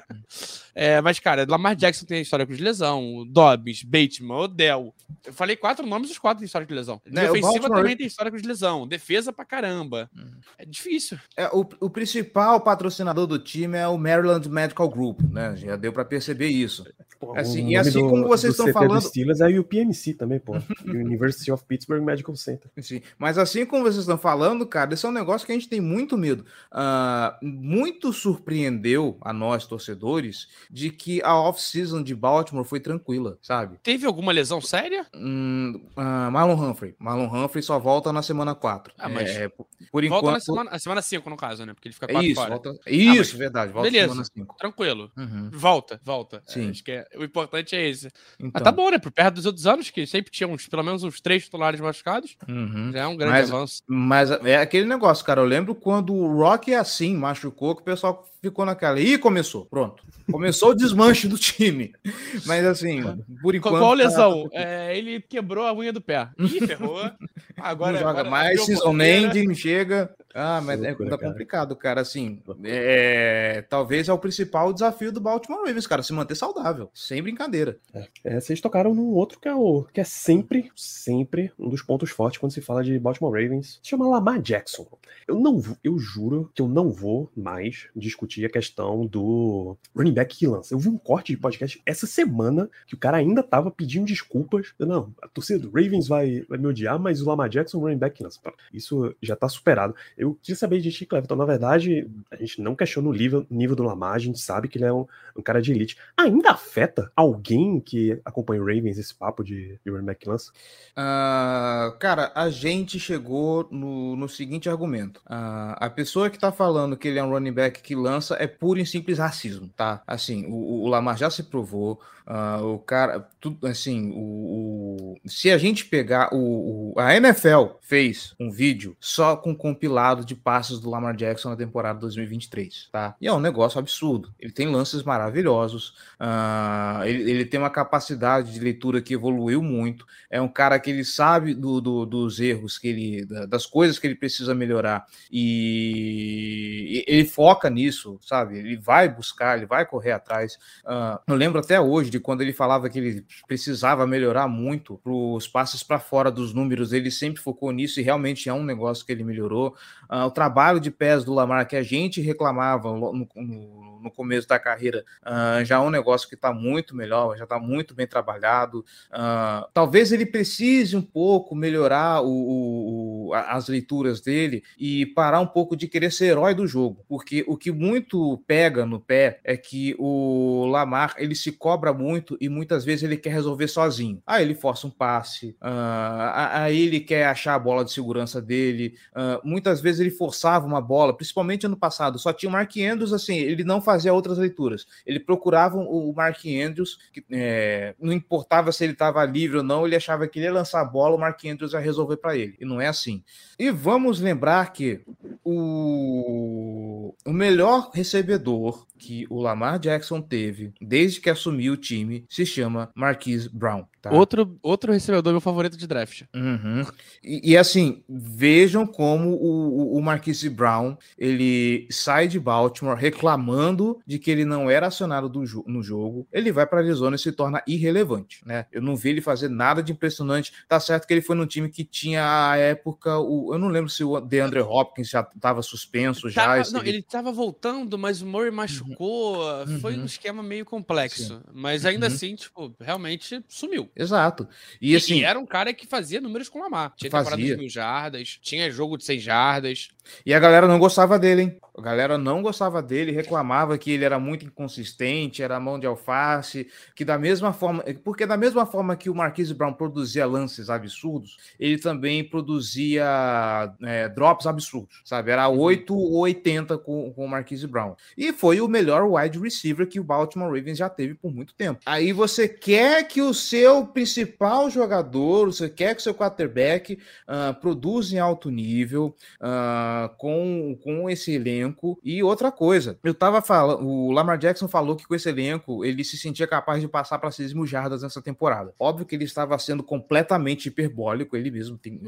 É, 0.74 1.02
mas, 1.02 1.18
cara, 1.18 1.44
Lamar 1.46 1.76
Jackson 1.76 2.06
tem 2.06 2.22
histórico 2.22 2.54
de 2.54 2.62
lesão, 2.62 3.26
Dobbs, 3.28 3.82
Bateman, 3.82 4.36
Odell. 4.36 4.94
Eu 5.26 5.32
falei 5.32 5.54
quatro 5.54 5.86
nomes, 5.86 6.10
os 6.10 6.18
quatro 6.18 6.38
têm 6.38 6.46
histórico 6.46 6.70
de 6.70 6.74
lesão. 6.74 7.00
Né, 7.04 7.26
também 7.68 7.96
tem 7.96 8.06
histórico 8.06 8.40
de 8.40 8.48
lesão. 8.48 8.86
Defesa 8.88 9.32
pra 9.34 9.44
caramba. 9.44 10.10
É 10.56 10.64
difícil. 10.64 11.18
É, 11.36 11.46
o, 11.48 11.66
o 11.80 11.90
principal 11.90 12.58
patrocinador 12.60 13.26
do 13.26 13.38
time 13.38 13.76
é 13.76 13.86
o 13.86 13.98
Maryland 13.98 14.48
Medical 14.48 14.88
Group, 14.88 15.20
né? 15.30 15.54
Já 15.56 15.76
deu 15.76 15.92
para 15.92 16.06
perceber 16.06 16.48
isso. 16.48 16.86
Pô, 17.20 17.36
Assim, 17.36 17.68
e 17.68 17.76
assim 17.76 18.00
como 18.08 18.26
vocês 18.26 18.56
do 18.56 18.56
estão 18.56 18.66
CT 18.66 18.72
falando- 18.72 19.00
Do 19.02 19.08
Steelers 19.08 19.40
é 19.40 19.48
o 19.48 19.60
UPMC 19.60 20.14
também, 20.14 20.31
pô. 20.40 20.54
University 20.84 21.50
of 21.52 21.64
Pittsburgh 21.64 22.02
Medical 22.02 22.34
Center. 22.36 22.70
Sim, 22.80 23.00
mas 23.18 23.38
assim 23.38 23.64
como 23.66 23.82
vocês 23.84 23.96
estão 23.98 24.18
falando, 24.18 24.66
cara, 24.66 24.92
esse 24.94 25.04
é 25.04 25.08
um 25.08 25.12
negócio 25.12 25.46
que 25.46 25.52
a 25.52 25.54
gente 25.54 25.68
tem 25.68 25.80
muito 25.80 26.16
medo. 26.16 26.44
Ah, 26.70 27.38
muito 27.42 28.12
surpreendeu 28.12 29.16
a 29.20 29.32
nós, 29.32 29.66
torcedores, 29.66 30.48
de 30.70 30.90
que 30.90 31.22
a 31.22 31.34
off-season 31.38 32.02
de 32.02 32.14
Baltimore 32.14 32.64
foi 32.64 32.80
tranquila, 32.80 33.38
sabe? 33.42 33.78
Teve 33.82 34.06
alguma 34.06 34.32
lesão 34.32 34.60
séria? 34.60 35.06
Hum, 35.14 35.80
ah, 35.96 36.30
Marlon 36.30 36.54
Humphrey. 36.54 36.94
Marlon 36.98 37.26
Humphrey 37.26 37.62
só 37.62 37.78
volta 37.78 38.12
na 38.12 38.22
semana 38.22 38.54
4. 38.54 38.92
Ah, 38.98 39.08
mas 39.08 39.30
É, 39.30 39.48
por, 39.48 39.66
por 39.90 40.02
Volta 40.04 40.06
enquanto. 40.26 40.32
na 40.34 40.40
semana, 40.40 40.70
a 40.70 40.78
semana 40.78 41.02
5, 41.02 41.30
no 41.30 41.36
caso, 41.36 41.64
né? 41.64 41.74
Porque 41.74 41.88
ele 41.88 41.94
fica 41.94 42.06
É 42.06 42.12
quatro 42.12 42.26
isso, 42.28 42.40
fora. 42.40 42.50
volta, 42.50 42.70
isso, 42.86 43.16
mas 43.16 43.32
verdade. 43.32 43.72
Volta 43.72 43.90
beleza. 43.90 44.08
semana 44.08 44.24
5. 44.34 44.56
Tranquilo. 44.58 45.10
Uhum, 45.16 45.50
Volta, 45.52 46.00
volta. 46.04 46.42
É, 46.48 46.52
Sim. 46.52 46.70
acho 46.70 46.82
que 46.84 46.92
é- 46.92 47.06
o 47.16 47.24
importante 47.24 47.74
é 47.76 47.88
esse. 47.88 48.08
então, 48.38 48.50
Mas 48.54 48.62
tá 48.62 48.72
bom, 48.72 48.90
né? 48.90 48.98
Por 48.98 49.10
perto 49.10 49.34
dos 49.36 49.46
outros 49.46 49.66
anos, 49.66 49.90
que 49.90 50.06
sempre 50.22 50.30
tinha 50.30 50.48
uns, 50.48 50.66
pelo 50.68 50.82
menos 50.82 51.02
uns 51.02 51.20
três 51.20 51.44
titulares 51.44 51.80
machucados. 51.80 52.36
uhum. 52.48 52.90
Já 52.92 53.00
é 53.00 53.06
um 53.06 53.16
grande 53.16 53.32
Mas- 53.32 53.50
avanço. 53.52 53.82
Mas 53.86 54.30
é 54.30 54.56
aquele 54.56 54.86
negócio, 54.86 55.24
cara. 55.24 55.40
Eu 55.40 55.44
lembro 55.46 55.74
quando 55.74 56.14
o 56.14 56.36
Rock 56.36 56.72
assim 56.74 57.16
machucou, 57.16 57.74
que 57.74 57.82
o 57.82 57.84
pessoal 57.84 58.28
ficou 58.40 58.64
naquela. 58.64 58.98
Ih, 59.00 59.18
começou. 59.18 59.66
Pronto. 59.66 60.02
Começou 60.30 60.70
o 60.70 60.74
desmanche 60.74 61.26
do 61.28 61.36
time. 61.36 61.92
Mas 62.46 62.64
assim, 62.64 63.02
por 63.42 63.54
enquanto. 63.54 63.78
qual 63.78 63.90
tá- 63.96 64.02
lesão? 64.04 64.48
É, 64.52 64.96
ele 64.96 65.20
quebrou 65.20 65.66
a 65.66 65.72
unha 65.74 65.92
do 65.92 66.00
pé. 66.00 66.28
Ih, 66.38 66.66
ferrou. 66.66 66.98
Agora 67.56 67.92
não 67.92 67.98
joga 68.00 68.10
agora 68.20 68.30
mais, 68.30 68.64
season 68.64 69.00
ending, 69.00 69.54
chega. 69.54 70.12
Ah, 70.34 70.60
mas 70.64 70.82
é 70.82 70.94
tá 70.94 71.04
cara. 71.04 71.18
complicado, 71.18 71.76
cara. 71.76 72.00
Assim, 72.00 72.40
é, 72.64 73.62
talvez 73.68 74.08
é 74.08 74.12
o 74.12 74.18
principal 74.18 74.72
desafio 74.72 75.12
do 75.12 75.20
Baltimore 75.20 75.60
Ravens, 75.64 75.86
cara, 75.86 76.02
se 76.02 76.12
manter 76.12 76.34
saudável, 76.34 76.90
sem 76.94 77.22
brincadeira. 77.22 77.76
É, 78.24 78.40
vocês 78.40 78.60
tocaram 78.60 78.94
num 78.94 79.10
outro 79.10 79.38
que 79.38 79.46
é 79.46 79.54
o 79.54 79.84
que 79.92 80.00
é 80.00 80.04
sempre, 80.12 80.70
sempre 80.76 81.50
um 81.58 81.70
dos 81.70 81.80
pontos 81.80 82.10
fortes 82.10 82.38
quando 82.38 82.52
se 82.52 82.60
fala 82.60 82.84
de 82.84 82.98
Baltimore 82.98 83.32
Ravens. 83.32 83.80
Se 83.82 83.88
chama 83.88 84.06
Lamar 84.06 84.40
Jackson. 84.42 84.86
Eu 85.26 85.40
não, 85.40 85.62
eu 85.82 85.98
juro 85.98 86.50
que 86.54 86.60
eu 86.60 86.68
não 86.68 86.90
vou 86.90 87.30
mais 87.34 87.88
discutir 87.96 88.44
a 88.44 88.50
questão 88.50 89.06
do 89.06 89.76
running 89.96 90.12
back 90.12 90.36
que 90.36 90.46
lança. 90.46 90.74
Eu 90.74 90.78
vi 90.78 90.88
um 90.88 90.98
corte 90.98 91.32
de 91.32 91.38
podcast 91.38 91.80
essa 91.86 92.06
semana 92.06 92.68
que 92.86 92.94
o 92.94 92.98
cara 92.98 93.16
ainda 93.16 93.42
tava 93.42 93.70
pedindo 93.70 94.04
desculpas. 94.04 94.74
Eu, 94.78 94.86
Não, 94.86 95.14
a 95.22 95.28
torcida 95.28 95.60
do 95.60 95.70
Ravens 95.70 96.08
vai, 96.08 96.44
vai 96.48 96.58
me 96.58 96.66
odiar, 96.66 97.00
mas 97.00 97.22
o 97.22 97.26
Lamar 97.26 97.48
Jackson 97.48 97.78
running 97.78 97.98
back 97.98 98.16
que 98.16 98.22
lança. 98.22 98.38
Isso 98.72 99.14
já 99.22 99.34
tá 99.34 99.48
superado. 99.48 99.94
Eu 100.16 100.34
queria 100.34 100.56
saber 100.56 100.80
de 100.80 100.92
ti, 100.92 101.06
Cleverton. 101.06 101.36
Na 101.36 101.46
verdade, 101.46 102.08
a 102.30 102.36
gente 102.36 102.60
não 102.60 102.76
questiona 102.76 103.08
o 103.08 103.12
nível, 103.12 103.46
nível 103.48 103.74
do 103.74 103.82
Lamar, 103.82 104.14
a 104.14 104.18
gente 104.18 104.38
sabe 104.38 104.68
que 104.68 104.76
ele 104.76 104.84
é 104.84 104.92
um, 104.92 105.06
um 105.36 105.42
cara 105.42 105.62
de 105.62 105.72
elite. 105.72 105.96
Ainda 106.16 106.50
afeta 106.50 107.10
alguém 107.16 107.80
que 107.80 108.20
acompanha 108.24 108.62
o 108.62 108.66
Ravens 108.66 108.98
esse 108.98 109.14
papo 109.14 109.42
de, 109.42 109.78
de 109.82 109.90
running 109.90 110.01
back 110.04 110.20
que 110.20 110.28
lança? 110.28 110.52
Ah, 110.94 111.94
cara, 111.98 112.30
a 112.34 112.50
gente 112.50 112.98
chegou 113.00 113.66
no, 113.70 114.14
no 114.16 114.28
seguinte 114.28 114.68
argumento. 114.68 115.20
Ah, 115.26 115.72
a 115.80 115.88
pessoa 115.90 116.28
que 116.30 116.38
tá 116.38 116.52
falando 116.52 116.96
que 116.96 117.08
ele 117.08 117.18
é 117.18 117.24
um 117.24 117.30
running 117.30 117.52
back 117.52 117.80
que 117.82 117.94
lança 117.94 118.36
é 118.38 118.46
puro 118.46 118.78
e 118.80 118.86
simples 118.86 119.18
racismo, 119.18 119.68
tá? 119.76 120.02
Assim, 120.06 120.44
o, 120.46 120.84
o 120.84 120.88
Lamar 120.88 121.16
já 121.16 121.30
se 121.30 121.44
provou. 121.44 122.00
ah, 122.26 122.60
o 122.62 122.78
cara, 122.78 123.26
tudo 123.40 123.66
assim, 123.66 124.10
o, 124.14 125.14
o- 125.24 125.28
se 125.28 125.50
a 125.50 125.58
gente 125.58 125.86
pegar 125.86 126.28
o, 126.32 126.92
o, 126.94 127.00
a 127.00 127.16
NFL 127.16 127.76
fez 127.80 128.34
um 128.38 128.50
vídeo 128.50 128.96
só 129.00 129.36
com 129.36 129.54
compilado 129.56 130.24
de 130.24 130.34
passes 130.34 130.78
do 130.78 130.90
Lamar 130.90 131.16
Jackson 131.16 131.50
na 131.50 131.56
temporada 131.56 131.98
2023, 132.00 132.88
tá? 132.92 133.16
E 133.20 133.26
é 133.26 133.32
um 133.32 133.40
negócio 133.40 133.78
absurdo. 133.78 134.32
Ele 134.38 134.52
tem 134.52 134.68
lances 134.68 135.02
maravilhosos, 135.02 135.94
uh, 136.20 137.02
ele, 137.04 137.30
ele, 137.30 137.44
tem 137.44 137.58
uma 137.60 137.70
capacidade 137.70 138.52
de 138.52 138.60
leitura 138.60 139.00
que 139.02 139.14
evoluiu 139.14 139.62
muito. 139.62 139.91
É 140.30 140.40
um 140.40 140.48
cara 140.48 140.78
que 140.78 140.90
ele 140.90 141.04
sabe 141.04 141.54
do, 141.54 141.80
do, 141.80 142.06
dos 142.06 142.40
erros 142.40 142.78
que 142.78 142.88
ele, 142.88 143.24
das 143.46 143.66
coisas 143.66 143.98
que 143.98 144.06
ele 144.06 144.14
precisa 144.14 144.54
melhorar 144.54 145.06
e 145.30 147.04
ele 147.06 147.24
foca 147.24 147.68
nisso, 147.68 148.18
sabe? 148.22 148.58
Ele 148.58 148.76
vai 148.76 149.08
buscar, 149.08 149.56
ele 149.56 149.66
vai 149.66 149.86
correr 149.86 150.12
atrás. 150.12 150.54
Uh, 150.84 151.18
eu 151.26 151.36
lembro 151.36 151.60
até 151.60 151.80
hoje 151.80 152.10
de 152.10 152.20
quando 152.20 152.42
ele 152.42 152.52
falava 152.52 152.88
que 152.88 152.98
ele 152.98 153.26
precisava 153.46 154.06
melhorar 154.06 154.48
muito 154.48 155.00
os 155.04 155.48
passes 155.48 155.82
para 155.82 155.98
fora 155.98 156.30
dos 156.30 156.52
números. 156.52 156.92
Ele 156.92 157.10
sempre 157.10 157.42
focou 157.42 157.70
nisso 157.72 158.00
e 158.00 158.02
realmente 158.02 158.48
é 158.48 158.54
um 158.54 158.64
negócio 158.64 159.04
que 159.04 159.12
ele 159.12 159.24
melhorou. 159.24 159.76
Uh, 160.10 160.26
o 160.26 160.30
trabalho 160.30 160.80
de 160.80 160.90
pés 160.90 161.24
do 161.24 161.32
Lamar 161.32 161.66
que 161.66 161.76
a 161.76 161.82
gente 161.82 162.20
reclamava 162.20 162.92
no, 162.92 163.12
no, 163.12 163.92
no 164.02 164.10
começo 164.10 164.48
da 164.48 164.58
carreira 164.58 165.04
uh, 165.22 165.64
já 165.64 165.76
é 165.76 165.78
um 165.78 165.90
negócio 165.90 166.28
que 166.28 166.34
está 166.34 166.52
muito 166.52 166.94
melhor, 166.94 167.36
já 167.36 167.44
está 167.44 167.58
muito 167.58 167.94
bem 167.94 168.06
trabalhado. 168.06 168.84
Uh, 169.10 169.68
talvez 169.82 170.12
ele 170.12 170.24
precise 170.24 170.96
um 170.96 171.02
pouco 171.02 171.56
melhorar 171.56 172.22
o, 172.22 173.30
o, 173.30 173.34
as 173.34 173.66
leituras 173.66 174.20
dele 174.20 174.62
e 174.78 175.06
parar 175.06 175.40
um 175.40 175.46
pouco 175.46 175.74
de 175.74 175.88
querer 175.88 176.12
ser 176.12 176.26
herói 176.26 176.54
do 176.54 176.68
jogo, 176.68 177.04
porque 177.08 177.44
o 177.48 177.56
que 177.56 177.72
muito 177.72 178.38
pega 178.46 178.86
no 178.86 179.00
pé 179.00 179.40
é 179.42 179.56
que 179.56 179.96
o 179.98 180.66
Lamar 180.66 181.16
ele 181.18 181.34
se 181.34 181.50
cobra 181.50 181.92
muito 181.92 182.38
e 182.40 182.48
muitas 182.48 182.84
vezes 182.84 183.02
ele 183.02 183.16
quer 183.16 183.32
resolver 183.32 183.66
sozinho. 183.66 184.22
Aí 184.24 184.44
ele 184.44 184.54
força 184.54 184.86
um 184.86 184.90
passe, 184.90 185.56
uh, 185.60 186.32
aí 186.52 186.82
ele 186.82 187.00
quer 187.00 187.26
achar 187.26 187.56
a 187.56 187.58
bola 187.58 187.84
de 187.84 187.90
segurança 187.90 188.40
dele. 188.40 188.94
muitas 189.42 189.80
vezes 189.80 190.00
ele 190.00 190.10
forçava 190.10 190.64
uma 190.64 190.80
bola, 190.80 191.12
principalmente 191.12 191.66
ano 191.66 191.76
passado, 191.76 192.20
só 192.20 192.32
tinha 192.32 192.48
o 192.48 192.52
Mark 192.52 192.70
Andrews 192.76 193.12
assim, 193.12 193.36
ele 193.36 193.64
não 193.64 193.80
fazia 193.80 194.14
outras 194.14 194.38
leituras. 194.38 194.86
Ele 195.04 195.18
procurava 195.18 195.76
o 195.76 196.12
Mark 196.14 196.38
Andrews, 196.46 197.00
que, 197.12 197.24
é, 197.32 197.96
não 198.00 198.12
importava 198.12 198.70
se 198.70 198.84
ele 198.84 198.92
estava 198.92 199.24
livre 199.24 199.61
não, 199.62 199.86
ele 199.86 199.96
achava 199.96 200.26
que 200.26 200.38
ele 200.38 200.46
ia 200.46 200.52
lançar 200.52 200.80
a 200.80 200.84
bola, 200.84 201.16
o 201.16 201.18
Mark 201.18 201.44
Andrews 201.44 201.72
ia 201.72 201.78
resolver 201.78 202.16
para 202.16 202.36
ele. 202.36 202.56
E 202.60 202.64
não 202.64 202.80
é 202.80 202.86
assim. 202.86 203.22
E 203.58 203.70
vamos 203.70 204.20
lembrar 204.20 204.72
que 204.72 205.02
o, 205.44 207.14
o 207.24 207.32
melhor 207.32 207.90
recebedor 207.92 208.86
que 209.02 209.26
o 209.28 209.40
Lamar 209.40 209.80
Jackson 209.80 210.20
teve 210.20 210.72
desde 210.80 211.20
que 211.20 211.28
assumiu 211.28 211.72
o 211.72 211.76
time 211.76 212.24
se 212.28 212.46
chama 212.46 212.90
Marquise 212.94 213.48
Brown. 213.52 213.84
Tá? 214.00 214.12
Outro, 214.12 214.58
outro 214.62 214.92
recebedor 214.92 215.32
meu 215.32 215.40
favorito 215.40 215.76
de 215.76 215.86
draft. 215.86 216.22
Uhum. 216.34 216.84
E, 217.22 217.52
e, 217.52 217.56
assim, 217.56 218.02
vejam 218.08 218.86
como 218.86 219.30
o, 219.30 219.96
o 219.96 220.02
Marquise 220.02 220.48
Brown 220.48 220.96
ele 221.18 221.86
sai 221.90 222.28
de 222.28 222.38
Baltimore 222.38 222.96
reclamando 222.96 224.00
de 224.06 224.18
que 224.18 224.30
ele 224.30 224.44
não 224.44 224.70
era 224.70 224.88
acionado 224.88 225.28
do, 225.28 225.42
no 225.66 225.82
jogo. 225.82 226.26
Ele 226.32 226.52
vai 226.52 226.66
para 226.66 226.80
Arizona 226.80 227.16
e 227.16 227.18
se 227.18 227.32
torna 227.32 227.62
irrelevante, 227.66 228.40
né? 228.46 228.66
Eu 228.72 228.82
não 228.82 228.96
vi 228.96 229.10
ele 229.10 229.20
fazer 229.20 229.48
nada 229.52 229.82
de 229.82 229.92
impressionante. 229.92 230.52
Tá 230.68 230.80
certo 230.80 231.06
que 231.06 231.14
ele 231.14 231.22
foi 231.22 231.36
num 231.36 231.46
time 231.46 231.68
que 231.68 231.84
tinha 231.84 232.50
a 232.50 232.56
época, 232.56 233.18
o, 233.18 233.54
eu 233.54 233.58
não 233.58 233.68
lembro 233.68 233.90
se 233.90 234.02
o 234.02 234.20
DeAndre 234.20 234.60
Hopkins 234.60 235.08
já 235.08 235.20
estava 235.34 235.62
suspenso 235.62 236.28
já. 236.28 236.62
não, 236.72 236.82
ele 236.82 236.98
estava 236.98 237.30
voltando, 237.30 237.98
mas 237.98 238.22
o 238.22 238.26
Murray 238.26 238.50
machucou. 238.50 239.42
Uhum. 239.62 239.80
Foi 239.80 239.96
um 239.96 240.04
esquema 240.04 240.42
meio 240.42 240.64
complexo, 240.64 241.34
Sim. 241.36 241.40
mas 241.52 241.84
ainda 241.84 242.08
uhum. 242.08 242.14
assim, 242.14 242.34
tipo, 242.34 242.74
realmente 242.80 243.42
sumiu. 243.48 243.88
Exato. 243.94 244.48
E, 244.80 244.96
assim. 244.96 245.20
E 245.20 245.24
era 245.24 245.38
um 245.38 245.46
cara 245.46 245.72
que 245.72 245.86
fazia 245.86 246.20
números 246.20 246.48
com 246.48 246.58
o 246.58 246.62
Lamar. 246.62 246.92
Tinha 246.96 247.10
fazia. 247.10 247.30
temporada 247.30 247.54
de 247.54 247.60
mil 247.60 247.68
jardas, 247.68 248.38
tinha 248.42 248.70
jogo 248.70 248.96
de 248.96 249.04
seis 249.04 249.22
jardas. 249.22 249.90
E 250.24 250.34
a 250.34 250.40
galera 250.40 250.66
não 250.66 250.78
gostava 250.78 251.18
dele, 251.18 251.42
hein? 251.42 251.58
A 251.76 251.80
galera 251.80 252.18
não 252.18 252.42
gostava 252.42 252.82
dele, 252.82 253.12
reclamava 253.12 253.78
que 253.78 253.90
ele 253.90 254.04
era 254.04 254.18
muito 254.18 254.44
inconsistente, 254.44 255.42
era 255.42 255.58
mão 255.58 255.78
de 255.80 255.86
alface, 255.86 256.68
que 256.94 257.02
da 257.02 257.18
mesma 257.18 257.54
forma, 257.54 257.82
porque 258.04 258.26
da 258.26 258.36
mesma 258.36 258.66
forma 258.66 258.94
que 258.94 259.08
o 259.08 259.14
Marquise 259.14 259.54
Brown 259.54 259.72
produzia 259.72 260.26
lances 260.26 260.68
absurdos, 260.68 261.38
ele 261.58 261.78
também 261.78 262.22
produzia 262.22 263.74
é, 263.82 264.06
drops 264.10 264.46
absurdos, 264.46 265.00
sabe? 265.02 265.30
Era 265.30 265.48
8 265.48 265.96
ou 265.96 266.18
80 266.18 266.76
com, 266.76 267.10
com 267.10 267.24
o 267.24 267.28
Marquise 267.28 267.66
Brown. 267.66 267.94
E 268.18 268.34
foi 268.34 268.60
o 268.60 268.68
melhor 268.68 269.06
wide 269.08 269.38
receiver 269.38 269.88
que 269.88 269.98
o 269.98 270.04
Baltimore 270.04 270.54
Ravens 270.54 270.76
já 270.76 270.90
teve 270.90 271.14
por 271.14 271.32
muito 271.32 271.54
tempo. 271.54 271.80
Aí 271.86 272.12
você 272.12 272.46
quer 272.46 273.08
que 273.08 273.22
o 273.22 273.32
seu 273.32 273.86
principal 273.86 274.68
jogador, 274.68 275.46
você 275.46 275.70
quer 275.70 275.94
que 275.94 276.00
o 276.00 276.04
seu 276.04 276.14
quarterback 276.14 276.98
uh, 277.26 277.58
produza 277.60 278.14
em 278.14 278.18
alto 278.18 278.50
nível, 278.50 279.16
uh, 279.40 279.91
com, 280.18 280.78
com 280.82 281.08
esse 281.08 281.32
elenco. 281.32 281.98
E 282.02 282.22
outra 282.22 282.50
coisa, 282.52 282.98
eu 283.02 283.14
tava 283.14 283.40
falando, 283.42 283.86
o 283.86 284.10
Lamar 284.10 284.38
Jackson 284.38 284.68
falou 284.68 284.96
que 284.96 285.06
com 285.06 285.14
esse 285.14 285.28
elenco 285.28 285.84
ele 285.84 286.04
se 286.04 286.16
sentia 286.16 286.46
capaz 286.46 286.80
de 286.80 286.88
passar 286.88 287.18
para 287.18 287.30
6 287.30 287.52
mil 287.52 287.66
jardas 287.66 288.02
nessa 288.02 288.20
temporada. 288.22 288.74
Óbvio 288.78 289.06
que 289.06 289.14
ele 289.14 289.24
estava 289.24 289.58
sendo 289.58 289.82
completamente 289.82 290.66
hiperbólico, 290.66 291.36
ele 291.36 291.50
mesmo 291.50 291.78
tem, 291.78 292.00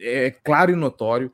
é, 0.00 0.26
é 0.26 0.30
claro 0.30 0.70
e 0.70 0.76
notório. 0.76 1.32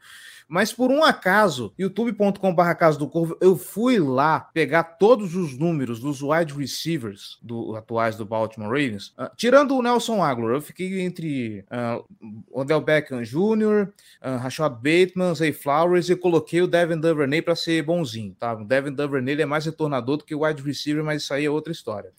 Mas 0.48 0.72
por 0.72 0.90
um 0.90 1.02
acaso, 1.02 1.72
youtube.com.br 1.76 2.74
Casa 2.78 2.98
do 2.98 3.08
Corvo, 3.08 3.36
eu 3.40 3.56
fui 3.56 3.98
lá 3.98 4.38
pegar 4.38 4.84
todos 4.84 5.34
os 5.34 5.58
números 5.58 5.98
dos 5.98 6.22
wide 6.22 6.54
receivers 6.54 7.38
do, 7.42 7.74
atuais 7.74 8.16
do 8.16 8.24
Baltimore 8.24 8.68
Ravens, 8.68 9.08
uh, 9.18 9.28
tirando 9.36 9.76
o 9.76 9.82
Nelson 9.82 10.22
Aguilar, 10.22 10.54
eu 10.54 10.62
fiquei 10.62 11.00
entre 11.00 11.60
uh, 11.62 12.04
Odell 12.52 12.80
Beckham 12.80 13.22
Jr., 13.22 13.88
uh, 14.22 14.36
Rashad 14.38 14.74
Bateman, 14.74 15.34
Zay 15.34 15.52
Flowers 15.52 16.08
e 16.08 16.16
coloquei 16.16 16.62
o 16.62 16.68
Devin 16.68 17.00
Duvernay 17.00 17.42
para 17.42 17.56
ser 17.56 17.82
bonzinho, 17.82 18.34
tá? 18.38 18.54
O 18.54 18.64
Devin 18.64 18.92
Duvernay 18.92 19.40
é 19.40 19.46
mais 19.46 19.66
retornador 19.66 20.18
do 20.18 20.24
que 20.24 20.34
o 20.34 20.44
wide 20.44 20.62
receiver, 20.62 21.02
mas 21.02 21.22
isso 21.22 21.34
aí 21.34 21.44
é 21.44 21.50
outra 21.50 21.72
história. 21.72 22.12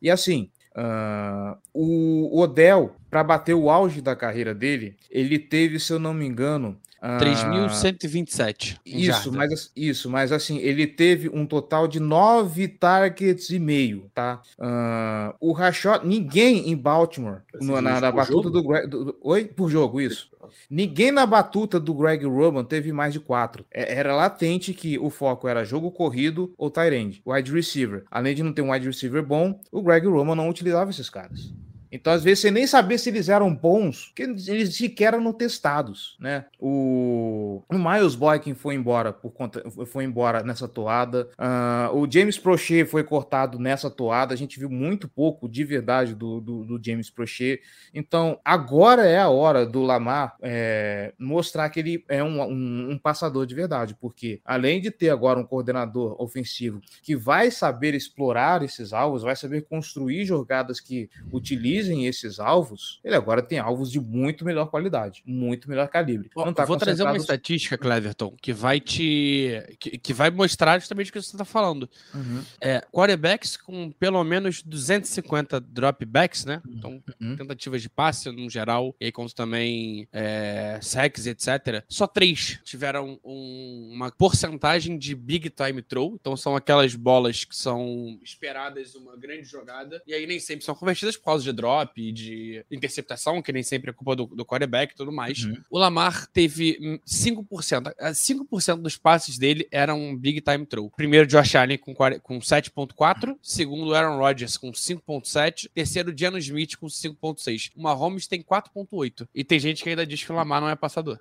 E 0.00 0.10
assim, 0.10 0.50
Uh, 0.76 1.56
o 1.72 2.40
Odell, 2.40 2.96
para 3.08 3.22
bater 3.22 3.54
o 3.54 3.70
auge 3.70 4.00
da 4.00 4.16
carreira 4.16 4.52
dele, 4.52 4.96
ele 5.08 5.38
teve, 5.38 5.78
se 5.78 5.92
eu 5.92 6.00
não 6.00 6.12
me 6.12 6.26
engano, 6.26 6.76
3.127. 7.04 8.78
Isso, 8.84 9.32
mas, 9.32 9.70
isso, 9.76 10.10
mas 10.10 10.32
assim, 10.32 10.58
ele 10.58 10.86
teve 10.86 11.28
um 11.28 11.46
total 11.46 11.86
de 11.86 12.00
nove 12.00 12.66
targets 12.66 13.50
e 13.50 13.58
meio, 13.58 14.10
tá? 14.14 14.40
Uh, 14.58 15.34
o 15.40 15.52
Rashad, 15.52 16.04
ninguém 16.04 16.70
em 16.70 16.76
Baltimore, 16.76 17.42
no, 17.60 17.80
na, 17.80 18.00
na 18.00 18.10
batuta 18.10 18.50
do, 18.50 18.62
do, 18.62 19.04
do, 19.04 19.18
Oi? 19.22 19.44
Por 19.44 19.68
jogo, 19.70 20.00
isso. 20.00 20.30
Ninguém 20.68 21.10
na 21.10 21.26
batuta 21.26 21.78
do 21.80 21.94
Greg 21.94 22.24
Roman 22.24 22.64
teve 22.64 22.92
mais 22.92 23.12
de 23.12 23.20
quatro. 23.20 23.64
É, 23.70 23.94
era 23.94 24.14
latente 24.14 24.72
que 24.72 24.98
o 24.98 25.10
foco 25.10 25.48
era 25.48 25.64
jogo 25.64 25.90
corrido 25.90 26.52
ou 26.56 26.70
tight 26.70 26.94
end, 26.94 27.22
wide 27.26 27.52
receiver. 27.52 28.04
Além 28.10 28.34
de 28.34 28.42
não 28.42 28.52
ter 28.52 28.62
um 28.62 28.72
wide 28.72 28.86
receiver 28.86 29.22
bom, 29.22 29.58
o 29.70 29.82
Greg 29.82 30.06
Roman 30.06 30.34
não 30.34 30.48
utilizava 30.48 30.90
esses 30.90 31.10
caras. 31.10 31.52
Então, 31.94 32.12
às 32.12 32.24
vezes, 32.24 32.40
você 32.40 32.50
nem 32.50 32.66
sabia 32.66 32.98
se 32.98 33.08
eles 33.08 33.28
eram 33.28 33.54
bons, 33.54 34.06
porque 34.06 34.24
eles 34.24 34.76
sequer 34.76 35.14
eram 35.14 35.32
testados, 35.32 36.16
né? 36.18 36.44
O, 36.58 37.62
o 37.68 37.78
Miles 37.78 38.16
Boykin 38.16 38.52
foi 38.52 38.74
embora 38.74 39.12
por 39.12 39.30
conta, 39.30 39.62
foi 39.86 40.02
embora 40.02 40.42
nessa 40.42 40.66
toada. 40.66 41.28
Uh, 41.38 41.96
o 41.96 42.10
James 42.10 42.36
Prochet 42.36 42.84
foi 42.84 43.04
cortado 43.04 43.60
nessa 43.60 43.88
toada. 43.88 44.34
A 44.34 44.36
gente 44.36 44.58
viu 44.58 44.68
muito 44.68 45.06
pouco 45.06 45.48
de 45.48 45.62
verdade 45.62 46.16
do, 46.16 46.40
do, 46.40 46.64
do 46.64 46.80
James 46.84 47.10
Prochet. 47.10 47.60
Então, 47.94 48.40
agora 48.44 49.06
é 49.06 49.20
a 49.20 49.28
hora 49.28 49.64
do 49.64 49.80
Lamar 49.80 50.34
é, 50.42 51.14
mostrar 51.16 51.70
que 51.70 51.78
ele 51.78 52.04
é 52.08 52.24
um, 52.24 52.42
um, 52.42 52.90
um 52.90 52.98
passador 52.98 53.46
de 53.46 53.54
verdade, 53.54 53.96
porque 54.00 54.40
além 54.44 54.80
de 54.80 54.90
ter 54.90 55.10
agora 55.10 55.38
um 55.38 55.44
coordenador 55.44 56.20
ofensivo 56.20 56.80
que 57.04 57.14
vai 57.14 57.52
saber 57.52 57.94
explorar 57.94 58.64
esses 58.64 58.92
alvos, 58.92 59.22
vai 59.22 59.36
saber 59.36 59.62
construir 59.62 60.24
jogadas 60.24 60.80
que 60.80 61.08
utilizem 61.32 61.83
atingem 61.84 62.06
esses 62.06 62.38
alvos, 62.38 63.00
ele 63.04 63.14
agora 63.14 63.42
tem 63.42 63.58
alvos 63.58 63.90
de 63.90 64.00
muito 64.00 64.44
melhor 64.44 64.66
qualidade, 64.66 65.22
muito 65.26 65.68
melhor 65.68 65.88
calibre. 65.88 66.30
Não 66.36 66.52
tá 66.52 66.64
vou 66.64 66.76
trazer 66.76 67.02
uma 67.02 67.16
estatística, 67.16 67.76
Cleverton, 67.76 68.34
que 68.40 68.52
vai 68.52 68.80
te. 68.80 69.76
que, 69.78 69.98
que 69.98 70.12
vai 70.12 70.30
mostrar 70.30 70.78
justamente 70.78 71.10
o 71.10 71.12
que 71.12 71.20
você 71.20 71.34
está 71.34 71.44
falando. 71.44 71.88
Uhum. 72.14 72.42
É, 72.60 72.80
quarterbacks 72.92 73.56
com 73.56 73.90
pelo 73.92 74.22
menos 74.24 74.62
250 74.62 75.60
dropbacks, 75.60 76.44
né? 76.44 76.60
Uhum. 76.64 76.74
Então, 76.74 77.02
uhum. 77.20 77.36
tentativas 77.36 77.82
de 77.82 77.88
passe 77.88 78.30
no 78.30 78.48
geral, 78.48 78.94
e 79.00 79.06
aí 79.06 79.12
conta 79.12 79.34
também 79.34 80.08
é, 80.12 80.78
sacks, 80.80 81.26
etc. 81.26 81.84
Só 81.88 82.06
três 82.06 82.60
tiveram 82.64 83.18
um, 83.24 83.90
uma 83.94 84.10
porcentagem 84.10 84.98
de 84.98 85.14
big 85.14 85.50
time 85.50 85.82
throw, 85.82 86.16
então 86.18 86.36
são 86.36 86.56
aquelas 86.56 86.94
bolas 86.94 87.44
que 87.44 87.56
são 87.56 88.18
esperadas 88.22 88.94
uma 88.94 89.16
grande 89.16 89.44
jogada, 89.44 90.02
e 90.06 90.14
aí 90.14 90.26
nem 90.26 90.38
sempre 90.38 90.64
são 90.64 90.74
convertidas 90.74 91.16
por 91.16 91.24
causa 91.24 91.44
de 91.44 91.52
drop 91.52 91.73
drop, 91.74 92.12
de 92.12 92.64
interceptação, 92.70 93.42
que 93.42 93.52
nem 93.52 93.62
sempre 93.62 93.90
é 93.90 93.92
culpa 93.92 94.14
do, 94.14 94.26
do 94.26 94.44
quarterback 94.44 94.92
e 94.92 94.96
tudo 94.96 95.12
mais. 95.12 95.44
Uhum. 95.44 95.56
O 95.70 95.78
Lamar 95.78 96.26
teve 96.28 97.00
5%. 97.06 97.92
5% 98.00 98.82
dos 98.82 98.96
passes 98.96 99.38
dele 99.38 99.66
eram 99.70 100.16
big 100.16 100.40
time 100.40 100.64
throw. 100.64 100.90
Primeiro, 100.90 101.26
Josh 101.26 101.54
Allen 101.56 101.78
com, 101.78 101.94
com 101.94 102.38
7.4. 102.38 103.36
Segundo, 103.42 103.94
Aaron 103.94 104.18
Rodgers 104.18 104.56
com 104.56 104.70
5.7. 104.70 105.68
Terceiro, 105.74 106.14
Geno 106.16 106.38
Smith 106.38 106.76
com 106.76 106.86
5.6. 106.86 107.72
O 107.76 107.82
Mahomes 107.82 108.26
tem 108.26 108.42
4.8. 108.42 109.26
E 109.34 109.42
tem 109.42 109.58
gente 109.58 109.82
que 109.82 109.90
ainda 109.90 110.06
diz 110.06 110.22
que 110.22 110.32
o 110.32 110.34
Lamar 110.34 110.60
não 110.60 110.68
é 110.68 110.76
passador. 110.76 111.18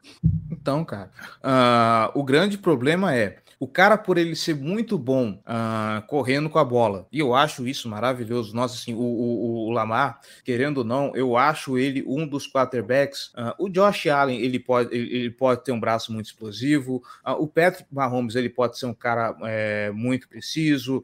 Então, 0.52 0.86
cara, 0.86 1.12
uh, 1.44 2.18
o 2.18 2.24
grande 2.24 2.58
problema 2.58 3.16
é 3.16 3.40
o 3.64 3.68
cara, 3.68 3.98
por 3.98 4.18
ele 4.18 4.36
ser 4.36 4.58
muito 4.58 4.98
bom 4.98 5.42
uh, 5.48 6.06
correndo 6.08 6.50
com 6.50 6.60
a 6.60 6.66
bola, 6.66 7.08
e 7.10 7.20
eu 7.20 7.34
acho 7.34 7.66
isso 7.66 7.88
maravilhoso. 7.88 8.54
Nossa, 8.54 8.76
assim, 8.76 8.94
o, 8.94 9.00
o, 9.00 9.68
o 9.68 9.72
Lamar, 9.72 10.20
querendo 10.44 10.80
ou 10.80 10.84
não, 10.84 11.16
eu 11.16 11.38
acho 11.38 11.78
ele 11.78 12.04
um 12.06 12.28
dos 12.28 12.46
quarterbacks. 12.46 13.28
Uh, 13.28 13.66
o 13.66 13.70
Josh 13.70 14.08
Allen, 14.08 14.42
ele 14.42 14.60
pode, 14.60 14.94
ele, 14.94 15.16
ele, 15.16 15.32
pode 15.32 15.64
ter 15.64 15.72
um 15.72 15.80
braço 15.80 16.12
muito 16.12 16.26
explosivo. 16.26 17.02
Uh, 17.26 17.42
o 17.42 17.48
Patrick 17.48 17.88
Mahomes, 17.90 18.36
ele 18.36 18.50
pode 18.50 18.78
ser 18.78 18.86
um 18.86 18.94
cara 18.94 19.34
é, 19.44 19.90
muito 19.92 20.28
preciso. 20.28 21.02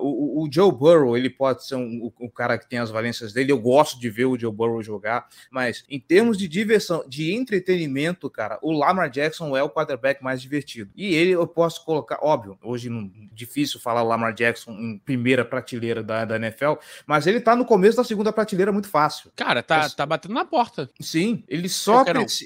O, 0.00 0.44
o, 0.44 0.48
Joe 0.48 0.70
Burrow, 0.70 1.16
ele 1.16 1.28
pode 1.28 1.66
ser 1.66 1.74
um, 1.74 2.08
cara 2.32 2.56
que 2.56 2.68
tem 2.68 2.78
as 2.78 2.90
valências 2.90 3.32
dele. 3.32 3.50
Eu 3.50 3.58
gosto 3.58 3.98
de 3.98 4.08
ver 4.08 4.26
o 4.26 4.38
Joe 4.38 4.52
Burrow 4.52 4.80
jogar, 4.80 5.26
mas 5.50 5.84
em 5.90 5.98
termos 5.98 6.38
de 6.38 6.46
diversão, 6.46 7.02
de 7.08 7.34
entretenimento, 7.34 8.30
cara, 8.30 8.60
o 8.62 8.70
Lamar 8.70 9.10
Jackson 9.10 9.56
é 9.56 9.62
o 9.62 9.70
quarterback 9.70 10.22
mais 10.22 10.40
divertido. 10.40 10.92
E 10.94 11.12
ele, 11.14 11.32
eu 11.32 11.48
posso 11.48 11.79
posso 11.80 11.84
colocar, 11.84 12.18
óbvio, 12.22 12.58
hoje 12.62 12.88
não, 12.88 13.10
difícil 13.32 13.80
falar 13.80 14.02
o 14.02 14.08
Lamar 14.08 14.34
Jackson 14.34 14.72
em 14.72 14.98
primeira 14.98 15.44
prateleira 15.44 16.02
da, 16.02 16.24
da 16.24 16.36
NFL, 16.36 16.74
mas 17.06 17.26
ele 17.26 17.40
tá 17.40 17.56
no 17.56 17.64
começo 17.64 17.96
da 17.96 18.04
segunda 18.04 18.32
prateleira 18.32 18.72
muito 18.72 18.88
fácil. 18.88 19.30
Cara, 19.34 19.62
tá, 19.62 19.88
tá 19.88 20.06
batendo 20.06 20.34
na 20.34 20.44
porta. 20.44 20.90
Sim, 21.00 21.44
ele 21.48 21.68
só, 21.68 22.04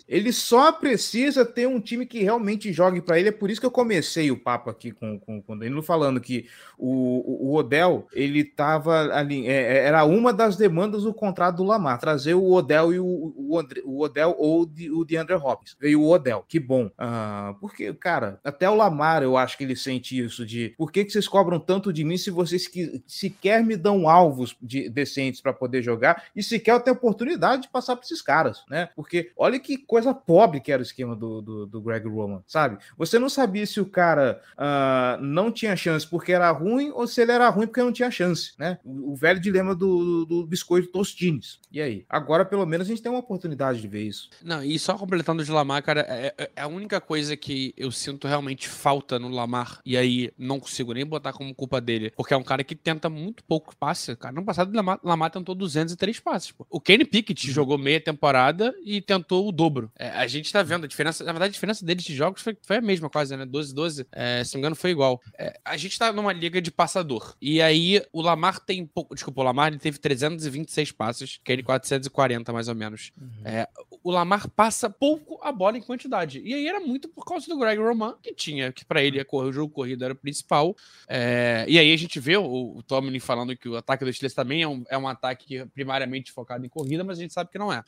ele 0.08 0.32
só 0.32 0.72
precisa 0.72 1.44
ter 1.44 1.66
um 1.66 1.80
time 1.80 2.06
que 2.06 2.22
realmente 2.22 2.72
jogue 2.72 3.00
para 3.00 3.18
ele. 3.18 3.28
É 3.28 3.32
por 3.32 3.50
isso 3.50 3.60
que 3.60 3.66
eu 3.66 3.70
comecei 3.70 4.30
o 4.30 4.36
papo 4.36 4.70
aqui 4.70 4.92
com, 4.92 5.18
com, 5.18 5.42
com 5.42 5.52
o 5.54 5.58
Danilo 5.58 5.82
falando 5.82 6.20
que 6.20 6.46
o, 6.78 7.50
o 7.50 7.56
Odell, 7.56 8.06
ele 8.12 8.44
tava 8.44 9.14
ali, 9.14 9.46
é, 9.46 9.78
é, 9.78 9.86
era 9.86 10.04
uma 10.04 10.32
das 10.32 10.56
demandas 10.56 11.02
do 11.02 11.14
contrato 11.14 11.56
do 11.56 11.64
Lamar, 11.64 11.98
trazer 11.98 12.34
o 12.34 12.52
Odell 12.52 12.92
e 12.92 12.98
o, 12.98 13.06
o, 13.06 13.62
o 13.84 14.02
Odell 14.02 14.34
ou 14.38 14.62
o 14.62 15.04
DeAndre 15.04 15.34
Hopkins. 15.34 15.76
Veio 15.80 16.00
o 16.00 16.10
Odell, 16.10 16.44
que 16.48 16.60
bom. 16.60 16.86
Uh, 16.86 17.54
porque, 17.60 17.92
cara, 17.94 18.38
até 18.44 18.68
o 18.68 18.74
Lamar 18.74 19.23
eu 19.24 19.36
acho 19.36 19.56
que 19.56 19.64
ele 19.64 19.76
sente 19.76 20.18
isso 20.18 20.44
de 20.44 20.74
por 20.76 20.92
que, 20.92 21.04
que 21.04 21.10
vocês 21.10 21.28
cobram 21.28 21.58
tanto 21.58 21.92
de 21.92 22.04
mim 22.04 22.16
se 22.16 22.30
vocês 22.30 22.66
que, 22.66 23.02
sequer 23.06 23.64
me 23.64 23.76
dão 23.76 24.08
alvos 24.08 24.56
de, 24.60 24.88
decentes 24.88 25.40
para 25.40 25.52
poder 25.52 25.82
jogar 25.82 26.24
e 26.34 26.42
sequer 26.42 26.72
eu 26.72 26.80
tenho 26.80 26.96
oportunidade 26.96 27.62
de 27.62 27.68
passar 27.68 27.96
para 27.96 28.04
esses 28.04 28.22
caras, 28.22 28.64
né? 28.68 28.88
Porque 28.94 29.32
olha 29.36 29.58
que 29.58 29.76
coisa 29.76 30.14
pobre 30.14 30.60
que 30.60 30.72
era 30.72 30.80
o 30.80 30.84
esquema 30.84 31.16
do, 31.16 31.40
do, 31.40 31.66
do 31.66 31.80
Greg 31.80 32.06
Roman, 32.08 32.42
sabe? 32.46 32.78
Você 32.96 33.18
não 33.18 33.28
sabia 33.28 33.66
se 33.66 33.80
o 33.80 33.86
cara 33.86 34.40
uh, 34.54 35.22
não 35.22 35.50
tinha 35.50 35.76
chance 35.76 36.06
porque 36.06 36.32
era 36.32 36.50
ruim 36.50 36.90
ou 36.90 37.06
se 37.06 37.20
ele 37.20 37.32
era 37.32 37.48
ruim 37.48 37.66
porque 37.66 37.82
não 37.82 37.92
tinha 37.92 38.10
chance, 38.10 38.52
né? 38.58 38.78
O, 38.84 39.12
o 39.12 39.16
velho 39.16 39.40
dilema 39.40 39.74
do, 39.74 40.24
do, 40.24 40.24
do 40.24 40.46
biscoito 40.46 40.88
Tostines. 40.88 41.60
E 41.70 41.80
aí? 41.80 42.04
Agora, 42.08 42.44
pelo 42.44 42.66
menos, 42.66 42.86
a 42.86 42.90
gente 42.90 43.02
tem 43.02 43.10
uma 43.10 43.20
oportunidade 43.20 43.80
de 43.80 43.88
ver 43.88 44.02
isso. 44.02 44.30
Não, 44.42 44.62
e 44.62 44.78
só 44.78 44.96
completando 44.96 45.42
o 45.42 45.52
Lamar, 45.52 45.82
cara, 45.82 46.00
é, 46.08 46.34
é, 46.38 46.50
é 46.56 46.62
a 46.62 46.68
única 46.68 47.00
coisa 47.00 47.36
que 47.36 47.74
eu 47.76 47.90
sinto 47.90 48.28
realmente 48.28 48.68
falta 48.68 49.13
no 49.18 49.28
Lamar, 49.28 49.80
e 49.84 49.96
aí 49.96 50.32
não 50.38 50.60
consigo 50.60 50.92
nem 50.92 51.04
botar 51.04 51.32
como 51.32 51.54
culpa 51.54 51.80
dele, 51.80 52.10
porque 52.16 52.34
é 52.34 52.36
um 52.36 52.42
cara 52.42 52.64
que 52.64 52.74
tenta 52.74 53.08
muito 53.08 53.44
pouco 53.44 53.74
passe. 53.76 54.14
Cara, 54.16 54.34
no 54.34 54.44
passado, 54.44 54.72
o 54.72 54.76
Lamar, 54.76 55.00
Lamar 55.02 55.30
tentou 55.30 55.54
203 55.54 56.20
passes. 56.20 56.52
Pô. 56.52 56.66
O 56.70 56.80
Kenny 56.80 57.04
Pickett 57.04 57.48
uhum. 57.48 57.54
jogou 57.54 57.78
meia 57.78 58.00
temporada 58.00 58.74
e 58.84 59.00
tentou 59.00 59.48
o 59.48 59.52
dobro. 59.52 59.90
É, 59.98 60.08
a 60.10 60.26
gente 60.26 60.52
tá 60.52 60.62
vendo 60.62 60.84
a 60.84 60.88
diferença, 60.88 61.24
na 61.24 61.32
verdade, 61.32 61.50
a 61.50 61.52
diferença 61.52 61.84
deles 61.84 62.04
de 62.04 62.14
jogos 62.14 62.42
foi, 62.42 62.56
foi 62.62 62.76
a 62.76 62.80
mesma 62.80 63.08
quase, 63.08 63.36
né? 63.36 63.46
12-12, 63.46 64.06
é, 64.12 64.42
se 64.44 64.54
não 64.54 64.58
me 64.58 64.60
engano, 64.60 64.76
foi 64.76 64.90
igual. 64.90 65.20
É, 65.38 65.58
a 65.64 65.76
gente 65.76 65.98
tá 65.98 66.12
numa 66.12 66.32
liga 66.32 66.60
de 66.60 66.70
passador, 66.70 67.34
e 67.40 67.60
aí 67.60 68.02
o 68.12 68.20
Lamar 68.20 68.60
tem 68.60 68.86
pouco, 68.86 69.14
desculpa, 69.14 69.40
o 69.40 69.44
Lamar 69.44 69.68
ele 69.68 69.78
teve 69.78 69.98
326 69.98 70.92
passes, 70.92 71.40
Kenny 71.44 71.62
440 71.62 72.52
mais 72.52 72.68
ou 72.68 72.74
menos. 72.74 73.12
Uhum. 73.20 73.42
É, 73.44 73.68
o 74.02 74.10
Lamar 74.10 74.48
passa 74.50 74.90
pouco 74.90 75.38
a 75.42 75.52
bola 75.52 75.78
em 75.78 75.82
quantidade, 75.82 76.40
e 76.44 76.54
aí 76.54 76.66
era 76.66 76.80
muito 76.80 77.08
por 77.08 77.24
causa 77.24 77.46
do 77.46 77.58
Greg 77.58 77.80
Roman, 77.80 78.16
que 78.22 78.34
tinha 78.34 78.72
que 78.72 78.84
para 78.94 79.02
ele 79.02 79.16
ia 79.16 79.24
correr 79.24 79.48
o 79.48 79.52
jogo 79.52 79.74
corrido 79.74 80.04
era 80.04 80.14
o 80.14 80.16
principal. 80.16 80.76
É, 81.08 81.64
e 81.66 81.80
aí 81.80 81.92
a 81.92 81.96
gente 81.96 82.20
vê 82.20 82.36
o, 82.36 82.76
o 82.76 82.82
Tomlin 82.84 83.18
falando 83.18 83.56
que 83.56 83.68
o 83.68 83.76
ataque 83.76 84.04
dos 84.04 84.14
Steelers 84.14 84.34
também 84.34 84.62
é 84.62 84.68
um, 84.68 84.84
é 84.88 84.96
um 84.96 85.08
ataque 85.08 85.66
primariamente 85.74 86.30
focado 86.30 86.64
em 86.64 86.68
corrida, 86.68 87.02
mas 87.02 87.18
a 87.18 87.22
gente 87.22 87.34
sabe 87.34 87.50
que 87.50 87.58
não 87.58 87.72
é. 87.72 87.82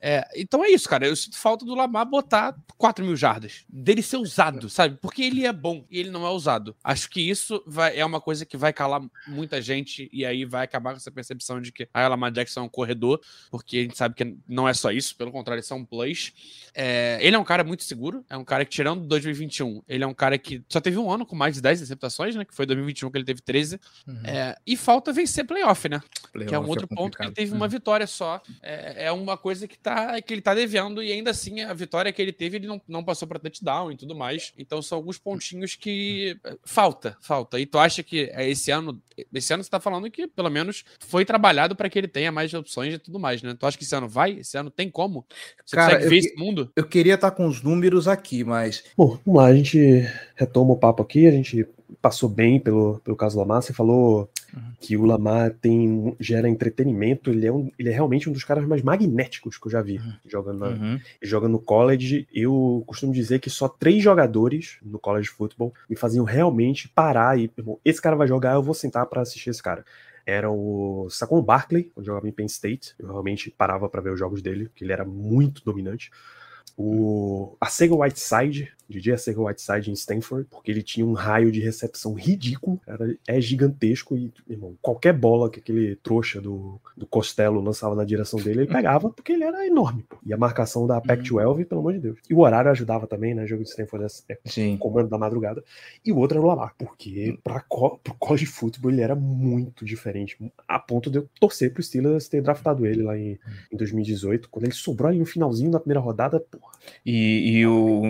é. 0.00 0.28
Então 0.34 0.64
é 0.64 0.68
isso, 0.68 0.88
cara. 0.88 1.06
Eu 1.06 1.14
sinto 1.14 1.38
falta 1.38 1.64
do 1.64 1.76
Lamar 1.76 2.04
botar 2.06 2.56
4 2.76 3.04
mil 3.04 3.14
jardas. 3.14 3.64
Dele 3.68 4.02
ser 4.02 4.16
usado, 4.16 4.68
sabe? 4.68 4.98
Porque 5.00 5.22
ele 5.22 5.46
é 5.46 5.52
bom 5.52 5.84
e 5.88 6.00
ele 6.00 6.10
não 6.10 6.26
é 6.26 6.30
usado. 6.30 6.74
Acho 6.82 7.08
que 7.08 7.20
isso 7.20 7.62
vai, 7.64 7.96
é 7.96 8.04
uma 8.04 8.20
coisa 8.20 8.44
que 8.44 8.56
vai 8.56 8.72
calar 8.72 9.00
muita 9.28 9.62
gente 9.62 10.10
e 10.12 10.26
aí 10.26 10.44
vai 10.44 10.64
acabar 10.64 10.90
com 10.90 10.96
essa 10.96 11.10
percepção 11.12 11.62
de 11.62 11.70
que 11.70 11.84
a 11.94 12.04
ah, 12.04 12.08
Lamar 12.08 12.32
Jackson 12.32 12.60
é 12.60 12.62
um 12.64 12.68
corredor, 12.68 13.20
porque 13.48 13.76
a 13.76 13.82
gente 13.82 13.96
sabe 13.96 14.16
que 14.16 14.36
não 14.48 14.68
é 14.68 14.74
só 14.74 14.90
isso, 14.90 15.14
pelo 15.14 15.30
contrário, 15.30 15.62
são 15.62 15.84
plays. 15.84 16.32
É, 16.74 17.18
ele 17.20 17.36
é 17.36 17.38
um 17.38 17.44
cara 17.44 17.62
muito 17.62 17.84
seguro, 17.84 18.24
é 18.28 18.36
um 18.36 18.44
cara 18.44 18.64
que, 18.64 18.72
tirando 18.72 19.06
2021, 19.06 19.82
ele 19.86 20.02
é 20.02 20.06
um 20.06 20.14
cara 20.14 20.36
que 20.38 20.47
só 20.68 20.80
teve 20.80 20.98
um 20.98 21.10
ano 21.10 21.26
com 21.26 21.36
mais 21.36 21.54
de 21.54 21.60
10 21.60 21.80
receptações, 21.80 22.34
né? 22.34 22.44
Que 22.44 22.54
foi 22.54 22.66
2021 22.66 23.10
que 23.10 23.18
ele 23.18 23.24
teve 23.24 23.40
13. 23.40 23.80
Uhum. 24.06 24.20
É, 24.24 24.56
e 24.66 24.76
falta 24.76 25.12
vencer 25.12 25.44
playoff, 25.44 25.88
né? 25.88 26.00
Playoff 26.32 26.48
que 26.48 26.54
é 26.54 26.58
um 26.58 26.68
outro 26.68 26.88
é 26.90 26.94
ponto 26.94 27.16
que 27.16 27.24
ele 27.24 27.32
teve 27.32 27.50
uhum. 27.50 27.58
uma 27.58 27.68
vitória 27.68 28.06
só. 28.06 28.40
É, 28.62 29.06
é, 29.06 29.12
uma 29.12 29.36
coisa 29.36 29.66
que, 29.66 29.78
tá, 29.78 30.20
que 30.20 30.32
ele 30.32 30.40
tá 30.40 30.54
devendo, 30.54 31.02
e 31.02 31.12
ainda 31.12 31.30
assim, 31.30 31.60
a 31.60 31.72
vitória 31.72 32.12
que 32.12 32.20
ele 32.20 32.32
teve, 32.32 32.56
ele 32.56 32.66
não, 32.66 32.80
não 32.88 33.04
passou 33.04 33.26
para 33.26 33.38
touchdown 33.38 33.92
e 33.92 33.96
tudo 33.96 34.14
mais. 34.14 34.52
Então 34.58 34.80
são 34.82 34.96
alguns 34.96 35.18
pontinhos 35.18 35.74
que 35.74 36.38
é, 36.44 36.56
falta, 36.64 37.16
falta. 37.20 37.58
E 37.58 37.66
tu 37.66 37.78
acha 37.78 38.02
que 38.02 38.30
é, 38.32 38.48
esse 38.48 38.70
ano, 38.70 39.00
esse 39.32 39.52
ano 39.52 39.62
você 39.62 39.70
tá 39.70 39.80
falando 39.80 40.10
que 40.10 40.26
pelo 40.26 40.50
menos 40.50 40.84
foi 41.00 41.24
trabalhado 41.24 41.74
para 41.74 41.88
que 41.88 41.98
ele 41.98 42.08
tenha 42.08 42.32
mais 42.32 42.52
opções 42.54 42.94
e 42.94 42.98
tudo 42.98 43.18
mais, 43.18 43.42
né? 43.42 43.54
Tu 43.58 43.66
acha 43.66 43.76
que 43.76 43.84
esse 43.84 43.94
ano 43.94 44.08
vai? 44.08 44.38
Esse 44.40 44.56
ano 44.56 44.70
tem 44.70 44.90
como? 44.90 45.26
Você 45.64 45.76
Cara, 45.76 45.94
consegue 45.94 46.10
ver 46.10 46.18
esse 46.18 46.36
mundo? 46.36 46.70
Eu 46.76 46.86
queria 46.86 47.14
estar 47.14 47.30
tá 47.30 47.36
com 47.36 47.46
os 47.46 47.62
números 47.62 48.08
aqui, 48.08 48.44
mas. 48.44 48.84
Bom, 48.96 49.18
vamos 49.24 49.40
lá, 49.40 49.46
a 49.46 49.54
gente 49.54 50.08
retoma 50.38 50.72
o 50.72 50.76
papo 50.76 51.02
aqui, 51.02 51.26
a 51.26 51.32
gente 51.32 51.66
passou 52.00 52.28
bem 52.28 52.60
pelo, 52.60 53.00
pelo 53.00 53.16
caso 53.16 53.36
Lamar, 53.36 53.60
você 53.60 53.72
falou 53.72 54.30
uhum. 54.54 54.72
que 54.80 54.96
o 54.96 55.04
Lamar 55.04 55.52
tem, 55.60 56.14
gera 56.20 56.48
entretenimento, 56.48 57.28
ele 57.28 57.44
é, 57.44 57.52
um, 57.52 57.72
ele 57.76 57.88
é 57.88 57.92
realmente 57.92 58.30
um 58.30 58.32
dos 58.32 58.44
caras 58.44 58.64
mais 58.64 58.80
magnéticos 58.80 59.58
que 59.58 59.66
eu 59.66 59.72
já 59.72 59.82
vi 59.82 59.98
uhum. 59.98 60.12
jogando, 60.24 60.58
na, 60.60 60.68
uhum. 60.68 61.00
jogando 61.20 61.52
no 61.52 61.58
college. 61.58 62.28
Eu 62.32 62.84
costumo 62.86 63.12
dizer 63.12 63.40
que 63.40 63.50
só 63.50 63.68
três 63.68 64.00
jogadores 64.00 64.78
no 64.80 64.98
college 65.00 65.28
football 65.28 65.74
me 65.90 65.96
faziam 65.96 66.24
realmente 66.24 66.88
parar 66.88 67.36
e, 67.36 67.50
esse 67.84 68.00
cara 68.00 68.14
vai 68.14 68.28
jogar, 68.28 68.54
eu 68.54 68.62
vou 68.62 68.74
sentar 68.74 69.06
para 69.06 69.22
assistir 69.22 69.50
esse 69.50 69.62
cara 69.62 69.84
era 70.24 70.50
o 70.50 71.08
Saquon 71.08 71.40
Barkley, 71.40 71.84
que 71.84 72.04
jogava 72.04 72.28
em 72.28 72.32
Penn 72.32 72.44
State. 72.44 72.94
Eu 72.98 73.08
realmente 73.08 73.50
parava 73.50 73.88
para 73.88 74.02
ver 74.02 74.12
os 74.12 74.18
jogos 74.18 74.42
dele, 74.42 74.68
porque 74.68 74.84
ele 74.84 74.92
era 74.92 75.02
muito 75.02 75.64
dominante. 75.64 76.10
O 76.76 77.56
Sega 77.66 77.94
Whiteside, 77.94 78.70
DJ 78.88 79.12
Arcega 79.12 79.40
Whiteside 79.40 79.90
em 79.90 79.94
Stanford, 79.94 80.46
porque 80.50 80.70
ele 80.70 80.82
tinha 80.82 81.04
um 81.04 81.12
raio 81.12 81.52
de 81.52 81.60
recepção 81.60 82.14
ridículo, 82.14 82.80
é 83.26 83.40
gigantesco 83.40 84.16
e, 84.16 84.32
irmão, 84.48 84.76
qualquer 84.80 85.12
bola 85.12 85.50
que 85.50 85.60
aquele 85.60 85.96
trouxa 85.96 86.40
do, 86.40 86.80
do 86.96 87.06
Costello 87.06 87.60
lançava 87.60 87.94
na 87.94 88.04
direção 88.04 88.40
dele, 88.40 88.62
ele 88.62 88.72
pegava 88.72 89.10
porque 89.10 89.32
ele 89.32 89.44
era 89.44 89.66
enorme. 89.66 90.04
Pô. 90.08 90.16
E 90.24 90.32
a 90.32 90.36
marcação 90.36 90.86
da 90.86 91.00
Pac-12, 91.00 91.66
pelo 91.66 91.80
amor 91.80 91.92
de 91.92 92.00
Deus. 92.00 92.18
E 92.28 92.34
o 92.34 92.40
horário 92.40 92.70
ajudava 92.70 93.06
também, 93.06 93.34
né? 93.34 93.44
O 93.44 93.46
jogo 93.46 93.62
de 93.62 93.70
Stanford 93.70 94.06
é, 94.28 94.32
é 94.32 94.38
Sim. 94.46 94.76
comando 94.78 95.08
da 95.08 95.18
madrugada. 95.18 95.62
E 96.04 96.12
o 96.12 96.16
outro 96.16 96.38
era 96.38 96.44
o 96.44 96.48
Lamar, 96.48 96.74
porque 96.78 97.38
pra, 97.42 97.60
pro 97.68 98.14
college 98.18 98.46
football 98.46 98.90
ele 98.90 99.02
era 99.02 99.14
muito 99.14 99.84
diferente, 99.84 100.38
a 100.66 100.78
ponto 100.78 101.10
de 101.10 101.18
eu 101.18 101.28
torcer 101.40 101.72
pro 101.72 101.82
Steelers 101.82 102.28
ter 102.28 102.40
draftado 102.42 102.86
ele 102.86 103.02
lá 103.02 103.18
em, 103.18 103.38
em 103.72 103.76
2018, 103.76 104.48
quando 104.48 104.64
ele 104.64 104.74
sobrou 104.74 105.08
ali 105.08 105.18
no 105.18 105.26
finalzinho 105.26 105.70
da 105.70 105.80
primeira 105.80 106.00
rodada, 106.00 106.40
porra. 106.40 106.72
E, 107.04 107.58
e 107.58 107.66
o 107.66 108.02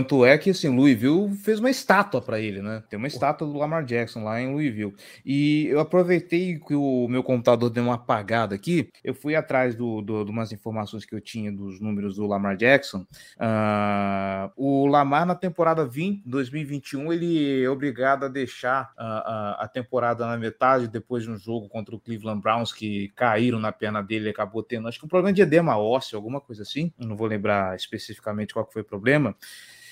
tanto 0.00 0.24
é 0.24 0.38
que 0.38 0.50
assim, 0.50 0.74
Louisville 0.74 1.34
fez 1.36 1.60
uma 1.60 1.68
estátua 1.68 2.22
para 2.22 2.40
ele, 2.40 2.62
né? 2.62 2.82
Tem 2.88 2.96
uma 2.96 3.06
estátua 3.06 3.46
do 3.46 3.58
Lamar 3.58 3.84
Jackson 3.84 4.24
lá 4.24 4.40
em 4.40 4.50
Louisville. 4.50 4.94
E 5.24 5.66
eu 5.66 5.78
aproveitei 5.78 6.58
que 6.58 6.74
o 6.74 7.06
meu 7.06 7.22
computador 7.22 7.68
deu 7.68 7.84
uma 7.84 7.96
apagada 7.96 8.54
aqui, 8.54 8.88
eu 9.04 9.14
fui 9.14 9.36
atrás 9.36 9.74
do, 9.74 10.00
do, 10.00 10.24
de 10.24 10.30
umas 10.30 10.52
informações 10.52 11.04
que 11.04 11.14
eu 11.14 11.20
tinha 11.20 11.52
dos 11.52 11.80
números 11.80 12.16
do 12.16 12.26
Lamar 12.26 12.56
Jackson. 12.56 13.06
Uh, 13.36 14.50
o 14.56 14.86
Lamar 14.86 15.26
na 15.26 15.34
temporada 15.34 15.84
20, 15.84 16.22
2021 16.24 17.12
ele 17.12 17.62
é 17.62 17.68
obrigado 17.68 18.24
a 18.24 18.28
deixar 18.28 18.92
a, 18.96 19.06
a, 19.06 19.64
a, 19.64 19.68
temporada 19.68 20.26
na 20.26 20.38
metade 20.38 20.88
depois 20.88 21.24
de 21.24 21.30
um 21.30 21.36
jogo 21.36 21.68
contra 21.68 21.94
o 21.94 22.00
Cleveland 22.00 22.40
Browns 22.40 22.72
que 22.72 23.12
caíram 23.14 23.58
na 23.58 23.70
perna 23.70 24.02
dele, 24.02 24.30
acabou 24.30 24.62
tendo 24.62 24.88
acho 24.88 24.98
que 24.98 25.04
um 25.04 25.08
problema 25.08 25.34
de 25.34 25.42
edema 25.42 25.76
ósseo, 25.76 26.16
alguma 26.16 26.40
coisa 26.40 26.62
assim. 26.62 26.90
não 26.98 27.16
vou 27.16 27.26
lembrar 27.26 27.76
especificamente 27.76 28.54
qual 28.54 28.66
foi 28.70 28.80
o 28.80 28.84
problema. 28.84 29.36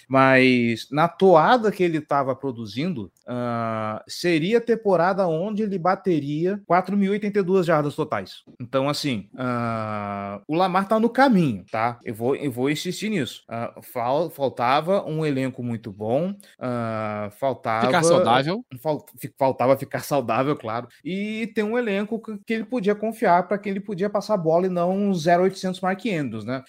Mas 0.09 0.89
na 0.91 1.07
toada 1.07 1.71
que 1.71 1.83
ele 1.83 1.99
estava 1.99 2.35
produzindo, 2.35 3.13
uh, 3.27 4.03
seria 4.09 4.57
a 4.57 4.61
temporada 4.61 5.27
onde 5.29 5.63
ele 5.63 5.79
bateria 5.79 6.61
4.082 6.69 7.65
jardas 7.65 7.95
totais. 7.95 8.43
Então, 8.59 8.89
assim, 8.89 9.29
uh, 9.35 10.43
o 10.49 10.57
Lamar 10.57 10.85
está 10.85 10.99
no 10.99 11.11
caminho, 11.11 11.65
tá? 11.71 12.01
Eu 12.03 12.15
vou, 12.15 12.35
eu 12.35 12.51
vou 12.51 12.71
insistir 12.71 13.11
nisso. 13.11 13.45
Uh, 13.51 13.83
fal, 13.83 14.31
faltava 14.31 15.05
um 15.05 15.27
elenco 15.27 15.63
muito 15.63 15.93
bom, 15.93 16.35
faltava. 17.39 17.87
Ficar 17.87 18.03
saudável. 18.03 18.65
Fal, 18.83 19.05
faltava 19.39 19.77
ficar 19.77 20.01
saudável, 20.01 20.57
claro. 20.57 20.89
E 21.05 21.53
ter 21.55 21.63
um 21.63 21.77
elenco 21.77 22.21
que 22.47 22.55
ele 22.55 22.65
podia 22.65 22.95
confiar 22.95 23.47
para 23.47 23.59
quem 23.59 23.71
ele 23.71 23.81
podia 23.81 24.09
passar 24.09 24.35
a 24.35 24.39
bola 24.39 24.67
e 24.67 24.71
não 24.71 25.13
0,800 25.13 25.81
Mark 25.81 26.07
Andrews, 26.07 26.45
né? 26.45 26.63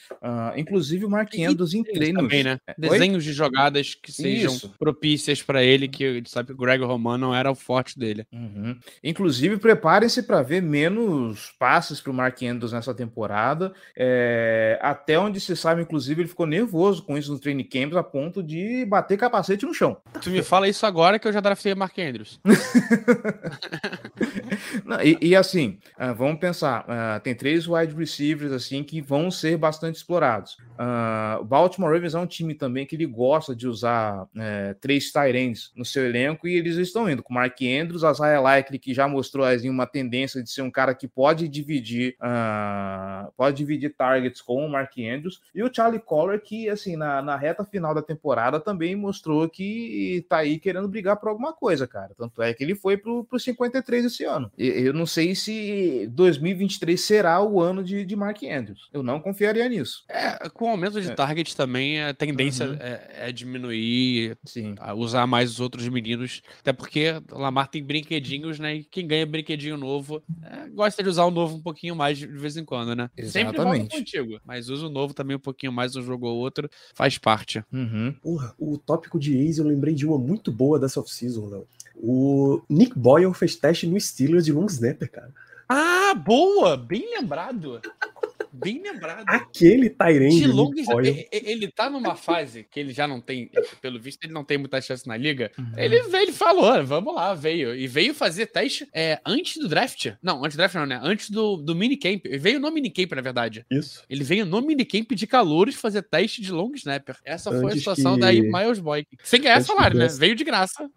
inclusive 0.58 1.06
o 1.06 1.10
Mark 1.10 1.34
Andrews 1.36 1.74
em 1.74 1.84
treinos. 1.84 2.24
Também, 2.24 2.44
né? 2.44 2.60
Desenhos 2.78 3.24
de 3.24 3.29
jogadas 3.36 3.96
que 3.96 4.12
sejam 4.12 4.54
Isso. 4.54 4.74
propícias 4.78 5.42
para 5.42 5.64
ele, 5.64 5.88
que 5.88 6.04
ele 6.04 6.30
sabe 6.30 6.48
que 6.48 6.54
o 6.54 6.58
Greg 6.58 6.84
Roman 6.84 7.18
não 7.18 7.34
era 7.34 7.52
o 7.52 7.56
forte 7.56 7.98
dele. 7.98 8.26
Uhum. 8.32 8.78
Inclusive, 9.04 9.58
preparem-se 9.58 10.24
para 10.24 10.42
ver 10.42 10.62
menos 10.62 11.52
passes 11.60 12.02
para 12.02 12.12
o 12.12 12.14
Mark 12.14 12.42
Andrews 12.42 12.72
nessa 12.72 12.94
temporada. 12.94 13.74
É... 13.96 14.80
Até 14.82 15.20
onde 15.20 15.40
se 15.40 15.56
sabe, 15.56 15.82
inclusive, 15.82 16.22
ele 16.22 16.30
ficou 16.30 16.46
nervoso 16.46 17.04
com 17.04 17.18
isso 17.18 17.32
no 17.32 17.40
training 17.40 17.64
camps 17.64 17.96
a 17.96 18.04
ponto 18.04 18.44
de 18.44 18.86
bater 18.86 19.18
capacete 19.18 19.66
no 19.66 19.74
chão. 19.74 19.98
Tu 20.22 20.30
me 20.30 20.42
fala 20.42 20.68
isso 20.68 20.86
agora 20.86 21.20
que 21.20 21.28
eu 21.28 21.34
já 21.34 21.40
draftei 21.40 21.74
Mark 21.76 21.98
Andrews. 21.98 22.40
não, 24.86 25.02
e, 25.02 25.18
e, 25.22 25.36
assim, 25.36 25.80
uh, 25.98 26.14
vamos 26.16 26.40
pensar: 26.40 26.84
uh, 26.84 27.20
tem 27.22 27.36
três 27.36 27.68
wide 27.68 27.96
receivers 27.96 28.52
assim 28.52 28.84
que 28.84 29.02
vão 29.02 29.32
ser 29.32 29.58
bastante 29.58 29.96
explorados. 29.96 30.58
Uh, 30.72 31.42
o 31.42 31.46
Baltimore 31.46 31.92
Ravens 31.92 32.16
é 32.16 32.20
um 32.20 32.28
time 32.28 32.54
também 32.54 32.86
que 32.86 32.96
ele 32.96 33.06
gosta 33.20 33.54
de 33.54 33.68
usar 33.68 34.26
é, 34.38 34.74
três 34.76 35.12
Tyrants 35.12 35.74
no 35.76 35.84
seu 35.84 36.06
elenco 36.06 36.48
e 36.48 36.56
eles 36.56 36.78
estão 36.78 37.10
indo 37.10 37.22
com 37.22 37.34
Mark 37.34 37.58
Andrews, 37.62 38.02
Isaiah 38.02 38.40
Likely, 38.40 38.80
que 38.80 38.94
já 38.94 39.10
mostrou 39.10 39.46
assim, 39.46 39.70
uma 39.70 39.86
tendência 39.86 40.42
de 40.42 40.50
ser 40.50 40.62
um 40.62 40.72
cara 40.72 40.96
que 40.96 41.06
pode 41.06 41.50
dividir 41.50 42.16
uh, 42.22 43.30
pode 43.36 43.58
dividir 43.58 43.94
targets 43.94 44.42
com 44.42 44.66
o 44.66 44.70
Mark 44.70 44.94
Andrews, 44.98 45.42
e 45.54 45.62
o 45.62 45.70
Charlie 45.74 46.00
Collar, 46.00 46.40
que 46.40 46.70
assim, 46.70 46.96
na, 46.96 47.22
na 47.22 47.36
reta 47.36 47.66
final 47.66 47.94
da 47.94 48.02
temporada 48.02 48.58
também 48.58 48.96
mostrou 48.96 49.50
que 49.50 50.26
tá 50.30 50.38
aí 50.38 50.58
querendo 50.58 50.88
brigar 50.88 51.18
por 51.18 51.28
alguma 51.28 51.52
coisa, 51.52 51.86
cara. 51.86 52.14
Tanto 52.18 52.42
é 52.42 52.54
que 52.54 52.64
ele 52.64 52.74
foi 52.74 52.96
pro, 52.96 53.26
pro 53.26 53.38
53 53.38 54.06
esse 54.06 54.24
ano. 54.24 54.50
Eu 54.58 54.94
não 54.94 55.06
sei 55.06 55.36
se 55.36 56.08
2023 56.14 57.00
será 57.00 57.44
o 57.44 57.60
ano 57.62 57.84
de, 57.84 58.06
de 58.06 58.16
Mark 58.16 58.42
Andrews. 58.44 58.90
Eu 58.94 59.04
não 59.04 59.20
confiaria 59.20 59.68
nisso. 59.68 60.06
É, 60.08 60.48
com 60.50 60.66
o 60.66 60.70
aumento 60.70 61.02
de 61.02 61.12
é. 61.12 61.14
target 61.14 61.54
também, 61.56 62.02
a 62.02 62.14
tendência 62.14 62.68
uhum. 62.68 62.78
é, 62.80 63.09
é, 63.14 63.32
diminuir, 63.32 64.38
Sim. 64.46 64.76
usar 64.96 65.26
mais 65.28 65.52
os 65.52 65.60
outros 65.60 65.88
meninos 65.88 66.42
até 66.60 66.74
porque 66.74 67.14
o 67.32 67.38
Lamar 67.38 67.68
tem 67.68 67.84
brinquedinhos, 67.84 68.60
né? 68.60 68.76
E 68.76 68.84
quem 68.84 69.08
ganha 69.08 69.26
brinquedinho 69.26 69.78
novo 69.78 70.22
é, 70.44 70.70
gosta 70.70 71.02
de 71.02 71.10
usar 71.10 71.26
o 71.26 71.32
novo 71.32 71.56
um 71.56 71.62
pouquinho 71.62 71.96
mais 71.96 72.18
de 72.18 72.28
vez 72.28 72.58
em 72.58 72.66
quando, 72.66 72.96
né? 72.96 73.10
Exatamente. 73.18 73.82
Sempre 73.82 73.98
contigo, 73.98 74.42
mas 74.46 74.70
usa 74.70 74.88
o 74.88 74.90
novo 74.90 75.14
também 75.14 75.36
um 75.36 75.40
pouquinho 75.40 75.72
mais, 75.72 75.96
um 75.96 76.04
jogo 76.04 76.28
ou 76.28 76.38
outro, 76.38 76.70
faz 76.94 77.18
parte. 77.18 77.64
Uhum. 77.72 78.14
Porra, 78.22 78.54
o 78.58 78.78
tópico 78.78 79.20
de 79.20 79.38
Ace 79.38 79.60
eu 79.60 79.66
lembrei 79.66 79.94
de 79.94 80.06
uma 80.06 80.18
muito 80.18 80.52
boa 80.52 80.80
dessa 80.80 81.00
off-season, 81.00 81.48
Léo. 81.48 81.68
O 81.96 82.62
Nick 82.70 82.98
Boyle 82.98 83.34
fez 83.34 83.56
teste 83.56 83.86
no 83.86 84.00
Steelers 84.00 84.46
de 84.46 84.54
long 84.54 84.66
snapper, 84.68 85.12
cara. 85.12 85.34
Ah, 85.68 86.16
boa! 86.16 86.78
Bem 86.78 87.06
lembrado. 87.16 87.82
Bem 88.52 88.82
lembrado. 88.82 89.24
Aquele 89.28 89.90
Tyrande. 89.90 90.44
Ele, 90.44 91.28
ele 91.32 91.68
tá 91.72 91.90
numa 91.90 92.16
fase 92.16 92.66
que 92.70 92.80
ele 92.80 92.92
já 92.92 93.08
não 93.08 93.22
tem, 93.22 93.50
pelo 93.82 94.00
visto, 94.00 94.24
ele 94.24 94.34
não 94.34 94.44
tem 94.44 94.58
muita 94.58 94.82
chance 94.82 95.08
na 95.08 95.16
liga. 95.16 95.52
Uhum. 95.58 95.72
Ele, 95.78 95.96
ele 95.98 96.32
falou, 96.32 96.84
vamos 96.86 97.14
lá, 97.14 97.34
veio. 97.34 97.76
E 97.76 97.88
veio 97.88 98.14
fazer 98.14 98.48
teste 98.48 98.88
é, 98.94 99.20
antes 99.26 99.62
do 99.62 99.68
draft. 99.68 100.14
Não, 100.22 100.44
antes 100.44 100.56
do 100.56 100.60
draft 100.60 100.76
não, 100.76 100.86
né? 100.86 101.00
Antes 101.02 101.30
do, 101.30 101.58
do 101.58 101.76
minicamp. 101.76 102.22
Ele 102.26 102.38
veio 102.38 102.60
no 102.60 102.72
minicamp, 102.72 103.14
na 103.16 103.22
verdade. 103.22 103.66
Isso. 103.70 104.04
Ele 104.10 104.24
veio 104.24 104.46
no 104.46 104.62
minicamp 104.62 105.14
de 105.14 105.28
calouros 105.28 105.76
fazer 105.76 106.02
teste 106.02 106.42
de 106.42 106.52
long 106.52 106.72
snapper. 106.76 107.18
Essa 107.24 107.50
antes 107.50 107.62
foi 107.62 107.72
a 107.72 107.76
situação 107.76 108.16
que... 108.16 108.22
daí 108.22 108.42
Miles 108.42 108.80
Boy. 108.80 109.06
Sem 109.24 109.42
ganhar 109.42 109.62
salário, 109.62 109.98
né? 109.98 110.08
Veio 110.08 110.36
de 110.36 110.44
graça. 110.44 110.90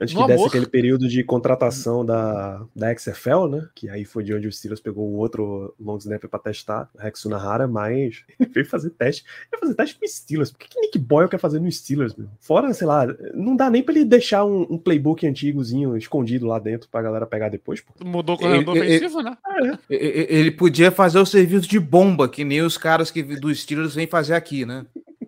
Antes 0.00 0.14
que 0.14 0.26
desse 0.26 0.46
aquele 0.46 0.66
período 0.66 1.08
de 1.08 1.22
contratação 1.22 2.04
da, 2.04 2.64
da 2.74 2.96
XFL, 2.96 3.46
né? 3.50 3.68
Que 3.74 3.88
aí 3.88 4.04
foi 4.04 4.24
de 4.24 4.34
onde 4.34 4.48
o 4.48 4.52
Steelers 4.52 4.80
pegou 4.80 5.06
o 5.08 5.16
outro 5.16 5.74
long 5.78 5.98
snapper 5.98 6.30
pra 6.30 6.38
testar. 6.38 6.88
Rex 7.00 7.20
Sunahara, 7.20 7.66
mas 7.66 8.22
ele 8.38 8.50
veio 8.50 8.66
fazer 8.66 8.90
teste. 8.90 9.24
Ele 9.52 9.60
fazer 9.60 9.74
teste 9.74 9.98
com 9.98 10.06
Steelers. 10.06 10.50
Por 10.50 10.58
que, 10.58 10.68
que 10.68 10.80
Nick 10.80 10.98
Boyle 10.98 11.28
quer 11.28 11.38
fazer 11.38 11.60
no 11.60 11.70
Steelers, 11.70 12.14
meu? 12.14 12.28
Fora, 12.40 12.72
sei 12.72 12.86
lá, 12.86 13.06
não 13.34 13.56
dá 13.56 13.70
nem 13.70 13.82
pra 13.82 13.94
ele 13.94 14.04
deixar 14.04 14.44
um, 14.44 14.66
um 14.70 14.78
playbook 14.78 15.26
antigozinho 15.26 15.96
escondido 15.96 16.46
lá 16.46 16.58
dentro 16.58 16.88
pra 16.88 17.02
galera 17.02 17.26
pegar 17.26 17.48
depois, 17.48 17.80
pô. 17.80 17.92
Mudou 18.04 18.36
o 18.36 18.38
coordenador 18.38 18.76
ofensivo, 18.76 19.22
né? 19.22 19.36
É. 19.90 20.36
Ele 20.36 20.50
podia 20.50 20.90
fazer 20.90 21.18
o 21.18 21.26
serviço 21.26 21.68
de 21.68 21.80
bomba, 21.80 22.28
que 22.28 22.44
nem 22.44 22.62
os 22.62 22.76
caras 22.78 23.10
que 23.10 23.22
do 23.22 23.54
Steelers 23.54 23.94
vêm 23.94 24.06
fazer 24.06 24.34
aqui, 24.34 24.64
né? 24.64 24.84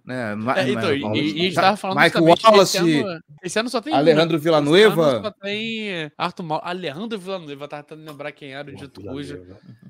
É, 0.08 0.34
é, 0.60 0.70
então, 0.70 0.92
e, 0.92 1.00
e, 1.00 1.40
a 1.40 1.44
gente 1.44 1.54
tava 1.54 1.76
falando 1.76 2.00
Michael 2.00 2.24
Wallace, 2.24 2.76
esse 2.76 3.00
ano, 3.00 3.22
esse 3.40 3.58
ano, 3.60 3.68
só 3.68 3.80
tem 3.80 3.94
Alejandro 3.94 4.36
Villanueva. 4.36 5.22
Só 5.22 5.30
tem 5.30 6.10
Arthur 6.18 6.42
Mal, 6.42 6.60
Alejandro 6.64 7.18
Villanueva, 7.18 7.68
tava 7.68 7.84
tentando 7.84 8.10
lembrar 8.10 8.32
quem 8.32 8.52
era 8.52 8.68
o 8.68 8.74
dito 8.74 9.00
cujo. 9.00 9.40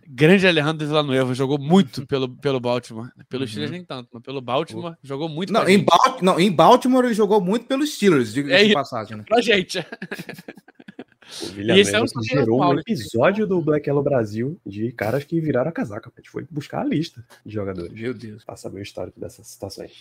Grande 0.07 0.47
Alejandro 0.47 0.87
Villanueva, 0.87 1.35
jogou 1.35 1.59
muito 1.59 2.07
pelo, 2.07 2.29
pelo 2.29 2.61
Baltimore. 2.61 3.09
Pelo 3.31 3.45
uhum. 3.45 3.49
Steelers 3.49 3.71
nem 3.71 3.85
tanto, 3.85 4.11
mas 4.13 4.23
pelo 4.23 4.43
Baltimore 4.43 4.91
uhum. 4.91 4.97
jogou 5.03 5.31
muito. 5.31 5.51
Não 5.51 5.67
em, 5.67 5.85
não, 6.21 6.39
em 6.39 6.53
Baltimore 6.53 7.07
ele 7.07 7.15
jogou 7.15 7.41
muito 7.41 7.65
pelos 7.65 7.95
Steelers, 7.95 8.35
diga 8.35 8.55
é, 8.55 8.65
de 8.65 8.75
passagem. 8.75 9.17
Né? 9.17 9.25
Pra 9.27 9.41
gente. 9.41 9.79
O 11.43 11.47
Villanueva 11.47 11.99
é 11.99 12.23
gerou 12.23 12.63
um 12.63 12.79
episódio 12.79 13.47
do 13.47 13.61
Black 13.61 13.89
Yellow 13.89 14.03
Brasil 14.03 14.61
de 14.67 14.93
caras 14.93 15.25
que 15.25 15.41
viraram 15.41 15.71
a 15.71 15.73
casaca. 15.73 16.11
A 16.15 16.21
gente 16.21 16.31
foi 16.31 16.47
buscar 16.51 16.81
a 16.81 16.85
lista 16.85 17.25
de 17.45 17.55
jogadores. 17.55 17.93
Meu 17.93 18.13
Deus. 18.13 18.45
Pra 18.45 18.57
saber 18.57 18.81
o 18.81 18.83
histórico 18.83 19.21
dessas 19.21 19.47
situações. 19.47 19.93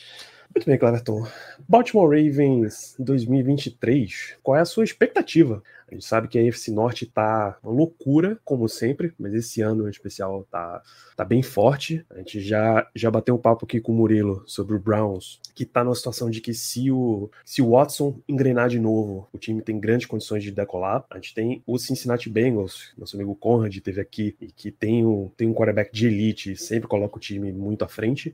Muito 0.53 0.65
bem, 0.65 0.77
Cleverton. 0.77 1.25
Baltimore 1.67 2.09
Ravens 2.09 2.93
2023. 2.99 4.35
Qual 4.43 4.57
é 4.57 4.59
a 4.59 4.65
sua 4.65 4.83
expectativa? 4.83 5.63
A 5.87 5.93
gente 5.93 6.05
sabe 6.05 6.27
que 6.27 6.37
a 6.37 6.41
AFC 6.41 6.71
Norte 6.71 7.05
tá 7.05 7.57
uma 7.63 7.71
loucura, 7.71 8.37
como 8.43 8.67
sempre, 8.67 9.13
mas 9.17 9.33
esse 9.33 9.61
ano 9.61 9.87
em 9.87 9.89
especial 9.89 10.45
tá, 10.51 10.81
tá 11.15 11.23
bem 11.23 11.41
forte. 11.41 12.05
A 12.09 12.17
gente 12.17 12.41
já, 12.41 12.85
já 12.93 13.09
bateu 13.09 13.33
um 13.35 13.37
papo 13.37 13.65
aqui 13.65 13.79
com 13.79 13.93
o 13.93 13.95
Murilo 13.95 14.43
sobre 14.45 14.75
o 14.75 14.79
Browns, 14.79 15.39
que 15.55 15.65
tá 15.65 15.85
numa 15.85 15.95
situação 15.95 16.29
de 16.29 16.41
que 16.41 16.53
se 16.53 16.91
o, 16.91 17.29
se 17.45 17.61
o 17.61 17.71
Watson 17.71 18.19
engrenar 18.27 18.67
de 18.67 18.79
novo, 18.79 19.29
o 19.31 19.37
time 19.37 19.61
tem 19.61 19.79
grandes 19.79 20.05
condições 20.05 20.43
de 20.43 20.51
decolar. 20.51 21.05
A 21.09 21.15
gente 21.15 21.33
tem 21.33 21.63
o 21.65 21.77
Cincinnati 21.77 22.29
Bengals, 22.29 22.93
nosso 22.97 23.15
amigo 23.15 23.35
Conrad 23.35 23.77
teve 23.79 24.01
aqui, 24.01 24.35
e 24.41 24.47
que 24.51 24.69
tem 24.69 25.05
um, 25.05 25.29
tem 25.37 25.47
um 25.47 25.53
quarterback 25.53 25.93
de 25.93 26.07
elite, 26.07 26.57
sempre 26.57 26.89
coloca 26.89 27.15
o 27.15 27.21
time 27.21 27.53
muito 27.53 27.85
à 27.85 27.87
frente. 27.87 28.33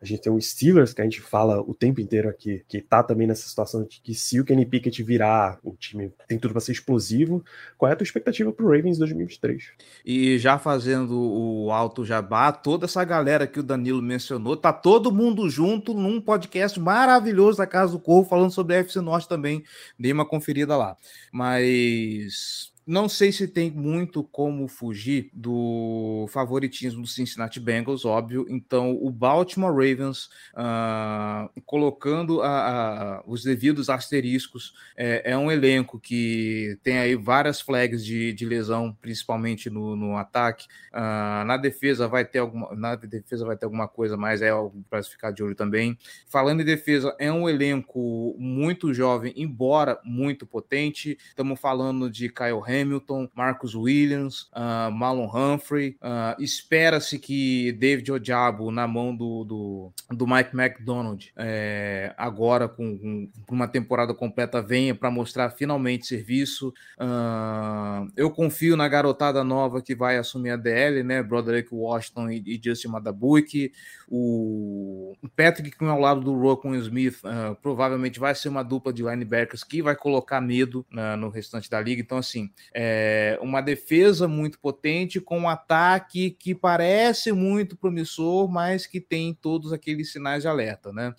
A 0.00 0.04
gente 0.04 0.20
tem 0.20 0.32
o 0.32 0.40
Steelers, 0.40 0.92
que 0.92 1.00
a 1.00 1.04
gente 1.04 1.20
fala 1.20 1.60
o 1.60 1.74
tempo 1.74 2.00
inteiro 2.00 2.28
aqui, 2.28 2.64
que 2.68 2.80
tá 2.80 3.02
também 3.02 3.26
nessa 3.26 3.48
situação 3.48 3.84
de 3.84 4.00
que 4.00 4.14
se 4.14 4.40
o 4.40 4.44
Kenny 4.44 4.66
Pickett 4.66 5.02
virar, 5.02 5.58
o 5.62 5.74
time 5.74 6.12
tem 6.28 6.38
tudo 6.38 6.52
para 6.52 6.60
ser 6.60 6.72
explosivo. 6.72 7.44
Qual 7.76 7.88
é 7.88 7.92
a 7.92 7.96
tua 7.96 8.04
expectativa 8.04 8.52
pro 8.52 8.68
Ravens 8.68 8.98
2023? 8.98 9.72
E 10.04 10.38
já 10.38 10.58
fazendo 10.58 11.16
o 11.18 11.70
alto 11.70 12.04
jabá, 12.04 12.52
toda 12.52 12.86
essa 12.86 13.04
galera 13.04 13.46
que 13.46 13.60
o 13.60 13.62
Danilo 13.62 14.02
mencionou, 14.02 14.56
tá 14.56 14.72
todo 14.72 15.12
mundo 15.12 15.48
junto 15.48 15.94
num 15.94 16.20
podcast 16.20 16.78
maravilhoso 16.78 17.58
da 17.58 17.66
Casa 17.66 17.92
do 17.92 17.98
Corvo 17.98 18.28
falando 18.28 18.50
sobre 18.50 18.76
a 18.76 18.78
FC 18.78 19.00
Norte 19.00 19.28
também. 19.28 19.62
Dei 19.98 20.12
uma 20.12 20.26
conferida 20.26 20.76
lá. 20.76 20.96
Mas 21.32 22.72
não 22.86 23.08
sei 23.08 23.32
se 23.32 23.48
tem 23.48 23.68
muito 23.68 24.22
como 24.22 24.68
fugir 24.68 25.28
do 25.32 26.26
favoritismo 26.28 27.02
do 27.02 27.08
Cincinnati 27.08 27.58
Bengals, 27.58 28.04
óbvio. 28.04 28.46
Então, 28.48 28.96
o 29.02 29.10
Baltimore 29.10 29.72
Ravens, 29.72 30.30
uh, 30.54 31.50
colocando 31.62 32.42
a, 32.42 33.18
a, 33.18 33.22
os 33.26 33.42
devidos 33.42 33.90
asteriscos, 33.90 34.72
é, 34.96 35.32
é, 35.32 35.36
um 35.36 35.50
elenco 35.50 35.98
que 35.98 36.78
tem 36.84 36.98
aí 36.98 37.16
várias 37.16 37.60
flags 37.60 38.04
de, 38.04 38.32
de 38.32 38.46
lesão, 38.46 38.96
principalmente 39.02 39.68
no, 39.68 39.96
no 39.96 40.16
ataque. 40.16 40.68
Uh, 40.92 41.44
na 41.44 41.56
defesa 41.56 42.06
vai 42.06 42.24
ter 42.24 42.38
alguma, 42.38 42.72
na 42.76 42.94
defesa 42.94 43.44
vai 43.44 43.56
ter 43.56 43.64
alguma 43.64 43.88
coisa, 43.88 44.16
mas 44.16 44.42
é 44.42 44.50
algo 44.50 44.84
para 44.88 45.02
ficar 45.02 45.32
de 45.32 45.42
olho 45.42 45.56
também. 45.56 45.98
Falando 46.28 46.60
em 46.60 46.64
defesa, 46.64 47.16
é 47.18 47.32
um 47.32 47.48
elenco 47.48 48.36
muito 48.38 48.94
jovem, 48.94 49.32
embora 49.36 49.98
muito 50.04 50.46
potente. 50.46 51.18
Estamos 51.30 51.58
falando 51.58 52.08
de 52.08 52.28
Kyle 52.28 52.60
Hamilton, 52.80 53.28
Marcus 53.34 53.74
Williams, 53.74 54.48
uh, 54.52 54.90
Marlon 54.90 55.30
Humphrey. 55.32 55.96
Uh, 56.02 56.42
Espera-se 56.42 57.18
que 57.18 57.72
David 57.72 58.12
Ojabo 58.12 58.70
na 58.70 58.86
mão 58.86 59.14
do, 59.14 59.44
do, 59.44 59.92
do 60.10 60.26
Mike 60.26 60.56
McDonald 60.56 61.32
é, 61.36 62.14
agora 62.16 62.68
com, 62.68 62.98
com, 62.98 63.54
uma 63.54 63.68
temporada 63.68 64.14
completa 64.14 64.60
venha 64.60 64.94
para 64.94 65.10
mostrar 65.10 65.50
finalmente 65.50 66.06
serviço. 66.06 66.72
Uh, 66.98 68.10
eu 68.16 68.30
confio 68.30 68.76
na 68.76 68.88
garotada 68.88 69.42
nova 69.42 69.82
que 69.82 69.94
vai 69.94 70.18
assumir 70.18 70.50
a 70.50 70.56
DL, 70.56 71.02
né? 71.02 71.22
Broderick 71.22 71.74
Washington 71.74 72.30
e, 72.30 72.42
e 72.46 72.60
Justin 72.62 72.88
Madabuke. 72.88 73.72
O 74.08 75.14
Patrick, 75.36 75.76
que 75.76 75.84
ao 75.84 76.00
lado 76.00 76.20
do 76.20 76.38
Rocco 76.38 76.72
Smith, 76.76 77.20
provavelmente 77.60 78.20
vai 78.20 78.34
ser 78.34 78.48
uma 78.48 78.62
dupla 78.62 78.92
de 78.92 79.02
linebackers 79.02 79.64
que 79.64 79.82
vai 79.82 79.96
colocar 79.96 80.40
medo 80.40 80.86
no 81.18 81.28
restante 81.28 81.68
da 81.68 81.80
liga. 81.80 82.00
Então, 82.00 82.18
assim, 82.18 82.50
é 82.74 83.38
uma 83.40 83.60
defesa 83.60 84.28
muito 84.28 84.58
potente 84.58 85.20
com 85.20 85.40
um 85.40 85.48
ataque 85.48 86.30
que 86.30 86.54
parece 86.54 87.32
muito 87.32 87.76
promissor, 87.76 88.48
mas 88.48 88.86
que 88.86 89.00
tem 89.00 89.34
todos 89.34 89.72
aqueles 89.72 90.12
sinais 90.12 90.42
de 90.42 90.48
alerta, 90.48 90.92
né? 90.92 91.14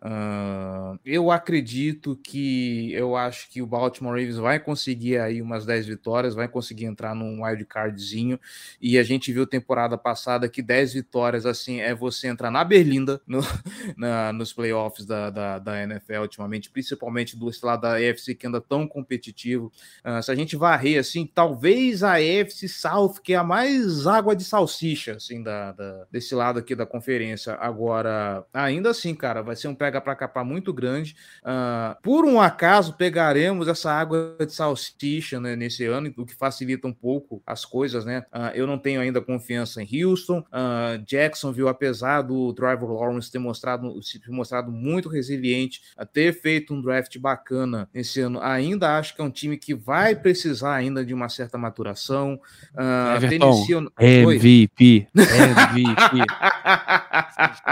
Uh, 0.00 0.96
eu 1.04 1.28
acredito 1.28 2.14
que 2.22 2.92
eu 2.92 3.16
acho 3.16 3.50
que 3.50 3.60
o 3.60 3.66
Baltimore 3.66 4.12
Ravens 4.12 4.36
vai 4.36 4.60
conseguir 4.60 5.18
aí 5.18 5.42
umas 5.42 5.66
10 5.66 5.86
vitórias, 5.86 6.36
vai 6.36 6.46
conseguir 6.46 6.84
entrar 6.84 7.16
num 7.16 7.42
wild 7.42 7.64
cardzinho. 7.64 8.38
E 8.80 8.96
a 8.96 9.02
gente 9.02 9.32
viu 9.32 9.46
temporada 9.46 9.98
passada 9.98 10.48
que 10.48 10.62
10 10.62 10.92
vitórias 10.92 11.44
assim 11.44 11.80
é 11.80 11.94
você 11.94 12.28
entrar 12.28 12.50
na 12.50 12.62
Berlinda 12.62 13.20
no, 13.26 13.40
na, 13.96 14.32
nos 14.32 14.52
playoffs 14.52 15.04
da, 15.04 15.30
da, 15.30 15.58
da, 15.58 15.82
NFL 15.82 16.20
ultimamente, 16.20 16.70
principalmente 16.70 17.36
do 17.36 17.50
lado 17.62 17.80
da 17.80 17.94
AFC 17.94 18.36
que 18.36 18.46
anda 18.46 18.60
tão 18.60 18.86
competitivo. 18.86 19.72
Uh, 20.04 20.22
se 20.22 20.30
a 20.30 20.34
gente 20.34 20.54
varrer 20.54 21.00
assim, 21.00 21.26
talvez 21.26 22.04
a 22.04 22.14
AFC 22.14 22.68
South, 22.68 23.14
que 23.22 23.32
é 23.32 23.36
a 23.36 23.42
mais 23.42 24.06
água 24.06 24.36
de 24.36 24.44
salsicha 24.44 25.14
assim 25.14 25.42
da, 25.42 25.72
da 25.72 26.06
desse 26.10 26.34
lado 26.36 26.60
aqui 26.60 26.74
da 26.76 26.86
conferência. 26.86 27.54
Agora, 27.54 28.44
ainda 28.52 28.90
assim, 28.90 29.12
cara, 29.12 29.42
vai 29.42 29.56
ser 29.56 29.66
um 29.66 29.74
pé 29.74 29.87
pega 29.88 30.00
para 30.00 30.14
capar 30.14 30.44
muito 30.44 30.72
grande. 30.72 31.16
Uh, 31.42 32.00
por 32.02 32.24
um 32.24 32.40
acaso, 32.40 32.92
pegaremos 32.94 33.68
essa 33.68 33.90
água 33.90 34.36
de 34.38 34.52
salsicha 34.52 35.40
né, 35.40 35.56
nesse 35.56 35.84
ano, 35.86 36.12
o 36.16 36.26
que 36.26 36.34
facilita 36.34 36.86
um 36.86 36.92
pouco 36.92 37.42
as 37.46 37.64
coisas, 37.64 38.04
né? 38.04 38.24
Uh, 38.32 38.54
eu 38.54 38.66
não 38.66 38.78
tenho 38.78 39.00
ainda 39.00 39.20
confiança 39.20 39.82
em 39.82 40.04
Houston. 40.04 40.40
Uh, 40.40 41.02
Jacksonville, 41.06 41.68
apesar 41.68 42.22
do 42.22 42.52
Trevor 42.52 42.92
Lawrence 42.92 43.32
ter 43.32 43.38
mostrado, 43.38 44.00
se 44.02 44.20
mostrado 44.30 44.70
muito 44.70 45.08
resiliente, 45.08 45.80
a 45.96 46.04
ter 46.04 46.38
feito 46.38 46.74
um 46.74 46.82
draft 46.82 47.16
bacana 47.18 47.88
nesse 47.92 48.20
ano, 48.20 48.40
ainda 48.42 48.98
acho 48.98 49.14
que 49.14 49.22
é 49.22 49.24
um 49.24 49.30
time 49.30 49.56
que 49.56 49.74
vai 49.74 50.14
precisar 50.14 50.74
ainda 50.74 51.04
de 51.04 51.14
uma 51.14 51.30
certa 51.30 51.56
maturação. 51.56 52.38
Uh, 52.74 53.16
Everton, 53.16 53.64
MVP. 53.98 55.08
MVP. 55.14 56.24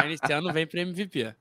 Esse 0.13 0.33
ano 0.33 0.53
vem 0.53 0.67
para 0.67 0.81
MVP. 0.81 1.35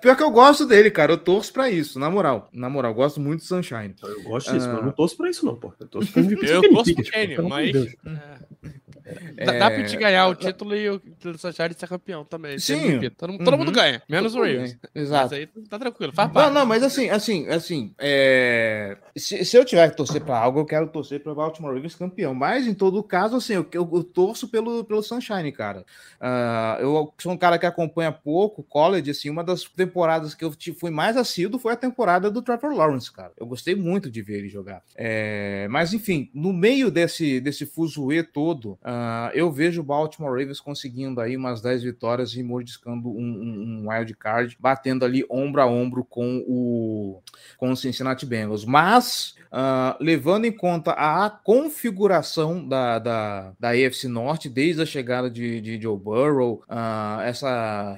Pior 0.00 0.16
que 0.16 0.22
eu 0.22 0.30
gosto 0.30 0.66
dele, 0.66 0.90
cara. 0.90 1.12
Eu 1.12 1.18
torço 1.18 1.52
pra 1.52 1.70
isso, 1.70 1.98
na 1.98 2.10
moral. 2.10 2.48
Na 2.52 2.68
moral, 2.68 2.92
eu 2.92 2.96
gosto 2.96 3.20
muito 3.20 3.40
do 3.40 3.46
Sunshine. 3.46 3.94
Eu 4.02 4.22
gosto 4.22 4.52
disso, 4.52 4.66
ah... 4.66 4.72
mas 4.72 4.78
eu 4.78 4.86
não 4.86 4.92
torço 4.92 5.16
pra 5.16 5.30
isso, 5.30 5.44
não, 5.46 5.56
pô. 5.56 5.72
Eu 5.78 5.86
torço 5.88 6.12
pra 6.12 6.22
MVP. 6.22 6.46
Eu 6.50 6.70
torço 6.70 6.94
pro 6.94 7.04
Kenny, 7.04 7.38
mas. 7.42 7.96
É... 9.36 9.44
Dá 9.44 9.70
pra 9.70 9.84
te 9.84 9.96
ganhar 9.96 10.28
o 10.28 10.34
título 10.34 10.76
e 10.76 10.88
o 10.88 11.00
Sunshine 11.36 11.74
ser 11.74 11.88
campeão 11.88 12.24
também. 12.24 12.58
Sim. 12.58 13.00
Todo, 13.16 13.38
todo 13.38 13.52
uhum. 13.52 13.58
mundo 13.58 13.72
ganha, 13.72 14.02
menos 14.08 14.34
o 14.34 14.38
Ravens. 14.38 14.78
Exato. 14.94 15.30
Mas 15.30 15.32
aí 15.32 15.46
tá 15.68 15.78
tranquilo, 15.78 16.12
faz 16.12 16.30
parte. 16.30 16.46
Não, 16.46 16.60
não, 16.60 16.66
mas 16.66 16.82
assim, 16.82 17.08
assim, 17.08 17.48
assim, 17.48 17.94
é... 17.98 18.96
se, 19.16 19.44
se, 19.44 19.56
eu 19.56 19.64
tiver 19.64 19.90
que 19.90 19.96
torcer 19.96 20.22
pra 20.22 20.38
algo, 20.38 20.60
eu 20.60 20.66
quero 20.66 20.88
torcer 20.88 21.22
pra 21.22 21.34
Baltimore 21.34 21.74
Ravens 21.74 21.94
campeão. 21.94 22.34
Mas, 22.34 22.66
em 22.66 22.74
todo 22.74 23.02
caso, 23.02 23.36
assim, 23.36 23.54
eu, 23.54 23.66
eu, 23.72 23.88
eu 23.92 24.04
torço 24.04 24.48
pelo, 24.48 24.84
pelo 24.84 25.02
Sunshine, 25.02 25.50
cara. 25.52 25.84
Uh, 26.20 26.82
eu 26.82 27.14
sou 27.18 27.32
um 27.32 27.36
cara 27.36 27.58
que 27.58 27.66
acompanha 27.66 28.12
pouco 28.12 28.62
college, 28.62 29.10
assim, 29.10 29.30
uma 29.30 29.42
das 29.42 29.64
temporadas 29.80 30.34
que 30.34 30.44
eu 30.44 30.52
fui 30.78 30.90
mais 30.90 31.16
assíduo 31.16 31.58
foi 31.58 31.72
a 31.72 31.76
temporada 31.76 32.30
do 32.30 32.42
Trevor 32.42 32.74
Lawrence, 32.74 33.10
cara. 33.10 33.32
Eu 33.38 33.46
gostei 33.46 33.74
muito 33.74 34.10
de 34.10 34.20
ver 34.20 34.40
ele 34.40 34.48
jogar. 34.50 34.82
É... 34.94 35.66
Mas, 35.70 35.94
enfim, 35.94 36.30
no 36.34 36.52
meio 36.52 36.90
desse, 36.90 37.40
desse 37.40 37.64
fuzuê 37.64 38.22
todo, 38.22 38.72
uh, 38.82 39.30
eu 39.32 39.50
vejo 39.50 39.80
o 39.80 39.84
Baltimore 39.84 40.38
Ravens 40.38 40.60
conseguindo 40.60 41.18
aí 41.18 41.34
umas 41.34 41.62
10 41.62 41.82
vitórias 41.82 42.34
e 42.34 42.42
mordiscando 42.42 43.08
um, 43.08 43.14
um, 43.14 43.84
um 43.84 43.90
wild 43.90 44.14
card, 44.16 44.54
batendo 44.60 45.02
ali 45.06 45.24
ombro 45.30 45.62
a 45.62 45.66
ombro 45.66 46.04
com 46.04 46.44
o, 46.46 47.22
com 47.56 47.70
o 47.70 47.76
Cincinnati 47.76 48.26
Bengals. 48.26 48.66
Mas, 48.66 49.34
uh, 49.46 49.96
levando 49.98 50.44
em 50.44 50.52
conta 50.52 50.92
a 50.92 51.30
configuração 51.30 52.68
da, 52.68 52.98
da, 52.98 53.52
da 53.58 53.70
AFC 53.70 54.08
Norte, 54.08 54.50
desde 54.50 54.82
a 54.82 54.86
chegada 54.86 55.30
de, 55.30 55.58
de 55.62 55.80
Joe 55.80 55.98
Burrow, 55.98 56.62
uh, 56.68 57.22
essa, 57.22 57.96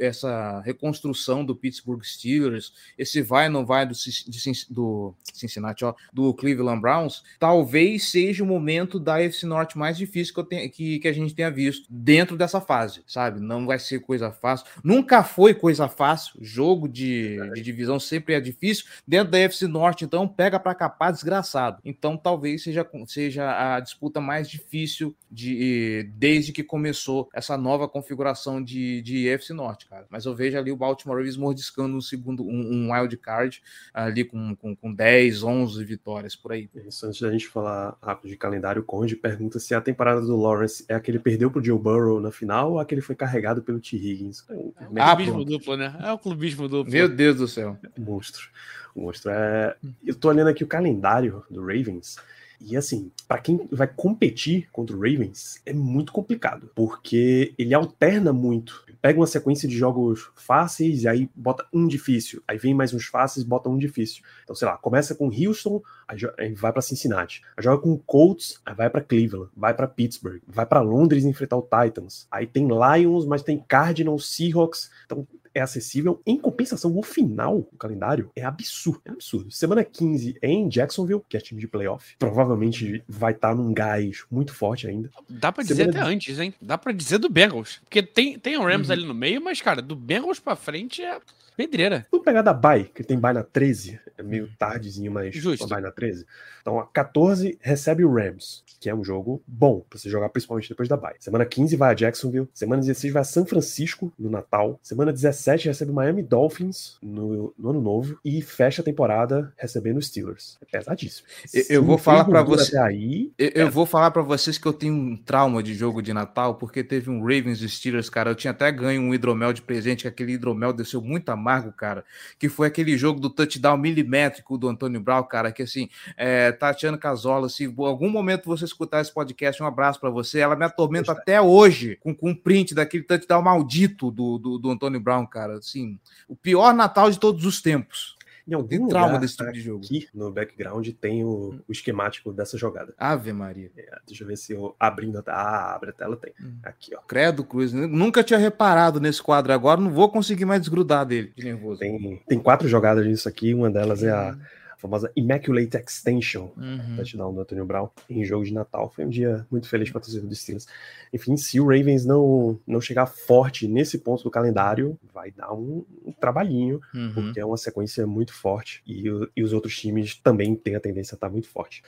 essa 0.00 0.60
reconstrução 0.64 1.09
do 1.44 1.56
Pittsburgh 1.56 2.02
Steelers, 2.02 2.72
esse 2.96 3.22
vai 3.22 3.48
não 3.48 3.64
vai 3.64 3.86
do, 3.86 3.94
de, 3.94 4.66
do 4.70 5.14
Cincinnati, 5.32 5.84
ó, 5.84 5.94
do 6.12 6.32
Cleveland 6.34 6.80
Browns, 6.80 7.22
talvez 7.38 8.10
seja 8.10 8.42
o 8.42 8.46
momento 8.46 8.98
da 8.98 9.16
AFC 9.16 9.46
Norte 9.46 9.78
mais 9.78 9.96
difícil 9.96 10.34
que, 10.34 10.40
eu 10.40 10.44
tenha, 10.44 10.68
que, 10.68 10.98
que 10.98 11.08
a 11.08 11.12
gente 11.12 11.34
tenha 11.34 11.50
visto 11.50 11.86
dentro 11.90 12.36
dessa 12.36 12.60
fase, 12.60 13.02
sabe? 13.06 13.40
Não 13.40 13.66
vai 13.66 13.78
ser 13.78 14.00
coisa 14.00 14.30
fácil. 14.30 14.66
Nunca 14.82 15.22
foi 15.22 15.54
coisa 15.54 15.88
fácil. 15.88 16.34
Jogo 16.40 16.88
de, 16.88 17.38
de 17.54 17.62
divisão 17.62 17.98
sempre 17.98 18.34
é 18.34 18.40
difícil. 18.40 18.86
Dentro 19.06 19.30
da 19.30 19.44
AFC 19.44 19.66
Norte, 19.66 20.04
então, 20.04 20.26
pega 20.26 20.58
para 20.58 20.74
capar 20.74 21.12
desgraçado. 21.12 21.80
Então, 21.84 22.16
talvez 22.16 22.62
seja, 22.62 22.88
seja 23.06 23.76
a 23.76 23.80
disputa 23.80 24.20
mais 24.20 24.48
difícil 24.48 25.14
de, 25.30 26.10
desde 26.14 26.52
que 26.52 26.62
começou 26.62 27.28
essa 27.32 27.56
nova 27.56 27.88
configuração 27.88 28.62
de, 28.62 29.02
de 29.02 29.32
AFC 29.32 29.52
Norte, 29.52 29.86
cara. 29.86 30.06
Mas 30.10 30.26
eu 30.26 30.34
vejo 30.34 30.58
ali 30.58 30.70
o 30.70 30.76
Baltimore 30.76 30.99
Ravens 31.08 31.36
mordiscando 31.36 31.96
um 31.96 32.00
segundo, 32.00 32.44
um, 32.44 32.88
um 32.88 32.92
wild 32.92 33.16
card 33.16 33.62
ali 33.92 34.24
com, 34.24 34.54
com, 34.56 34.74
com 34.76 34.92
10, 34.92 35.42
11 35.42 35.84
vitórias 35.84 36.36
por 36.36 36.52
aí. 36.52 36.68
Isso, 36.86 37.06
antes 37.06 37.20
da 37.20 37.30
gente 37.30 37.48
falar 37.48 37.96
rápido 38.02 38.30
de 38.30 38.36
calendário, 38.36 38.82
o 38.82 38.84
Conde 38.84 39.16
pergunta 39.16 39.58
se 39.58 39.74
a 39.74 39.80
temporada 39.80 40.20
do 40.20 40.36
Lawrence 40.36 40.84
é 40.88 40.94
a 40.94 41.00
que 41.00 41.10
ele 41.10 41.18
perdeu 41.18 41.50
pro 41.50 41.64
Joe 41.64 41.78
Burrow 41.78 42.20
na 42.20 42.30
final 42.30 42.72
ou 42.72 42.78
a 42.78 42.84
que 42.84 42.94
ele 42.94 43.00
foi 43.00 43.14
carregado 43.14 43.62
pelo 43.62 43.80
T. 43.80 43.96
Higgins. 43.96 44.44
É 44.48 44.54
o 44.54 44.74
ah, 44.96 45.16
clubismo 45.16 45.44
duplo, 45.44 45.76
né? 45.76 45.96
É 46.00 46.12
o 46.12 46.18
clubismo 46.18 46.68
duplo. 46.68 46.92
Meu 46.92 47.08
Deus 47.08 47.36
do 47.36 47.48
céu. 47.48 47.78
Monstro. 47.98 48.48
O 48.94 49.02
monstro 49.02 49.30
é. 49.30 49.76
Eu 50.04 50.14
tô 50.14 50.28
olhando 50.28 50.48
aqui 50.48 50.64
o 50.64 50.66
calendário 50.66 51.44
do 51.50 51.60
Ravens. 51.60 52.16
E 52.60 52.76
assim, 52.76 53.10
para 53.26 53.40
quem 53.40 53.66
vai 53.72 53.86
competir 53.86 54.68
contra 54.70 54.94
o 54.94 55.00
Ravens, 55.00 55.60
é 55.64 55.72
muito 55.72 56.12
complicado, 56.12 56.70
porque 56.74 57.54
ele 57.58 57.72
alterna 57.72 58.32
muito. 58.32 58.84
Pega 59.00 59.18
uma 59.18 59.26
sequência 59.26 59.66
de 59.66 59.76
jogos 59.76 60.30
fáceis 60.36 61.04
e 61.04 61.08
aí 61.08 61.30
bota 61.34 61.66
um 61.72 61.86
difícil. 61.86 62.42
Aí 62.46 62.58
vem 62.58 62.74
mais 62.74 62.92
uns 62.92 63.06
fáceis, 63.06 63.46
bota 63.46 63.70
um 63.70 63.78
difícil. 63.78 64.22
Então, 64.44 64.54
sei 64.54 64.68
lá, 64.68 64.76
começa 64.76 65.14
com 65.14 65.30
Houston, 65.30 65.82
aí 66.06 66.54
vai 66.54 66.70
para 66.70 66.82
Cincinnati. 66.82 67.42
Aí 67.56 67.64
joga 67.64 67.82
com 67.82 67.96
Colts, 67.96 68.60
aí 68.66 68.74
vai 68.74 68.90
para 68.90 69.00
Cleveland, 69.00 69.50
vai 69.56 69.72
para 69.72 69.88
Pittsburgh, 69.88 70.42
vai 70.46 70.66
para 70.66 70.82
Londres 70.82 71.24
enfrentar 71.24 71.56
o 71.56 71.62
Titans. 71.62 72.26
Aí 72.30 72.46
tem 72.46 72.68
Lions, 72.68 73.24
mas 73.24 73.42
tem 73.42 73.58
Cardinals, 73.66 74.36
Seahawks. 74.36 74.90
Então, 75.06 75.26
é 75.54 75.60
acessível. 75.60 76.20
Em 76.26 76.38
compensação, 76.38 76.96
o 76.96 77.02
final 77.02 77.60
do 77.70 77.78
calendário 77.78 78.30
é 78.34 78.44
absurdo. 78.44 79.00
É 79.04 79.10
absurdo. 79.10 79.50
Semana 79.50 79.84
15 79.84 80.36
em 80.42 80.68
Jacksonville, 80.68 81.22
que 81.28 81.36
é 81.36 81.40
time 81.40 81.60
de 81.60 81.68
playoff. 81.68 82.16
Provavelmente 82.18 83.02
vai 83.08 83.32
estar 83.32 83.50
tá 83.50 83.54
num 83.54 83.72
gás 83.72 84.24
muito 84.30 84.54
forte 84.54 84.86
ainda. 84.86 85.10
Dá 85.28 85.52
pra 85.52 85.62
dizer 85.62 85.88
até 85.88 86.00
antes, 86.00 86.38
hein? 86.38 86.54
Dá 86.60 86.78
pra 86.78 86.92
dizer 86.92 87.18
do 87.18 87.28
Bengals. 87.28 87.80
Porque 87.84 88.02
tem, 88.02 88.38
tem 88.38 88.56
o 88.56 88.64
Rams 88.64 88.88
uhum. 88.88 88.92
ali 88.92 89.04
no 89.04 89.14
meio, 89.14 89.40
mas, 89.40 89.60
cara, 89.60 89.82
do 89.82 89.96
Bengals 89.96 90.38
pra 90.38 90.56
frente 90.56 91.02
é 91.02 91.18
pedreira. 91.60 92.06
Vamos 92.10 92.24
pegar 92.24 92.40
da 92.40 92.54
Bay, 92.54 92.84
que 92.84 93.04
tem 93.04 93.18
Bay 93.18 93.34
na 93.34 93.42
13. 93.42 94.00
É 94.16 94.22
meio 94.22 94.48
tardezinho, 94.58 95.12
mas 95.12 95.34
Justo. 95.34 95.68
Bay 95.68 95.82
na 95.82 95.90
13. 95.90 96.24
Então, 96.62 96.80
a 96.80 96.86
14 96.86 97.58
recebe 97.60 98.02
o 98.02 98.12
Rams 98.12 98.64
que 98.80 98.88
é 98.88 98.94
um 98.94 99.04
jogo 99.04 99.42
bom 99.46 99.84
para 99.88 99.98
você 99.98 100.08
jogar 100.08 100.30
principalmente 100.30 100.68
depois 100.70 100.88
da 100.88 100.96
bye. 100.96 101.14
Semana 101.20 101.44
15 101.44 101.76
vai 101.76 101.90
a 101.90 101.94
Jacksonville, 101.94 102.48
semana 102.52 102.80
16 102.80 103.12
vai 103.12 103.20
a 103.20 103.24
São 103.24 103.44
Francisco 103.44 104.10
no 104.18 104.30
Natal, 104.30 104.80
semana 104.82 105.12
17 105.12 105.68
recebe 105.68 105.90
o 105.90 105.94
Miami 105.94 106.22
Dolphins 106.22 106.96
no, 107.02 107.52
no 107.58 107.70
Ano 107.70 107.80
Novo 107.82 108.18
e 108.24 108.40
fecha 108.40 108.80
a 108.80 108.84
temporada 108.84 109.52
recebendo 109.58 109.98
os 109.98 110.06
Steelers. 110.06 110.58
É 110.62 110.64
pesadíssimo. 110.64 111.28
Eu, 111.52 111.64
eu 111.68 111.84
vou 111.84 111.98
falar 111.98 112.24
para 112.24 112.42
você 112.42 112.78
aí, 112.78 113.30
eu, 113.38 113.50
eu 113.54 113.70
vou 113.70 113.84
falar 113.84 114.10
para 114.10 114.22
vocês 114.22 114.56
que 114.56 114.66
eu 114.66 114.72
tenho 114.72 114.94
um 114.94 115.16
trauma 115.16 115.62
de 115.62 115.74
jogo 115.74 116.00
de 116.00 116.14
Natal 116.14 116.54
porque 116.54 116.82
teve 116.82 117.10
um 117.10 117.20
Ravens 117.20 117.60
e 117.60 117.68
Steelers, 117.68 118.08
cara, 118.08 118.30
eu 118.30 118.34
tinha 118.34 118.52
até 118.52 118.72
ganho 118.72 119.02
um 119.02 119.14
hidromel 119.14 119.52
de 119.52 119.60
presente, 119.60 120.02
que 120.02 120.08
aquele 120.08 120.32
hidromel 120.32 120.72
desceu 120.72 121.02
muito 121.02 121.28
amargo, 121.50 121.72
cara, 121.72 122.04
que 122.38 122.48
foi 122.48 122.68
aquele 122.68 122.96
jogo 122.96 123.18
do 123.18 123.28
touchdown 123.28 123.76
milimétrico 123.76 124.56
do 124.56 124.68
Antônio 124.68 125.00
Brown, 125.00 125.24
cara, 125.24 125.50
que 125.50 125.62
assim, 125.62 125.88
é, 126.16 126.52
Tatiana 126.52 126.96
Casola, 126.96 127.48
se 127.48 127.64
em 127.64 127.74
algum 127.78 128.08
momento 128.08 128.46
você 128.46 128.64
escutar 128.64 129.00
esse 129.00 129.12
podcast, 129.12 129.62
um 129.62 129.66
abraço 129.66 130.00
para 130.00 130.10
você. 130.10 130.38
Ela 130.38 130.56
me 130.56 130.64
atormenta 130.64 131.12
até 131.12 131.40
hoje 131.40 131.96
com, 132.00 132.14
com 132.14 132.30
um 132.30 132.34
print 132.34 132.74
daquele 132.74 133.02
touchdown 133.02 133.42
maldito 133.42 134.10
do, 134.10 134.38
do, 134.38 134.58
do 134.58 134.70
Antônio 134.70 135.00
Brown, 135.00 135.26
cara. 135.26 135.54
Assim, 135.54 135.98
o 136.28 136.36
pior 136.36 136.72
Natal 136.72 137.10
de 137.10 137.18
todos 137.18 137.44
os 137.44 137.60
tempos. 137.60 138.16
Em 138.46 138.54
algum 138.54 138.68
Tem 138.68 138.78
lugar 138.78 138.90
trauma 138.90 139.18
desse 139.18 139.36
tipo 139.36 139.52
de 139.52 139.60
jogo. 139.60 139.84
aqui 139.84 140.08
no 140.14 140.30
background 140.30 140.88
tem 141.00 141.24
o, 141.24 141.60
o 141.68 141.72
esquemático 141.72 142.32
dessa 142.32 142.56
jogada. 142.58 142.94
Ave 142.98 143.32
Maria. 143.32 143.70
É, 143.76 143.98
deixa 144.06 144.24
eu 144.24 144.28
ver 144.28 144.36
se 144.36 144.52
eu 144.52 144.74
abrindo 144.78 145.18
a 145.18 145.22
tela. 145.22 145.36
Ah, 145.36 145.74
abre 145.74 145.90
a 145.90 145.92
tela, 145.92 146.16
tem. 146.16 146.32
Hum. 146.40 146.56
Aqui, 146.62 146.94
ó. 146.94 147.00
Credo, 147.02 147.44
Cruz. 147.44 147.72
Nunca 147.72 148.22
tinha 148.22 148.38
reparado 148.38 149.00
nesse 149.00 149.22
quadro 149.22 149.52
agora, 149.52 149.80
não 149.80 149.90
vou 149.90 150.10
conseguir 150.10 150.44
mais 150.44 150.60
desgrudar 150.60 151.04
dele. 151.06 151.32
De 151.36 151.44
nervoso. 151.44 151.80
Tem, 151.80 152.22
tem 152.26 152.38
quatro 152.38 152.68
jogadas 152.68 153.06
nisso 153.06 153.28
aqui. 153.28 153.54
Uma 153.54 153.70
delas 153.70 154.02
é 154.02 154.10
a 154.10 154.36
famosa 154.80 155.12
Immaculate 155.14 155.76
Extension. 155.76 156.48
Uhum. 156.56 156.96
touchdown 156.96 157.34
do 157.34 157.40
Antônio 157.40 157.64
Brown 157.64 157.88
em 158.08 158.24
jogo 158.24 158.44
de 158.44 158.52
Natal. 158.52 158.90
Foi 158.94 159.04
um 159.04 159.08
dia 159.08 159.46
muito 159.50 159.68
feliz 159.68 159.90
para 159.90 159.98
a 159.98 160.02
torcida 160.02 160.26
dos 160.26 160.40
Steelers. 160.40 160.66
Enfim, 161.12 161.36
se 161.36 161.60
o 161.60 161.64
Ravens 161.66 162.04
não, 162.04 162.58
não 162.66 162.80
chegar 162.80 163.06
forte 163.06 163.68
nesse 163.68 163.98
ponto 163.98 164.24
do 164.24 164.30
calendário, 164.30 164.98
vai 165.12 165.30
dar 165.30 165.52
um, 165.52 165.84
um 166.04 166.12
trabalhinho, 166.12 166.80
Uhum. 166.94 167.12
porque 167.14 167.40
é 167.40 167.44
uma 167.44 167.56
sequência 167.56 168.06
muito 168.06 168.32
forte 168.32 168.82
e, 168.86 169.04
e 169.36 169.42
os 169.42 169.52
outros 169.52 169.76
times 169.78 170.14
também 170.16 170.54
têm 170.54 170.74
a 170.74 170.80
tendência 170.80 171.14
a 171.14 171.16
estar 171.16 171.28
muito 171.28 171.48
forte. 171.48 171.82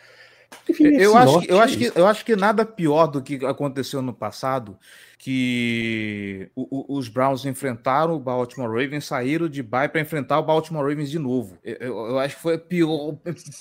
Enfim, 0.68 0.84
Eu 0.88 1.16
acho, 1.16 1.32
norte 1.32 1.46
que, 1.46 1.52
eu, 1.52 1.56
é 1.56 1.60
acho 1.62 1.78
que, 1.78 1.84
isso. 1.84 1.98
eu 1.98 2.06
acho 2.06 2.24
que 2.24 2.36
nada 2.36 2.64
pior 2.66 3.06
do 3.06 3.22
que 3.22 3.44
aconteceu 3.44 4.02
no 4.02 4.12
passado, 4.12 4.76
que 5.22 6.50
o- 6.54 6.94
o- 6.94 6.98
os 6.98 7.08
Browns 7.08 7.44
enfrentaram 7.46 8.14
o 8.14 8.18
Baltimore 8.18 8.68
Ravens, 8.68 9.04
saíram 9.04 9.48
de 9.48 9.62
bye 9.62 9.88
para 9.88 10.00
enfrentar 10.00 10.38
o 10.38 10.42
Baltimore 10.42 10.82
Ravens 10.86 11.10
de 11.10 11.18
novo. 11.18 11.56
Eu, 11.62 11.76
eu- 11.76 12.06
eu 12.08 12.18
acho 12.18 12.34
que 12.36 12.42
foi 12.42 12.54
a 12.54 12.58
pior, 12.58 13.14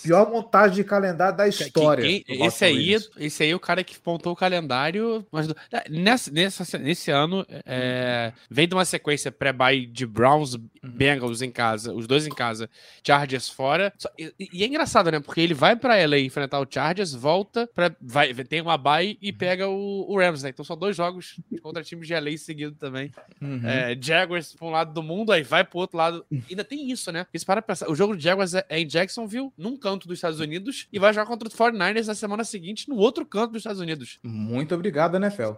pior 0.04 0.30
montagem 0.32 0.76
de 0.78 0.84
calendário 0.84 1.38
da 1.38 1.48
história. 1.48 2.04
Quem- 2.04 2.24
Baltimore 2.28 2.48
esse 2.48 2.66
aí, 2.66 2.94
Ravens. 2.94 3.10
esse 3.18 3.44
aí 3.44 3.52
é 3.52 3.56
o 3.56 3.60
cara 3.60 3.84
que 3.84 3.98
pontou 4.00 4.34
o 4.34 4.36
calendário. 4.36 5.26
Mas 5.32 5.50
é, 5.72 5.90
nessa, 5.90 6.32
nessa, 6.32 6.78
nesse 6.78 7.12
ano, 7.12 7.46
é, 7.66 8.34
vem 8.50 8.68
de 8.68 8.74
uma 8.74 8.86
sequência 8.86 9.32
pré-bye 9.32 9.86
de 9.86 10.06
Browns, 10.06 10.58
Bengals 10.84 11.42
em 11.44 11.52
casa, 11.52 11.94
os 11.94 12.08
dois 12.08 12.26
em 12.26 12.32
casa, 12.32 12.70
Chargers 13.06 13.48
fora. 13.50 13.94
Só- 14.00 14.10
e, 14.18 14.34
e 14.52 14.64
é 14.64 14.68
engraçado, 14.68 15.12
né? 15.12 15.20
Porque 15.20 15.42
ele 15.42 15.54
vai 15.54 15.76
pra 15.76 15.96
LA 15.96 16.20
enfrentar 16.20 16.60
o 16.60 16.68
Chargers, 16.70 17.14
volta, 17.14 17.70
pra, 17.76 17.96
vai, 18.02 18.34
tem 18.34 18.62
uma 18.62 18.78
bye 18.80 19.18
e 19.22 19.32
pega 19.32 19.68
o, 19.70 20.12
o 20.12 20.18
Rams, 20.18 20.42
né? 20.44 20.50
Então 20.50 20.66
são 20.66 20.76
dois 20.76 20.96
jogos 20.96 21.40
contra 21.60 21.84
times 21.84 22.08
de 22.08 22.14
LA 22.14 22.38
seguido 22.38 22.76
também. 22.76 23.12
Uhum. 23.42 23.62
É, 23.68 23.98
Jaguars 24.00 24.54
pra 24.56 24.68
um 24.68 24.72
lado 24.72 24.94
do 24.94 25.04
mundo, 25.04 25.32
aí 25.32 25.44
vai 25.44 25.64
pro 25.64 25.80
outro 25.80 25.98
lado. 25.98 26.26
Ainda 26.50 26.64
tem 26.64 26.92
isso, 26.92 27.12
né? 27.12 27.24
Porque 27.24 27.38
se 27.38 27.46
para 27.46 27.62
pensar, 27.62 27.90
o 27.90 27.96
jogo 27.96 28.16
do 28.16 28.22
Jaguars 28.22 28.54
é 28.54 28.62
é 28.72 28.80
em 28.80 28.88
Jacksonville, 28.88 29.52
num 29.58 29.76
canto 29.76 30.08
dos 30.08 30.18
Estados 30.18 30.40
Unidos, 30.40 30.88
e 30.94 30.98
vai 30.98 31.14
jogar 31.14 31.28
contra 31.28 31.48
o 31.48 31.52
49ers 31.52 32.06
na 32.06 32.16
semana 32.16 32.46
seguinte, 32.46 32.88
no 32.88 32.96
outro 32.96 33.26
canto 33.26 33.52
dos 33.52 33.60
Estados 33.60 33.82
Unidos. 33.82 34.18
Muito 34.24 34.74
obrigado, 34.74 35.18
NFL. 35.18 35.56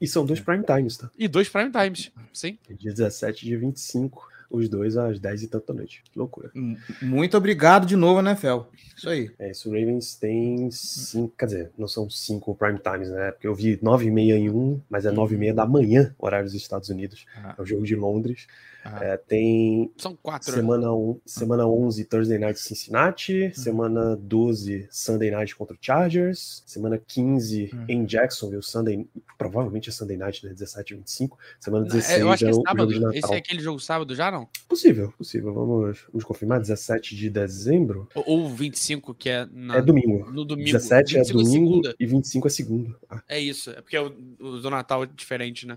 E 0.00 0.06
são 0.06 0.24
dois 0.24 0.38
prime 0.38 0.64
times, 0.64 0.96
tá? 0.96 1.10
E 1.18 1.26
dois 1.26 1.48
prime 1.48 1.72
times. 1.72 2.12
Sim. 2.32 2.58
Dia 2.78 2.92
17 2.92 3.44
e 3.44 3.48
dia 3.48 3.58
25, 3.58 4.28
os 4.50 4.68
dois 4.68 4.96
às 4.96 5.18
10 5.20 5.42
e 5.42 5.48
tanto 5.48 5.66
da 5.68 5.74
noite. 5.74 6.02
Que 6.10 6.18
loucura. 6.18 6.50
M- 6.54 6.76
Muito 7.02 7.36
obrigado 7.36 7.86
de 7.86 7.96
novo, 7.96 8.20
NFL. 8.20 8.60
Isso 8.96 9.08
aí. 9.08 9.30
É, 9.38 9.50
isso, 9.50 9.68
o 9.68 9.72
Ravens 9.72 10.14
tem 10.14 10.70
cinco, 10.70 11.34
quer 11.38 11.46
dizer, 11.46 11.70
não 11.76 11.86
são 11.86 12.08
cinco 12.10 12.54
prime 12.54 12.78
times, 12.78 13.10
né? 13.10 13.30
Porque 13.32 13.46
eu 13.46 13.54
vi 13.54 13.78
nove 13.82 14.06
e 14.06 14.10
meia 14.10 14.36
em 14.36 14.50
um, 14.50 14.80
mas 14.88 15.04
é 15.06 15.10
nove 15.10 15.34
e 15.34 15.38
meia 15.38 15.54
da 15.54 15.66
manhã, 15.66 16.14
horário 16.18 16.46
dos 16.46 16.54
Estados 16.54 16.88
Unidos. 16.88 17.26
Ah. 17.36 17.54
É 17.58 17.62
o 17.62 17.66
jogo 17.66 17.84
de 17.84 17.94
Londres. 17.94 18.46
Ah. 18.84 19.04
É, 19.04 19.16
tem 19.16 19.90
São 19.98 20.16
quatro. 20.16 20.52
semana, 20.52 20.92
um, 20.94 21.20
semana 21.26 21.66
11, 21.66 22.04
Thursday 22.04 22.38
Night 22.38 22.58
Cincinnati. 22.60 23.50
Semana 23.54 24.16
12, 24.16 24.86
Sunday 24.90 25.30
Night 25.30 25.54
contra 25.56 25.74
o 25.74 25.78
Chargers. 25.80 26.62
Semana 26.64 26.96
15, 26.96 27.70
Hum. 27.74 27.84
em 27.88 28.04
Jacksonville, 28.06 28.62
Sunday, 28.62 29.06
provavelmente 29.36 29.88
é 29.88 29.92
Sunday 29.92 30.16
Night, 30.16 30.44
né? 30.46 30.52
17 30.52 30.94
e 30.94 30.96
25. 30.96 31.38
Semana 31.60 31.86
É, 31.86 31.88
16 31.88 32.20
eu 32.20 32.30
acho 32.30 32.38
que 32.38 32.44
é 32.44 32.48
é 32.48 32.52
jogo 32.52 32.64
sábado. 32.68 32.92
Natal. 33.00 33.12
Esse 33.14 33.34
é 33.34 33.36
aquele 33.36 33.60
jogo 33.60 33.80
sábado 33.80 34.14
já, 34.14 34.30
não? 34.30 34.48
Possível, 34.68 35.12
possível. 35.18 35.52
Vamos, 35.52 35.98
vamos 36.12 36.24
confirmar. 36.24 36.60
17 36.60 37.14
de 37.16 37.28
dezembro 37.28 38.08
Ou, 38.14 38.24
ou 38.26 38.48
25, 38.48 39.12
que 39.14 39.28
é 39.28 39.46
na- 39.52 39.76
é 39.78 39.82
domingo. 39.82 40.30
no 40.30 40.44
domingo. 40.44 40.66
17 40.66 41.16
é 41.16 41.18
25 41.20 41.42
domingo 41.42 41.66
segunda. 41.70 41.96
e 41.98 42.06
25 42.06 42.46
é 42.46 42.50
segundo. 42.50 42.96
Ah, 43.10 43.22
É 43.28 43.38
isso. 43.40 43.70
É 43.70 43.82
porque 43.82 43.98
o, 43.98 44.06
o 44.40 44.60
do 44.60 44.70
Natal 44.70 45.02
é 45.04 45.06
diferente, 45.06 45.66
né? 45.66 45.76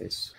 é 0.00 0.06
isso. 0.06 0.32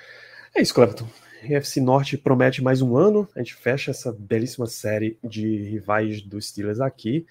É 0.55 0.61
isso, 0.61 0.73
Cleveton. 0.73 1.07
UFC 1.43 1.79
Norte 1.79 2.17
promete 2.17 2.61
mais 2.61 2.81
um 2.81 2.95
ano. 2.95 3.27
A 3.35 3.39
gente 3.39 3.55
fecha 3.55 3.91
essa 3.91 4.11
belíssima 4.11 4.65
série 4.65 5.17
de 5.23 5.57
rivais 5.69 6.21
dos 6.21 6.47
Steelers 6.47 6.79
aqui. 6.79 7.25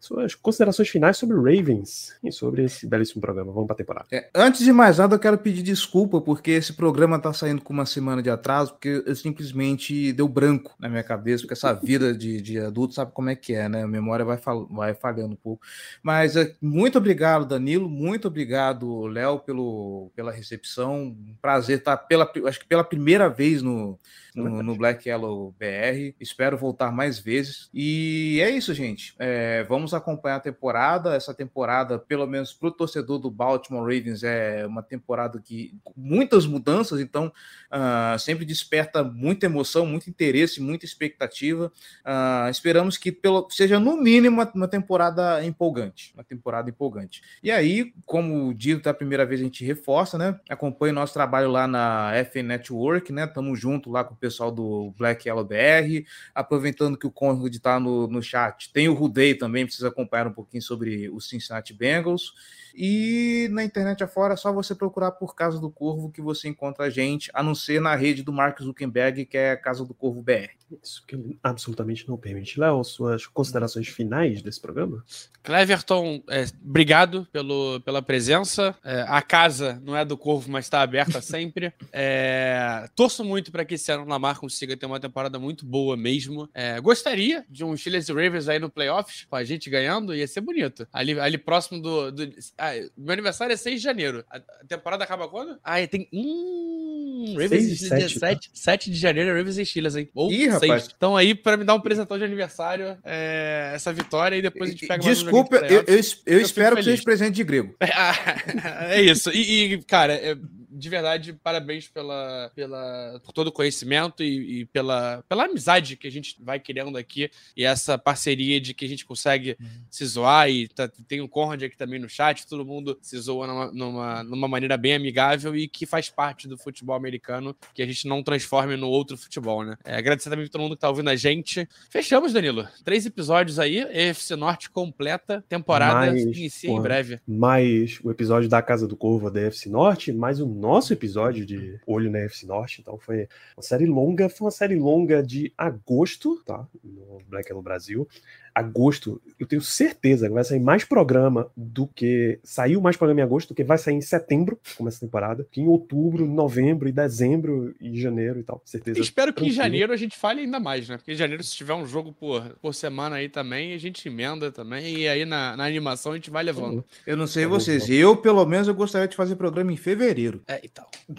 Suas 0.00 0.34
considerações 0.34 0.88
finais 0.88 1.16
sobre 1.16 1.36
Ravens 1.36 2.14
e 2.22 2.30
sobre 2.30 2.64
esse 2.64 2.86
belíssimo 2.86 3.20
programa. 3.20 3.50
Vamos 3.52 3.66
para 3.66 3.74
a 3.74 3.76
temporada. 3.78 4.06
É, 4.12 4.28
antes 4.34 4.64
de 4.64 4.72
mais 4.72 4.98
nada, 4.98 5.14
eu 5.14 5.18
quero 5.18 5.38
pedir 5.38 5.62
desculpa, 5.62 6.20
porque 6.20 6.50
esse 6.52 6.72
programa 6.74 7.18
tá 7.18 7.32
saindo 7.32 7.62
com 7.62 7.72
uma 7.72 7.86
semana 7.86 8.22
de 8.22 8.30
atraso, 8.30 8.72
porque 8.72 9.02
eu 9.06 9.16
simplesmente 9.16 10.12
deu 10.12 10.28
branco 10.28 10.74
na 10.78 10.88
minha 10.88 11.02
cabeça, 11.02 11.42
porque 11.42 11.54
essa 11.54 11.72
vida 11.72 12.14
de, 12.14 12.40
de 12.40 12.58
adulto 12.58 12.94
sabe 12.94 13.12
como 13.12 13.30
é 13.30 13.34
que 13.34 13.54
é, 13.54 13.68
né? 13.68 13.82
A 13.82 13.88
memória 13.88 14.24
vai, 14.24 14.36
fal- 14.36 14.66
vai 14.70 14.94
falhando 14.94 15.32
um 15.32 15.36
pouco. 15.36 15.62
Mas 16.02 16.36
é, 16.36 16.54
muito 16.60 16.98
obrigado, 16.98 17.46
Danilo, 17.46 17.88
muito 17.88 18.28
obrigado, 18.28 19.06
Léo, 19.06 19.38
pelo, 19.40 20.10
pela 20.14 20.30
recepção. 20.30 21.04
Um 21.04 21.34
prazer 21.40 21.78
estar 21.78 21.96
pela, 21.96 22.26
pri- 22.26 22.46
acho 22.46 22.60
que 22.60 22.66
pela 22.66 22.84
primeira 22.84 23.28
vez 23.28 23.62
no, 23.62 23.98
no, 24.36 24.62
no 24.62 24.76
Black 24.76 25.08
Yellow 25.08 25.54
BR. 25.58 26.14
Espero 26.20 26.58
voltar 26.58 26.92
mais 26.92 27.18
vezes. 27.18 27.68
E 27.72 28.38
é 28.42 28.50
isso, 28.50 28.74
gente. 28.74 29.14
É, 29.18 29.64
vamos 29.64 29.94
acompanhar 29.94 30.36
a 30.36 30.40
temporada. 30.40 31.14
Essa 31.14 31.34
temporada, 31.34 31.98
pelo 31.98 32.26
menos 32.26 32.52
para 32.52 32.68
o 32.68 32.72
torcedor 32.72 33.18
do 33.18 33.30
Baltimore 33.30 33.82
Ravens, 33.82 34.22
é 34.22 34.66
uma 34.66 34.82
temporada 34.82 35.40
que 35.40 35.74
muitas 35.96 36.46
mudanças, 36.46 37.00
então 37.00 37.32
ah, 37.70 38.16
sempre 38.18 38.44
desperta 38.44 39.02
muita 39.02 39.46
emoção, 39.46 39.86
muito 39.86 40.10
interesse, 40.10 40.60
muita 40.60 40.84
expectativa. 40.84 41.72
Ah, 42.04 42.48
esperamos 42.50 42.96
que 42.96 43.10
pelo, 43.10 43.48
seja 43.50 43.80
no 43.80 43.96
mínimo 43.96 44.36
uma, 44.36 44.52
uma 44.54 44.68
temporada 44.68 45.44
empolgante, 45.44 46.12
uma 46.14 46.24
temporada 46.24 46.68
empolgante. 46.68 47.22
E 47.42 47.50
aí, 47.50 47.92
como 48.04 48.52
dito 48.52 48.82
da 48.82 48.92
primeira 48.92 49.24
vez, 49.24 49.40
a 49.40 49.44
gente 49.44 49.64
reforça, 49.64 50.18
né? 50.18 50.38
Acompanhe 50.48 50.92
nosso 50.92 51.14
trabalho 51.14 51.50
lá 51.50 51.66
na 51.66 52.12
FN 52.24 52.46
Network, 52.46 53.12
né? 53.12 53.26
Tamo 53.26 53.56
junto 53.56 53.90
lá 53.90 54.04
com 54.04 54.14
o 54.14 54.16
pessoal 54.26 54.50
do 54.50 54.92
Black 54.98 55.28
Yellow 55.28 55.44
BR. 55.44 56.04
Aproveitando 56.34 56.98
que 56.98 57.06
o 57.06 57.10
Conrad 57.10 57.54
está 57.54 57.78
no, 57.78 58.08
no 58.08 58.20
chat, 58.20 58.72
tem 58.72 58.88
o 58.88 58.94
Rudei 58.94 59.34
também, 59.34 59.64
precisa 59.64 59.88
acompanhar 59.88 60.26
um 60.26 60.32
pouquinho 60.32 60.62
sobre 60.62 61.08
o 61.08 61.20
Cincinnati 61.20 61.72
Bengals. 61.72 62.32
E 62.74 63.48
na 63.52 63.64
internet 63.64 64.04
afora, 64.04 64.34
é 64.34 64.36
só 64.36 64.52
você 64.52 64.74
procurar 64.74 65.12
por 65.12 65.34
Casa 65.34 65.58
do 65.58 65.70
Corvo 65.70 66.10
que 66.10 66.20
você 66.20 66.46
encontra 66.48 66.84
a 66.84 66.90
gente, 66.90 67.30
a 67.32 67.42
não 67.42 67.54
ser 67.54 67.80
na 67.80 67.94
rede 67.94 68.22
do 68.22 68.32
Mark 68.32 68.60
Zuckerberg, 68.60 69.24
que 69.24 69.38
é 69.38 69.56
Casa 69.56 69.82
do 69.82 69.94
Corvo 69.94 70.22
BR. 70.22 70.50
Isso 70.82 71.02
que 71.06 71.14
ele 71.14 71.38
absolutamente 71.42 72.06
não 72.06 72.18
permite. 72.18 72.60
Léo, 72.60 72.84
suas 72.84 73.26
considerações 73.26 73.88
finais 73.88 74.42
desse 74.42 74.60
programa? 74.60 75.02
Cleverton, 75.42 76.22
é, 76.28 76.44
obrigado 76.62 77.26
pelo, 77.32 77.80
pela 77.80 78.02
presença. 78.02 78.76
É, 78.84 79.06
a 79.08 79.22
casa 79.22 79.80
não 79.82 79.96
é 79.96 80.04
do 80.04 80.18
Corvo, 80.18 80.50
mas 80.50 80.66
está 80.66 80.82
aberta 80.82 81.20
sempre. 81.22 81.72
É, 81.92 82.90
torço 82.94 83.24
muito 83.24 83.50
para 83.50 83.64
que 83.64 83.74
esse 83.76 83.90
ano 83.90 84.04
Lamar 84.16 84.38
consiga 84.40 84.76
ter 84.76 84.86
uma 84.86 84.98
temporada 84.98 85.38
muito 85.38 85.64
boa 85.64 85.96
mesmo. 85.96 86.48
É, 86.54 86.80
gostaria 86.80 87.44
de 87.48 87.64
um 87.64 87.76
Steelers 87.76 88.08
e 88.08 88.12
Ravens 88.12 88.48
aí 88.48 88.58
no 88.58 88.70
playoffs, 88.70 89.26
com 89.28 89.36
a 89.36 89.44
gente 89.44 89.68
ganhando, 89.68 90.14
ia 90.14 90.26
ser 90.26 90.40
bonito. 90.40 90.86
Ali, 90.92 91.18
ali 91.20 91.38
próximo 91.38 91.80
do. 91.80 92.10
do- 92.10 92.34
ah, 92.56 92.72
meu 92.96 93.12
aniversário 93.12 93.52
é 93.52 93.56
6 93.56 93.76
de 93.76 93.84
janeiro. 93.84 94.24
A, 94.30 94.40
temporada 94.66 95.04
acaba 95.04 95.28
quando? 95.28 95.58
Ah, 95.62 95.80
e 95.80 95.86
tem. 95.86 96.08
Hum, 96.12 97.34
Ravens 97.36 97.50
6 97.50 97.72
e 97.72 97.76
Steelers, 97.76 98.12
7, 98.12 98.18
7, 98.18 98.50
7 98.54 98.90
de 98.90 98.98
janeiro, 98.98 99.30
é 99.30 99.36
Ravens 99.36 99.58
e 99.58 99.66
Steelers, 99.66 99.96
hein? 99.96 100.08
Ou 100.14 100.32
Ih, 100.32 100.48
rapaz. 100.48 100.82
6. 100.84 100.94
Então 100.96 101.16
aí, 101.16 101.34
para 101.34 101.56
me 101.56 101.64
dar 101.64 101.74
um 101.74 101.80
presentão 101.80 102.18
de 102.18 102.24
aniversário, 102.24 102.96
é, 103.04 103.72
essa 103.74 103.92
vitória, 103.92 104.36
e 104.36 104.42
depois 104.42 104.70
a 104.70 104.72
gente 104.72 104.86
pega 104.86 105.04
mais 105.04 105.18
um 105.18 105.22
Desculpa, 105.24 105.56
eu, 105.56 105.84
eu, 105.86 105.96
eu 105.96 106.02
fico 106.02 106.40
espero 106.40 106.76
que 106.76 106.82
seja 106.82 107.02
presente 107.02 107.34
de 107.34 107.44
grego. 107.44 107.76
é 108.88 109.02
isso. 109.02 109.30
E, 109.30 109.74
e, 109.74 109.82
cara, 109.82 110.14
é, 110.14 110.36
de 110.76 110.88
verdade, 110.88 111.32
parabéns 111.32 111.88
pela, 111.88 112.50
pela, 112.54 113.20
por 113.24 113.32
todo 113.32 113.48
o 113.48 113.52
conhecimento 113.52 114.22
e, 114.22 114.60
e 114.60 114.64
pela, 114.66 115.24
pela 115.28 115.44
amizade 115.44 115.96
que 115.96 116.06
a 116.06 116.10
gente 116.10 116.36
vai 116.40 116.60
criando 116.60 116.98
aqui 116.98 117.30
e 117.56 117.64
essa 117.64 117.96
parceria 117.96 118.60
de 118.60 118.74
que 118.74 118.84
a 118.84 118.88
gente 118.88 119.04
consegue 119.06 119.56
se 119.90 120.04
zoar. 120.04 120.50
E 120.50 120.68
tá- 120.68 120.90
tem 121.08 121.20
o 121.20 121.28
Conrad 121.28 121.62
aqui 121.62 121.76
também 121.76 121.98
no 121.98 122.08
chat, 122.08 122.46
todo 122.46 122.64
mundo 122.64 122.98
se 123.00 123.18
zoa 123.18 123.46
numa, 123.46 123.72
numa, 123.72 124.22
numa 124.22 124.48
maneira 124.48 124.76
bem 124.76 124.94
amigável 124.94 125.56
e 125.56 125.66
que 125.66 125.86
faz 125.86 126.10
parte 126.10 126.46
do 126.46 126.58
futebol 126.58 126.94
americano, 126.94 127.56
que 127.74 127.82
a 127.82 127.86
gente 127.86 128.06
não 128.06 128.22
transforme 128.22 128.76
no 128.76 128.88
outro 128.88 129.16
futebol, 129.16 129.64
né? 129.64 129.76
É, 129.84 129.96
agradecer 129.96 130.28
também 130.28 130.46
todo 130.48 130.60
mundo 130.60 130.76
que 130.76 130.80
tá 130.80 130.88
ouvindo 130.90 131.08
a 131.08 131.16
gente. 131.16 131.66
Fechamos, 131.88 132.32
Danilo. 132.32 132.68
Três 132.84 133.06
episódios 133.06 133.58
aí, 133.58 133.78
EFC 133.78 134.36
Norte 134.36 134.68
completa, 134.68 135.42
temporada 135.48 136.06
Mais 136.12 136.22
inicia 136.22 136.68
em 136.68 136.72
uma. 136.74 136.82
breve. 136.82 137.20
mais 137.26 137.98
o 138.02 138.10
episódio 138.10 138.48
da 138.48 138.60
Casa 138.60 138.86
do 138.86 138.96
Corvo 138.96 139.30
da 139.30 139.40
FC 139.40 139.68
Norte, 139.70 140.12
mais 140.12 140.40
o 140.40 140.46
nosso 140.66 140.92
episódio 140.92 141.46
de 141.46 141.80
Olho 141.86 142.10
na 142.10 142.18
FC 142.20 142.46
Norte. 142.46 142.80
Então 142.80 142.98
foi 142.98 143.28
uma 143.56 143.62
série 143.62 143.86
longa, 143.86 144.28
foi 144.28 144.46
uma 144.46 144.50
série 144.50 144.76
longa 144.76 145.22
de 145.22 145.52
agosto, 145.56 146.42
tá? 146.44 146.66
No 146.82 147.20
Black 147.28 147.48
Yellow 147.48 147.62
Brasil. 147.62 148.08
Agosto, 148.56 149.20
eu 149.38 149.46
tenho 149.46 149.60
certeza 149.60 150.26
que 150.26 150.32
vai 150.32 150.42
sair 150.42 150.60
mais 150.60 150.82
programa 150.82 151.46
do 151.54 151.86
que. 151.86 152.38
Saiu 152.42 152.80
mais 152.80 152.96
programa 152.96 153.20
em 153.20 153.22
agosto 153.22 153.48
do 153.48 153.54
que 153.54 153.62
vai 153.62 153.76
sair 153.76 153.94
em 153.94 154.00
setembro, 154.00 154.58
como 154.78 154.88
essa 154.88 155.00
temporada, 155.00 155.46
que 155.52 155.60
em 155.60 155.66
outubro, 155.66 156.26
novembro 156.26 156.88
e 156.88 156.92
dezembro 156.92 157.74
e 157.78 158.00
janeiro 158.00 158.40
e 158.40 158.42
tal. 158.42 158.62
Certeza. 158.64 158.98
Espero 158.98 159.34
que 159.34 159.44
em 159.44 159.50
janeiro 159.50 159.92
a 159.92 159.96
gente 159.96 160.16
fale 160.16 160.40
ainda 160.40 160.58
mais, 160.58 160.88
né? 160.88 160.96
Porque 160.96 161.12
em 161.12 161.16
janeiro, 161.16 161.42
se 161.42 161.54
tiver 161.54 161.74
um 161.74 161.86
jogo 161.86 162.12
por, 162.12 162.42
por 162.62 162.74
semana 162.74 163.16
aí 163.16 163.28
também, 163.28 163.74
a 163.74 163.78
gente 163.78 164.08
emenda 164.08 164.50
também. 164.50 165.00
E 165.00 165.08
aí 165.08 165.26
na, 165.26 165.54
na 165.54 165.64
animação 165.66 166.12
a 166.12 166.14
gente 166.14 166.30
vai 166.30 166.42
levando. 166.42 166.82
Eu 167.06 167.16
não 167.16 167.26
sei 167.26 167.42
tá 167.42 167.50
vocês. 167.50 167.90
Eu, 167.90 168.16
pelo 168.16 168.46
menos, 168.46 168.68
eu 168.68 168.74
gostaria 168.74 169.06
de 169.06 169.16
fazer 169.16 169.36
programa 169.36 169.70
em 169.70 169.76
fevereiro. 169.76 170.40
É, 170.48 170.60
e 170.64 170.68
tal. 170.68 170.90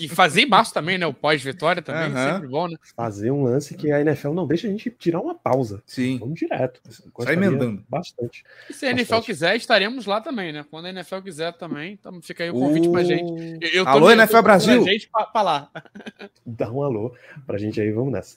E 0.00 0.08
fazer 0.08 0.42
em 0.42 0.46
março 0.46 0.74
também, 0.74 0.98
né? 0.98 1.06
O 1.06 1.14
pós-vitória 1.14 1.80
também, 1.80 2.10
uhum. 2.10 2.32
sempre 2.32 2.48
bom, 2.48 2.68
né? 2.68 2.76
Fazer 2.96 3.30
um 3.30 3.44
lance 3.44 3.74
que 3.74 3.90
a 3.92 4.00
NFL 4.00 4.32
não 4.32 4.46
deixa 4.46 4.66
a 4.66 4.70
gente 4.70 4.90
tirar 4.90 5.20
uma 5.20 5.34
pausa. 5.34 5.82
Sim. 5.86 6.18
Vamos 6.18 6.38
direto. 6.38 6.63
Sai 7.22 7.34
emendando. 7.34 7.84
Bastante. 7.88 8.44
E 8.68 8.72
se 8.72 8.86
a 8.86 8.90
NFL 8.90 9.00
bastante. 9.02 9.26
quiser, 9.26 9.56
estaremos 9.56 10.06
lá 10.06 10.20
também, 10.20 10.52
né? 10.52 10.64
Quando 10.70 10.86
a 10.86 10.90
NFL 10.90 11.18
quiser 11.18 11.52
também, 11.52 11.92
então 11.92 12.20
fica 12.20 12.44
aí 12.44 12.50
o 12.50 12.54
convite 12.54 12.88
uh... 12.88 12.92
pra 12.92 13.02
gente. 13.02 13.58
Eu 13.74 13.86
alô, 13.86 14.10
NFL 14.10 14.42
Brasil! 14.42 14.82
Pra 14.82 14.92
gente 14.92 15.08
pra, 15.08 15.26
pra 15.26 15.42
lá. 15.42 15.70
Dá 16.44 16.70
um 16.70 16.82
alô 16.82 17.14
pra 17.46 17.58
gente 17.58 17.80
aí, 17.80 17.90
vamos 17.90 18.12
nessa. 18.12 18.36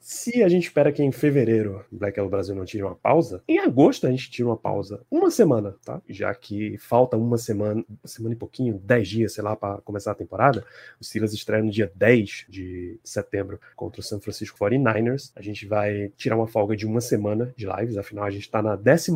Se 0.00 0.42
a 0.42 0.48
gente 0.48 0.64
espera 0.64 0.90
que 0.90 1.02
em 1.02 1.12
fevereiro 1.12 1.84
Black 1.92 2.18
Yellow 2.18 2.30
Brasil 2.30 2.54
não 2.54 2.64
tire 2.64 2.82
uma 2.82 2.94
pausa, 2.94 3.42
em 3.46 3.58
agosto 3.58 4.06
a 4.06 4.10
gente 4.10 4.30
tira 4.30 4.48
uma 4.48 4.56
pausa. 4.56 5.02
Uma 5.10 5.30
semana, 5.30 5.76
tá? 5.84 6.00
Já 6.08 6.34
que 6.34 6.78
falta 6.78 7.16
uma 7.16 7.36
semana, 7.36 7.84
uma 7.88 8.06
semana 8.08 8.34
e 8.34 8.38
pouquinho, 8.38 8.80
dez 8.82 9.06
dias, 9.06 9.34
sei 9.34 9.44
lá, 9.44 9.54
para 9.54 9.82
começar 9.82 10.12
a 10.12 10.14
temporada. 10.14 10.64
O 10.98 11.04
Steelers 11.04 11.34
estreia 11.34 11.62
no 11.62 11.70
dia 11.70 11.92
10 11.94 12.46
de 12.48 12.98
setembro 13.04 13.60
contra 13.76 14.00
o 14.00 14.04
San 14.04 14.18
Francisco 14.18 14.58
49ers. 14.58 15.30
A 15.36 15.42
gente 15.42 15.66
vai 15.66 16.10
tirar 16.16 16.36
uma 16.36 16.46
folga 16.46 16.74
de 16.74 16.86
uma 16.86 17.00
semana 17.00 17.52
de 17.56 17.66
lives, 17.68 17.96
afinal 17.96 18.24
a 18.24 18.30
gente 18.30 18.42
está 18.42 18.62
na 18.62 18.76
14 18.76 19.12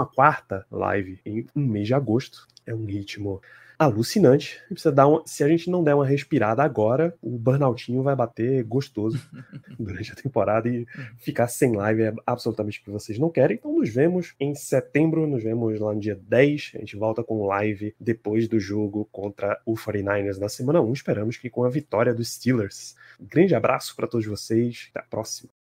live 0.71 1.21
em 1.25 1.47
um 1.55 1.67
mês 1.67 1.87
de 1.87 1.95
agosto. 1.95 2.47
É 2.67 2.75
um 2.75 2.85
ritmo 2.85 3.41
alucinante. 3.85 4.61
Precisa 4.69 4.93
dar 4.93 5.07
uma, 5.07 5.23
se 5.27 5.43
a 5.43 5.49
gente 5.49 5.71
não 5.71 5.83
der 5.83 5.95
uma 5.95 6.07
respirada 6.07 6.63
agora, 6.63 7.15
o 7.21 7.39
burnoutinho 7.39 8.03
vai 8.03 8.15
bater 8.15 8.63
gostoso 8.65 9.21
durante 9.79 10.13
a 10.13 10.15
temporada 10.15 10.69
e 10.69 10.87
ficar 11.19 11.49
sem 11.49 11.75
live 11.75 12.03
é 12.03 12.15
absolutamente 12.27 12.81
o 12.81 12.85
que 12.85 12.91
vocês 12.91 13.19
não 13.19 13.31
querem. 13.31 13.57
Então 13.57 13.75
nos 13.77 13.89
vemos 13.89 14.35
em 14.39 14.55
setembro, 14.55 15.27
nos 15.27 15.43
vemos 15.43 15.79
lá 15.81 15.93
no 15.93 16.01
dia 16.01 16.19
10. 16.29 16.73
A 16.77 16.79
gente 16.79 16.97
volta 16.97 17.23
com 17.23 17.47
live 17.47 17.95
depois 17.99 18.49
do 18.49 18.59
jogo 18.59 19.09
contra 19.11 19.61
o 19.67 19.75
49ers 19.75 20.39
na 20.39 20.49
semana 20.49 20.81
1. 20.81 20.93
Esperamos 20.93 21.37
que 21.37 21.51
com 21.51 21.65
a 21.65 21.71
vitória 21.71 22.15
dos 22.15 22.33
Steelers. 22.35 22.95
Um 23.21 23.27
grande 23.27 23.55
abraço 23.55 23.95
para 23.97 24.07
todos 24.07 24.27
vocês. 24.27 24.89
Até 24.91 25.01
a 25.01 25.09
próxima. 25.09 25.53